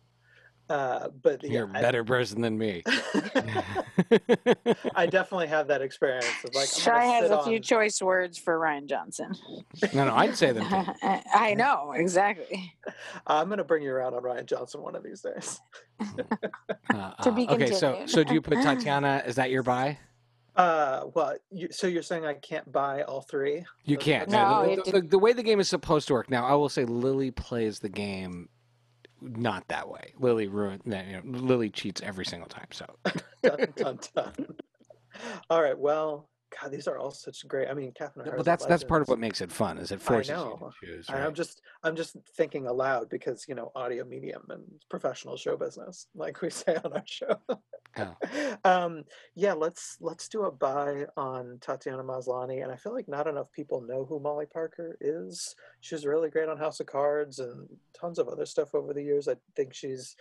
Uh, 0.69 1.09
but 1.21 1.43
you're 1.43 1.69
yeah, 1.71 1.79
a 1.79 1.81
better 1.81 2.03
person 2.05 2.41
than 2.41 2.57
me. 2.57 2.83
I 4.95 5.05
definitely 5.09 5.47
have 5.47 5.67
that 5.67 5.81
experience 5.81 6.25
of 6.43 6.55
like 6.55 6.69
I'm 6.73 6.81
Shy 6.81 7.03
has 7.05 7.29
sit 7.29 7.37
a 7.37 7.43
few 7.43 7.59
choice 7.59 8.01
words 8.01 8.37
for 8.37 8.57
Rian 8.57 8.87
Johnson. 8.87 9.33
no, 9.93 10.05
no, 10.05 10.15
I'd 10.15 10.37
say 10.37 10.53
them. 10.53 10.67
Too. 10.69 10.91
I 11.33 11.53
know 11.53 11.91
exactly. 11.91 12.73
I'm 13.27 13.49
gonna 13.49 13.65
bring 13.65 13.83
you 13.83 13.91
around 13.91 14.13
on 14.13 14.23
Rian 14.23 14.45
Johnson 14.45 14.81
one 14.81 14.95
of 14.95 15.03
these 15.03 15.21
days. 15.21 15.59
Uh, 15.99 17.11
To 17.21 17.29
uh, 17.29 17.31
be 17.31 17.47
okay, 17.49 17.71
so 17.71 17.89
continued. 17.89 18.09
so 18.09 18.23
do 18.23 18.33
you 18.33 18.41
put 18.41 18.61
Tatiana? 18.61 19.21
Is 19.25 19.35
that 19.35 19.51
your 19.51 19.63
buy? 19.63 19.97
Uh, 20.55 21.05
well, 21.13 21.35
you, 21.51 21.67
so 21.71 21.87
you're 21.87 22.03
saying 22.03 22.25
I 22.25 22.35
can't 22.35 22.71
buy 22.71 23.01
all 23.03 23.21
three? 23.21 23.65
You 23.85 23.97
can't. 23.97 24.29
those- 24.29 24.33
No, 24.33 24.75
the, 24.75 24.91
the, 24.91 25.01
the, 25.01 25.07
the 25.07 25.19
way 25.19 25.33
the 25.33 25.43
game 25.43 25.59
is 25.59 25.67
supposed 25.67 26.07
to 26.07 26.13
work. 26.13 26.29
Now, 26.29 26.45
I 26.45 26.53
will 26.53 26.69
say 26.69 26.85
Lily 26.85 27.31
plays 27.31 27.79
the 27.79 27.89
game 27.89 28.49
not 29.23 29.67
that 29.69 29.89
way. 29.89 30.13
Lily 30.19 30.47
ruined. 30.47 30.81
You 30.85 30.91
know, 30.93 31.21
Lily 31.23 31.69
cheats 31.69 32.01
every 32.01 32.25
single 32.25 32.49
time. 32.49 32.67
So 32.71 32.85
dun, 33.43 33.73
dun, 33.75 33.99
dun. 34.15 34.33
All 35.49 35.61
right. 35.61 35.77
Well, 35.77 36.29
God, 36.61 36.71
these 36.71 36.87
are 36.87 36.97
all 36.97 37.11
such 37.11 37.47
great. 37.47 37.67
I 37.69 37.73
mean, 37.73 37.91
Catherine. 37.93 38.29
but 38.35 38.45
that's 38.45 38.65
that's 38.65 38.83
part 38.83 39.01
of 39.01 39.07
what 39.07 39.19
makes 39.19 39.41
it 39.41 39.51
fun. 39.51 39.77
Is 39.77 39.91
it 39.91 40.01
forces 40.01 40.29
you 40.29 40.35
know. 40.35 40.71
to 40.81 40.85
choose. 40.85 41.09
And 41.09 41.23
I'm 41.23 41.33
just, 41.33 41.61
I'm 41.83 41.95
just 41.95 42.15
thinking 42.35 42.67
aloud 42.67 43.09
because 43.09 43.45
you 43.47 43.55
know, 43.55 43.71
audio 43.75 44.05
medium 44.05 44.43
and 44.49 44.63
professional 44.89 45.37
show 45.37 45.57
business, 45.57 46.07
like 46.15 46.41
we 46.41 46.49
say 46.51 46.75
on 46.83 46.93
our 46.93 47.03
show. 47.05 47.37
Oh. 47.97 48.15
um, 48.65 49.03
yeah, 49.35 49.53
let's 49.53 49.97
let's 50.01 50.27
do 50.27 50.43
a 50.43 50.51
buy 50.51 51.05
on 51.17 51.57
Tatiana 51.61 52.03
Maslany, 52.03 52.63
and 52.63 52.71
I 52.71 52.75
feel 52.75 52.93
like 52.93 53.07
not 53.07 53.27
enough 53.27 53.51
people 53.51 53.81
know 53.81 54.05
who 54.05 54.19
Molly 54.19 54.45
Parker 54.51 54.97
is. 55.01 55.55
She's 55.81 56.05
really 56.05 56.29
great 56.29 56.49
on 56.49 56.57
House 56.57 56.79
of 56.79 56.87
Cards 56.87 57.39
and 57.39 57.67
tons 57.99 58.19
of 58.19 58.27
other 58.27 58.45
stuff 58.45 58.75
over 58.75 58.93
the 58.93 59.03
years. 59.03 59.27
I 59.27 59.35
think 59.55 59.73
she's 59.73 60.15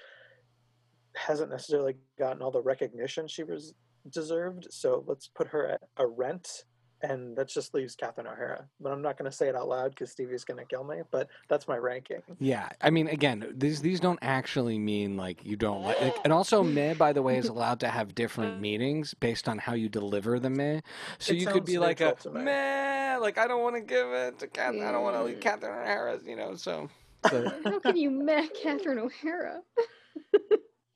hasn't 1.15 1.51
necessarily 1.51 1.95
gotten 2.19 2.43
all 2.43 2.51
the 2.51 2.63
recognition 2.63 3.29
she 3.29 3.45
was 3.45 3.75
deserved. 4.11 4.69
So 4.71 5.05
let's 5.07 5.29
put 5.29 5.49
her 5.49 5.69
at 5.69 5.83
a 5.97 6.07
rent 6.07 6.65
and 7.03 7.37
that 7.37 7.49
just 7.49 7.75
leaves 7.75 7.97
Catherine 7.97 8.27
O'Hara. 8.27 8.65
But 8.81 8.93
I'm 8.93 9.03
not 9.03 9.19
going 9.19 9.31
to 9.31 9.37
say 9.37 9.49
it 9.49 9.57
out 9.57 9.69
loud 9.69 9.91
because 9.91 10.11
Stevie's 10.11 10.45
going 10.45 10.59
to 10.59 10.65
kill 10.65 10.85
me. 10.85 11.03
But 11.11 11.29
that's 11.49 11.67
my 11.69 11.77
ranking. 11.77 12.23
Yeah, 12.39 12.69
I 12.81 12.91
mean, 12.91 13.09
again, 13.09 13.53
these 13.57 13.81
these 13.83 14.01
don't 14.01 14.19
actually 14.23 14.79
mean 14.79 15.17
like 15.17 15.45
you 15.45 15.57
don't 15.57 15.83
like. 15.83 16.01
like 16.01 16.17
and 16.25 16.33
also, 16.33 16.63
meh, 16.63 16.95
by 16.95 17.13
the 17.13 17.23
way, 17.23 17.37
is 17.39 17.49
allowed 17.49 17.81
to 17.81 17.89
have 17.89 18.15
different 18.15 18.57
uh. 18.57 18.61
meanings 18.61 19.15
based 19.15 19.49
on 19.49 19.59
how 19.59 19.75
you 19.75 19.89
deliver 19.89 20.39
the 20.39 20.51
meh. 20.51 20.81
So 21.19 21.33
It 21.33 21.41
you 21.41 21.47
could 21.47 21.65
be 21.65 21.79
like 21.79 22.01
a 22.01 22.17
me. 22.33 22.45
meh, 22.45 23.17
like 23.21 23.39
I 23.39 23.47
don't 23.47 23.63
want 23.63 23.77
to 23.77 23.83
give 23.83 24.09
it 24.09 24.39
to 24.39 24.47
Catherine. 24.47 24.85
I 24.85 24.93
don't 24.93 25.03
want 25.03 25.17
to 25.17 25.25
leave 25.25 25.41
Catherine 25.41 25.73
O'Hara. 25.73 26.19
You 26.25 26.37
know, 26.37 26.55
so. 26.55 26.89
so 27.29 27.51
How 27.65 27.79
can 27.81 27.97
you 27.97 28.11
met 28.11 28.51
Catherine 28.63 28.99
O'Hara? 28.99 29.61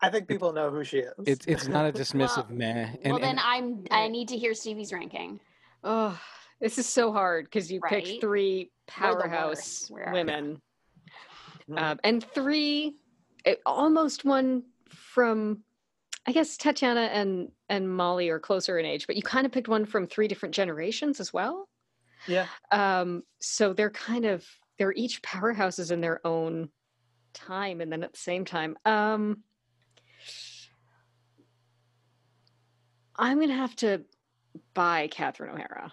I 0.01 0.11
think 0.11 0.29
people 0.29 0.53
know 0.53 0.71
who 0.71 0.85
she 0.85 0.99
is. 0.99 1.13
it's 1.27 1.47
it's 1.47 1.69
not 1.69 1.87
a 1.87 1.93
dismissive 1.93 2.49
Well- 2.49 2.57
meh. 2.59 2.89
And, 3.03 3.13
well, 3.13 3.19
then 3.21 3.39
and- 3.39 3.41
I'm. 3.41 3.85
I 3.91 4.09
need 4.09 4.29
to 4.29 4.37
hear 4.39 4.55
Stevie's 4.55 4.93
ranking. 4.93 5.41
Oh, 5.83 6.19
this 6.61 6.79
is 6.79 6.87
so 6.87 7.13
hard 7.13 7.47
because 7.47 7.71
you 7.71 7.81
Right. 7.81 8.05
picked 8.05 8.21
three 8.21 8.71
powerhouse 8.87 9.91
worst. 9.91 9.91
We 9.91 10.01
are. 10.03 10.13
women, 10.13 10.61
Mhm. 11.69 11.81
um, 11.81 12.01
and 12.05 12.23
three, 12.25 12.97
eh, 13.45 13.57
almost 13.65 14.25
one 14.25 14.65
from. 14.89 15.63
I 16.29 16.33
guess 16.33 16.57
Tatiana 16.57 17.03
and 17.03 17.53
and 17.69 17.89
Molly 17.89 18.29
are 18.31 18.41
closer 18.41 18.79
in 18.79 18.85
age, 18.85 19.07
but 19.07 19.15
you 19.17 19.23
kind 19.23 19.47
of 19.47 19.53
picked 19.53 19.69
one 19.69 19.85
from 19.87 20.07
three 20.09 20.27
different 20.29 20.55
generations 20.55 21.21
as 21.21 21.33
well. 21.33 21.69
yeah. 22.27 22.47
Um, 22.73 23.23
so 23.41 23.73
they're 23.73 23.91
kind 23.91 24.25
of 24.25 24.45
they're 24.79 24.93
each 24.93 25.23
powerhouses 25.23 25.91
in 25.93 26.01
their 26.01 26.21
own 26.27 26.71
time, 27.33 27.81
and 27.81 27.91
then 27.93 28.03
at 28.03 28.13
the 28.13 28.19
same 28.19 28.45
time, 28.45 28.77
um, 28.85 29.45
I'm 33.19 33.41
gonna 33.41 33.55
have 33.55 33.75
to 33.77 34.03
buy 34.75 35.09
Catherine 35.09 35.51
O'Hara 35.55 35.93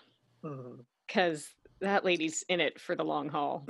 because 1.07 1.47
that 1.81 2.05
lady's 2.05 2.43
in 2.49 2.59
it 2.59 2.79
for 2.79 2.95
the 2.95 3.03
long 3.03 3.29
haul. 3.29 3.65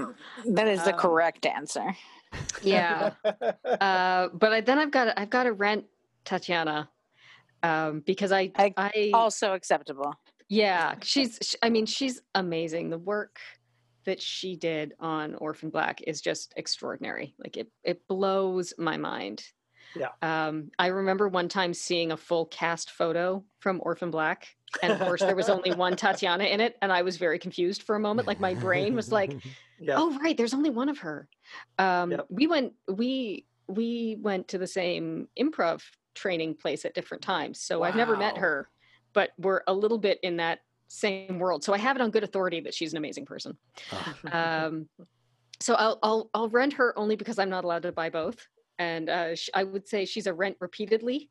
That 0.45 0.68
is 0.68 0.84
the 0.84 0.93
Um, 0.93 0.99
correct 0.99 1.45
answer. 1.45 1.95
Yeah, 2.62 3.12
uh, 3.26 4.30
but 4.34 4.54
I, 4.54 4.62
then 4.62 4.80
I've 4.80 4.91
got 4.91 5.06
to, 5.06 5.20
I've 5.20 5.30
got 5.30 5.43
to 5.43 5.54
rent 5.54 5.86
Tatiana 6.26 6.89
um, 7.62 8.01
because 8.06 8.32
I 8.32 8.51
I- 8.56 8.74
I 8.78 9.12
Also 9.14 9.54
acceptable. 9.54 10.14
yeah 10.49 10.95
she's 11.01 11.38
sh- 11.41 11.56
I 11.62 11.70
mean 11.70 11.86
she's 11.86 12.22
amazing. 12.36 12.89
The 12.89 12.97
work 12.97 13.39
that 14.06 14.22
she 14.22 14.56
did 14.58 14.93
on 14.99 15.36
Orphan 15.36 15.70
Black 15.70 16.01
is 16.01 16.22
just 16.22 16.54
extraordinary. 16.58 17.36
Like 17.39 17.58
it 17.58 17.70
it 17.84 18.08
blows 18.08 18.74
my 18.78 18.97
mind. 18.97 19.43
Yeah. 19.95 20.09
Um, 20.21 20.71
I 20.79 20.87
remember 20.87 21.27
one 21.27 21.49
time 21.49 21.73
seeing 21.73 22.11
a 22.11 22.17
full 22.17 22.45
cast 22.47 22.91
photo 22.91 23.43
from 23.59 23.79
Orphan 23.83 24.11
Black, 24.11 24.47
and 24.81 24.91
of 24.91 24.99
course 24.99 25.21
there 25.21 25.35
was 25.35 25.49
only 25.49 25.71
one 25.73 25.95
Tatiana 25.95 26.45
in 26.45 26.59
it, 26.61 26.77
and 26.81 26.91
I 26.91 27.01
was 27.03 27.17
very 27.17 27.37
confused 27.39 27.83
for 27.83 27.95
a 27.95 27.99
moment. 27.99 28.27
Like 28.27 28.39
my 28.39 28.53
brain 28.55 28.95
was 28.95 29.11
like, 29.11 29.35
yeah. 29.79 29.95
oh 29.97 30.17
right 30.19 30.37
there's 30.37 30.53
only 30.53 30.69
one 30.69 30.87
of 30.87 30.99
her 30.99 31.27
um 31.77 32.11
Yep. 32.11 32.25
we 32.29 32.47
went 32.47 32.73
we 32.87 33.45
we 33.67 34.17
went 34.21 34.47
to 34.49 34.57
the 34.57 34.67
same 34.67 35.27
improv 35.37 35.81
training 36.15 36.55
place 36.55 36.85
at 36.85 36.93
different 36.93 37.21
times 37.23 37.59
so 37.59 37.81
i've 37.83 37.95
never 37.95 38.15
met 38.15 38.37
her 38.37 38.69
but 39.13 39.31
we're 39.37 39.61
a 39.67 39.73
little 39.73 39.97
bit 39.97 40.19
in 40.23 40.37
that 40.37 40.59
same 40.87 41.37
world 41.39 41.63
so 41.65 41.73
i 41.73 41.77
have 41.77 41.95
it 41.97 42.01
on 42.01 42.11
good 42.11 42.23
authority 42.23 42.61
that 42.61 42.73
she's 42.73 42.93
an 42.93 42.97
amazing 42.97 43.25
person 43.25 43.57
Oh. 43.91 44.15
um 44.31 44.87
so 45.59 45.73
i'll 45.73 45.99
i'll, 46.03 46.29
I'll 46.33 46.49
rent 46.49 46.73
her 46.73 46.97
only 46.97 47.15
because 47.17 47.37
i'm 47.39 47.49
not 47.49 47.63
allowed 47.65 47.83
to 47.83 47.91
buy 47.91 48.09
both 48.09 48.47
and 48.84 49.09
uh, 49.09 49.36
sh- 49.36 49.49
i 49.53 49.63
would 49.63 49.86
say 49.88 49.99
she's 50.05 50.27
a 50.27 50.34
rent 50.43 50.55
repeatedly 50.59 51.29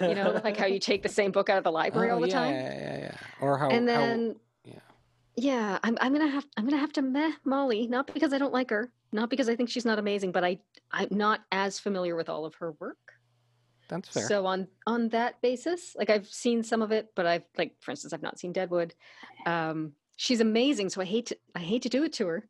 you 0.00 0.14
know 0.14 0.28
like 0.44 0.56
how 0.56 0.66
you 0.74 0.78
take 0.90 1.02
the 1.02 1.08
same 1.20 1.30
book 1.36 1.48
out 1.50 1.58
of 1.58 1.64
the 1.64 1.72
library 1.80 2.10
Oh, 2.10 2.14
all 2.14 2.20
the 2.20 2.28
yeah, 2.28 2.42
time 2.42 2.54
Yeah, 2.54 2.74
yeah, 2.86 2.98
yeah. 3.06 3.14
Or 3.44 3.58
how 3.58 3.68
and 3.76 3.88
how- 3.88 3.96
then 3.96 4.36
yeah. 4.64 4.74
yeah 5.36 5.78
I'm, 5.84 5.96
I'm 6.00 6.12
gonna 6.12 6.28
have 6.36 6.46
i'm 6.56 6.64
gonna 6.68 6.84
have 6.86 6.92
to 6.98 7.02
meh 7.02 7.32
molly 7.44 7.86
not 7.86 8.04
because 8.16 8.32
i 8.32 8.38
don't 8.38 8.52
like 8.60 8.70
her 8.70 8.84
not 9.12 9.28
because 9.30 9.48
i 9.48 9.54
think 9.56 9.68
she's 9.70 9.84
not 9.90 9.98
amazing 9.98 10.30
but 10.36 10.44
i 10.50 10.52
i'm 10.92 11.08
not 11.26 11.40
as 11.64 11.78
familiar 11.86 12.14
with 12.20 12.28
all 12.28 12.44
of 12.44 12.54
her 12.60 12.70
work 12.84 12.98
that's 13.88 14.08
fair. 14.08 14.26
so 14.30 14.46
on 14.46 14.68
on 14.86 15.08
that 15.08 15.40
basis 15.42 15.80
like 16.00 16.10
i've 16.14 16.28
seen 16.44 16.62
some 16.62 16.82
of 16.86 16.90
it 16.98 17.08
but 17.16 17.26
i've 17.26 17.46
like 17.60 17.72
for 17.80 17.90
instance 17.90 18.12
i've 18.12 18.22
not 18.28 18.38
seen 18.38 18.52
deadwood 18.52 18.94
um 19.46 19.78
she's 20.16 20.40
amazing 20.40 20.88
so 20.88 21.00
i 21.00 21.04
hate 21.04 21.26
to 21.26 21.36
i 21.56 21.62
hate 21.70 21.82
to 21.82 21.88
do 21.88 22.04
it 22.04 22.12
to 22.12 22.26
her 22.32 22.40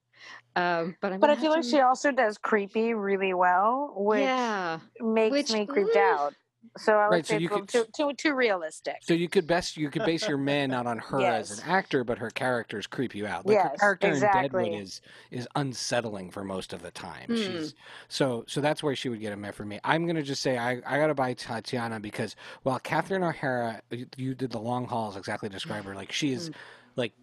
um 0.57 0.97
but 1.01 1.13
i'm 1.13 1.21
But 1.21 1.31
I 1.31 1.37
feel 1.37 1.51
like 1.51 1.63
to- 1.63 1.69
she 1.69 1.81
also 1.81 2.11
does 2.13 2.39
creepy 2.39 2.95
really 2.95 3.35
well, 3.35 3.93
which 3.97 4.21
yeah 4.21 4.81
makes 5.01 5.33
which- 5.33 5.53
me 5.53 5.67
creeped 5.67 5.95
mm. 5.95 6.01
out. 6.15 6.35
So 6.77 6.93
I 6.95 7.09
would 7.09 7.15
Right, 7.15 7.27
so 7.27 7.35
say 7.35 7.41
you 7.41 7.49
it's 7.57 7.73
could- 7.73 7.87
too, 7.97 8.11
too 8.11 8.15
too 8.29 8.35
realistic. 8.35 8.97
So 9.01 9.15
you 9.15 9.31
could 9.31 9.47
best 9.47 9.79
you 9.79 9.89
could 9.91 10.05
base 10.05 10.29
your 10.29 10.37
man 10.37 10.71
not 10.71 10.87
on 10.87 10.99
her 11.11 11.21
as 11.23 11.59
an 11.59 11.65
actor, 11.69 12.05
but 12.05 12.19
her 12.19 12.29
characters 12.31 12.87
creep 12.87 13.15
you 13.15 13.27
out. 13.27 13.47
Like 13.47 13.57
her 13.57 13.69
Yes, 13.71 13.81
character 13.81 14.13
in 14.13 14.21
Deadwood 14.21 14.75
is 14.75 15.01
is 15.31 15.49
unsettling 15.57 16.31
for 16.31 16.45
most 16.45 16.73
of 16.75 16.83
the 16.83 16.91
time. 16.91 17.27
Hmm. 17.29 17.35
She's 17.37 17.75
so 18.09 18.45
so 18.47 18.61
that's 18.61 18.83
where 18.83 18.95
she 18.95 19.09
would 19.09 19.21
get 19.21 19.33
a 19.33 19.37
met 19.37 19.55
for 19.55 19.65
me. 19.65 19.81
I'm 19.85 20.07
gonna 20.07 20.23
just 20.23 20.43
say 20.43 20.59
I, 20.59 20.73
I 20.87 20.99
gotta 20.99 21.15
buy 21.15 21.33
Tatiana 21.33 21.99
because 21.99 22.37
while 22.63 22.79
Catherine 22.79 23.25
O'Hara 23.25 23.81
you, 23.91 24.07
you 24.17 24.35
did 24.35 24.51
the 24.51 24.61
long 24.61 24.87
hauls 24.87 25.17
exactly 25.17 25.49
describe 25.49 25.85
her 25.87 25.95
like 25.95 26.13
she 26.13 26.33
is 26.33 26.51
like 26.95 27.15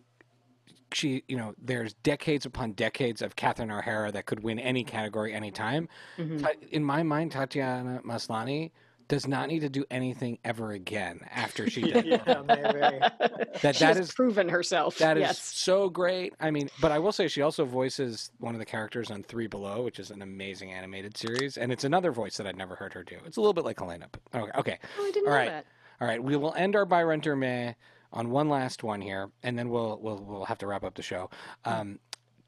she 0.93 1.23
you 1.27 1.37
know 1.37 1.53
there's 1.61 1.93
decades 1.93 2.45
upon 2.45 2.71
decades 2.73 3.21
of 3.21 3.35
Catherine 3.35 3.71
O'Hara 3.71 4.11
that 4.11 4.25
could 4.25 4.41
win 4.43 4.59
any 4.59 4.83
category 4.83 5.33
anytime. 5.33 5.89
Mhm. 6.17 6.41
Ta- 6.41 6.49
in 6.71 6.83
my 6.83 7.03
mind, 7.03 7.31
Tatiana 7.31 8.01
Maslany 8.05 8.71
does 9.09 9.25
not 9.25 9.47
need 9.47 9.59
to 9.61 9.69
do 9.69 9.85
anything 9.89 10.37
ever 10.43 10.71
again 10.71 11.21
after 11.33 11.69
she 11.69 11.81
did. 11.93 12.05
yeah, 12.05 12.41
maybe. 12.45 12.99
That 13.63 13.75
she 13.75 13.85
that 13.85 13.95
has 13.95 14.09
is 14.09 14.13
proven 14.13 14.49
herself 14.49 14.97
that 14.99 15.17
is 15.17 15.21
yes 15.21 15.41
so 15.41 15.89
great. 15.89 16.33
I 16.39 16.51
mean, 16.51 16.69
but 16.79 16.91
I 16.91 16.99
will 16.99 17.11
say 17.11 17.27
she 17.27 17.41
also 17.41 17.65
voices 17.65 18.29
one 18.39 18.53
of 18.53 18.59
the 18.59 18.65
characters 18.65 19.09
on 19.09 19.23
Three 19.23 19.47
Below, 19.47 19.81
which 19.83 19.97
is 19.99 20.11
an 20.11 20.21
amazing 20.21 20.71
animated 20.73 21.17
series, 21.17 21.57
and 21.57 21.71
it's 21.71 21.83
another 21.83 22.11
voice 22.11 22.37
that 22.37 22.45
I'd 22.45 22.55
never 22.57 22.75
heard 22.75 22.93
her 22.93 23.03
do. 23.03 23.17
It's 23.25 23.37
a 23.37 23.41
little 23.41 23.53
bit 23.53 23.65
like 23.65 23.79
Helena. 23.79 24.09
But 24.11 24.41
okay, 24.43 24.51
okay, 24.59 24.79
oh, 24.99 25.07
i 25.07 25.11
didn't 25.11 25.27
All 25.27 25.33
know 25.33 25.39
right. 25.39 25.49
that 25.49 25.65
all 25.99 26.07
right. 26.07 26.21
We 26.23 26.35
will 26.35 26.53
end 26.53 26.75
our 26.75 26.85
by 26.85 27.01
renter 27.01 27.35
meh 27.35 27.73
on 28.13 28.29
one 28.29 28.49
last 28.49 28.83
one 28.83 29.01
here, 29.01 29.29
and 29.43 29.57
then 29.57 29.69
we'll 29.69 29.99
we'll 30.01 30.23
we'll 30.23 30.45
have 30.45 30.57
to 30.59 30.67
wrap 30.67 30.83
up 30.83 30.95
the 30.95 31.01
show. 31.01 31.29
Um, 31.65 31.99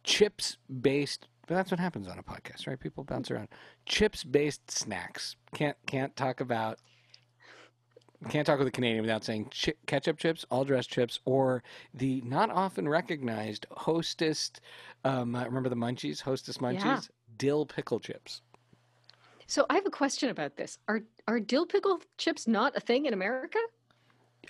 chips 0.03 0.57
based. 0.81 1.27
But 1.47 1.55
that's 1.55 1.71
what 1.71 1.79
happens 1.79 2.07
on 2.07 2.19
a 2.19 2.23
podcast, 2.23 2.67
right? 2.67 2.79
People 2.79 3.03
bounce 3.03 3.31
around. 3.31 3.47
Chips 3.87 4.23
based 4.23 4.69
snacks. 4.69 5.35
Can't 5.55 5.75
can't 5.87 6.15
talk 6.15 6.41
about 6.41 6.77
can't 8.29 8.45
talk 8.45 8.59
with 8.59 8.67
a 8.67 8.71
Canadian 8.71 9.01
without 9.01 9.23
saying 9.23 9.45
chi- 9.45 9.73
ketchup 9.87 10.17
chips, 10.17 10.45
all 10.51 10.65
dress 10.65 10.85
chips, 10.85 11.19
or 11.25 11.63
the 11.93 12.21
not 12.21 12.49
often 12.51 12.87
recognized 12.87 13.65
Hostess. 13.71 14.51
Um, 15.05 15.35
uh, 15.35 15.45
remember 15.45 15.69
the 15.69 15.75
Munchies? 15.75 16.21
Hostess 16.21 16.57
Munchies, 16.57 16.83
Yeah. 16.83 16.99
dill 17.37 17.65
pickle 17.65 17.99
chips. 17.99 18.41
so 19.47 19.65
i 19.69 19.73
have 19.75 19.85
a 19.85 19.89
question 19.89 20.29
about 20.29 20.57
this 20.57 20.77
are 20.87 21.01
are 21.27 21.39
dill 21.39 21.65
pickle 21.65 21.99
chips 22.17 22.47
not 22.47 22.75
a 22.75 22.79
thing 22.79 23.05
in 23.07 23.13
america 23.13 23.57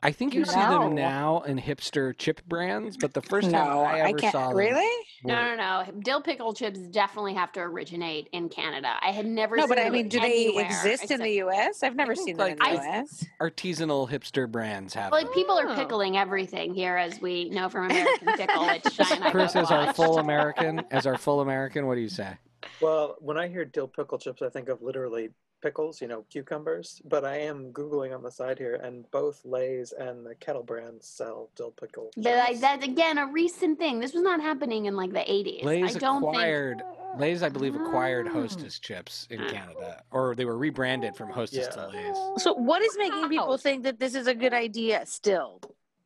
I 0.01 0.11
think 0.13 0.33
you 0.33 0.41
No. 0.41 0.45
see 0.45 0.59
them 0.59 0.95
now 0.95 1.41
in 1.41 1.57
hipster 1.59 2.17
chip 2.17 2.41
brands, 2.47 2.95
but 2.95 3.13
the 3.13 3.21
first 3.21 3.51
time 3.51 3.67
no, 3.67 3.81
I 3.81 3.97
I, 3.97 3.99
ever 4.09 4.17
can't. 4.17 4.31
saw 4.31 4.47
them, 4.47 4.57
Really? 4.57 5.05
No, 5.25 5.33
were- 5.35 5.55
no, 5.57 5.83
no. 5.91 5.99
Dill 6.01 6.21
pickle 6.21 6.53
chips 6.53 6.79
definitely 6.79 7.33
have 7.33 7.51
to 7.53 7.59
originate 7.59 8.29
in 8.31 8.47
Canada. 8.47 8.93
I 9.01 9.11
had 9.11 9.25
never. 9.25 9.57
Seen 9.57 9.61
them. 9.67 9.69
No, 9.69 9.75
but 9.75 9.85
I 9.85 9.89
mean, 9.89 10.07
do 10.07 10.21
they 10.21 10.45
anywhere 10.45 10.65
exist 10.65 11.11
in 11.11 11.19
the 11.19 11.31
U.S.? 11.31 11.83
I've 11.83 11.97
never 11.97 12.15
think, 12.15 12.27
seen 12.29 12.37
them 12.37 12.47
in 12.47 12.57
like, 12.59 12.75
the 12.75 12.81
I- 12.81 12.95
U.S. 12.99 13.25
artisanal 13.41 14.09
hipster 14.09 14.49
brands 14.49 14.93
have. 14.93 15.11
Like 15.11 15.25
them. 15.25 15.33
people 15.33 15.59
are 15.59 15.67
Oh. 15.67 15.75
pickling 15.75 16.15
everything 16.17 16.73
here, 16.73 16.95
as 16.95 17.19
we 17.19 17.49
know 17.49 17.67
from 17.67 17.85
American 17.91 18.27
Pickle, 18.37 18.67
which 18.67 18.93
Shai 18.93 19.15
and 19.15 19.23
I 19.25 19.31
Chris, 19.31 19.51
both 19.53 19.63
as 19.63 19.71
our 19.71 19.93
full 19.93 20.19
American, 20.19 20.81
as 20.91 21.05
our 21.05 21.17
full 21.17 21.41
American, 21.41 21.87
what 21.87 21.95
do 21.95 22.01
you 22.01 22.07
say? 22.09 22.37
Well, 22.81 23.17
when 23.19 23.37
I 23.37 23.49
hear 23.49 23.65
dill 23.65 23.89
pickle 23.89 24.17
chips, 24.17 24.41
I 24.41 24.47
think 24.49 24.69
of 24.69 24.81
literally 24.81 25.31
pickles, 25.61 26.01
you 26.01 26.07
know, 26.07 26.23
cucumbers. 26.29 27.01
But 27.05 27.25
I 27.25 27.37
am 27.37 27.71
googling 27.71 28.13
on 28.15 28.23
the 28.23 28.31
side 28.31 28.57
here, 28.57 28.75
and 28.75 29.09
both 29.11 29.41
Lay's 29.45 29.91
and 29.91 30.25
the 30.25 30.35
Kettle 30.35 30.63
brands 30.63 31.07
sell 31.07 31.49
dill 31.55 31.71
pickle. 31.71 32.11
But 32.17 32.35
like 32.35 32.47
chips. 32.49 32.61
that's 32.61 32.85
again 32.85 33.17
a 33.17 33.27
recent 33.27 33.77
thing. 33.79 33.99
This 33.99 34.13
was 34.13 34.23
not 34.23 34.41
happening 34.41 34.85
in 34.85 34.95
like 34.95 35.11
the 35.13 35.29
eighties. 35.31 35.63
Lay's 35.63 35.95
I 35.95 35.99
don't 35.99 36.23
acquired 36.23 36.81
Lay's, 37.17 37.41
I 37.41 37.49
believe, 37.49 37.75
acquired 37.75 38.27
Oh. 38.27 38.33
Hostess 38.33 38.79
chips 38.79 39.27
in 39.31 39.41
Oh. 39.41 39.49
Canada, 39.49 40.03
or 40.11 40.35
they 40.35 40.45
were 40.45 40.57
rebranded 40.57 41.15
from 41.15 41.29
Hostess 41.29 41.67
to 41.69 41.87
Lay's. 41.87 42.43
So, 42.43 42.53
what 42.53 42.81
is 42.81 42.95
making 42.97 43.21
Wow. 43.23 43.27
people 43.29 43.57
think 43.57 43.83
that 43.83 43.99
this 43.99 44.13
is 44.15 44.27
a 44.27 44.35
good 44.35 44.53
idea 44.53 45.05
still? 45.05 45.59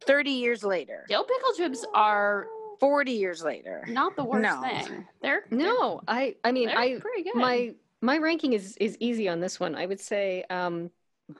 30 0.05 0.31
years 0.31 0.63
later, 0.65 1.05
dill 1.07 1.23
pickle 1.23 1.53
chips 1.55 1.85
are 1.93 2.47
40 2.79 3.11
years 3.13 3.41
later. 3.43 3.85
not 3.87 4.15
the 4.17 4.23
worst 4.23 4.41
No. 4.41 4.61
thing. 4.61 5.07
They're 5.21 5.45
no 5.51 6.01
i 6.07 6.35
i 6.43 6.51
mean 6.51 6.67
i 6.69 6.99
pretty 6.99 7.23
good. 7.23 7.35
my 7.35 7.73
my 8.03 8.17
ranking 8.17 8.53
is 8.53 8.75
is 8.77 8.97
easy 8.99 9.27
on 9.29 9.39
this 9.39 9.59
one. 9.59 9.75
I 9.75 9.85
would 9.85 9.99
say 9.99 10.43
um, 10.49 10.91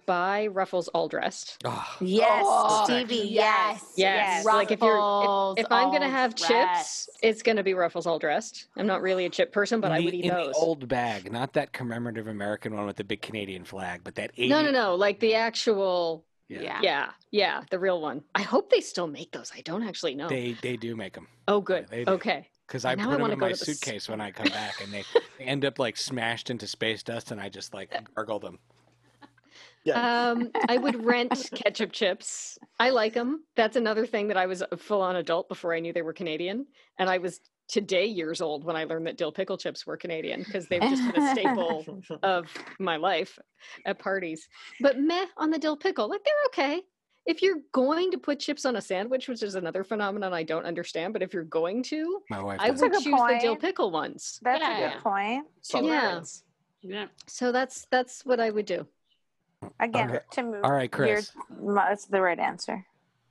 buy 0.06 0.48
Ruffles 0.48 0.88
all 0.90 1.08
dressed. 1.08 1.62
Oh, 1.66 1.86
Yes, 2.00 2.44
Oh, 2.48 2.86
Stevie. 2.86 3.16
yes, 3.16 3.30
Yes. 3.30 3.94
Yes, 3.98 3.98
Yes. 3.98 4.46
like 4.46 4.72
if 4.72 4.82
you're 4.82 5.54
if, 5.58 5.66
if 5.66 5.72
I'm 5.72 5.92
gonna 5.92 6.06
all 6.06 6.12
have 6.12 6.36
chips, 6.36 7.10
it's 7.22 7.44
gonna 7.44 7.64
be 7.64 7.74
Ruffles 7.74 8.08
all 8.08 8.18
dressed. 8.18 8.68
I'm 8.78 8.88
not 8.88 9.02
really 9.02 9.26
a 9.26 9.30
chip 9.30 9.52
person, 9.52 9.82
but 9.82 9.92
I 9.92 10.00
would 10.00 10.14
eat 10.14 10.24
in 10.24 10.32
those. 10.32 10.54
the 10.54 10.60
old 10.60 10.88
bag, 10.88 11.32
not 11.32 11.54
that 11.54 11.74
commemorative 11.74 12.28
American 12.28 12.76
one 12.76 12.86
with 12.86 12.96
the 12.96 13.04
big 13.04 13.22
Canadian 13.22 13.66
flag, 13.66 14.02
but 14.04 14.16
that 14.16 14.32
80, 14.38 14.50
no, 14.50 14.62
no, 14.62 14.72
no, 14.72 14.96
like 14.96 15.20
the 15.20 15.36
actual. 15.36 16.26
Yeah. 16.50 16.62
Yeah. 16.62 16.80
Yeah, 16.82 17.10
yeah, 17.32 17.62
the 17.72 17.80
real 17.80 18.02
one. 18.02 18.22
I 18.36 18.42
hope 18.42 18.70
they 18.70 18.82
still 18.82 19.08
make 19.08 19.32
those. 19.32 19.52
I 19.56 19.62
don't 19.62 19.84
actually 19.84 20.16
know. 20.16 20.28
They 20.30 20.56
they 20.62 20.78
do 20.78 20.96
make 20.96 21.14
them 21.14 21.28
oh, 21.48 21.62
good. 21.62 21.88
they 21.90 22.06
do. 22.06 22.12
okay. 22.14 22.48
Because 22.68 22.86
I 22.86 22.96
Now 22.96 23.04
I 23.04 23.18
put 23.18 23.22
them 23.22 23.32
in 23.32 23.40
my 23.40 23.52
to 23.52 23.56
the 23.56 23.62
s- 23.62 23.66
suitcase 23.66 24.10
when 24.10 24.22
I 24.22 24.32
come 24.32 24.50
back, 24.50 24.82
and 24.82 24.92
they, 24.94 25.04
they 25.40 25.46
end 25.46 25.66
up 25.66 25.80
like 25.80 25.98
smashed 25.98 26.50
into 26.50 26.68
space 26.68 27.04
dust, 27.04 27.32
and 27.32 27.40
I 27.40 27.50
just 27.50 27.74
like 27.74 27.94
gargle 28.16 28.40
them. 28.40 28.60
Yeah. 29.84 30.32
Um, 30.32 30.50
I 30.70 30.78
would 30.78 31.04
rent 31.04 31.50
ketchup 31.56 31.92
chips. 31.92 32.58
I 32.80 32.92
like 32.92 33.14
them. 33.14 33.44
That's 33.56 33.76
another 33.76 34.06
thing 34.06 34.30
that 34.30 34.38
I 34.38 34.46
was 34.46 34.64
a 34.72 34.78
full-on 34.78 35.18
adult 35.18 35.50
before 35.50 35.74
I 35.74 35.80
knew 35.82 35.92
they 35.92 36.02
were 36.02 36.14
Canadian, 36.14 36.66
and 36.98 37.10
I 37.10 37.18
was 37.18 37.42
today 37.68 38.06
years 38.06 38.42
old 38.42 38.64
when 38.64 38.76
I 38.76 38.84
learned 38.84 39.08
that 39.08 39.18
dill 39.18 39.32
pickle 39.32 39.58
chips 39.58 39.86
were 39.86 39.98
Canadian 39.98 40.44
because 40.44 40.68
they've 40.68 40.82
just 40.82 41.14
been 41.14 41.24
a 41.24 41.32
staple 41.32 42.04
of 42.24 42.46
my 42.80 42.98
life 42.98 43.40
at 43.86 44.00
parties. 44.00 44.48
But 44.80 45.00
meh 45.00 45.26
on 45.38 45.50
the 45.50 45.60
dill 45.60 45.78
pickle, 45.78 46.10
like 46.10 46.24
they're 46.24 46.66
okay. 46.66 46.82
If 47.26 47.42
you're 47.42 47.60
going 47.72 48.12
to 48.12 48.18
put 48.18 48.40
chips 48.40 48.66
on 48.66 48.76
a 48.76 48.82
sandwich, 48.82 49.30
which 49.30 49.44
is 49.44 49.56
another 49.56 49.84
phenomenon 49.84 50.34
I 50.34 50.44
don't 50.44 50.66
understand, 50.66 51.14
but 51.14 51.22
if 51.22 51.34
you're 51.34 51.44
going 51.44 51.82
to, 51.84 52.22
My 52.30 52.44
wife. 52.44 52.60
I 52.62 52.70
would 52.70 52.80
good 52.80 53.02
choose 53.02 53.04
the 53.04 53.38
dill 53.42 53.56
pickle 53.56 53.92
ones. 53.92 54.40
That's 54.42 54.60
Yeah, 54.60 54.88
a 54.88 54.90
good 54.92 55.02
point. 55.02 55.48
Solid 55.62 55.88
Yeah. 55.88 56.14
points. 56.16 56.44
Yeah. 56.82 57.08
So 57.28 57.54
that's 57.54 57.86
that's 57.90 58.26
what 58.26 58.42
I 58.42 58.50
would 58.50 58.66
do. 58.66 58.86
Again, 59.80 60.10
Okay. 60.10 60.20
to 60.32 60.44
move. 60.44 60.66
All 60.66 60.72
right, 60.72 60.92
Chris. 60.92 61.32
That's 61.50 62.06
the 62.06 62.20
right 62.22 62.40
answer. 62.40 62.86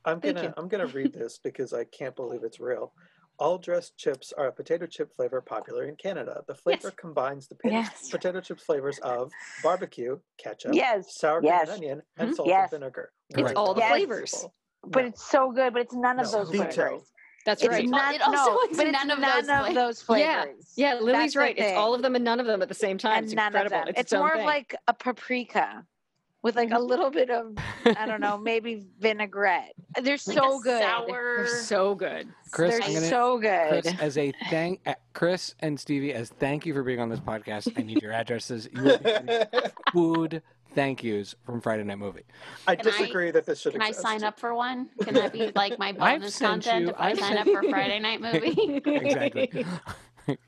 I'm 0.06 0.20
gonna. 0.20 0.54
I'm 0.56 0.68
gonna 0.68 0.86
read 0.86 1.12
this 1.12 1.38
because 1.38 1.74
I 1.74 1.84
can't 1.84 2.16
believe 2.16 2.44
it's 2.44 2.58
real. 2.60 2.94
All 3.42 3.58
dressed 3.58 3.98
chips 3.98 4.32
are 4.38 4.46
a 4.46 4.52
potato 4.52 4.86
chip 4.86 5.12
flavor 5.16 5.40
popular 5.40 5.86
in 5.86 5.96
Canada. 5.96 6.44
The 6.46 6.54
flavor 6.54 6.88
Yes. 6.88 6.94
combines 6.96 7.48
the 7.48 7.56
potato, 7.56 7.74
Yes. 7.80 8.08
potato 8.08 8.40
chip 8.40 8.60
flavors 8.60 9.00
of 9.00 9.32
barbecue, 9.64 10.20
ketchup, 10.38 10.74
Yes. 10.74 11.06
sour 11.18 11.40
cream 11.40 11.50
Yes. 11.52 11.62
and 11.62 11.70
onion, 11.76 12.02
and 12.18 12.30
Mhm. 12.30 12.36
salt 12.36 12.46
Yes. 12.48 12.72
and 12.72 12.80
vinegar. 12.82 13.10
It's 13.30 13.42
Right. 13.42 13.56
all 13.56 13.74
the 13.74 13.80
Yes. 13.80 13.90
flavors. 13.90 14.46
But 14.84 15.00
No. 15.02 15.08
it's 15.08 15.28
so 15.28 15.50
good, 15.50 15.72
but 15.72 15.82
it's 15.82 15.92
none 15.92 16.20
of 16.20 16.30
those 16.30 16.50
veto. 16.50 16.70
flavors. 16.70 17.12
That's 17.44 17.62
It's 17.64 17.68
right. 17.72 17.84
not, 17.88 18.14
It 18.14 18.22
also 18.22 18.36
no, 18.54 18.60
is 18.70 18.76
but 18.76 18.86
it's 18.86 18.92
none 18.96 19.10
of 19.10 19.18
none 19.18 19.44
those 19.44 19.48
of 19.48 19.56
flavors. 19.66 19.74
those 19.74 20.20
Yeah. 20.20 20.42
flavors. 20.44 20.72
Yeah, 20.76 20.94
Lily's 20.94 21.12
That's 21.16 21.36
right. 21.36 21.58
It's 21.58 21.76
all 21.76 21.94
of 21.94 22.02
them 22.02 22.14
and 22.14 22.24
none 22.24 22.38
of 22.38 22.46
them 22.46 22.62
at 22.62 22.68
the 22.68 22.74
same 22.76 22.96
time. 22.96 23.16
and 23.16 23.24
it's 23.24 23.34
none 23.34 23.46
incredible. 23.48 23.76
of 23.76 23.80
them. 23.86 23.88
It's, 23.88 23.98
It's, 24.02 24.12
its 24.12 24.18
more 24.20 24.34
of 24.34 24.44
like 24.44 24.76
a 24.86 24.94
paprika 24.94 25.84
with 26.42 26.56
like 26.56 26.70
a 26.72 26.78
little 26.78 27.10
bit 27.10 27.30
of 27.30 27.56
I 27.84 28.06
don't 28.06 28.20
know, 28.20 28.36
maybe 28.42 28.84
vinaigrette. 29.00 29.72
They're 30.00 30.12
Like 30.12 30.20
so 30.20 30.58
a 30.58 30.62
good. 30.62 30.82
Sour. 30.82 31.36
They're 31.38 31.46
so 31.46 31.94
good. 31.94 32.28
Chris, 32.50 32.72
They're 32.78 32.80
gonna, 32.94 33.00
so 33.08 33.38
good. 33.38 33.68
Chris, 33.82 33.94
as 34.00 34.18
a 34.18 34.32
thank, 34.50 34.80
uh, 34.86 34.94
Chris 35.14 35.54
and 35.60 35.78
Stevie, 35.78 36.12
as 36.12 36.30
thank 36.30 36.66
you 36.66 36.74
for 36.74 36.82
being 36.82 37.00
on 37.00 37.08
this 37.08 37.20
podcast. 37.20 37.72
I 37.78 37.82
need 37.82 38.02
your 38.02 38.12
addresses. 38.12 38.68
You 38.74 38.82
will 38.82 38.98
be 38.98 39.10
food 39.92 40.42
thank 40.74 41.04
yous 41.04 41.34
from 41.44 41.60
Friday 41.60 41.84
Night 41.84 41.98
Movie. 41.98 42.22
I 42.66 42.76
Can 42.76 42.88
I- 42.88 42.90
disagree 42.90 43.30
that 43.30 43.44
this 43.46 43.60
should 43.60 43.72
Can 43.72 43.82
I 43.82 43.90
sign 43.90 44.24
up 44.24 44.40
for 44.40 44.54
one? 44.54 44.88
Can 45.02 45.14
that 45.14 45.32
be 45.32 45.52
like 45.54 45.78
my 45.78 45.88
I've 46.00 46.20
bonus 46.20 46.38
content 46.38 46.84
you- 46.86 46.90
if 46.90 46.96
I 46.98 47.10
I've 47.10 47.18
sign 47.18 47.34
sent- 47.36 47.48
up 47.48 47.54
for 47.62 47.68
Friday 47.68 47.98
night 48.00 48.20
movie? 48.20 48.80
Exactly. 48.86 49.64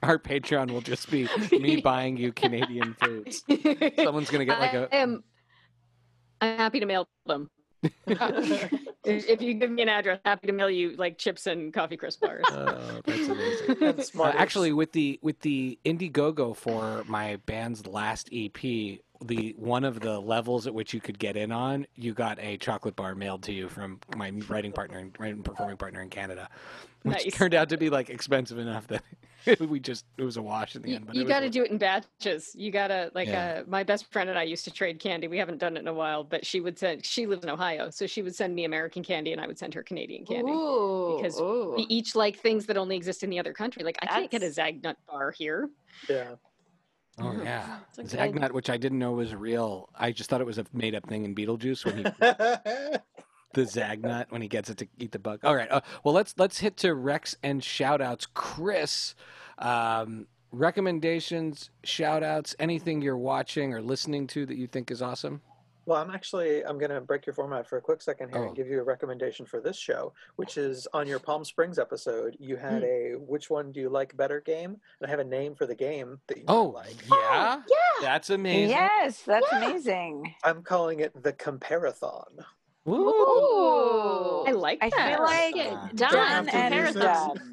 Our 0.02 0.18
Patreon 0.18 0.70
will 0.70 0.80
just 0.80 1.10
be 1.10 1.28
me 1.50 1.80
buying 1.80 2.16
you 2.16 2.32
Canadian 2.32 2.94
foods. 2.94 3.44
Someone's 3.96 4.30
gonna 4.30 4.44
get 4.44 4.60
like 4.60 4.72
I 4.74 4.76
a. 4.78 4.88
am. 4.92 5.24
I'm 6.44 6.58
happy 6.58 6.80
to 6.80 6.86
mail 6.86 7.08
them. 7.26 7.50
if, 8.06 9.28
if 9.28 9.42
you 9.42 9.54
give 9.54 9.70
me 9.70 9.82
an 9.82 9.88
address, 9.88 10.20
happy 10.24 10.46
to 10.46 10.52
mail 10.52 10.70
you 10.70 10.94
like 10.96 11.18
chips 11.18 11.46
and 11.46 11.72
coffee 11.72 11.96
crisp 11.96 12.20
bars. 12.20 12.44
Oh, 12.48 13.00
that's 13.04 13.28
amazing. 13.28 13.76
And 13.80 14.10
Uh, 14.18 14.32
actually, 14.36 14.72
with 14.72 14.92
the 14.92 15.18
with 15.22 15.40
the 15.40 15.78
Indiegogo 15.84 16.56
for 16.56 17.04
my 17.06 17.36
band's 17.46 17.86
last 17.86 18.28
EP, 18.32 18.98
the 19.24 19.54
one 19.58 19.84
of 19.84 20.00
the 20.00 20.18
levels 20.20 20.66
at 20.66 20.74
which 20.74 20.92
you 20.92 21.00
could 21.00 21.18
get 21.18 21.36
in 21.36 21.52
on, 21.52 21.86
you 21.94 22.12
got 22.14 22.38
a 22.40 22.56
chocolate 22.58 22.96
bar 22.96 23.14
mailed 23.14 23.42
to 23.44 23.52
you 23.52 23.68
from 23.68 24.00
my 24.16 24.30
writing 24.48 24.72
partner 24.72 24.98
and 24.98 25.14
writing 25.18 25.42
performing 25.42 25.76
partner 25.76 26.00
in 26.02 26.10
Canada, 26.10 26.48
which 27.02 27.24
Nice. 27.24 27.34
turned 27.34 27.54
out 27.54 27.68
to 27.70 27.76
be 27.76 27.90
like 27.90 28.10
expensive 28.10 28.58
enough 28.58 28.86
that 28.88 29.02
we 29.60 29.78
just 29.78 30.04
it 30.18 30.24
was 30.24 30.36
a 30.36 30.42
wash 30.42 30.74
in 30.74 30.82
the 30.82 30.88
You, 30.90 30.96
end. 30.96 31.06
But 31.06 31.14
you 31.16 31.24
got 31.24 31.40
to 31.40 31.50
do 31.50 31.62
it 31.62 31.70
in 31.70 31.78
batches. 31.78 32.54
You 32.56 32.70
got 32.70 32.88
to 32.88 33.10
like 33.14 33.28
Yeah. 33.28 33.60
uh, 33.60 33.64
my 33.68 33.82
best 33.84 34.10
friend 34.12 34.28
and 34.30 34.38
I 34.38 34.42
used 34.42 34.64
to 34.64 34.70
trade 34.70 34.98
candy. 34.98 35.28
We 35.28 35.38
haven't 35.38 35.58
done 35.58 35.76
it 35.76 35.80
in 35.80 35.88
a 35.88 35.92
while, 35.94 36.24
but 36.24 36.44
she 36.44 36.60
would 36.60 36.78
send. 36.78 37.04
She 37.04 37.26
lives 37.26 37.44
in 37.44 37.50
Ohio, 37.50 37.90
so 37.90 38.06
she 38.06 38.20
would 38.22 38.34
send 38.34 38.54
me 38.54 38.64
American 38.64 39.02
candy, 39.04 39.32
and 39.32 39.40
I 39.40 39.46
would 39.46 39.58
send 39.58 39.74
her 39.74 39.82
Canadian 39.82 40.24
candy. 40.26 40.50
Ooh, 40.50 41.18
Because 41.18 41.38
ooh. 41.40 41.74
We 41.76 41.82
each 41.88 42.14
like 42.16 42.38
things 42.38 42.66
that 42.66 42.76
only 42.76 42.96
exist 42.96 43.22
in 43.22 43.30
the 43.30 43.38
other 43.38 43.52
country. 43.52 43.84
Like 43.84 43.98
I 44.02 44.06
can't 44.06 44.30
get 44.30 44.42
a 44.42 44.48
That's- 44.50 44.74
Zagnut 44.82 44.96
bar 45.06 45.30
here. 45.30 45.70
yeah. 46.08 46.34
Oh 47.20 47.24
Mm. 47.24 47.44
yeah, 47.44 47.78
Zagnut, 47.96 48.50
which 48.52 48.68
I 48.70 48.76
didn't 48.76 48.98
know 48.98 49.12
was 49.12 49.34
real. 49.34 49.88
I 49.94 50.10
just 50.12 50.28
thought 50.30 50.40
it 50.40 50.46
was 50.46 50.58
a 50.58 50.64
made 50.72 50.94
up 50.94 51.06
thing 51.08 51.24
in 51.24 51.34
Beetlejuice 51.34 51.84
when 51.84 51.98
he 51.98 52.02
the 53.54 53.62
Zagnut 53.62 54.26
when 54.30 54.42
he 54.42 54.48
gets 54.48 54.68
it 54.68 54.78
to 54.78 54.88
eat 54.98 55.12
the 55.12 55.18
bug. 55.20 55.40
All 55.44 55.54
right. 55.54 55.70
Uh, 55.70 55.80
well, 56.02 56.12
let's 56.14 56.34
let's 56.38 56.58
hit 56.58 56.76
to 56.78 56.92
Rex 56.94 57.36
and 57.42 57.60
shoutouts. 57.60 58.26
Chris, 58.34 59.14
um, 59.58 60.26
recommendations, 60.50 61.70
shoutouts, 61.84 62.54
anything 62.58 63.00
you're 63.00 63.16
watching 63.16 63.72
or 63.72 63.80
listening 63.80 64.26
to 64.28 64.44
that 64.46 64.56
you 64.56 64.66
think 64.66 64.90
is 64.90 65.00
awesome? 65.00 65.40
Well, 65.86 66.00
I'm 66.00 66.10
actually 66.10 66.64
I'm 66.64 66.78
gonna 66.78 67.00
break 67.00 67.26
your 67.26 67.34
format 67.34 67.66
for 67.68 67.76
a 67.76 67.80
quick 67.80 68.00
second 68.02 68.30
here 68.30 68.42
Oh. 68.42 68.46
and 68.46 68.56
give 68.56 68.68
you 68.68 68.80
a 68.80 68.84
recommendation 68.84 69.44
for 69.46 69.60
this 69.60 69.76
show, 69.76 70.12
which 70.36 70.56
is 70.56 70.86
on 70.92 71.06
your 71.06 71.18
Palm 71.18 71.44
Springs 71.44 71.78
episode. 71.78 72.36
You 72.40 72.56
had 72.56 72.82
Hmm. 72.82 72.88
a 72.88 73.12
which 73.18 73.50
one 73.50 73.72
do 73.72 73.80
you 73.80 73.88
like 73.90 74.16
better 74.16 74.40
game, 74.40 74.70
and 75.00 75.06
I 75.06 75.08
have 75.10 75.20
a 75.20 75.24
name 75.24 75.54
for 75.54 75.66
the 75.66 75.74
game 75.74 76.20
that 76.28 76.38
you 76.38 76.44
Oh, 76.48 76.64
like. 76.64 76.96
yeah. 77.08 77.60
yeah. 77.68 77.76
That's 78.00 78.30
amazing. 78.30 78.70
Yes, 78.70 79.22
that's 79.22 79.46
Yeah. 79.52 79.58
amazing. 79.64 80.34
I'm 80.42 80.62
calling 80.62 81.00
it 81.00 81.22
the 81.22 81.32
Comparathon. 81.32 82.44
Ooh. 82.88 82.92
Ooh. 82.94 84.44
I 84.46 84.50
like 84.52 84.80
that. 84.80 84.92
I 84.94 85.14
feel 85.14 85.22
like 85.22 85.56
Yeah, 85.56 85.86
You 85.88 85.92
done. 85.94 86.12
don't 86.12 86.26
have 86.26 86.46
to 86.46 86.76
use 86.76 86.92
Comparison. 86.92 87.50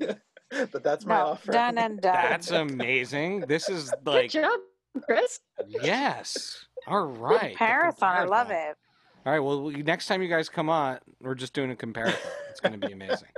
it, 0.52 0.72
but 0.72 0.84
that's 0.84 1.06
my 1.06 1.18
no, 1.20 1.26
offer. 1.28 1.52
done 1.52 1.78
and 1.78 2.02
done. 2.02 2.14
That's 2.14 2.52
amazing. 2.52 3.42
This 3.42 3.70
is 3.70 3.90
like 3.92 4.04
Good 4.04 4.12
like 4.14 4.32
job, 4.32 4.60
Chris. 5.04 5.40
yes. 5.68 6.66
All 6.88 7.06
right. 7.06 7.58
the 7.58 7.64
Marathon. 7.66 8.16
I 8.16 8.24
love 8.24 8.50
it. 8.52 8.76
All 9.26 9.32
right. 9.34 9.40
Well, 9.40 9.70
next 9.70 10.08
time 10.08 10.22
you 10.22 10.28
guys 10.30 10.50
come 10.50 10.70
on, 10.70 11.00
we're 11.20 11.36
just 11.36 11.54
doing 11.54 11.70
a 11.72 11.76
comparison. 11.76 12.20
It's 12.50 12.60
going 12.60 12.80
to 12.80 12.86
be 12.88 12.94
amazing. 12.94 13.30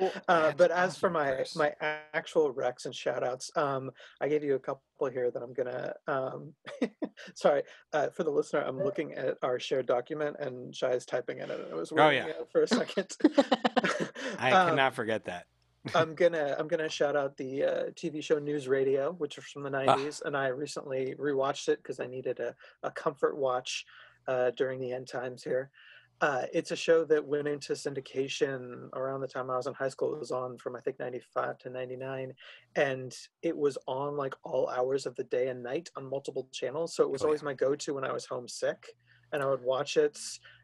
Uh, 0.00 0.42
That's 0.42 0.54
but 0.54 0.70
as 0.70 0.96
for 0.96 1.10
my 1.10 1.32
Chris. 1.32 1.56
my 1.56 1.72
actual 2.14 2.54
recs 2.54 2.84
and 2.84 2.94
shout 2.94 3.24
outs, 3.24 3.50
um, 3.56 3.90
I 4.20 4.28
gave 4.28 4.44
you 4.44 4.54
a 4.54 4.58
couple 4.60 4.80
here 5.12 5.32
that 5.32 5.42
I'm 5.42 5.52
gonna. 5.52 5.92
Um, 6.06 6.54
sorry, 7.34 7.64
uh, 7.92 8.06
for 8.10 8.22
the 8.22 8.30
listener, 8.30 8.60
I'm 8.64 8.80
looking 8.80 9.14
at 9.14 9.38
our 9.42 9.58
shared 9.58 9.86
document 9.86 10.36
and 10.38 10.72
Shai 10.72 10.90
is 10.92 11.04
typing 11.04 11.38
in 11.38 11.50
it. 11.50 11.58
And 11.58 11.72
I 11.72 11.74
was 11.74 11.90
Oh, 11.90 12.10
yeah. 12.10 12.26
out 12.38 12.48
for 12.52 12.62
a 12.62 12.68
second. 12.68 13.08
I 14.38 14.52
Um, 14.52 14.68
cannot 14.68 14.94
forget 14.94 15.24
that. 15.24 15.46
I'm 15.94 16.14
gonna 16.14 16.56
I'm 16.58 16.68
gonna 16.68 16.88
shout 16.88 17.16
out 17.16 17.36
the 17.36 17.64
uh, 17.64 17.84
TV 17.90 18.22
show 18.22 18.38
News 18.38 18.68
Radio, 18.68 19.12
which 19.12 19.38
is 19.38 19.44
from 19.44 19.62
the 19.62 19.70
Ah. 19.70 19.96
90s, 19.96 20.22
and 20.22 20.36
I 20.36 20.48
recently 20.48 21.14
rewatched 21.18 21.68
it 21.68 21.78
because 21.82 22.00
I 22.00 22.06
needed 22.06 22.40
a, 22.40 22.54
a 22.82 22.90
comfort 22.90 23.36
watch 23.36 23.84
uh, 24.26 24.50
during 24.52 24.80
the 24.80 24.92
end 24.92 25.08
times 25.08 25.42
here. 25.42 25.70
Uh, 26.20 26.46
it's 26.52 26.72
a 26.72 26.76
show 26.76 27.04
that 27.04 27.24
went 27.24 27.46
into 27.46 27.74
syndication 27.74 28.88
around 28.92 29.20
the 29.20 29.28
time 29.28 29.50
I 29.50 29.56
was 29.56 29.68
in 29.68 29.74
high 29.74 29.88
school. 29.88 30.14
It 30.14 30.18
was 30.18 30.32
on 30.32 30.58
from 30.58 30.74
I 30.74 30.80
think 30.80 30.98
95 30.98 31.58
to 31.58 31.70
99, 31.70 32.32
and 32.74 33.16
it 33.42 33.56
was 33.56 33.78
on 33.86 34.16
like 34.16 34.34
all 34.42 34.68
hours 34.68 35.06
of 35.06 35.14
the 35.14 35.22
day 35.24 35.46
and 35.48 35.62
night 35.62 35.90
on 35.96 36.10
multiple 36.10 36.48
channels. 36.52 36.94
So 36.96 37.04
it 37.04 37.10
was 37.10 37.22
Oh, 37.22 37.26
always 37.26 37.42
yeah. 37.42 37.46
my 37.46 37.54
go-to 37.54 37.94
when 37.94 38.04
I 38.04 38.12
was 38.12 38.26
homesick, 38.26 38.96
and 39.32 39.42
I 39.42 39.46
would 39.46 39.62
watch 39.62 39.96
it 39.96 40.18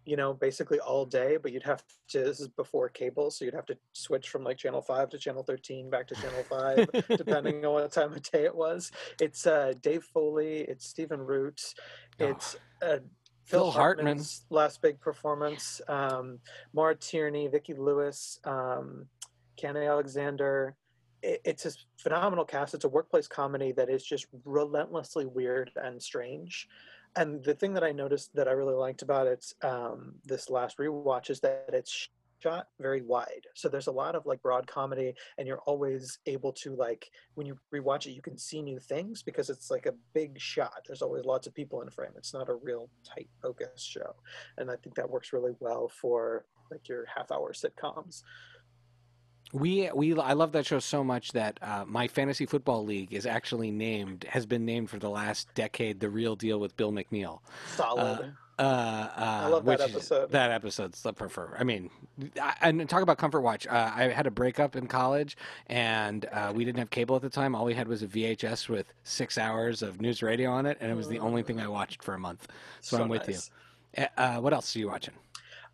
you 0.06 0.16
know, 0.16 0.34
basically 0.34 0.78
all 0.80 1.06
day, 1.06 1.38
but 1.40 1.52
you'd 1.52 1.62
have 1.62 1.82
to, 2.08 2.20
this 2.20 2.40
is 2.40 2.48
before 2.48 2.88
cable, 2.88 3.30
so 3.30 3.44
you'd 3.44 3.54
have 3.54 3.66
to 3.66 3.76
switch 3.92 4.28
from 4.28 4.44
like 4.44 4.58
channel 4.58 4.82
5 4.82 5.08
to 5.10 5.18
channel 5.18 5.42
13 5.42 5.88
back 5.88 6.06
to 6.08 6.14
channel 6.14 6.44
5, 6.48 7.16
depending 7.16 7.64
on 7.64 7.72
what 7.72 7.92
time 7.92 8.12
of 8.12 8.22
day 8.30 8.44
it 8.44 8.54
was. 8.54 8.92
It's 9.20 9.46
uh, 9.46 9.72
Dave 9.80 10.04
Foley, 10.04 10.60
it's 10.60 10.86
Stephen 10.86 11.20
Root, 11.20 11.74
Oh. 12.20 12.26
it's 12.26 12.54
uh, 12.82 12.98
Phil 13.44 13.60
Phil 13.60 13.70
Hartman. 13.70 14.06
Hartman's 14.06 14.44
last 14.50 14.80
big 14.82 15.00
performance, 15.00 15.80
um, 15.88 16.38
Maura 16.72 16.94
Tierney, 16.94 17.48
Vicki 17.48 17.74
Lewis, 17.74 18.38
um, 18.44 19.06
Khandi 19.60 19.88
Alexander. 19.88 20.76
It's 21.22 21.64
a 21.64 21.72
phenomenal 21.96 22.44
cast. 22.44 22.74
It's 22.74 22.84
a 22.84 22.88
workplace 22.88 23.26
comedy 23.26 23.72
that 23.72 23.88
is 23.88 24.04
just 24.04 24.26
relentlessly 24.44 25.24
weird 25.24 25.70
and 25.76 26.00
strange. 26.00 26.68
And 27.16 27.44
the 27.44 27.54
thing 27.54 27.74
that 27.74 27.84
I 27.84 27.92
noticed 27.92 28.34
that 28.34 28.48
I 28.48 28.52
really 28.52 28.74
liked 28.74 29.02
about 29.02 29.26
it 29.26 29.44
um, 29.62 30.14
this 30.24 30.50
last 30.50 30.78
rewatch 30.78 31.30
is 31.30 31.40
that 31.40 31.70
it's 31.72 32.08
shot 32.44 32.68
very 32.78 33.00
wide. 33.00 33.46
So 33.54 33.68
there's 33.68 33.86
a 33.86 33.92
lot 33.92 34.14
of 34.14 34.26
like 34.26 34.42
broad 34.42 34.66
comedy 34.66 35.14
and 35.38 35.48
you're 35.48 35.60
always 35.60 36.18
able 36.26 36.52
to 36.54 36.74
like 36.74 37.10
when 37.36 37.46
you 37.46 37.56
rewatch 37.74 38.06
it 38.06 38.12
you 38.12 38.20
can 38.20 38.36
see 38.36 38.60
new 38.60 38.78
things 38.78 39.22
because 39.22 39.48
it's 39.48 39.70
like 39.70 39.86
a 39.86 39.94
big 40.12 40.38
shot. 40.38 40.82
There's 40.86 41.00
always 41.00 41.24
lots 41.24 41.46
of 41.46 41.54
people 41.54 41.80
in 41.80 41.88
frame. 41.88 42.10
It's 42.16 42.34
not 42.34 42.50
a 42.50 42.54
real 42.54 42.90
tight 43.02 43.30
focus 43.40 43.82
show. 43.82 44.14
And 44.58 44.70
i 44.70 44.76
think 44.76 44.94
that 44.96 45.08
works 45.08 45.32
really 45.32 45.52
well 45.60 45.88
for 45.88 46.44
like 46.70 46.88
your 46.88 47.06
half 47.14 47.30
hour 47.30 47.52
sitcoms 47.52 48.22
We 49.52 49.88
we 49.94 50.18
I 50.18 50.32
love 50.32 50.52
that 50.52 50.66
show 50.66 50.80
so 50.80 51.04
much 51.04 51.32
that 51.32 51.58
uh, 51.62 51.84
my 51.86 52.08
fantasy 52.08 52.44
football 52.46 52.84
league 52.84 53.12
is 53.12 53.24
actually 53.26 53.70
named 53.70 54.24
has 54.28 54.46
been 54.46 54.64
named 54.64 54.90
for 54.90 54.98
the 54.98 55.10
last 55.10 55.52
decade 55.54 56.00
the 56.00 56.10
real 56.10 56.34
deal 56.34 56.58
with 56.58 56.76
Bill 56.76 56.90
McNeal. 56.92 57.40
solid 57.76 58.34
Uh, 58.56 58.62
uh, 58.62 59.10
I 59.18 59.46
love 59.48 59.64
that 59.64 59.80
is- 59.80 59.90
episode. 59.94 60.30
that 60.30 60.52
episode's 60.52 61.02
the 61.02 61.12
prefer. 61.12 61.56
I 61.58 61.64
mean, 61.64 61.90
I, 62.40 62.54
and 62.62 62.88
talk 62.88 63.02
about 63.02 63.18
comfort 63.18 63.40
watch. 63.40 63.66
Uh, 63.66 63.90
I 63.92 64.04
had 64.10 64.28
a 64.28 64.30
breakup 64.30 64.76
in 64.76 64.86
college, 64.86 65.36
and 65.66 66.24
uh, 66.32 66.52
we 66.54 66.64
didn't 66.64 66.78
have 66.78 66.90
cable 66.90 67.16
at 67.16 67.22
the 67.22 67.30
time. 67.30 67.56
All 67.56 67.64
we 67.64 67.74
had 67.74 67.88
was 67.88 68.04
a 68.04 68.06
VHS 68.06 68.68
with 68.68 68.92
six 69.02 69.38
hours 69.38 69.82
of 69.82 70.00
news 70.00 70.22
radio 70.22 70.50
on 70.50 70.66
it, 70.66 70.78
and 70.80 70.88
it 70.90 70.94
was 70.94 71.08
the 71.08 71.18
only 71.18 71.42
thing 71.42 71.58
I 71.58 71.66
watched 71.66 72.04
for 72.04 72.14
a 72.14 72.18
month. 72.18 72.46
So, 72.80 73.02
I'm 73.02 73.08
with 73.08 73.26
nice. 73.26 73.50
you. 73.96 74.06
Uh, 74.16 74.36
what 74.38 74.52
else 74.52 74.74
are 74.76 74.78
you 74.78 74.86
watching? 74.88 75.14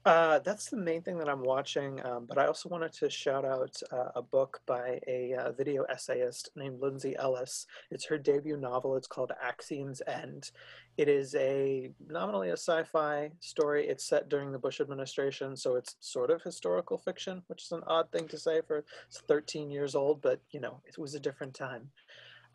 Uh, 0.06 0.38
that's 0.38 0.70
the 0.70 0.78
main 0.78 1.02
thing 1.02 1.18
that 1.18 1.28
I'm 1.28 1.42
watching. 1.42 2.04
Um, 2.06 2.24
but 2.26 2.38
I 2.38 2.46
also 2.46 2.70
wanted 2.70 2.92
to 2.94 3.10
shout 3.10 3.44
out 3.44 3.82
uh, 3.92 4.08
a 4.14 4.22
book 4.22 4.62
by 4.64 4.98
a 5.06 5.34
uh, 5.34 5.52
video 5.52 5.82
essayist 5.84 6.50
named 6.56 6.80
Lindsay 6.80 7.14
Ellis. 7.16 7.66
It's 7.90 8.06
her 8.06 8.16
debut 8.16 8.56
novel. 8.56 8.96
It's 8.96 9.06
called 9.06 9.32
Axiom's 9.42 10.00
End. 10.06 10.52
It 10.96 11.08
is 11.08 11.34
a 11.34 11.90
nominally 12.08 12.48
a 12.48 12.54
sci-fi 12.54 13.30
story. 13.40 13.88
It's 13.88 14.04
set 14.04 14.30
during 14.30 14.52
the 14.52 14.58
Bush 14.58 14.80
administration, 14.80 15.54
so 15.54 15.76
it's 15.76 15.96
sort 16.00 16.30
of 16.30 16.42
historical 16.42 16.96
fiction, 16.96 17.42
which 17.48 17.64
is 17.64 17.72
an 17.72 17.82
odd 17.86 18.10
thing 18.10 18.26
to 18.28 18.38
say 18.38 18.62
for 18.66 18.84
it's 19.06 19.20
13 19.28 19.70
years 19.70 19.94
old. 19.94 20.22
But 20.22 20.40
you 20.50 20.60
know, 20.60 20.80
it 20.86 20.96
was 20.96 21.14
a 21.14 21.20
different 21.20 21.52
time. 21.52 21.90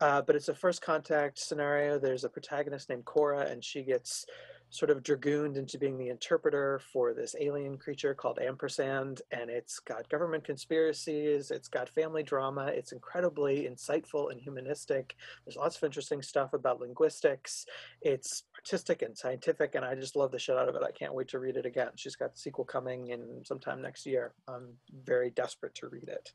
Uh, 0.00 0.20
but 0.20 0.36
it's 0.36 0.48
a 0.48 0.54
first 0.54 0.82
contact 0.82 1.38
scenario. 1.38 1.98
There's 1.98 2.24
a 2.24 2.28
protagonist 2.28 2.90
named 2.90 3.04
Cora, 3.04 3.46
and 3.46 3.64
she 3.64 3.82
gets 3.82 4.26
sort 4.70 4.90
of 4.90 5.02
dragooned 5.02 5.56
into 5.56 5.78
being 5.78 5.96
the 5.98 6.08
interpreter 6.08 6.80
for 6.92 7.14
this 7.14 7.34
alien 7.40 7.78
creature 7.78 8.14
called 8.14 8.38
ampersand 8.40 9.22
and 9.30 9.48
it's 9.50 9.78
got 9.78 10.08
government 10.08 10.44
conspiracies 10.44 11.50
it's 11.50 11.68
got 11.68 11.88
family 11.88 12.22
drama 12.22 12.66
it's 12.66 12.92
incredibly 12.92 13.68
insightful 13.70 14.30
and 14.30 14.40
humanistic 14.40 15.16
there's 15.44 15.56
lots 15.56 15.76
of 15.76 15.84
interesting 15.84 16.22
stuff 16.22 16.52
about 16.52 16.80
linguistics 16.80 17.66
it's 18.02 18.44
artistic 18.56 19.02
and 19.02 19.16
scientific 19.16 19.74
and 19.74 19.84
i 19.84 19.94
just 19.94 20.16
love 20.16 20.32
the 20.32 20.38
shit 20.38 20.56
out 20.56 20.68
of 20.68 20.74
it 20.74 20.82
i 20.86 20.90
can't 20.90 21.14
wait 21.14 21.28
to 21.28 21.38
read 21.38 21.56
it 21.56 21.66
again 21.66 21.88
she's 21.96 22.16
got 22.16 22.32
the 22.32 22.38
sequel 22.38 22.64
coming 22.64 23.08
in 23.08 23.42
sometime 23.44 23.80
next 23.80 24.06
year 24.06 24.34
i'm 24.48 24.68
very 25.04 25.30
desperate 25.30 25.74
to 25.74 25.88
read 25.88 26.08
it 26.08 26.32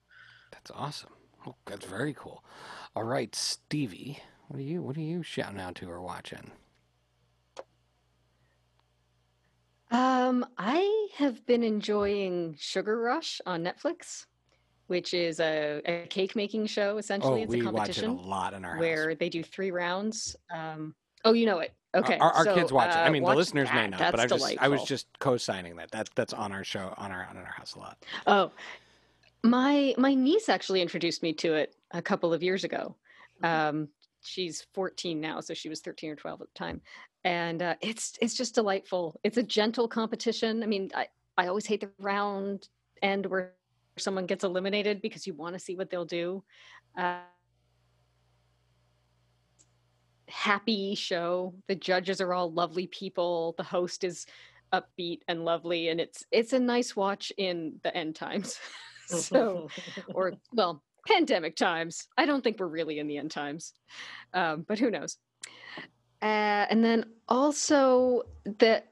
That's 0.51 0.71
awesome. 0.71 1.09
Oh, 1.45 1.55
that's 1.65 1.85
very 1.85 2.13
cool. 2.13 2.43
All 2.95 3.03
right, 3.03 3.33
Stevie, 3.35 4.19
what 4.47 4.59
are 4.59 4.63
you 4.63 4.81
what 4.81 4.97
are 4.97 5.01
you 5.01 5.23
shouting 5.23 5.59
out 5.59 5.75
to 5.75 5.89
or 5.89 6.01
watching? 6.01 6.51
Um, 9.91 10.45
I 10.57 11.09
have 11.15 11.45
been 11.45 11.63
enjoying 11.63 12.55
Sugar 12.57 12.99
Rush 12.99 13.41
on 13.45 13.63
Netflix, 13.63 14.25
which 14.87 15.13
is 15.13 15.39
a, 15.41 15.81
a 15.85 16.07
cake 16.07 16.35
making 16.35 16.67
show. 16.67 16.97
Essentially, 16.97 17.41
oh, 17.41 17.43
it's 17.43 17.53
a 17.53 17.57
it 17.57 17.61
a 17.61 17.63
competition 17.63 18.17
lot 18.17 18.53
in 18.53 18.63
our 18.63 18.77
where 18.79 19.09
house. 19.09 19.17
they 19.19 19.29
do 19.29 19.43
three 19.43 19.71
rounds. 19.71 20.35
Um, 20.49 20.95
oh, 21.25 21.33
you 21.33 21.45
know 21.45 21.59
it. 21.59 21.73
Okay, 21.93 22.17
our, 22.19 22.31
our 22.31 22.45
so, 22.45 22.55
kids 22.55 22.71
watch 22.71 22.91
it. 22.91 22.97
I 22.97 23.07
uh, 23.07 23.11
mean, 23.11 23.23
the 23.23 23.35
listeners 23.35 23.67
may 23.73 23.81
that. 23.81 23.89
not, 23.89 24.11
but 24.11 24.19
I 24.21 24.27
That's 24.27 24.41
just 24.41 24.57
I 24.61 24.69
was 24.69 24.83
just 24.85 25.07
co-signing 25.19 25.75
that. 25.75 25.91
That 25.91 26.09
that's 26.15 26.31
on 26.31 26.53
our 26.53 26.63
show 26.63 26.93
on 26.97 27.11
our 27.11 27.27
on 27.29 27.35
our 27.35 27.43
house 27.43 27.75
a 27.75 27.79
lot. 27.79 27.97
Oh, 28.27 28.51
my 29.43 29.93
my 29.97 30.13
niece 30.13 30.47
actually 30.47 30.81
introduced 30.81 31.21
me 31.21 31.33
to 31.33 31.53
it 31.55 31.75
a 31.91 32.01
couple 32.01 32.33
of 32.33 32.41
years 32.41 32.63
ago. 32.63 32.95
Um, 33.43 33.89
she's 34.21 34.65
14 34.73 35.19
now, 35.19 35.41
so 35.41 35.53
she 35.53 35.67
was 35.67 35.81
13 35.81 36.11
or 36.11 36.15
12 36.15 36.41
at 36.41 36.47
the 36.47 36.53
time, 36.57 36.81
and 37.23 37.61
uh, 37.61 37.75
it's 37.81 38.17
it's 38.21 38.35
just 38.35 38.55
delightful. 38.55 39.19
It's 39.23 39.37
a 39.37 39.43
gentle 39.43 39.87
competition. 39.87 40.63
I 40.63 40.65
mean, 40.65 40.89
I 40.95 41.07
I 41.37 41.47
always 41.47 41.65
hate 41.65 41.81
the 41.81 41.89
round 41.99 42.67
end 43.01 43.25
where 43.25 43.53
someone 43.97 44.25
gets 44.25 44.43
eliminated 44.43 45.01
because 45.01 45.27
you 45.27 45.33
want 45.33 45.53
to 45.53 45.59
see 45.59 45.75
what 45.75 45.89
they'll 45.89 46.05
do. 46.05 46.43
Uh, 46.97 47.19
happy 50.27 50.95
show. 50.95 51.53
The 51.67 51.75
judges 51.75 52.21
are 52.21 52.33
all 52.33 52.51
lovely 52.51 52.87
people. 52.87 53.55
The 53.57 53.63
host 53.63 54.03
is 54.03 54.25
upbeat 54.73 55.19
and 55.27 55.45
lovely, 55.45 55.89
and 55.89 55.99
it's 55.99 56.25
it's 56.31 56.53
a 56.53 56.59
nice 56.59 56.95
watch 56.95 57.31
in 57.37 57.79
the 57.83 57.95
end 57.95 58.15
times. 58.15 58.59
so 59.19 59.69
or 60.13 60.33
well 60.53 60.83
pandemic 61.07 61.55
times 61.55 62.07
i 62.17 62.25
don't 62.25 62.43
think 62.43 62.59
we're 62.59 62.67
really 62.67 62.99
in 62.99 63.07
the 63.07 63.17
end 63.17 63.31
times 63.31 63.73
um, 64.33 64.63
but 64.67 64.79
who 64.79 64.91
knows 64.91 65.17
uh, 66.21 66.67
and 66.69 66.83
then 66.83 67.05
also 67.27 68.23
that 68.59 68.87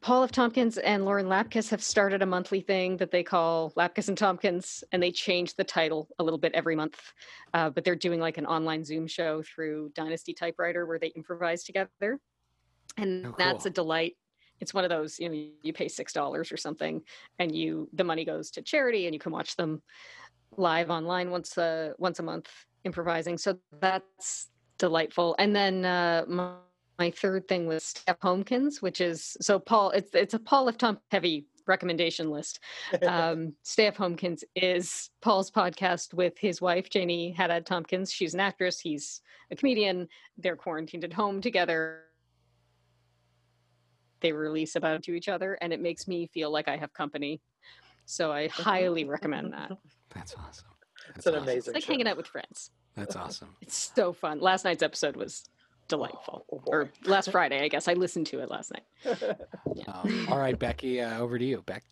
paul 0.00 0.22
f. 0.22 0.30
Tompkins 0.30 0.78
and 0.78 1.04
lauren 1.04 1.26
lapkus 1.26 1.70
have 1.70 1.82
started 1.82 2.22
a 2.22 2.26
monthly 2.26 2.60
thing 2.60 2.96
that 2.98 3.10
they 3.10 3.22
call 3.22 3.72
lapkus 3.72 4.08
and 4.08 4.16
tompkins 4.16 4.84
and 4.92 5.02
they 5.02 5.10
change 5.10 5.54
the 5.56 5.64
title 5.64 6.08
a 6.18 6.24
little 6.24 6.38
bit 6.38 6.52
every 6.54 6.76
month. 6.76 7.12
Uh, 7.54 7.70
but 7.70 7.84
they're 7.84 7.96
doing 7.96 8.20
like 8.20 8.38
an 8.38 8.46
online 8.46 8.84
zoom 8.84 9.06
show 9.08 9.42
through 9.42 9.90
dynasty 9.94 10.32
typewriter 10.32 10.86
where 10.86 10.98
they 10.98 11.08
improvise 11.16 11.64
together. 11.64 12.20
And 12.96 13.26
Oh, 13.26 13.34
that's 13.38 13.66
a 13.66 13.70
delight. 13.70 14.16
It's 14.60 14.74
one 14.74 14.84
of 14.84 14.90
those 14.90 15.18
you 15.18 15.28
know 15.28 15.34
you 15.62 15.72
pay 15.72 15.88
six 15.88 16.12
dollars 16.12 16.52
or 16.52 16.56
something 16.56 17.02
and 17.38 17.54
you 17.54 17.88
the 17.92 18.04
money 18.04 18.24
goes 18.24 18.50
to 18.52 18.62
charity 18.62 19.06
and 19.06 19.14
you 19.14 19.20
can 19.20 19.32
watch 19.32 19.56
them 19.56 19.82
live 20.56 20.90
online 20.90 21.30
once 21.30 21.56
a 21.58 21.94
once 21.98 22.18
a 22.20 22.22
month 22.22 22.50
improvising. 22.84 23.38
So 23.38 23.58
that's 23.80 24.48
delightful. 24.78 25.36
And 25.38 25.54
then 25.56 25.84
uh 25.84 26.24
my, 26.98 27.06
my 27.06 27.10
third 27.10 27.48
thing 27.48 27.66
was 27.66 27.84
steph 27.84 28.18
homekins 28.20 28.82
which 28.82 29.00
is 29.00 29.36
so 29.40 29.58
paul 29.58 29.90
it's 29.90 30.14
it's 30.14 30.34
a 30.34 30.38
paul 30.38 30.68
f. 30.68 30.76
Tomp 30.76 31.00
heavy 31.10 31.46
recommendation 31.66 32.30
list. 32.30 32.60
Um 33.06 33.54
steph 33.62 33.96
homekins 33.96 34.42
is 34.56 35.10
paul's 35.20 35.50
podcast 35.50 36.14
with 36.14 36.36
his 36.38 36.60
wife 36.60 36.90
janie 36.90 37.32
haddad 37.32 37.66
tompkins. 37.66 38.12
She's 38.12 38.34
an 38.34 38.40
actress 38.40 38.80
he's 38.80 39.20
a 39.50 39.56
comedian. 39.56 40.08
They're 40.36 40.56
quarantined 40.56 41.04
at 41.04 41.12
home 41.12 41.40
together. 41.40 42.02
They 44.20 44.32
release 44.32 44.76
about 44.76 45.04
to 45.04 45.12
each 45.12 45.28
other 45.28 45.54
and 45.60 45.72
it 45.72 45.80
makes 45.80 46.08
me 46.08 46.26
feel 46.26 46.50
like 46.50 46.68
i 46.68 46.76
have 46.76 46.92
company. 46.92 47.40
So 48.06 48.32
i 48.32 48.48
highly 48.48 49.04
recommend 49.04 49.52
that. 49.52 49.72
That's 50.14 50.34
awesome. 50.34 50.64
That's 51.06 51.18
it's 51.18 51.26
an 51.26 51.34
awesome. 51.34 51.42
amazing 51.44 51.58
it's 51.58 51.68
like 51.74 51.84
show. 51.84 51.92
hanging 51.92 52.08
out 52.08 52.16
with 52.16 52.26
friends. 52.26 52.70
That's 52.96 53.14
awesome. 53.14 53.54
it's 53.60 53.92
so 53.94 54.12
fun. 54.12 54.40
Last 54.40 54.64
night's 54.64 54.82
episode 54.82 55.14
was 55.14 55.44
delightful 55.88 56.44
Oh, 56.52 56.62
or 56.66 56.90
last 57.04 57.30
friday 57.32 57.62
i 57.64 57.68
guess 57.68 57.88
i 57.88 57.94
listened 57.94 58.26
to 58.28 58.40
it 58.40 58.50
last 58.50 58.72
night 58.72 59.28
Um, 59.86 60.26
all 60.30 60.38
right, 60.38 60.58
Becky, 60.58 61.00
uh, 61.00 61.18
over 61.18 61.38
to 61.38 61.44
you. 61.44 61.62
Beck. 61.64 61.82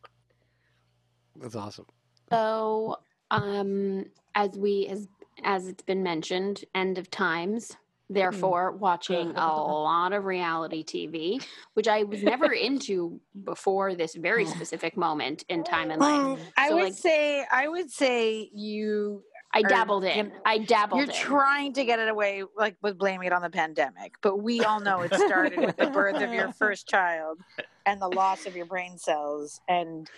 That's 1.37 1.55
awesome. 1.57 1.87
So, 2.31 2.99
um, 3.31 4.07
as 4.35 4.51
we 4.57 4.87
as 4.89 5.09
as 5.45 5.67
it's 5.69 5.83
been 5.83 6.03
mentioned, 6.03 6.65
end 6.75 6.99
of 6.99 7.11
times. 7.11 7.77
Therefore, 8.09 8.71
watching 8.73 9.31
a 9.31 9.47
lot 9.57 10.13
of 10.13 10.25
reality 10.27 10.85
TV, 10.85 11.45
which 11.75 11.89
I 11.89 12.05
was 12.05 12.23
never 12.23 12.53
into 12.53 13.21
before 13.45 13.95
this 13.97 14.15
very 14.15 14.45
specific 14.57 14.97
moment 14.97 15.45
in 15.49 15.65
time 15.65 15.91
and 15.91 16.01
life. 16.01 16.39
Um, 16.39 16.39
I 16.57 16.73
would 16.73 16.85
like- 16.85 16.93
say 16.95 17.45
I 17.51 17.67
would 17.69 17.91
say 17.91 18.51
you 18.55 19.23
I 19.57 19.61
or, 19.61 19.69
dabbled 19.69 20.05
you 20.05 20.11
in. 20.11 20.33
I 20.45 20.59
dabbled 20.59 21.01
in. 21.01 21.07
you're 21.07 21.15
in. 21.15 21.21
trying 21.21 21.73
to 21.75 21.85
get 21.85 21.99
it 21.99 22.09
away 22.09 22.45
like 22.57 22.77
with 22.83 22.99
blaming 22.99 23.27
it 23.27 23.33
on 23.33 23.43
the 23.43 23.51
pandemic, 23.51 24.15
but 24.21 24.43
we 24.43 24.61
all 24.61 24.81
know 24.81 25.01
it 25.01 25.15
started 25.15 25.59
with 25.59 25.77
the 25.77 25.87
birth 25.87 26.21
of 26.21 26.33
your 26.33 26.53
first 26.59 26.89
child 26.89 27.39
and 27.87 28.01
the 28.01 28.09
loss 28.09 28.47
of 28.47 28.55
your 28.55 28.67
brain 28.67 28.99
cells 28.99 29.61
and 29.69 30.11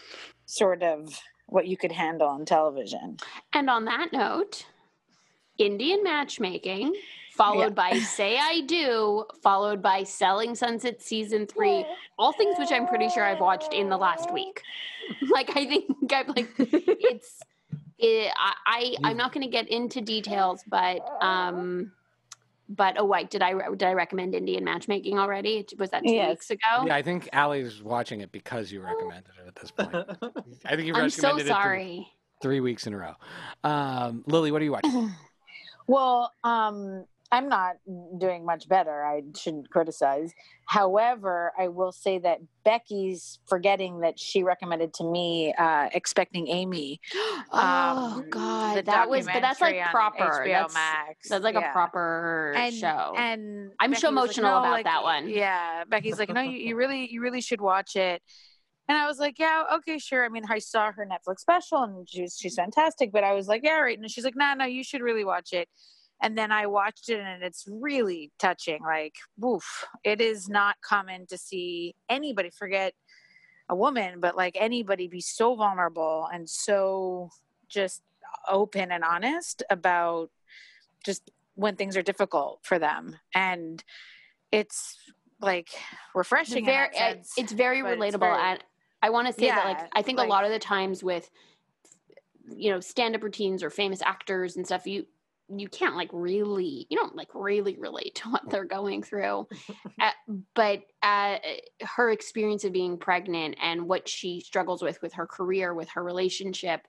sort 0.46 0.82
of 0.82 1.20
what 1.46 1.66
you 1.66 1.76
could 1.76 1.92
handle 1.92 2.28
on 2.28 2.44
television. 2.44 3.16
And 3.52 3.70
on 3.70 3.84
that 3.84 4.12
note, 4.12 4.66
Indian 5.56 6.02
matchmaking, 6.02 6.94
followed 7.34 7.74
by 7.74 7.92
Say 7.98 8.38
I 8.38 8.62
Do, 8.62 9.24
followed 9.42 9.80
by 9.82 10.02
Selling 10.02 10.54
Sunset 10.54 11.00
season 11.00 11.46
three, 11.46 11.86
all 12.18 12.32
things 12.32 12.56
which 12.58 12.72
I'm 12.72 12.86
pretty 12.86 13.08
sure 13.08 13.24
I've 13.24 13.40
watched 13.40 13.72
in 13.72 13.88
the 13.88 13.96
last 13.96 14.32
week. 14.32 14.62
like 15.32 15.56
I 15.56 15.66
think 15.66 16.12
I've 16.12 16.28
like 16.28 16.50
it's 16.58 17.40
it, 17.98 18.32
I, 18.36 18.52
I 18.66 18.96
I'm 19.04 19.16
not 19.16 19.32
going 19.32 19.44
to 19.44 19.50
get 19.50 19.68
into 19.68 20.00
details, 20.00 20.62
but 20.68 21.00
um, 21.20 21.92
but 22.68 22.96
oh 22.98 23.04
wait, 23.04 23.30
did 23.30 23.42
I 23.42 23.54
did 23.70 23.82
I 23.84 23.92
recommend 23.92 24.34
Indian 24.34 24.64
matchmaking 24.64 25.18
already? 25.18 25.66
Was 25.78 25.90
that 25.90 26.02
two 26.04 26.12
Yes. 26.12 26.28
weeks 26.30 26.50
ago? 26.50 26.84
Yeah, 26.86 26.94
I 26.94 27.02
think 27.02 27.28
Allie's 27.32 27.82
watching 27.82 28.20
it 28.20 28.30
because 28.30 28.70
you 28.70 28.80
recommended 28.82 29.32
it 29.42 29.48
at 29.48 29.54
this 29.56 29.70
point. 29.70 29.94
I 30.66 30.76
think 30.76 30.86
you've 30.86 30.96
I'm 30.96 31.10
so 31.10 31.28
recommended 31.28 31.40
it 31.42 31.44
th- 31.44 31.54
sorry. 31.56 32.08
three 32.42 32.60
weeks 32.60 32.86
in 32.86 32.94
a 32.94 32.98
row. 32.98 33.14
Um, 33.64 34.22
Lily, 34.26 34.52
what 34.52 34.60
are 34.62 34.64
you 34.64 34.72
watching? 34.72 35.14
Well, 35.90 36.30
um, 36.44 37.06
I'm 37.30 37.48
not 37.50 37.76
doing 38.18 38.46
much 38.46 38.68
better. 38.68 39.04
I 39.04 39.22
shouldn't 39.36 39.68
criticize. 39.70 40.32
However, 40.66 41.52
I 41.58 41.68
will 41.68 41.92
say 41.92 42.18
that 42.20 42.38
Becky's 42.64 43.38
forgetting 43.46 44.00
that 44.00 44.18
she 44.18 44.42
recommended 44.42 44.94
to 44.94 45.04
me 45.04 45.52
uh, 45.58 45.88
expecting 45.92 46.48
Amy. 46.48 47.00
oh 47.52 48.14
Um, 48.20 48.30
God, 48.30 48.86
that 48.86 49.10
was, 49.10 49.26
but 49.26 49.40
that's 49.42 49.60
like 49.60 49.78
proper. 49.90 50.24
HBO 50.24 50.44
That's, 50.46 50.74
Max. 50.74 51.28
that's 51.28 51.44
like 51.44 51.54
Yeah. 51.54 51.68
a 51.70 51.72
proper 51.72 52.54
and, 52.56 52.74
show. 52.74 53.14
And 53.16 53.72
I'm 53.78 53.94
so 53.94 54.08
Becky 54.08 54.14
like, 54.14 54.24
emotional 54.24 54.50
"No, 54.52 54.58
about 54.60 54.70
like, 54.72 54.84
that 54.86 55.02
one." 55.02 55.28
Yeah, 55.28 55.84
Becky's 55.84 56.18
like, 56.18 56.30
no, 56.30 56.40
you, 56.40 56.58
you 56.58 56.76
really, 56.76 57.10
you 57.12 57.20
really 57.20 57.42
should 57.42 57.60
watch 57.60 57.94
it. 57.96 58.22
And 58.88 58.96
I 58.96 59.06
was 59.06 59.18
like, 59.18 59.38
yeah, 59.38 59.64
okay, 59.74 59.98
sure. 59.98 60.24
I 60.24 60.30
mean, 60.30 60.44
I 60.48 60.60
saw 60.60 60.90
her 60.92 61.06
Netflix 61.06 61.40
special, 61.40 61.82
and 61.82 62.08
she's 62.08 62.38
she's 62.40 62.54
fantastic. 62.54 63.12
But 63.12 63.22
I 63.22 63.34
was 63.34 63.46
like, 63.46 63.60
yeah, 63.62 63.80
right. 63.80 63.98
And 63.98 64.10
she's 64.10 64.24
like, 64.24 64.34
no, 64.34 64.54
no, 64.54 64.64
you 64.64 64.82
should 64.82 65.02
really 65.02 65.24
watch 65.26 65.52
it. 65.52 65.68
And 66.20 66.36
then 66.36 66.50
I 66.50 66.66
watched 66.66 67.08
it, 67.08 67.20
and 67.20 67.42
it's 67.42 67.64
really 67.68 68.32
touching. 68.38 68.82
Like, 68.82 69.14
woof! 69.38 69.86
It 70.02 70.20
is 70.20 70.48
not 70.48 70.76
common 70.82 71.26
to 71.28 71.38
see 71.38 71.94
anybody 72.08 72.50
forget 72.50 72.94
a 73.68 73.76
woman, 73.76 74.18
but 74.20 74.36
like 74.36 74.56
anybody 74.58 75.08
be 75.08 75.20
so 75.20 75.54
vulnerable 75.54 76.28
and 76.32 76.48
so 76.48 77.30
just 77.68 78.02
open 78.48 78.90
and 78.90 79.04
honest 79.04 79.62
about 79.70 80.30
just 81.04 81.30
when 81.54 81.76
things 81.76 81.96
are 81.96 82.02
difficult 82.02 82.60
for 82.62 82.78
them. 82.78 83.16
And 83.34 83.82
it's 84.50 84.96
like 85.40 85.68
refreshing. 86.14 86.58
in 86.58 86.64
very, 86.64 86.94
sense, 86.94 87.34
it's 87.36 87.52
very 87.52 87.82
but 87.82 87.92
it's 87.92 88.00
relatable, 88.00 88.20
very- 88.20 88.40
and 88.40 88.64
I 89.02 89.10
want 89.10 89.28
to 89.28 89.32
say 89.32 89.48
that 89.48 89.64
like 89.64 89.88
I 89.92 90.02
think 90.02 90.18
a 90.18 90.24
lot 90.24 90.44
of 90.44 90.50
the 90.50 90.58
times 90.58 91.04
with 91.04 91.30
you 92.50 92.70
know 92.70 92.80
stand-up 92.80 93.22
routines 93.22 93.62
or 93.62 93.70
famous 93.70 94.02
actors 94.02 94.56
and 94.56 94.66
stuff, 94.66 94.86
you 94.86 95.06
you 95.48 95.68
can't 95.68 95.96
like 95.96 96.10
really 96.12 96.86
you 96.90 96.96
don't 96.96 97.16
like 97.16 97.28
really 97.34 97.76
relate 97.78 98.14
to 98.14 98.28
what 98.28 98.48
they're 98.50 98.64
going 98.64 99.02
through 99.02 99.46
uh, 100.00 100.10
but 100.54 100.82
uh, 101.02 101.38
her 101.82 102.10
experience 102.10 102.64
of 102.64 102.72
being 102.72 102.98
pregnant 102.98 103.56
and 103.62 103.88
what 103.88 104.08
she 104.08 104.40
struggles 104.40 104.82
with 104.82 105.00
with 105.02 105.14
her 105.14 105.26
career 105.26 105.74
with 105.74 105.88
her 105.88 106.02
relationship 106.02 106.86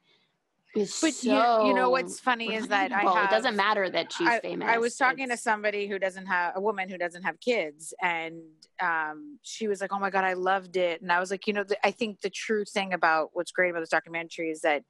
is 0.76 1.00
But 1.02 1.14
so 1.14 1.62
you, 1.62 1.70
you 1.70 1.74
know 1.74 1.90
what's 1.90 2.20
funny 2.20 2.54
is 2.54 2.68
that 2.68 2.92
I 2.92 3.02
have, 3.02 3.26
it 3.26 3.32
doesn't 3.32 3.56
matter 3.56 3.90
that 3.90 4.14
she's 4.14 4.28
I, 4.28 4.40
famous. 4.40 4.68
I 4.70 4.78
was 4.78 4.96
talking 4.96 5.24
It's- 5.26 5.40
to 5.40 5.44
somebody 5.44 5.88
who 5.88 5.98
doesn't 5.98 6.28
have 6.28 6.54
a 6.56 6.62
woman 6.62 6.90
who 6.90 6.98
doesn't 6.98 7.24
have 7.24 7.40
kids, 7.40 7.94
and 8.02 8.42
um, 8.80 9.40
she 9.42 9.68
was 9.68 9.82
like, 9.82 9.92
"Oh 9.92 10.00
my 10.00 10.12
god, 10.12 10.26
I 10.26 10.34
loved 10.34 10.78
it," 10.78 11.02
and 11.02 11.12
I 11.12 11.20
was 11.20 11.32
like, 11.32 11.48
"You 11.48 11.54
know, 11.54 11.64
the, 11.64 11.76
I 11.86 11.90
think 11.92 12.22
the 12.22 12.30
true 12.30 12.66
thing 12.66 12.94
about 12.94 13.32
what's 13.34 13.52
great 13.52 13.72
about 13.72 13.80
this 13.80 13.90
documentary 13.90 14.52
is 14.52 14.62
that 14.62 14.84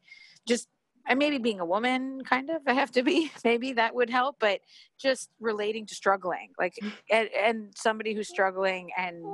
just." 0.45 0.67
And 1.10 1.20
maybe 1.20 1.39
being 1.39 1.60
a 1.60 1.66
woman, 1.66 2.22
kind 2.24 2.49
of, 2.49 2.62
I 2.66 2.74
have 2.74 2.91
to 2.91 3.03
be. 3.03 3.32
Maybe 3.43 3.74
that 3.74 3.95
would 3.95 4.10
help, 4.10 4.38
but 4.39 4.62
just 4.97 5.32
relating 5.39 5.88
to 5.88 5.95
struggling, 5.95 6.51
like, 6.60 6.76
and, 7.12 7.30
and 7.36 7.74
somebody 7.76 8.14
who's 8.14 8.30
struggling 8.30 8.91
and 8.95 9.26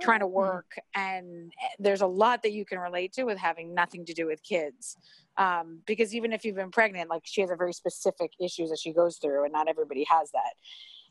trying 0.00 0.20
to 0.20 0.26
work, 0.26 0.72
and 0.94 1.52
eh, 1.62 1.68
there's 1.78 2.00
a 2.00 2.06
lot 2.06 2.42
that 2.44 2.52
you 2.52 2.64
can 2.64 2.78
relate 2.78 3.12
to 3.12 3.24
with 3.24 3.36
having 3.36 3.74
nothing 3.74 4.06
to 4.06 4.14
do 4.14 4.26
with 4.26 4.42
kids 4.42 4.96
um, 5.38 5.78
because 5.86 6.14
even 6.14 6.32
if 6.32 6.44
you've 6.44 6.56
been 6.56 6.70
pregnant, 6.70 7.08
like 7.08 7.22
she 7.24 7.40
has 7.40 7.50
a 7.50 7.56
very 7.56 7.72
specific 7.72 8.32
issues 8.40 8.70
that 8.70 8.78
she 8.78 8.92
goes 8.92 9.16
through, 9.18 9.44
and 9.44 9.52
not 9.52 9.68
everybody 9.68 10.04
has 10.10 10.30
that. 10.32 10.54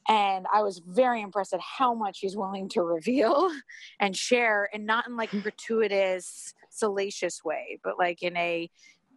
And 0.09 0.45
I 0.53 0.61
was 0.61 0.81
very 0.85 1.21
impressed 1.21 1.53
at 1.53 1.59
how 1.61 1.93
much 1.93 2.17
she's 2.17 2.37
willing 2.37 2.69
to 2.69 2.81
reveal 2.81 3.49
and 3.99 4.15
share, 4.15 4.69
and 4.73 4.85
not 4.85 5.07
in 5.07 5.15
like 5.15 5.31
gratuitous, 5.31 6.53
salacious 6.69 7.43
way, 7.43 7.79
but 7.83 7.97
like 7.97 8.21
in 8.21 8.35
a 8.35 8.69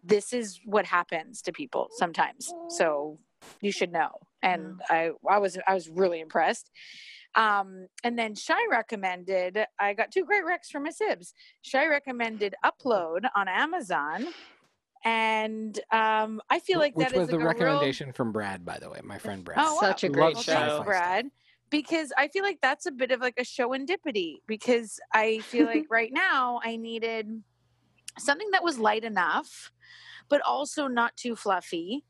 this 0.05 0.32
is 0.32 0.61
what 0.64 0.86
happens 0.86 1.42
to 1.42 1.53
people 1.53 1.88
sometimes. 1.92 2.53
So 2.68 3.18
you 3.61 3.72
should 3.72 3.92
know. 3.92 4.11
And 4.42 4.80
I, 4.88 5.11
I 5.28 5.38
was, 5.38 5.59
I 5.66 5.74
was 5.74 5.88
really 5.88 6.20
impressed. 6.20 6.70
Um, 7.34 7.86
and 8.03 8.18
then 8.18 8.34
Shy 8.34 8.59
recommended, 8.70 9.59
I 9.78 9.94
got 9.94 10.11
two 10.11 10.24
great 10.24 10.44
recs 10.44 10.70
from 10.70 10.84
Miss 10.84 10.98
Hibbs. 10.98 11.34
Shy 11.62 11.86
recommended 11.86 12.55
Upload 12.64 13.26
on 13.36 13.48
Amazon. 13.48 14.26
And 15.05 15.78
um, 15.90 16.40
I 16.51 16.59
feel 16.59 16.78
like 16.78 16.96
Which 16.96 17.09
that 17.09 17.14
is 17.14 17.20
was 17.20 17.28
the 17.28 17.36
like 17.36 17.57
a 17.57 17.64
real- 17.64 17.66
recommendation 17.74 18.12
from 18.12 18.32
Brad, 18.32 18.64
by 18.64 18.78
the 18.78 18.90
way, 18.90 19.01
my 19.03 19.18
friend 19.18 19.44
Brad. 19.44 19.59
Oh, 19.61 19.74
wow. 19.74 19.80
Such 19.80 20.05
a 20.05 20.09
great 20.09 20.34
well, 20.34 20.42
Sci-Fi 20.42 20.59
thanks, 20.59 20.76
show. 20.76 20.82
Brad. 20.82 21.26
Because 21.70 22.12
I 22.18 22.28
feel 22.28 22.42
like 22.42 22.59
that's 22.61 22.86
a 22.86 22.90
bit 22.90 23.12
of 23.12 23.20
like 23.20 23.38
a 23.38 23.44
show 23.44 23.72
indipity. 23.72 24.42
Because 24.46 24.98
I 25.12 25.38
feel 25.40 25.66
like 25.74 25.86
right 25.90 26.12
now 26.12 26.61
I 26.64 26.76
needed 26.76 27.42
something 28.18 28.48
that 28.52 28.64
was 28.64 28.78
light 28.78 29.04
enough, 29.04 29.70
but 30.28 30.40
also 30.46 30.86
not 30.86 31.16
too 31.16 31.36
fluffy. 31.36 32.04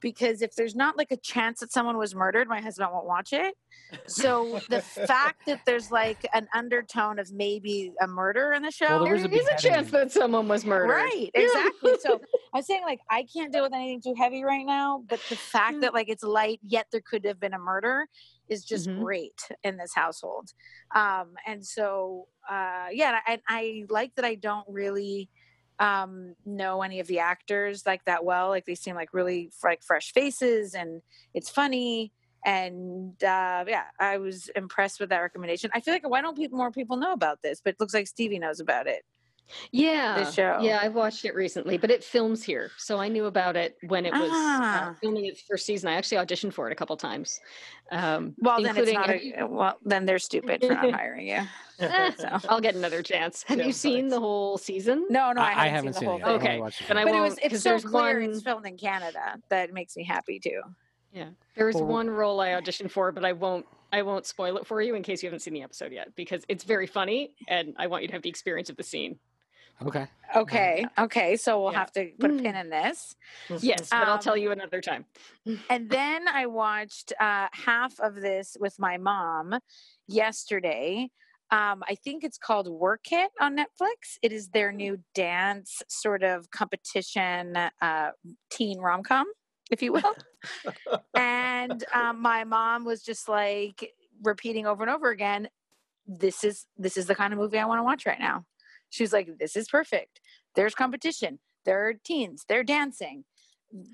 Because 0.00 0.42
if 0.42 0.54
there's 0.56 0.76
not 0.76 0.98
like 0.98 1.10
a 1.10 1.16
chance 1.16 1.60
that 1.60 1.72
someone 1.72 1.96
was 1.96 2.14
murdered, 2.14 2.48
my 2.48 2.60
husband 2.60 2.90
won't 2.92 3.06
watch 3.06 3.32
it. 3.32 3.54
So 4.08 4.60
the 4.68 4.80
fact 4.80 5.38
that 5.46 5.60
there's 5.66 5.90
like 5.90 6.20
an 6.32 6.46
undertone 6.54 7.18
of 7.18 7.32
maybe 7.32 7.92
a 8.00 8.06
murder 8.06 8.52
in 8.52 8.62
the 8.62 8.70
show, 8.70 8.86
Well, 8.88 9.04
there 9.04 9.16
There 9.16 9.40
a 9.40 9.54
a 9.54 9.58
chance 9.58 9.90
that 9.90 10.12
someone 10.12 10.48
was 10.48 10.64
murdered. 10.64 10.90
Right, 10.90 11.30
Yeah. 11.34 11.42
exactly. 11.42 11.94
So 12.00 12.20
I'm 12.54 12.62
saying 12.62 12.82
like 12.84 13.00
I 13.10 13.26
can't 13.34 13.52
deal 13.52 13.62
with 13.62 13.72
anything 13.72 14.02
too 14.02 14.14
heavy 14.16 14.44
right 14.44 14.64
now, 14.64 15.02
but 15.08 15.20
the 15.28 15.36
fact 15.36 15.80
that 15.80 15.94
like 15.94 16.08
it's 16.08 16.22
light 16.22 16.60
yet 16.62 16.86
there 16.92 17.02
could 17.08 17.24
have 17.24 17.40
been 17.40 17.54
a 17.54 17.58
murder 17.58 18.06
is 18.48 18.64
just 18.64 18.88
Mhm. 18.88 19.00
great 19.02 19.40
in 19.64 19.76
this 19.76 19.92
household. 19.94 20.50
Um, 20.94 21.34
and 21.46 21.64
so 21.64 22.28
uh, 22.48 22.86
yeah, 22.92 23.18
and 23.26 23.40
I, 23.48 23.58
I 23.58 23.84
like 23.88 24.14
that 24.14 24.24
I 24.24 24.36
don't 24.36 24.66
really 24.68 25.28
um 25.78 26.34
know 26.46 26.82
any 26.82 27.00
of 27.00 27.06
the 27.06 27.18
actors 27.18 27.84
like 27.84 28.04
that 28.04 28.24
well 28.24 28.48
like 28.48 28.64
they 28.64 28.74
seem 28.74 28.94
like 28.94 29.12
really 29.12 29.50
like 29.62 29.82
fresh 29.82 30.12
faces 30.12 30.74
and 30.74 31.02
it's 31.34 31.50
funny 31.50 32.12
and 32.46 33.12
uh 33.22 33.64
yeah 33.66 33.84
i 34.00 34.16
was 34.16 34.48
impressed 34.56 35.00
with 35.00 35.10
that 35.10 35.18
recommendation. 35.18 35.70
I 35.74 35.80
feel 35.80 35.92
like 35.92 36.08
why 36.08 36.22
don't 36.22 36.36
people 36.36 36.56
more 36.56 36.70
people 36.70 36.96
know 36.96 37.12
about 37.12 37.42
this 37.42 37.60
but 37.62 37.74
it 37.74 37.80
looks 37.80 37.92
like 37.92 38.06
stevie 38.06 38.38
knows 38.38 38.60
about 38.60 38.86
it 38.86 39.04
Yeah. 39.72 40.28
show. 40.30 40.58
Yeah, 40.60 40.80
I've 40.82 40.94
watched 40.94 41.24
it 41.24 41.34
recently, 41.34 41.76
but 41.78 41.90
it 41.90 42.02
films 42.02 42.42
here. 42.42 42.70
So 42.78 42.98
I 42.98 43.08
knew 43.08 43.26
about 43.26 43.56
it 43.56 43.76
when 43.86 44.06
it 44.06 44.12
was 44.12 44.30
uh, 44.30 44.34
Ah. 44.34 44.94
filming 45.00 45.26
its 45.26 45.40
first 45.42 45.66
season. 45.66 45.88
I 45.88 45.94
actually 45.94 46.18
auditioned 46.18 46.52
for 46.52 46.68
it 46.68 46.72
a 46.72 46.74
couple 46.76 46.96
times. 46.96 47.40
Um, 47.90 48.34
Well, 48.38 48.60
then 48.62 48.76
it's 48.76 48.92
not. 48.92 49.08
have 49.08 49.20
A, 49.20 49.46
well, 49.46 49.78
then 49.84 50.06
they're 50.06 50.18
stupid 50.18 50.62
for 50.64 50.74
not 50.74 50.90
hiring 50.92 51.28
you. 51.28 51.42
So. 51.78 52.28
I'll 52.48 52.60
get 52.60 52.74
another 52.74 53.02
chance. 53.02 53.42
Have 53.44 53.58
Yeah, 53.58 53.66
you 53.66 53.72
seen 53.72 54.04
thanks. 54.04 54.14
the 54.14 54.20
whole 54.20 54.56
season? 54.56 55.06
No, 55.10 55.30
no, 55.32 55.42
I 55.42 55.44
I, 55.44 55.48
haven't, 55.50 55.58
I 55.58 55.68
haven't 55.68 55.92
seen 55.92 56.00
seen 56.00 56.04
the 56.06 56.24
whole 56.24 56.36
it 56.36 56.38
thing. 56.40 56.48
Okay, 56.48 56.60
watched 56.60 56.80
it 56.80 56.96
I. 56.96 57.04
But 57.04 57.14
it 57.14 57.20
was. 57.20 57.30
won't, 57.32 57.38
It's 57.44 57.62
'cause 57.64 57.82
so 57.82 57.88
clear 57.88 58.20
one- 58.20 58.30
it's 58.30 58.42
filmed 58.42 58.66
in 58.66 58.76
Canada 58.78 59.36
that 59.50 59.72
makes 59.74 59.94
me 59.96 60.02
happy 60.04 60.38
too. 60.40 60.62
Yeah. 61.12 61.28
There 61.54 61.66
was 61.66 61.76
Well- 61.76 61.84
one 61.86 62.08
role 62.08 62.40
I 62.40 62.48
auditioned 62.48 62.90
for, 62.90 63.12
but 63.12 63.24
I 63.24 63.32
won't 63.32 63.66
I 63.92 64.02
won't 64.02 64.26
spoil 64.26 64.56
it 64.56 64.66
for 64.66 64.82
you 64.82 64.94
in 64.96 65.02
case 65.02 65.22
you 65.22 65.28
haven't 65.28 65.40
seen 65.40 65.54
the 65.54 65.62
episode 65.62 65.92
yet 65.92 66.14
because 66.16 66.44
it's 66.48 66.64
very 66.64 66.86
funny 66.88 67.34
and 67.46 67.74
I 67.78 67.86
want 67.86 68.02
you 68.02 68.08
to 68.08 68.12
have 68.14 68.22
the 68.22 68.28
experience 68.28 68.68
of 68.68 68.76
the 68.76 68.82
scene. 68.82 69.18
Okay. 69.84 70.06
Okay, 70.34 70.86
okay. 70.98 71.36
So 71.36 71.62
we'll 71.62 71.72
Yeah. 71.72 71.78
have 71.80 71.92
to 71.92 72.10
put 72.18 72.30
a 72.30 72.34
pin 72.34 72.56
in 72.56 72.70
this. 72.70 73.14
Yes, 73.62 73.90
but 73.90 74.08
I'll 74.08 74.16
Um, 74.16 74.22
tell 74.22 74.36
you 74.36 74.50
another 74.50 74.80
time. 74.80 75.06
And 75.70 75.88
then 75.90 76.28
I 76.28 76.46
watched 76.46 77.12
uh, 77.18 77.48
half 77.52 77.98
of 78.00 78.16
this 78.16 78.56
with 78.58 78.78
my 78.78 78.96
mom 78.96 79.58
yesterday. 80.08 81.10
Um, 81.50 81.84
I 81.88 81.94
think 81.94 82.24
it's 82.24 82.38
called 82.38 82.68
Work 82.68 83.12
It 83.12 83.30
on 83.40 83.56
Netflix. 83.56 84.18
It 84.22 84.32
is 84.32 84.48
their 84.48 84.72
new 84.72 84.98
dance 85.14 85.82
sort 85.88 86.24
of 86.24 86.50
competition 86.50 87.56
uh, 87.56 88.10
teen 88.50 88.78
rom 88.80 89.02
com, 89.04 89.26
if 89.70 89.80
you 89.80 89.92
will. 89.92 90.14
and 91.16 91.84
um, 91.94 92.20
my 92.20 92.44
mom 92.44 92.84
was 92.84 93.02
just 93.02 93.28
like 93.28 93.92
repeating 94.22 94.66
over 94.66 94.82
and 94.82 94.90
over 94.90 95.10
again, 95.10 95.48
"This 96.06 96.44
is 96.44 96.66
this 96.76 96.96
is 96.96 97.06
the 97.06 97.14
kind 97.14 97.32
of 97.32 97.38
movie 97.38 97.58
I 97.58 97.66
want 97.66 97.78
to 97.78 97.84
watch 97.84 98.06
right 98.06 98.18
now." 98.18 98.44
She 98.90 99.02
was 99.02 99.12
like, 99.12 99.38
"This 99.38 99.56
is 99.56 99.68
perfect. 99.68 100.20
There's 100.54 100.74
competition. 100.74 101.38
There 101.64 101.88
are 101.88 101.94
teens. 101.94 102.44
They're 102.48 102.64
dancing. 102.64 103.24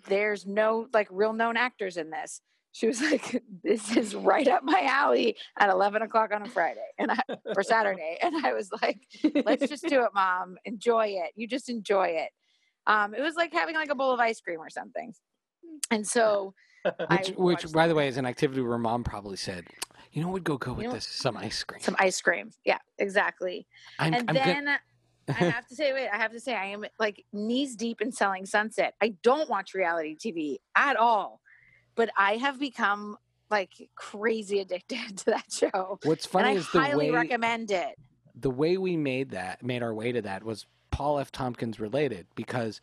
There's 0.07 0.47
no 0.47 0.87
like 0.93 1.09
real 1.11 1.33
known 1.33 1.57
actors 1.57 1.97
in 1.97 2.11
this." 2.11 2.41
She 2.73 2.87
was 2.87 3.01
like, 3.11 3.43
"This 3.63 3.97
is 3.97 4.15
right 4.15 4.49
up 4.49 4.63
my 4.65 4.81
alley 4.83 5.37
at 5.59 5.71
11 5.71 6.03
o'clock 6.03 6.33
on 6.33 6.43
a 6.43 6.49
Friday 6.49 6.87
and 6.99 7.13
I, 7.13 7.21
or 7.57 7.63
Saturday." 7.63 8.19
And 8.23 8.45
I 8.47 8.53
was 8.53 8.71
like, 8.83 9.01
"Let's 9.45 9.69
just 9.69 9.87
do 9.89 10.05
it, 10.05 10.11
mom. 10.15 10.57
Enjoy 10.65 11.07
it. 11.07 11.33
You 11.37 11.47
just 11.47 11.69
enjoy 11.69 12.09
it." 12.09 12.31
Um, 12.87 13.15
it 13.15 13.21
was 13.21 13.37
like 13.37 13.53
having 13.53 13.75
like 13.75 13.91
a 13.91 13.95
bowl 13.95 14.13
of 14.13 14.21
ice 14.21 14.41
cream 14.41 14.61
or 14.61 14.71
something. 14.71 15.15
And 15.91 16.07
so, 16.07 16.55
Which, 17.11 17.29
which, 17.37 17.73
by 17.73 17.87
the 17.87 17.95
way, 17.95 18.09
is 18.09 18.17
an 18.17 18.27
activity 18.27 18.61
where 18.61 18.79
mom 18.79 19.05
probably 19.05 19.37
said, 19.37 19.65
"You 20.13 20.23
know 20.23 20.29
what 20.29 20.35
would 20.35 20.45
go 20.45 20.59
good 20.59 20.77
with 20.77 20.87
know- 20.87 20.93
this? 20.93 21.07
Some 21.07 21.37
ice 21.37 21.63
cream." 21.65 21.81
some 21.81 21.97
ice 21.99 22.21
cream. 22.21 22.51
Yeah, 22.65 22.79
exactly. 22.99 23.67
I'm, 23.99 24.15
and 24.15 24.31
I'm 24.31 24.37
good. 24.37 24.45
then 24.45 24.69
I 25.29 25.33
have 25.33 25.67
to 25.69 25.75
say, 25.75 25.93
wait, 25.93 26.09
I 26.09 26.17
have 26.17 26.33
to 26.33 26.41
say, 26.41 26.55
I 26.55 26.67
am 26.67 26.85
like 26.99 27.25
knees 27.33 27.77
deep 27.77 28.01
in 28.01 28.11
selling 28.13 28.45
Sunset. 28.47 28.95
I 29.01 29.15
don't 29.23 29.49
watch 29.49 29.73
reality 29.75 30.17
TV 30.17 30.57
at 30.77 30.97
all, 30.97 31.41
but 31.95 32.11
I 32.17 32.37
have 32.37 32.59
become 32.59 33.17
like 33.51 33.71
crazy 33.95 34.61
addicted 34.61 34.99
to 35.19 35.25
that 35.27 35.45
show. 35.53 35.99
What's 36.05 36.25
And 36.27 36.33
funny 36.33 36.49
I 36.49 36.53
is 36.55 36.71
the 36.73 36.81
highly 36.81 37.11
way 37.11 37.17
recommend 37.17 37.71
it. 37.71 37.97
the 38.35 38.51
way 38.51 38.77
we 38.79 38.97
made 38.97 39.31
that 39.31 39.63
made 39.63 39.83
our 39.83 39.95
way 39.95 40.11
to 40.13 40.23
that 40.23 40.43
was 40.43 40.67
Paul 40.91 41.19
F. 41.21 41.31
Tompkins 41.33 41.79
related 41.81 42.27
because 42.35 42.81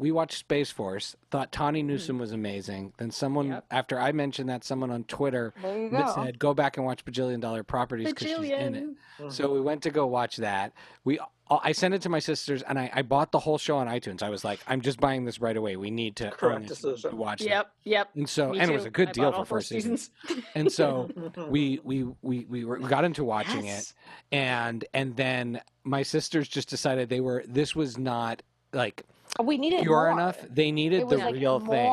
we 0.00 0.10
watched 0.10 0.38
Space 0.38 0.70
Force. 0.70 1.14
Thought 1.30 1.52
Tawny 1.52 1.82
hmm. 1.82 1.88
Newsome 1.88 2.18
was 2.18 2.32
amazing. 2.32 2.94
Then 2.96 3.10
someone 3.10 3.48
Yep. 3.48 3.64
after 3.70 4.00
I 4.00 4.12
mentioned 4.12 4.48
that, 4.48 4.64
someone 4.64 4.90
on 4.90 5.04
Twitter 5.04 5.52
There 5.60 5.78
you 5.78 5.90
that 5.90 6.06
go. 6.06 6.24
said 6.24 6.38
go 6.38 6.54
back 6.54 6.78
and 6.78 6.86
watch 6.86 7.04
Bajillion 7.04 7.40
Dollar 7.40 7.62
Properties 7.62 8.08
because 8.08 8.26
she's 8.26 8.38
in 8.50 8.74
it. 8.74 8.84
Bajillion. 9.20 9.32
So 9.32 9.52
we 9.52 9.60
went 9.60 9.82
to 9.82 9.90
go 9.90 10.06
watch 10.06 10.38
that. 10.38 10.72
We 11.04 11.18
uh, 11.18 11.58
I 11.62 11.72
sent 11.72 11.92
it 11.92 12.00
to 12.02 12.08
my 12.08 12.18
sisters 12.20 12.62
and 12.62 12.78
I, 12.78 12.90
I 12.94 13.02
bought 13.02 13.30
the 13.30 13.40
whole 13.40 13.58
show 13.58 13.76
on 13.76 13.88
iTunes. 13.88 14.22
I 14.22 14.30
was 14.30 14.42
like, 14.42 14.60
I'm 14.66 14.80
just 14.80 15.00
buying 15.00 15.26
this 15.26 15.38
right 15.38 15.56
away. 15.56 15.76
We 15.76 15.90
need 15.90 16.16
to 16.16 16.30
Correct 16.30 16.56
own 16.62 16.66
this 16.66 16.80
decision. 16.80 17.10
to 17.10 17.16
watch 17.16 17.42
Yep, 17.42 17.70
yep. 17.84 18.08
And 18.14 18.26
so 18.28 18.52
Me 18.52 18.60
and 18.60 18.70
it 18.70 18.74
was 18.74 18.86
a 18.86 18.90
good 18.90 19.10
I 19.10 19.12
deal 19.12 19.30
for 19.32 19.38
all 19.38 19.44
four 19.44 19.58
first 19.58 19.68
season. 19.68 19.98
seasons. 19.98 20.44
And 20.54 20.72
so 20.72 21.10
we 21.50 21.78
we 21.84 22.04
we 22.22 22.46
we 22.48 22.64
were, 22.64 22.78
we 22.78 22.88
got 22.88 23.04
into 23.04 23.22
watching 23.22 23.66
Yes. 23.66 23.90
it 24.30 24.36
and 24.36 24.82
and 24.94 25.14
then 25.14 25.60
my 25.84 26.02
sisters 26.02 26.48
just 26.48 26.70
decided 26.70 27.10
they 27.10 27.20
were 27.20 27.44
this 27.46 27.76
was 27.76 27.98
not 27.98 28.42
like 28.72 29.04
we 29.42 29.58
needed 29.58 29.82
pure 29.82 29.96
more. 29.96 30.10
enough. 30.10 30.38
They 30.50 30.70
needed 30.72 31.08
the 31.08 31.16
like 31.18 31.34
real 31.34 31.60
thing. 31.60 31.92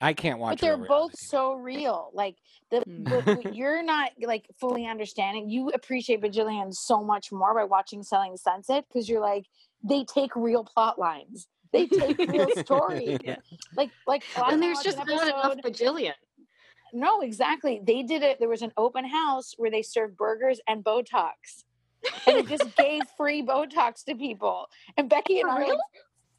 I 0.00 0.12
can't 0.12 0.38
watch 0.38 0.60
But 0.60 0.60
they're 0.60 0.76
both 0.76 1.12
so 1.16 1.54
real. 1.54 2.10
Like 2.12 2.36
the 2.70 2.80
Mm. 2.80 3.10
what, 3.10 3.44
what 3.44 3.54
you're 3.56 3.82
not 3.82 4.10
like 4.22 4.46
fully 4.60 4.86
understanding. 4.86 5.48
You 5.48 5.70
appreciate 5.70 6.20
Bajillion 6.22 6.72
so 6.74 7.02
much 7.02 7.30
more 7.32 7.54
by 7.54 7.64
watching 7.64 8.02
Selling 8.02 8.36
Sunset 8.36 8.84
because 8.88 9.08
you're 9.08 9.20
like 9.20 9.46
they 9.82 10.04
take 10.04 10.34
real 10.34 10.64
plot 10.64 10.98
lines. 10.98 11.46
They 11.72 11.86
take 11.86 12.18
real 12.18 12.48
stories. 12.56 13.18
Yeah. 13.24 13.36
Like 13.76 13.90
like 14.06 14.24
And 14.36 14.62
there's 14.62 14.80
just 14.80 14.98
an 14.98 15.06
not 15.06 15.26
enough 15.28 15.56
bajillion. 15.64 16.12
No, 16.92 17.20
exactly. 17.22 17.80
They 17.84 18.02
did 18.02 18.22
it. 18.22 18.38
There 18.38 18.48
was 18.48 18.62
an 18.62 18.72
open 18.76 19.04
house 19.04 19.54
where 19.56 19.70
they 19.70 19.82
served 19.82 20.16
burgers 20.16 20.60
and 20.68 20.84
Botox, 20.84 21.64
and 22.26 22.36
it 22.36 22.46
just 22.48 22.76
gave 22.76 23.02
free 23.16 23.42
Botox 23.42 24.04
to 24.04 24.14
people. 24.14 24.66
And 24.96 25.08
Becky 25.08 25.40
and 25.40 25.50
I 25.50 25.58
like, 25.66 25.78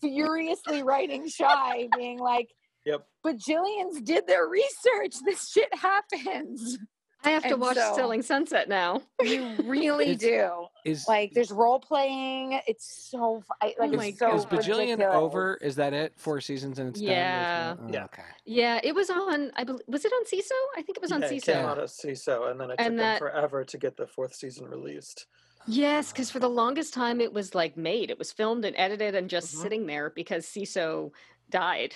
furiously 0.02 0.84
writing 0.84 1.28
shy, 1.28 1.88
being 1.98 2.20
like, 2.20 2.54
Yep. 2.86 3.08
"Bajillion's 3.26 4.02
did 4.02 4.28
their 4.28 4.48
research. 4.48 5.16
This 5.26 5.50
shit 5.50 5.74
happens. 5.76 6.78
I 7.24 7.30
have 7.32 7.42
to 7.44 7.54
And 7.54 7.62
watch 7.62 7.76
so- 7.78 7.94
Selling 7.96 8.22
Sunset 8.22 8.70
now. 8.70 9.02
You 9.24 9.56
really 9.64 10.12
It's- 10.12 10.20
do. 10.20 10.68
Is 10.86 11.08
Like, 11.08 11.32
there's 11.34 11.50
role 11.50 11.80
playing. 11.80 12.60
It's 12.68 13.10
so 13.10 13.42
I, 13.60 13.74
like 13.80 13.92
Oh 13.94 13.96
my 13.98 14.06
it's 14.08 14.20
so 14.20 14.28
God. 14.28 14.36
is 14.36 14.46
Bajillion 14.46 14.80
ridiculous. 14.92 15.16
over? 15.16 15.58
Is 15.60 15.76
that 15.78 15.94
it? 15.94 16.14
Four 16.20 16.40
seasons 16.40 16.78
and 16.78 16.90
it's 16.90 17.00
done? 17.00 17.08
There's 17.08 17.18
Yeah. 17.18 17.76
no- 17.80 17.84
oh, 17.88 17.92
Yeah. 17.92 18.04
Okay. 18.06 18.24
Yeah, 18.46 18.80
it 18.84 18.94
was 18.94 19.10
on. 19.10 19.52
I 19.56 19.64
bel 19.64 19.80
was 19.88 20.06
it 20.06 20.14
on 20.14 20.24
Seeso? 20.26 20.52
I 20.78 20.84
think 20.84 20.98
it 20.98 21.02
was 21.02 21.12
on 21.12 21.22
Yeah, 21.22 21.28
it 21.30 21.32
Seeso. 21.42 21.46
came 21.54 21.66
out 21.66 21.80
as 21.80 21.98
Seeso, 21.98 22.52
and 22.52 22.60
then 22.62 22.70
it 22.70 22.78
took 22.78 22.86
And 22.86 23.00
them 23.00 23.18
forever 23.18 23.66
to 23.66 23.78
get 23.80 23.98
the 23.98 24.06
fourth 24.06 24.36
season 24.36 24.68
released. 24.68 25.26
Yes, 25.68 26.12
because 26.12 26.30
for 26.30 26.40
the 26.40 26.50
longest 26.50 26.94
time 26.94 27.20
it 27.20 27.34
was 27.34 27.56
like 27.56 27.76
made. 27.76 28.12
It 28.12 28.20
was 28.20 28.32
filmed 28.32 28.66
and 28.66 28.76
edited 28.78 29.16
and 29.16 29.30
just 29.30 29.50
Mhm. 29.52 29.62
sitting 29.62 29.86
there 29.88 30.12
because 30.12 30.46
Seeso 30.46 31.12
died, 31.50 31.96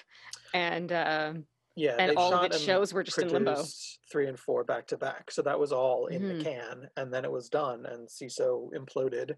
and 0.53 0.91
uh, 0.91 1.33
Yeah, 1.75 1.97
and 1.99 2.11
all 2.17 2.33
of 2.33 2.43
its 2.43 2.57
shows 2.57 2.93
were 2.93 3.03
just 3.03 3.21
in 3.21 3.29
limbo. 3.29 3.71
Three 4.11 4.27
and 4.27 4.39
four 4.39 4.63
back 4.63 4.87
to 4.87 4.97
back, 4.97 5.29
so 5.31 5.41
that 5.43 5.59
was 5.59 5.71
all 5.71 6.07
in 6.07 6.23
Mhm. 6.23 6.29
the 6.29 6.43
can, 6.43 6.89
and 6.97 7.13
then 7.13 7.23
it 7.25 7.31
was 7.31 7.47
done, 7.49 7.85
and 7.85 8.07
Seeso 8.07 8.71
imploded. 8.73 9.35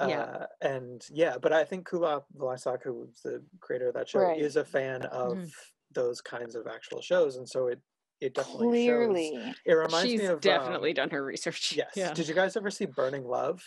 Yeah. 0.00 0.26
Uh, 0.26 0.46
and 0.60 1.06
yeah, 1.10 1.38
but 1.38 1.52
I 1.52 1.64
think 1.64 1.88
Kulap 1.88 2.24
Vilaysack, 2.36 2.82
who's 2.82 3.22
the 3.22 3.44
creator 3.60 3.88
of 3.88 3.94
that 3.94 4.08
show, 4.08 4.20
Right. 4.20 4.36
is 4.36 4.56
a 4.56 4.64
fan 4.64 5.06
of 5.06 5.38
Mhm. 5.38 5.52
those 5.92 6.20
kinds 6.20 6.54
of 6.54 6.66
actual 6.66 7.00
shows, 7.00 7.36
and 7.36 7.48
so 7.48 7.68
it 7.68 7.80
it 8.20 8.34
definitely 8.34 8.68
Clearly, 8.86 9.32
shows. 9.34 9.54
It 9.64 9.72
reminds 9.74 10.10
she's 10.10 10.20
me 10.20 10.26
of 10.26 10.40
definitely 10.40 10.90
um, 10.90 10.94
done 10.94 11.10
her 11.10 11.24
research. 11.24 11.72
Yes. 11.76 11.90
Yeah. 11.94 12.12
Did 12.14 12.28
you 12.28 12.34
guys 12.34 12.56
ever 12.56 12.70
see 12.70 12.86
Burning 12.86 13.24
Love? 13.26 13.62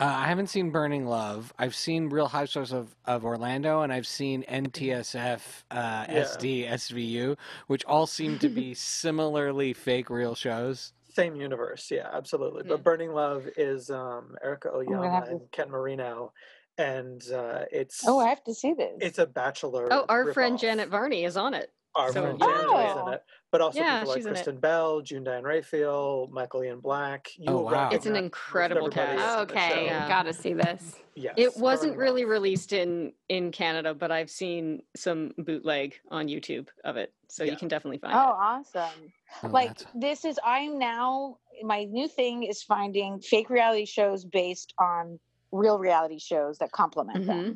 Uh, 0.00 0.04
I 0.04 0.26
haven't 0.26 0.46
seen 0.46 0.70
Burning 0.70 1.06
Love. 1.06 1.52
I've 1.58 1.74
seen 1.74 2.08
Real 2.08 2.28
Housewives 2.28 2.72
of, 2.72 2.94
of 3.04 3.24
Orlando, 3.24 3.80
and 3.82 3.92
I've 3.92 4.06
seen 4.06 4.44
NTSF, 4.48 5.40
uh, 5.72 6.06
Yeah. 6.08 6.22
SD, 6.22 6.68
SVU, 6.70 7.36
which 7.66 7.84
all 7.84 8.06
seem 8.06 8.38
to 8.38 8.48
be 8.48 8.74
similarly 9.02 9.72
fake 9.72 10.08
real 10.08 10.36
shows. 10.36 10.92
Same 11.12 11.34
universe, 11.34 11.90
yeah, 11.90 12.08
absolutely. 12.12 12.62
Yeah. 12.64 12.74
But 12.74 12.84
Burning 12.84 13.10
Love 13.12 13.48
is 13.56 13.90
um, 13.90 14.36
Erica 14.42 14.68
gonna 14.68 14.88
Oyama 14.88 15.10
have 15.10 15.24
to- 15.24 15.30
and 15.32 15.40
Ken 15.50 15.68
Marino, 15.68 16.32
and 16.76 17.20
uh, 17.32 17.64
it's 17.72 18.06
oh, 18.06 18.20
I 18.20 18.28
have 18.28 18.44
to 18.44 18.54
see 18.54 18.74
this. 18.74 18.92
it's 19.00 19.18
a 19.18 19.26
bachelor. 19.26 19.88
Oh, 19.90 20.04
our 20.08 20.32
friend. 20.32 20.56
Janet 20.60 20.90
Varney 20.90 21.24
is 21.24 21.36
on 21.36 21.54
it. 21.54 21.72
Our 21.94 22.12
so 22.12 22.22
friend 22.22 22.38
yeah. 22.40 22.46
Janet 22.46 22.64
is 22.64 22.70
in 22.70 22.98
Oh. 22.98 23.08
it, 23.08 23.22
but 23.50 23.60
also 23.60 23.80
Yeah, 23.80 23.98
people 24.00 24.08
like 24.10 24.18
she's 24.18 24.26
in 24.26 24.32
it. 24.32 24.34
Kristen 24.34 24.60
Bell, 24.60 25.00
June 25.00 25.24
Diane 25.24 25.42
Raphael, 25.42 26.28
Michael 26.30 26.62
Ian 26.64 26.80
Black. 26.80 27.28
You 27.36 27.46
Oh, 27.48 27.52
will 27.56 27.64
wow. 27.64 27.88
It's 27.90 28.06
an 28.06 28.14
incredible 28.16 28.86
everybody 28.86 29.16
cast. 29.18 29.50
in 29.50 29.56
okay, 29.56 29.68
show. 29.74 29.80
Yeah. 29.82 30.08
gotta 30.08 30.32
see 30.32 30.52
this. 30.52 30.96
Yes, 31.14 31.34
It 31.36 31.56
wasn't 31.56 31.96
really 31.96 32.22
Love. 32.22 32.30
released 32.30 32.72
in 32.72 33.12
in 33.28 33.50
Canada, 33.50 33.94
but 33.94 34.12
I've 34.12 34.30
seen 34.30 34.82
some 34.94 35.32
bootleg 35.38 35.98
on 36.10 36.28
YouTube 36.28 36.68
of 36.84 36.96
it, 36.96 37.12
so 37.28 37.42
Yeah. 37.42 37.52
you 37.52 37.56
can 37.56 37.68
definitely 37.68 37.98
find 37.98 38.14
oh, 38.14 38.18
it. 38.18 38.22
Oh, 38.22 38.36
awesome. 38.38 39.12
Oh, 39.42 39.48
like 39.48 39.76
that's- 39.78 39.86
this 39.94 40.24
is 40.24 40.38
i'm 40.44 40.78
now 40.78 41.36
my 41.62 41.84
new 41.84 42.08
thing 42.08 42.44
is 42.44 42.62
finding 42.62 43.20
fake 43.20 43.50
reality 43.50 43.84
shows 43.84 44.24
based 44.24 44.72
on 44.78 45.18
real 45.52 45.78
reality 45.78 46.18
shows 46.18 46.56
that 46.58 46.70
complement 46.72 47.26
them 47.26 47.44
mm-hmm. 47.44 47.52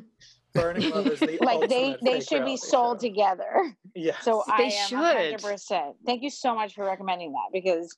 Burning 0.53 0.89
Love 0.91 1.07
is 1.07 1.19
the 1.19 1.37
like 1.41 1.69
they 1.69 1.95
they 2.01 2.19
should 2.19 2.45
be 2.45 2.57
sold 2.57 3.01
show. 3.01 3.07
together 3.07 3.75
Yeah, 3.95 4.19
so 4.21 4.43
i 4.49 4.57
They 4.57 4.75
am 4.75 4.87
should. 4.87 5.41
100% 5.41 5.93
thank 6.05 6.23
you 6.23 6.29
so 6.29 6.55
much 6.55 6.73
for 6.75 6.85
recommending 6.85 7.31
that 7.31 7.49
because 7.51 7.97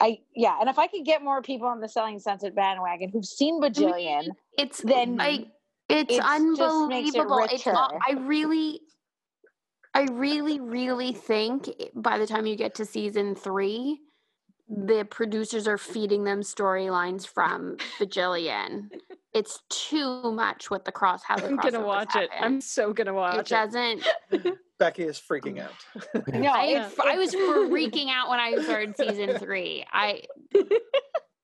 i 0.00 0.18
yeah 0.34 0.56
and 0.60 0.68
if 0.68 0.78
i 0.78 0.86
could 0.86 1.04
get 1.04 1.22
more 1.22 1.42
people 1.42 1.66
on 1.68 1.80
the 1.80 1.88
selling 1.88 2.18
sunset 2.18 2.54
bandwagon 2.54 3.10
who've 3.10 3.24
seen 3.24 3.60
bajillion 3.60 4.28
It's 4.58 4.80
Then 4.82 5.16
like 5.16 5.48
it's 5.88 6.14
it 6.14 6.20
just 6.56 6.88
makes 6.88 7.14
it 7.14 7.20
unbelievable. 7.20 7.48
It's 7.50 7.66
all, 7.66 7.90
richer. 7.92 8.00
I 8.08 8.12
really, 8.26 8.80
I 9.94 10.02
really, 10.10 10.58
really 10.58 11.12
think 11.12 11.70
by 11.94 12.18
the 12.18 12.26
time 12.26 12.44
you 12.46 12.56
get 12.56 12.74
to 12.76 12.84
season 12.84 13.34
three, 13.36 14.00
the 14.68 15.06
producers 15.08 15.68
are 15.68 15.78
feeding 15.78 16.24
them 16.24 16.40
storylines 16.40 17.26
from 17.26 17.76
Bajillion. 17.98 18.88
it's 19.32 19.60
too 19.68 20.32
much 20.32 20.70
with 20.70 20.84
the 20.84 20.92
cross. 20.92 21.22
How 21.22 21.36
the 21.36 21.46
I'm 21.46 21.56
gonna 21.56 21.78
crossovers 21.78 21.86
watch 21.86 22.16
it. 22.16 22.30
I'm 22.40 22.60
so 22.60 22.92
gonna 22.92 23.14
watch 23.14 23.38
it. 23.38 23.48
doesn't. 23.48 24.06
Becky 24.78 25.04
is 25.04 25.18
freaking 25.20 25.60
out. 25.60 25.72
no 26.28 26.50
I, 26.50 26.64
it's, 26.66 26.98
I 26.98 27.16
was 27.16 27.34
freaking 27.34 28.10
out 28.10 28.28
when 28.28 28.40
I 28.40 28.56
started 28.62 28.96
season 28.96 29.38
three. 29.38 29.84
I 29.90 30.22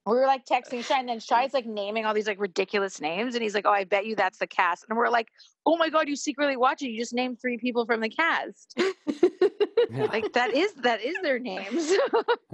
we 0.06 0.14
were 0.14 0.26
like 0.26 0.44
texting 0.44 0.84
Shy, 0.84 0.98
and 0.98 1.08
then 1.08 1.20
Shy's 1.28 1.54
like 1.54 1.66
naming 1.66 2.04
all 2.06 2.14
these 2.14 2.26
like 2.26 2.40
ridiculous 2.40 3.00
names, 3.00 3.34
and 3.34 3.42
he's 3.42 3.54
like, 3.54 3.66
"Oh, 3.66 3.70
I 3.72 3.84
bet 3.84 4.06
you 4.06 4.16
that's 4.16 4.38
the 4.38 4.46
cast." 4.46 4.84
And 4.88 4.96
we're 4.98 5.08
like, 5.08 5.28
"Oh 5.66 5.76
my 5.76 5.88
god, 5.88 6.08
you 6.08 6.16
secretly 6.16 6.56
watch 6.56 6.82
it? 6.82 6.88
You 6.90 6.98
just 6.98 7.14
named 7.14 7.40
three 7.40 7.58
people 7.58 7.86
from 7.86 8.00
the 8.00 8.08
cast. 8.10 8.74
Yeah. 8.76 8.90
Like 10.10 10.32
that 10.32 10.54
is 10.54 10.72
that 10.82 11.02
is 11.02 11.16
their 11.22 11.38
names." 11.38 11.92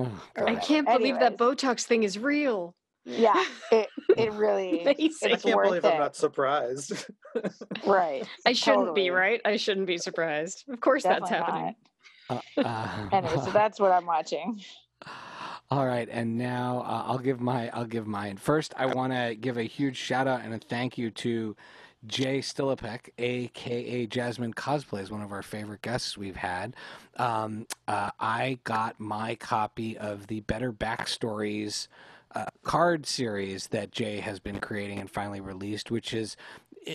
Oh, 0.01 0.21
I 0.37 0.55
can't 0.57 0.87
believe 0.87 1.19
that 1.21 1.37
Botox 1.37 1.83
thing 1.83 2.03
is 2.05 2.19
real. 2.19 2.75
yeah, 3.05 3.43
it 3.73 3.89
it 4.17 4.33
really 4.33 4.83
Amazing. 4.83 5.31
I 5.31 5.35
it's 5.35 5.43
can't 5.43 5.57
worth 5.57 5.67
believe 5.69 5.85
it. 5.85 5.93
I'm 5.95 5.99
not 6.01 6.15
surprised. 6.17 7.07
right. 7.87 8.25
I 8.47 8.53
shouldn't 8.53 8.87
Totally. 8.89 9.03
be, 9.05 9.11
right? 9.11 9.41
I 9.45 9.57
shouldn't 9.57 9.87
be 9.87 9.99
surprised. 9.99 10.65
Of 10.69 10.81
course 10.81 11.03
that's 11.05 11.29
happening. 11.29 11.75
not. 12.31 12.45
Uh, 12.59 12.61
uh, 12.65 13.09
Anyway, 13.13 13.35
so 13.45 13.51
that's 13.51 13.81
what 13.81 13.91
I'm 13.93 14.07
watching. 14.07 14.61
All 15.71 15.87
right, 15.87 16.09
and 16.11 16.39
now 16.39 16.79
uh, 16.87 17.05
I'll 17.07 17.19
give 17.19 17.41
my 17.41 17.69
I'll 17.75 17.85
give 17.85 18.07
mine. 18.07 18.39
First, 18.39 18.73
I 18.79 18.87
want 18.87 19.13
to 19.13 19.35
give 19.35 19.59
a 19.59 19.65
huge 19.65 19.99
shout 19.99 20.27
out 20.27 20.41
and 20.41 20.55
a 20.55 20.59
thank 20.59 20.97
you 20.97 21.11
to 21.11 21.57
Jay 22.07 22.39
Stillipek, 22.39 23.11
aka 23.19 24.07
Jasmine 24.07 24.55
Cosplays, 24.55 25.11
one 25.11 25.21
of 25.21 25.31
our 25.31 25.43
favorite 25.43 25.83
guests 25.83 26.17
we've 26.17 26.37
had. 26.37 26.75
Um, 27.17 27.67
uh, 27.87 28.13
I 28.19 28.59
got 28.65 28.99
my 28.99 29.35
copy 29.35 29.99
of 29.99 30.29
the 30.29 30.41
Better 30.41 30.73
Backstories 30.73 31.89
uh, 32.35 32.47
card 32.63 33.05
series 33.05 33.67
that 33.69 33.91
Jay 33.91 34.21
has 34.21 34.39
been 34.39 34.61
creating 34.61 35.01
and 35.01 35.11
finally 35.11 35.41
released, 35.41 35.91
which 35.91 36.15
is 36.15 36.37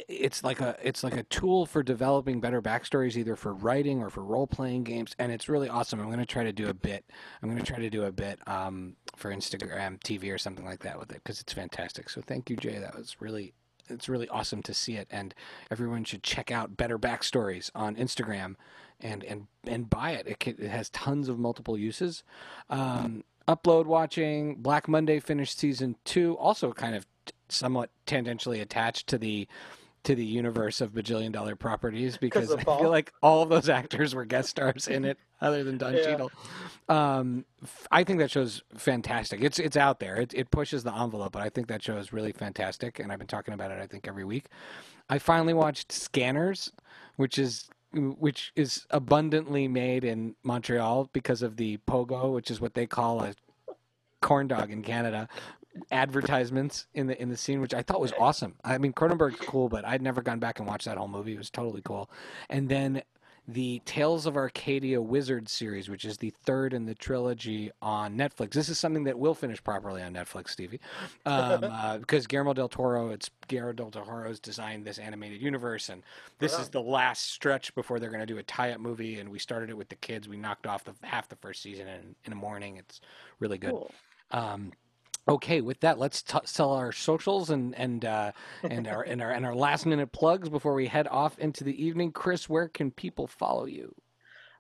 it's 0.08 0.44
like 0.44 0.60
a 0.60 0.76
it's 0.82 1.04
like 1.04 1.16
a 1.16 1.24
tool 1.24 1.66
for 1.66 1.84
developing 1.84 2.40
better 2.40 2.62
backstories, 2.62 3.16
either 3.16 3.36
for 3.36 3.54
writing 3.54 4.02
or 4.02 4.10
for 4.10 4.24
role 4.24 4.48
playing 4.48 4.84
games, 4.84 5.16
and 5.20 5.32
it's 5.32 5.48
really 5.48 5.70
awesome. 5.70 6.00
I'm 6.00 6.08
going 6.08 6.20
to 6.20 6.26
try 6.26 6.44
to 6.44 6.52
do 6.52 6.70
a 6.70 6.74
bit. 6.74 7.06
I'm 7.42 7.50
going 7.50 7.62
to 7.62 7.66
try 7.66 7.80
to 7.80 7.90
do 7.90 8.04
a 8.04 8.12
bit 8.12 8.40
um, 8.48 8.96
for 9.16 9.32
Instagram 9.32 10.00
TV 10.00 10.34
or 10.34 10.38
something 10.38 10.66
like 10.66 10.82
that 10.82 11.00
with 11.00 11.12
it 11.12 11.22
because 11.24 11.40
it's 11.42 11.54
fantastic. 11.54 12.10
So 12.10 12.22
thank 12.22 12.50
you, 12.50 12.56
Jay. 12.56 12.80
That 12.80 12.96
was 12.96 13.18
really 13.20 13.54
it's 13.90 14.10
really 14.10 14.30
awesome 14.30 14.64
to 14.64 14.74
see 14.74 14.96
it, 14.96 15.08
and 15.12 15.36
everyone 15.70 16.04
should 16.04 16.24
check 16.24 16.52
out 16.52 16.78
Better 16.78 16.98
Backstories 16.98 17.70
on 17.76 17.96
Instagram 17.96 18.56
and 19.00 19.24
and 19.24 19.48
and 19.68 19.90
buy 19.90 20.12
it. 20.12 20.28
It, 20.28 20.40
can, 20.40 20.56
it 20.60 20.70
has 20.70 20.90
tons 20.90 21.30
of 21.30 21.38
multiple 21.38 21.78
uses. 21.78 22.24
Um, 22.70 23.24
upload 23.48 23.86
watching 23.86 24.56
Black 24.56 24.88
Monday 24.88 25.20
finished 25.20 25.60
season 25.60 25.98
two, 26.06 26.38
also 26.38 26.72
kind 26.74 26.96
of 26.96 27.06
somewhat 27.50 27.90
tangentially 28.08 28.62
attached 28.62 29.08
to 29.08 29.18
the 29.18 29.48
to 30.04 30.16
the 30.16 30.26
universe 30.26 30.82
of 30.82 30.92
bajillion 30.92 31.32
dollar 31.32 31.56
properties 31.56 32.18
because 32.22 32.52
I 32.54 32.64
feel 32.64 32.90
like 32.90 33.14
all 33.22 33.42
of 33.42 33.50
those 33.50 33.70
actors 33.70 34.14
were 34.14 34.26
guest 34.26 34.50
stars 34.50 34.88
in 34.88 35.06
it, 35.06 35.18
other 35.42 35.64
than 35.64 35.78
Don 35.78 35.94
Yeah. 35.94 36.04
Cheadle. 36.04 36.32
Um, 36.90 37.46
I 37.92 38.04
think 38.04 38.20
that 38.20 38.32
show's 38.32 38.62
fantastic. 38.78 39.42
It's 39.42 39.60
it's 39.60 39.78
out 39.78 40.00
there. 40.00 40.16
It 40.18 40.34
it 40.34 40.52
pushes 40.52 40.84
the 40.84 40.94
envelope, 40.94 41.32
but 41.34 41.42
I 41.42 41.50
think 41.50 41.68
that 41.68 41.82
show 41.84 41.98
is 41.98 42.12
really 42.12 42.32
fantastic, 42.32 43.00
and 43.00 43.12
I've 43.12 43.20
been 43.20 43.28
talking 43.28 43.54
about 43.54 43.72
it. 43.72 43.80
I 43.80 43.88
think 43.88 44.08
every 44.08 44.26
week. 44.26 44.46
I 45.10 45.20
finally 45.20 45.54
watched 45.54 45.92
Scanners, 45.92 46.72
which 47.16 47.38
is 47.38 47.70
which 47.94 48.52
is 48.56 48.86
abundantly 48.90 49.68
made 49.68 50.04
in 50.04 50.36
Montreal 50.44 51.10
because 51.14 51.42
of 51.42 51.58
the 51.58 51.78
pogo, 51.88 52.34
which 52.34 52.50
is 52.50 52.60
what 52.60 52.74
they 52.74 52.88
call 52.88 53.22
a 53.22 53.34
corn 54.22 54.48
dog 54.48 54.72
in 54.72 54.82
Canada. 54.82 55.28
Advertisements 55.92 56.88
in 56.94 57.08
the 57.08 57.20
in 57.22 57.30
the 57.30 57.38
scene, 57.38 57.62
which 57.62 57.74
I 57.74 57.82
thought 57.82 58.00
was 58.00 58.14
awesome. 58.20 58.56
I 58.64 58.78
mean, 58.78 58.94
Cronenberg's 58.94 59.40
cool, 59.40 59.70
but 59.70 59.86
I'd 59.86 60.02
never 60.02 60.22
gone 60.22 60.40
back 60.40 60.60
and 60.60 60.68
watched 60.68 60.86
that 60.86 60.98
whole 60.98 61.08
movie. 61.08 61.34
It 61.34 61.38
was 61.38 61.50
totally 61.50 61.82
cool. 61.84 62.10
And 62.50 62.70
then 62.70 63.02
the 63.48 63.82
Tales 63.86 64.26
of 64.26 64.38
Arcadia 64.38 65.02
Wizard 65.02 65.50
series, 65.50 65.90
which 65.90 66.06
is 66.06 66.18
the 66.18 66.30
third 66.30 66.74
in 66.74 66.86
the 66.86 66.96
trilogy 66.96 67.72
on 67.82 68.16
Netflix. 68.18 68.52
This 68.52 68.70
is 68.70 68.80
something 68.80 69.04
that 69.04 69.20
will 69.20 69.34
finish 69.34 69.62
properly 69.62 70.02
on 70.02 70.14
Netflix, 70.14 70.50
Stevie, 70.50 70.80
um, 71.26 71.64
uh, 71.70 71.98
because 71.98 72.26
Guillermo 72.26 72.54
del 72.54 72.70
Toro. 72.70 73.10
It's 73.10 73.30
Guillermo 73.48 73.74
del 73.74 73.92
Toro's 73.92 74.40
designed 74.40 74.86
this 74.86 74.98
animated 74.98 75.42
universe, 75.42 75.90
and 75.90 76.04
this 76.40 76.54
Wow. 76.54 76.62
is 76.62 76.70
the 76.70 76.82
last 76.82 77.32
stretch 77.32 77.76
before 77.76 78.00
they're 78.00 78.10
going 78.12 78.22
to 78.22 78.26
do 78.26 78.38
a 78.38 78.44
tie-up 78.44 78.80
movie. 78.80 79.20
And 79.20 79.30
we 79.30 79.40
started 79.40 79.70
it 79.70 79.78
with 79.78 79.90
the 79.90 79.96
kids. 79.96 80.30
We 80.30 80.38
knocked 80.38 80.66
off 80.66 80.86
the 80.86 80.94
half 81.02 81.28
the 81.28 81.36
first 81.36 81.62
season 81.62 81.88
in, 81.88 82.16
in 82.26 82.32
a 82.32 82.38
morning. 82.38 82.78
It's 82.78 83.02
really 83.40 83.58
good. 83.58 83.72
Cool. 83.72 83.92
Um, 84.32 84.72
okay, 85.28 85.62
with 85.62 85.80
that, 85.82 86.00
let's 86.00 86.22
t- 86.22 86.38
sell 86.46 86.72
our 86.74 86.92
socials 86.92 87.50
and 87.50 87.76
and 87.76 88.06
uh, 88.06 88.32
and 88.64 88.88
our 88.88 89.04
and 89.04 89.22
our 89.22 89.32
and 89.32 89.46
our 89.46 89.56
last 89.56 89.86
minute 89.86 90.12
plugs 90.12 90.50
before 90.50 90.74
we 90.74 90.88
head 90.88 91.08
off 91.08 91.38
into 91.40 91.64
the 91.64 91.84
evening. 91.84 92.12
Chris, 92.12 92.50
where 92.50 92.68
can 92.68 92.92
people 92.92 93.28
follow 93.28 93.66
you? 93.66 93.94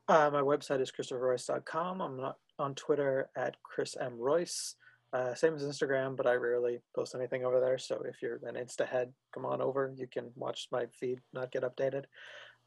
Uh, 0.07 0.29
my 0.31 0.41
website 0.41 0.81
is 0.81 0.91
christopherroyce.com. 0.91 2.01
I'm 2.01 2.33
on 2.59 2.75
Twitter 2.75 3.29
at 3.35 3.55
Chris 3.63 3.95
M. 3.99 4.17
Royce. 4.17 4.75
Uh, 5.13 5.35
same 5.35 5.53
as 5.53 5.63
Instagram, 5.63 6.17
but 6.17 6.25
I 6.25 6.33
rarely 6.33 6.79
post 6.95 7.13
anything 7.13 7.45
over 7.45 7.59
there. 7.59 7.77
So 7.77 8.01
if 8.03 8.21
you're 8.21 8.39
an 8.47 8.55
Insta 8.55 8.87
head, 8.87 9.13
come 9.31 9.45
on 9.45 9.61
over. 9.61 9.93
You 9.95 10.07
can 10.07 10.31
watch 10.35 10.67
my 10.71 10.87
feed, 10.99 11.19
not 11.33 11.51
get 11.51 11.61
updated. 11.61 12.05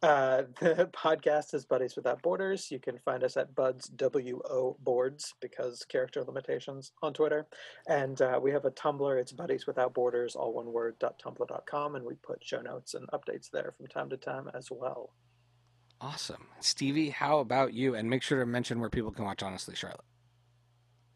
Uh, 0.02 0.43
the 0.60 0.89
podcast 0.93 1.55
is 1.55 1.64
Buddies 1.64 1.97
Without 1.97 2.23
Borders. 2.23 2.70
You 2.70 2.78
can 2.78 2.98
find 2.98 3.24
us 3.24 3.36
at 3.36 3.55
Buds 3.55 3.90
WO 3.98 4.77
Boards 4.81 5.35
because 5.40 5.85
character 5.85 6.23
limitations 6.23 6.93
on 7.02 7.12
Twitter. 7.12 7.47
And 7.89 8.20
uh, 8.20 8.39
we 8.43 8.51
have 8.52 8.64
a 8.64 8.70
Tumblr. 8.70 9.20
It's 9.20 9.32
Buddies 9.32 9.66
Without 9.66 9.94
Borders, 9.94 10.36
all 10.36 10.52
one 10.52 10.73
word, 10.73 10.97
.tumblr.com. 11.01 11.97
And 11.97 12.05
we 12.05 12.14
put 12.16 12.44
show 12.44 12.60
notes 12.60 12.94
and 12.94 13.09
updates 13.09 13.51
there 13.51 13.73
from 13.77 13.86
time 13.86 14.10
to 14.10 14.16
time 14.16 14.51
as 14.55 14.68
well. 14.70 15.12
Awesome, 16.01 16.47
Stevie. 16.60 17.09
How 17.09 17.39
about 17.39 17.73
you? 17.73 17.94
And 17.94 18.09
make 18.09 18.23
sure 18.23 18.39
to 18.40 18.47
mention 18.47 18.81
where 18.81 18.90
people 18.90 19.10
can 19.10 19.24
watch 19.24 19.43
Honestly 19.43 19.74
Charlotte. 19.74 20.05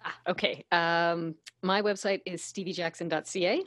Ah, 0.02 0.16
okay. 0.28 0.64
Um, 0.72 1.34
my 1.62 1.82
website 1.82 2.22
is 2.24 2.40
steviejackson.ca. 2.40 3.62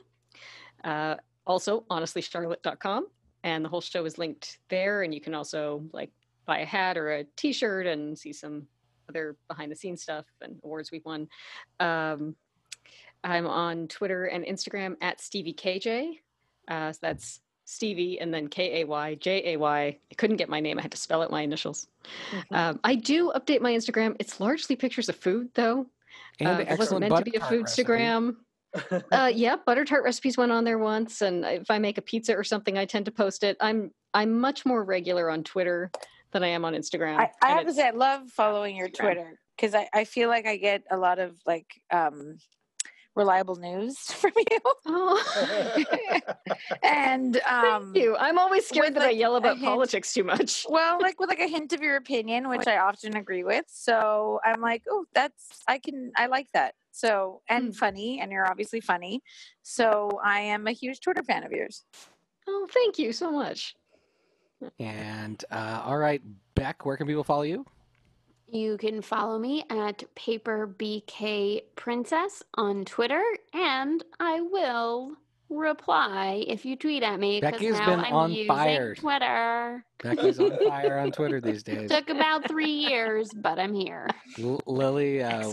Uh, 0.84 1.15
also, 1.45 1.81
honestlycharlotte.com. 1.91 3.06
And 3.44 3.64
the 3.64 3.70
whole 3.70 3.82
show 3.82 4.06
is 4.06 4.18
linked 4.18 4.60
there. 4.70 5.03
And 5.03 5.14
you 5.14 5.22
can 5.22 5.34
also 5.36 5.84
like 5.91 6.11
buy 6.45 6.60
a 6.60 6.65
hat 6.65 6.98
or 6.98 7.11
a 7.11 7.24
t-shirt 7.36 7.88
and 7.88 8.18
see 8.18 8.34
some 8.34 8.68
other 9.10 9.36
behind 9.48 9.72
the 9.72 9.76
scenes 9.76 10.02
stuff 10.02 10.26
and 10.41 10.60
awards 10.64 10.91
we've 10.91 11.06
won. 11.06 11.28
Um, 11.80 12.36
I'm 13.24 13.48
on 13.48 13.88
Twitter 13.88 14.26
and 14.26 14.45
Instagram 14.45 14.95
at 15.02 15.20
StevieKJ. 15.20 16.20
Uh, 16.68 16.91
so 16.91 16.99
that's 17.02 17.41
Stevie 17.65 18.20
and 18.20 18.34
then 18.34 18.48
K 18.48 18.82
A 18.82 18.86
Y 18.86 19.15
J 19.15 19.53
A 19.53 19.57
Y. 19.57 19.86
I 19.86 20.15
couldn't 20.15 20.38
get 20.38 20.49
my 20.49 20.60
name. 20.60 20.80
I 20.80 20.82
had 20.82 20.91
to 20.91 20.98
spell 20.98 21.22
out 21.22 21.32
my 21.32 21.41
initials. 21.41 21.88
Mm-hmm. 22.32 22.56
Um, 22.56 22.80
I 22.84 22.95
do 22.95 23.32
update 23.36 23.61
my 23.61 23.72
Instagram. 23.72 24.15
It's 24.20 24.40
largely 24.40 24.76
pictures 24.76 25.07
of 25.10 25.15
food, 25.15 25.49
though. 25.53 25.88
And 26.40 26.49
Uh, 26.49 26.57
the 26.57 26.74
it 26.74 26.80
wasn't 26.80 27.03
excellent 27.03 27.10
meant 27.10 27.26
to 27.26 27.32
be 27.32 27.38
a 27.38 27.40
butter 27.40 27.49
food 27.49 27.65
tart 27.68 27.70
recipe. 27.70 27.88
Uh, 29.12 29.32
yeah, 29.34 29.56
butter 29.56 29.86
tart 29.86 30.04
recipes 30.04 30.38
went 30.38 30.52
on 30.52 30.64
there 30.64 30.80
once, 30.80 31.22
and 31.22 31.45
if 31.45 31.70
I 31.70 31.78
make 31.78 31.98
a 31.98 32.02
pizza 32.02 32.36
or 32.36 32.44
something, 32.44 32.78
I 32.78 32.86
tend 32.86 33.06
to 33.06 33.12
post 33.12 33.44
it. 33.44 33.56
I'm 33.60 33.91
I'm 34.14 34.40
much 34.40 34.66
more 34.66 34.84
regular 34.84 35.30
on 35.30 35.44
Twitter 35.44 35.91
than 36.32 36.44
I 36.44 36.48
am 36.48 36.66
on 36.66 36.74
Instagram. 36.74 37.18
I, 37.18 37.30
I 37.41 37.52
have 37.52 37.68
to 37.68 37.74
say, 37.74 37.88
I 37.88 37.91
love 37.91 38.30
following 38.30 38.76
your 38.76 38.90
Instagram. 38.90 39.14
Twitter 39.14 39.40
because 39.56 39.76
I, 39.76 39.88
I 39.94 40.04
feel 40.06 40.30
like 40.30 40.48
I 40.48 40.58
get 40.58 40.84
a 40.90 40.98
lot 40.98 41.20
of 41.20 41.36
like 41.45 41.68
um, 41.91 42.38
reliable 43.16 43.56
news 43.56 43.98
from 44.00 44.32
you. 44.36 44.60
Oh, 44.86 46.20
and 46.84 47.38
um, 47.48 47.94
thank 47.94 47.98
you. 47.98 48.18
I'm 48.18 48.38
always 48.38 48.68
scared 48.68 48.95
that 48.95 49.04
I 49.04 49.12
yell 49.12 49.36
about 49.36 49.58
hint- 49.58 49.66
politics 49.66 50.14
too 50.14 50.24
much. 50.24 50.66
well, 50.70 51.00
like 51.02 51.20
with 51.20 51.30
like 51.30 51.40
a 51.40 51.48
hint 51.48 51.74
of 51.74 51.82
your 51.82 51.95
opinion, 51.95 52.50
which 52.50 52.68
I 52.68 52.78
often 52.78 53.16
agree 53.16 53.44
with. 53.44 53.66
So 53.68 54.40
I'm 54.44 54.62
like, 54.62 54.84
oh, 54.90 55.06
that's 55.14 55.64
I 55.68 55.78
can 55.78 56.12
I 56.16 56.28
like 56.28 56.48
that. 56.54 56.76
So 56.94 57.41
and 57.49 57.72
Mm. 57.74 57.76
funny, 57.76 58.20
and 58.22 58.32
you're 58.32 58.48
obviously 58.49 58.80
funny. 58.80 59.22
So 59.64 60.22
I 60.24 60.40
am 60.40 60.68
a 60.68 60.72
huge 60.72 61.02
Twitter 61.02 61.24
fan 61.24 61.44
of 61.44 61.52
yours. 61.52 61.84
Oh, 62.48 62.68
thank 62.72 62.99
you 62.99 63.11
so 63.11 63.32
much. 63.32 63.76
And 64.80 65.44
uh, 65.52 65.82
all 65.84 65.98
right, 65.98 66.22
Beck, 66.56 66.86
where 66.86 66.95
can 66.95 67.07
people 67.07 67.24
follow 67.24 67.41
you? 67.41 67.65
You 68.48 68.78
can 68.78 69.02
follow 69.02 69.40
me 69.40 69.65
at 69.70 70.03
Paper 70.15 70.68
BK 70.78 71.64
Princess 71.76 72.44
on 72.53 72.86
Twitter, 72.86 73.24
and 73.53 74.03
I 74.20 74.41
will 74.41 75.18
reply 75.60 76.44
if 76.48 76.66
you 76.66 76.76
tweet 76.76 77.04
at 77.04 77.20
me. 77.20 77.42
'cause 77.42 77.52
Becky's 77.52 77.74
now 77.80 77.86
been 77.86 78.00
I'm 78.06 78.14
on 78.14 78.32
using 78.32 78.48
fire. 78.48 78.96
Twitter. 78.96 79.86
Becky's 80.02 80.40
on 80.40 80.58
fire 80.58 80.98
on 81.00 81.12
Twitter 81.12 81.40
these 81.42 81.64
days. 81.64 81.90
Took 81.90 82.10
about 82.10 82.48
three 82.48 82.72
years, 82.72 83.32
but 83.34 83.60
I'm 83.60 83.74
here. 83.74 84.10
L- 84.40 84.60
Lily, 84.66 85.22
uh, 85.24 85.48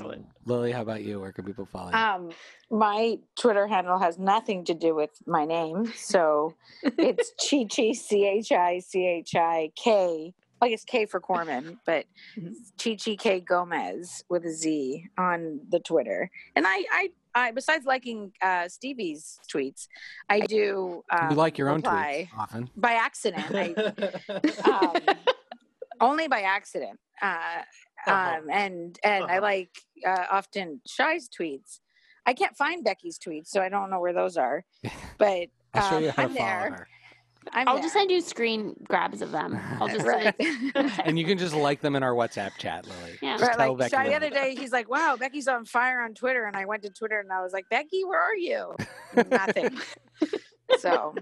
Lily, 0.45 0.73
how 0.73 0.83
about 0.83 1.03
you? 1.03 1.21
Where 1.21 1.33
can 1.33 1.45
people 1.45 1.67
follow 1.67 1.91
you? 1.91 1.97
Um, 1.97 2.31
my 2.71 3.19
Twitter 3.39 3.67
handle 3.67 3.99
has 3.99 4.19
nothing 4.19 4.65
to 4.67 4.75
do 4.75 4.95
with 4.95 5.11
my 5.27 5.45
name, 5.45 5.93
so 5.95 6.55
it's 6.83 7.33
Chi 7.51 7.65
Chi 7.65 7.93
C 7.93 8.27
H 8.27 8.53
I 8.53 8.79
C 8.81 9.07
H 9.07 9.35
I 9.37 9.71
K. 9.77 10.35
I 10.63 10.69
guess 10.69 10.85
K 10.85 11.07
for 11.07 11.21
Corman, 11.21 11.79
but 11.87 12.05
Mhm. 12.39 12.53
Chi 12.83 12.95
Chi 13.03 13.17
K 13.17 13.41
Gomez 13.41 14.25
with 14.29 14.45
a 14.45 14.51
Z 14.53 15.05
on 15.17 15.61
the 15.71 15.81
Twitter. 15.81 16.31
And 16.55 16.67
I, 16.67 16.85
I, 16.93 17.09
I 17.35 17.53
besides 17.53 17.87
liking 17.87 18.33
uh, 18.43 18.69
Stevie's 18.69 19.39
tweets, 19.53 19.87
I 20.29 20.41
do. 20.41 21.03
Um, 21.11 21.31
you 21.31 21.37
like 21.37 21.59
your 21.59 21.69
own 21.69 21.83
tweets 21.83 22.29
often. 22.37 22.71
by 22.77 22.93
accident. 22.95 23.45
I, 23.55 23.75
um, 24.65 25.03
only 26.01 26.29
by 26.29 26.43
accident. 26.43 26.99
Uh, 27.23 27.63
Uh-huh. 28.07 28.37
um, 28.39 28.49
and 28.51 28.99
and 29.05 29.25
I 29.25 29.37
Uh-huh. 29.37 29.43
like 29.43 29.71
uh, 30.07 30.25
often 30.31 30.81
Shy's 30.87 31.29
tweets. 31.29 31.81
I 32.27 32.33
can't 32.35 32.57
find 32.57 32.83
Becky's 32.85 33.19
tweets, 33.19 33.49
so 33.49 33.61
I 33.61 33.69
don't 33.69 33.91
know 33.91 34.01
where 34.01 34.13
those 34.15 34.37
are. 34.37 34.65
But 35.19 35.49
I'll 35.75 35.83
show 35.83 35.97
um, 35.99 36.05
you 36.05 36.11
how 36.11 36.23
I'm 36.23 36.29
to 36.31 36.35
there. 36.35 36.71
her. 36.71 36.89
I'm 37.53 37.67
I'll 37.69 37.75
there. 37.75 37.85
just 37.85 37.95
send 37.95 38.11
you 38.11 38.21
screen 38.21 38.75
grabs 38.89 39.23
of 39.23 39.33
them. 39.33 39.59
I'll 39.81 39.89
just 39.97 40.07
right. 40.07 40.35
And 41.05 41.19
you 41.19 41.25
can 41.25 41.39
just 41.39 41.55
like 41.55 41.81
them 41.81 41.97
in 41.97 42.03
our 42.03 42.13
WhatsApp 42.13 42.53
chat, 42.59 42.87
Lily. 42.87 43.19
Yeah. 43.23 43.39
Just 43.39 43.49
Right, 43.49 43.57
tell 43.59 43.69
like 43.71 43.79
Becky 43.79 43.97
Shy 43.97 44.09
the 44.09 44.15
other 44.15 44.31
day, 44.31 44.55
he's 44.55 44.73
like, 44.73 44.91
"Wow, 44.91 45.17
Becky's 45.19 45.49
on 45.49 45.65
fire 45.65 46.01
on 46.03 46.15
Twitter," 46.15 46.45
and 46.45 46.57
I 46.57 46.67
went 46.67 46.83
to 46.83 46.91
Twitter 46.91 47.19
and 47.21 47.33
I 47.33 47.43
was 47.43 47.53
like, 47.53 47.69
"Becky, 47.71 48.05
where 48.05 48.21
are 48.21 48.37
you?" 48.37 48.75
Nothing. 49.31 49.77
so 50.79 51.15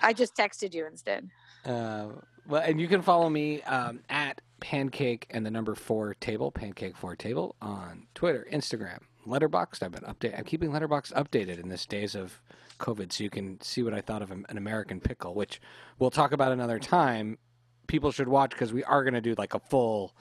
I 0.00 0.12
just 0.12 0.36
texted 0.36 0.74
you 0.74 0.86
instead. 0.86 1.28
Uh, 1.64 2.08
well, 2.46 2.62
and 2.64 2.80
you 2.80 2.88
can 2.88 3.02
follow 3.02 3.28
me 3.28 3.62
um, 3.62 4.00
at 4.08 4.40
pancake 4.60 5.26
and 5.30 5.44
the 5.44 5.50
number 5.50 5.74
four 5.74 6.14
table, 6.14 6.50
pancake 6.52 6.96
four 6.96 7.16
table 7.16 7.56
on 7.60 8.06
Twitter, 8.14 8.46
Instagram, 8.52 9.00
Letterboxd. 9.26 9.82
I've 9.82 9.92
been 9.92 10.02
update. 10.02 10.38
I'm 10.38 10.44
keeping 10.44 10.70
Letterboxd 10.70 11.12
updated 11.14 11.58
in 11.60 11.68
this 11.68 11.84
days 11.86 12.14
of 12.14 12.40
COVID, 12.82 13.12
so 13.12 13.24
you 13.24 13.30
can 13.30 13.60
see 13.60 13.82
what 13.82 13.94
I 13.94 14.00
thought 14.00 14.20
of 14.20 14.30
an 14.30 14.44
an 14.48 14.58
American 14.58 15.00
Pickle, 15.00 15.34
which 15.34 15.60
we'll 15.98 16.10
talk 16.10 16.32
about 16.32 16.52
another 16.52 16.78
time. 16.78 17.38
People 17.86 18.10
should 18.10 18.28
watch 18.28 18.50
because 18.50 18.72
we 18.72 18.84
are 18.84 19.02
going 19.04 19.14
to 19.14 19.20
do 19.20 19.34
like 19.38 19.54
a 19.54 19.58
full 19.58 20.14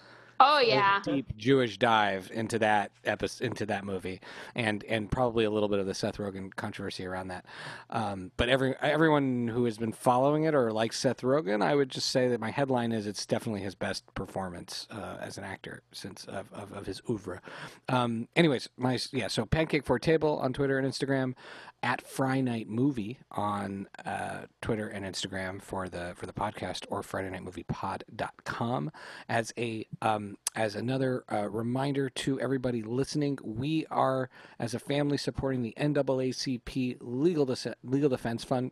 Oh 0.43 0.59
yeah. 0.59 0.99
deep 1.03 1.37
Jewish 1.37 1.77
dive 1.77 2.31
into 2.33 2.57
that 2.59 2.91
episode, 3.05 3.45
into 3.45 3.65
that 3.67 3.85
movie, 3.85 4.19
and 4.55 4.83
and 4.85 5.09
probably 5.09 5.45
a 5.45 5.51
little 5.51 5.69
bit 5.69 5.79
of 5.79 5.85
the 5.85 5.93
Seth 5.93 6.17
Rogen 6.17 6.53
controversy 6.55 7.05
around 7.05 7.27
that. 7.27 7.45
Um, 7.91 8.31
but 8.37 8.49
every 8.49 8.75
everyone 8.81 9.47
who 9.47 9.65
has 9.65 9.77
been 9.77 9.91
following 9.91 10.45
it 10.45 10.55
or 10.55 10.71
likes 10.71 10.97
Seth 10.97 11.21
Rogen, 11.21 11.63
I 11.63 11.75
would 11.75 11.89
just 11.89 12.09
say 12.09 12.27
that 12.29 12.39
my 12.39 12.49
headline 12.49 12.91
is 12.91 13.05
it's 13.05 13.25
definitely 13.25 13.61
his 13.61 13.75
best 13.75 14.11
performance 14.15 14.87
uh, 14.89 15.17
as 15.21 15.37
an 15.37 15.43
actor 15.43 15.83
since 15.91 16.25
of, 16.25 16.51
of, 16.53 16.73
of 16.73 16.85
his 16.87 17.01
oeuvre. 17.07 17.39
Um, 17.87 18.27
anyways, 18.35 18.67
my 18.77 18.97
yeah, 19.11 19.27
so 19.27 19.45
Pancake 19.45 19.85
for 19.85 19.99
Table 19.99 20.39
on 20.39 20.53
Twitter 20.53 20.79
and 20.79 20.87
Instagram, 20.87 21.35
at 21.83 22.01
Friday 22.05 22.41
Night 22.41 22.69
Movie 22.69 23.19
on 23.31 23.87
uh, 24.05 24.41
Twitter 24.61 24.87
and 24.87 25.05
Instagram 25.05 25.61
for 25.61 25.89
the 25.89 26.13
for 26.15 26.25
the 26.25 26.33
podcast 26.33 26.85
or 26.89 27.01
Friday 27.01 27.29
Night 27.29 27.43
Movie 27.43 27.63
Pod.com 27.63 28.91
as 29.27 29.51
a 29.57 29.85
um, 30.01 30.30
as 30.55 30.75
another 30.75 31.23
uh, 31.31 31.49
reminder 31.49 32.09
to 32.09 32.39
everybody 32.39 32.81
listening, 32.83 33.37
we 33.43 33.85
are 33.91 34.29
as 34.59 34.73
a 34.73 34.79
family 34.79 35.17
supporting 35.17 35.61
the 35.61 35.73
NAACP 35.77 36.97
Legal 37.01 37.45
Dece- 37.47 37.73
Legal 37.83 38.09
Defense 38.09 38.43
Fund. 38.43 38.71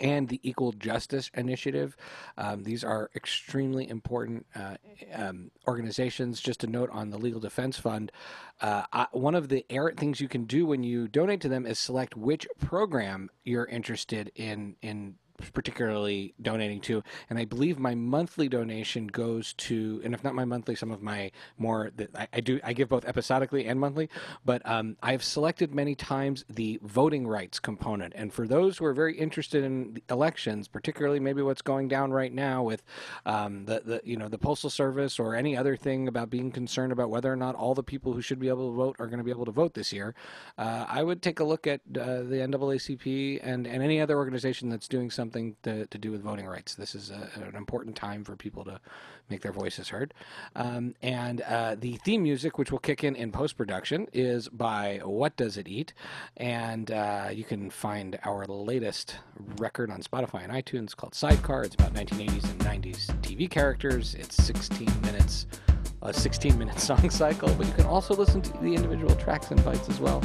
and 0.00 0.28
the 0.28 0.38
Equal 0.48 0.70
Justice 0.70 1.28
Initiative. 1.34 1.96
Um, 2.36 2.62
these 2.62 2.84
are 2.84 3.10
extremely 3.16 3.88
important 3.88 4.46
uh, 4.54 4.76
um, 5.12 5.50
organizations. 5.66 6.40
Just 6.40 6.62
a 6.62 6.68
note 6.68 6.88
on 6.92 7.10
the 7.10 7.18
Legal 7.18 7.40
Defense 7.40 7.78
Fund. 7.80 8.12
Uh, 8.60 8.84
I, 8.92 9.06
one 9.10 9.34
of 9.34 9.48
the 9.48 9.66
er- 9.72 9.94
things 9.96 10.20
you 10.20 10.28
can 10.28 10.44
do 10.44 10.66
when 10.66 10.84
you 10.84 11.08
donate 11.08 11.40
to 11.40 11.48
them 11.48 11.66
is 11.66 11.80
select 11.80 12.16
which 12.16 12.46
program 12.60 13.28
you're 13.44 13.66
interested 13.66 14.30
in 14.36 14.76
in 14.82 15.16
particularly 15.52 16.34
donating 16.40 16.80
to. 16.82 17.02
And 17.30 17.38
I 17.38 17.44
believe 17.44 17.78
my 17.78 17.94
monthly 17.94 18.48
donation 18.48 19.06
goes 19.06 19.52
to, 19.54 20.00
and 20.04 20.14
if 20.14 20.24
not 20.24 20.34
my 20.34 20.44
monthly, 20.44 20.74
some 20.74 20.90
of 20.90 21.02
my 21.02 21.30
more 21.56 21.90
that 21.96 22.10
I, 22.16 22.28
I 22.32 22.40
do, 22.40 22.60
I 22.64 22.72
give 22.72 22.88
both 22.88 23.06
episodically 23.06 23.66
and 23.66 23.78
monthly. 23.78 24.08
But 24.44 24.62
um, 24.64 24.96
I've 25.02 25.22
selected 25.22 25.74
many 25.74 25.94
times 25.94 26.44
the 26.48 26.80
voting 26.82 27.26
rights 27.26 27.58
component. 27.58 28.12
And 28.16 28.32
for 28.32 28.46
those 28.46 28.78
who 28.78 28.84
are 28.84 28.92
very 28.92 29.16
interested 29.16 29.64
in 29.64 30.00
elections, 30.10 30.68
particularly 30.68 31.20
maybe 31.20 31.42
what's 31.42 31.62
going 31.62 31.88
down 31.88 32.10
right 32.10 32.32
now 32.32 32.62
with 32.62 32.82
um, 33.24 33.64
the, 33.66 33.82
the, 33.84 34.00
you 34.04 34.16
know, 34.16 34.28
the 34.28 34.38
postal 34.38 34.70
service 34.70 35.18
or 35.18 35.34
any 35.34 35.56
other 35.56 35.76
thing 35.76 36.08
about 36.08 36.30
being 36.30 36.50
concerned 36.50 36.92
about 36.92 37.10
whether 37.10 37.32
or 37.32 37.36
not 37.36 37.54
all 37.54 37.74
the 37.74 37.82
people 37.82 38.12
who 38.12 38.22
should 38.22 38.38
be 38.38 38.48
able 38.48 38.70
to 38.70 38.76
vote 38.76 38.96
are 38.98 39.06
going 39.06 39.18
to 39.18 39.24
be 39.24 39.30
able 39.30 39.44
to 39.44 39.52
vote 39.52 39.74
this 39.74 39.92
year, 39.92 40.14
uh, 40.56 40.84
I 40.88 41.02
would 41.02 41.22
take 41.22 41.40
a 41.40 41.44
look 41.44 41.66
at 41.66 41.80
uh, 41.90 42.22
the 42.22 42.44
NAACP 42.48 43.40
and, 43.42 43.66
and 43.66 43.82
any 43.82 44.00
other 44.00 44.16
organization 44.16 44.68
that's 44.68 44.88
doing 44.88 45.10
something 45.10 45.27
something 45.28 45.56
to, 45.62 45.86
to 45.86 45.98
do 45.98 46.10
with 46.10 46.22
voting 46.22 46.46
rights. 46.46 46.74
This 46.74 46.94
is 46.94 47.10
a, 47.10 47.28
an 47.46 47.54
important 47.54 47.96
time 47.96 48.24
for 48.24 48.34
people 48.34 48.64
to 48.64 48.80
make 49.28 49.42
their 49.42 49.52
voices 49.52 49.90
heard. 49.90 50.14
Um, 50.56 50.94
and 51.02 51.42
uh, 51.42 51.76
the 51.78 51.96
theme 51.98 52.22
music, 52.22 52.56
which 52.56 52.72
will 52.72 52.78
kick 52.78 53.04
in 53.04 53.14
in 53.14 53.30
post 53.30 53.58
production, 53.58 54.06
is 54.14 54.48
by 54.48 55.00
What 55.04 55.36
Does 55.36 55.58
It 55.58 55.68
Eat? 55.68 55.92
And 56.38 56.90
uh, 56.90 57.28
you 57.30 57.44
can 57.44 57.68
find 57.68 58.18
our 58.24 58.46
latest 58.46 59.16
record 59.58 59.90
on 59.90 60.00
Spotify 60.00 60.44
and 60.44 60.52
iTunes 60.52 60.96
called 60.96 61.14
Sidecar. 61.14 61.64
It's 61.64 61.74
about 61.74 61.92
1980s 61.92 62.50
and 62.50 62.60
90s 62.60 63.06
TV 63.20 63.50
characters. 63.50 64.14
It's 64.14 64.42
16 64.42 64.88
minutes 65.02 65.46
a 66.02 66.12
16 66.12 66.58
minute 66.58 66.78
song 66.80 67.10
cycle, 67.10 67.52
but 67.54 67.66
you 67.66 67.72
can 67.72 67.86
also 67.86 68.14
listen 68.14 68.40
to 68.42 68.52
the 68.58 68.74
individual 68.74 69.14
tracks 69.16 69.50
and 69.50 69.62
bites 69.64 69.88
as 69.88 70.00
well. 70.00 70.22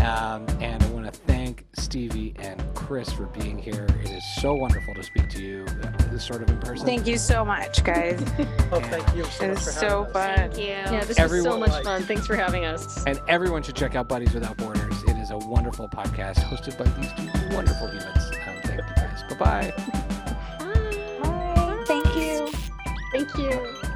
Um, 0.00 0.46
and 0.60 0.82
I 0.82 0.86
want 0.88 1.04
to 1.12 1.20
thank 1.26 1.66
Stevie 1.74 2.34
and 2.38 2.62
Chris 2.74 3.12
for 3.12 3.26
being 3.26 3.58
here. 3.58 3.86
It 4.02 4.10
is 4.10 4.24
so 4.40 4.54
wonderful 4.54 4.94
to 4.94 5.02
speak 5.02 5.28
to 5.30 5.42
you, 5.42 5.66
uh, 5.82 5.90
this 6.10 6.24
sort 6.24 6.40
of 6.42 6.48
in 6.48 6.58
person. 6.58 6.86
Thank 6.86 7.06
you 7.06 7.18
so 7.18 7.44
much, 7.44 7.84
guys. 7.84 8.18
oh, 8.72 8.80
thank 8.84 9.14
you 9.14 9.24
so 9.24 9.44
it 9.44 9.48
much 9.48 9.56
was 9.66 9.74
so 9.76 10.04
us. 10.04 10.12
fun. 10.12 10.36
Thank 10.36 10.56
you. 10.56 10.64
Yeah, 10.68 11.04
this 11.04 11.18
Everyone- 11.18 11.60
was 11.60 11.70
so 11.70 11.76
much 11.76 11.84
fun. 11.84 12.02
Thanks 12.04 12.26
for 12.26 12.34
having 12.34 12.64
us. 12.64 13.04
And 13.04 13.20
everyone 13.28 13.62
should 13.62 13.76
check 13.76 13.94
out 13.94 14.08
Buddies 14.08 14.32
Without 14.32 14.56
Borders. 14.56 15.02
It 15.02 15.16
is 15.18 15.32
a 15.32 15.38
wonderful 15.38 15.86
podcast 15.88 16.36
hosted 16.44 16.78
by 16.78 16.84
these 16.98 17.12
two 17.12 17.54
wonderful 17.54 17.88
humans. 17.88 18.30
Um, 18.46 18.56
thank 18.62 18.78
you 18.80 18.94
guys. 18.96 19.22
Bye 19.28 19.36
bye. 19.36 19.74
Bye. 21.22 21.84
Thank 21.84 22.16
you. 22.16 22.48
Thank 23.12 23.36
you. 23.36 23.89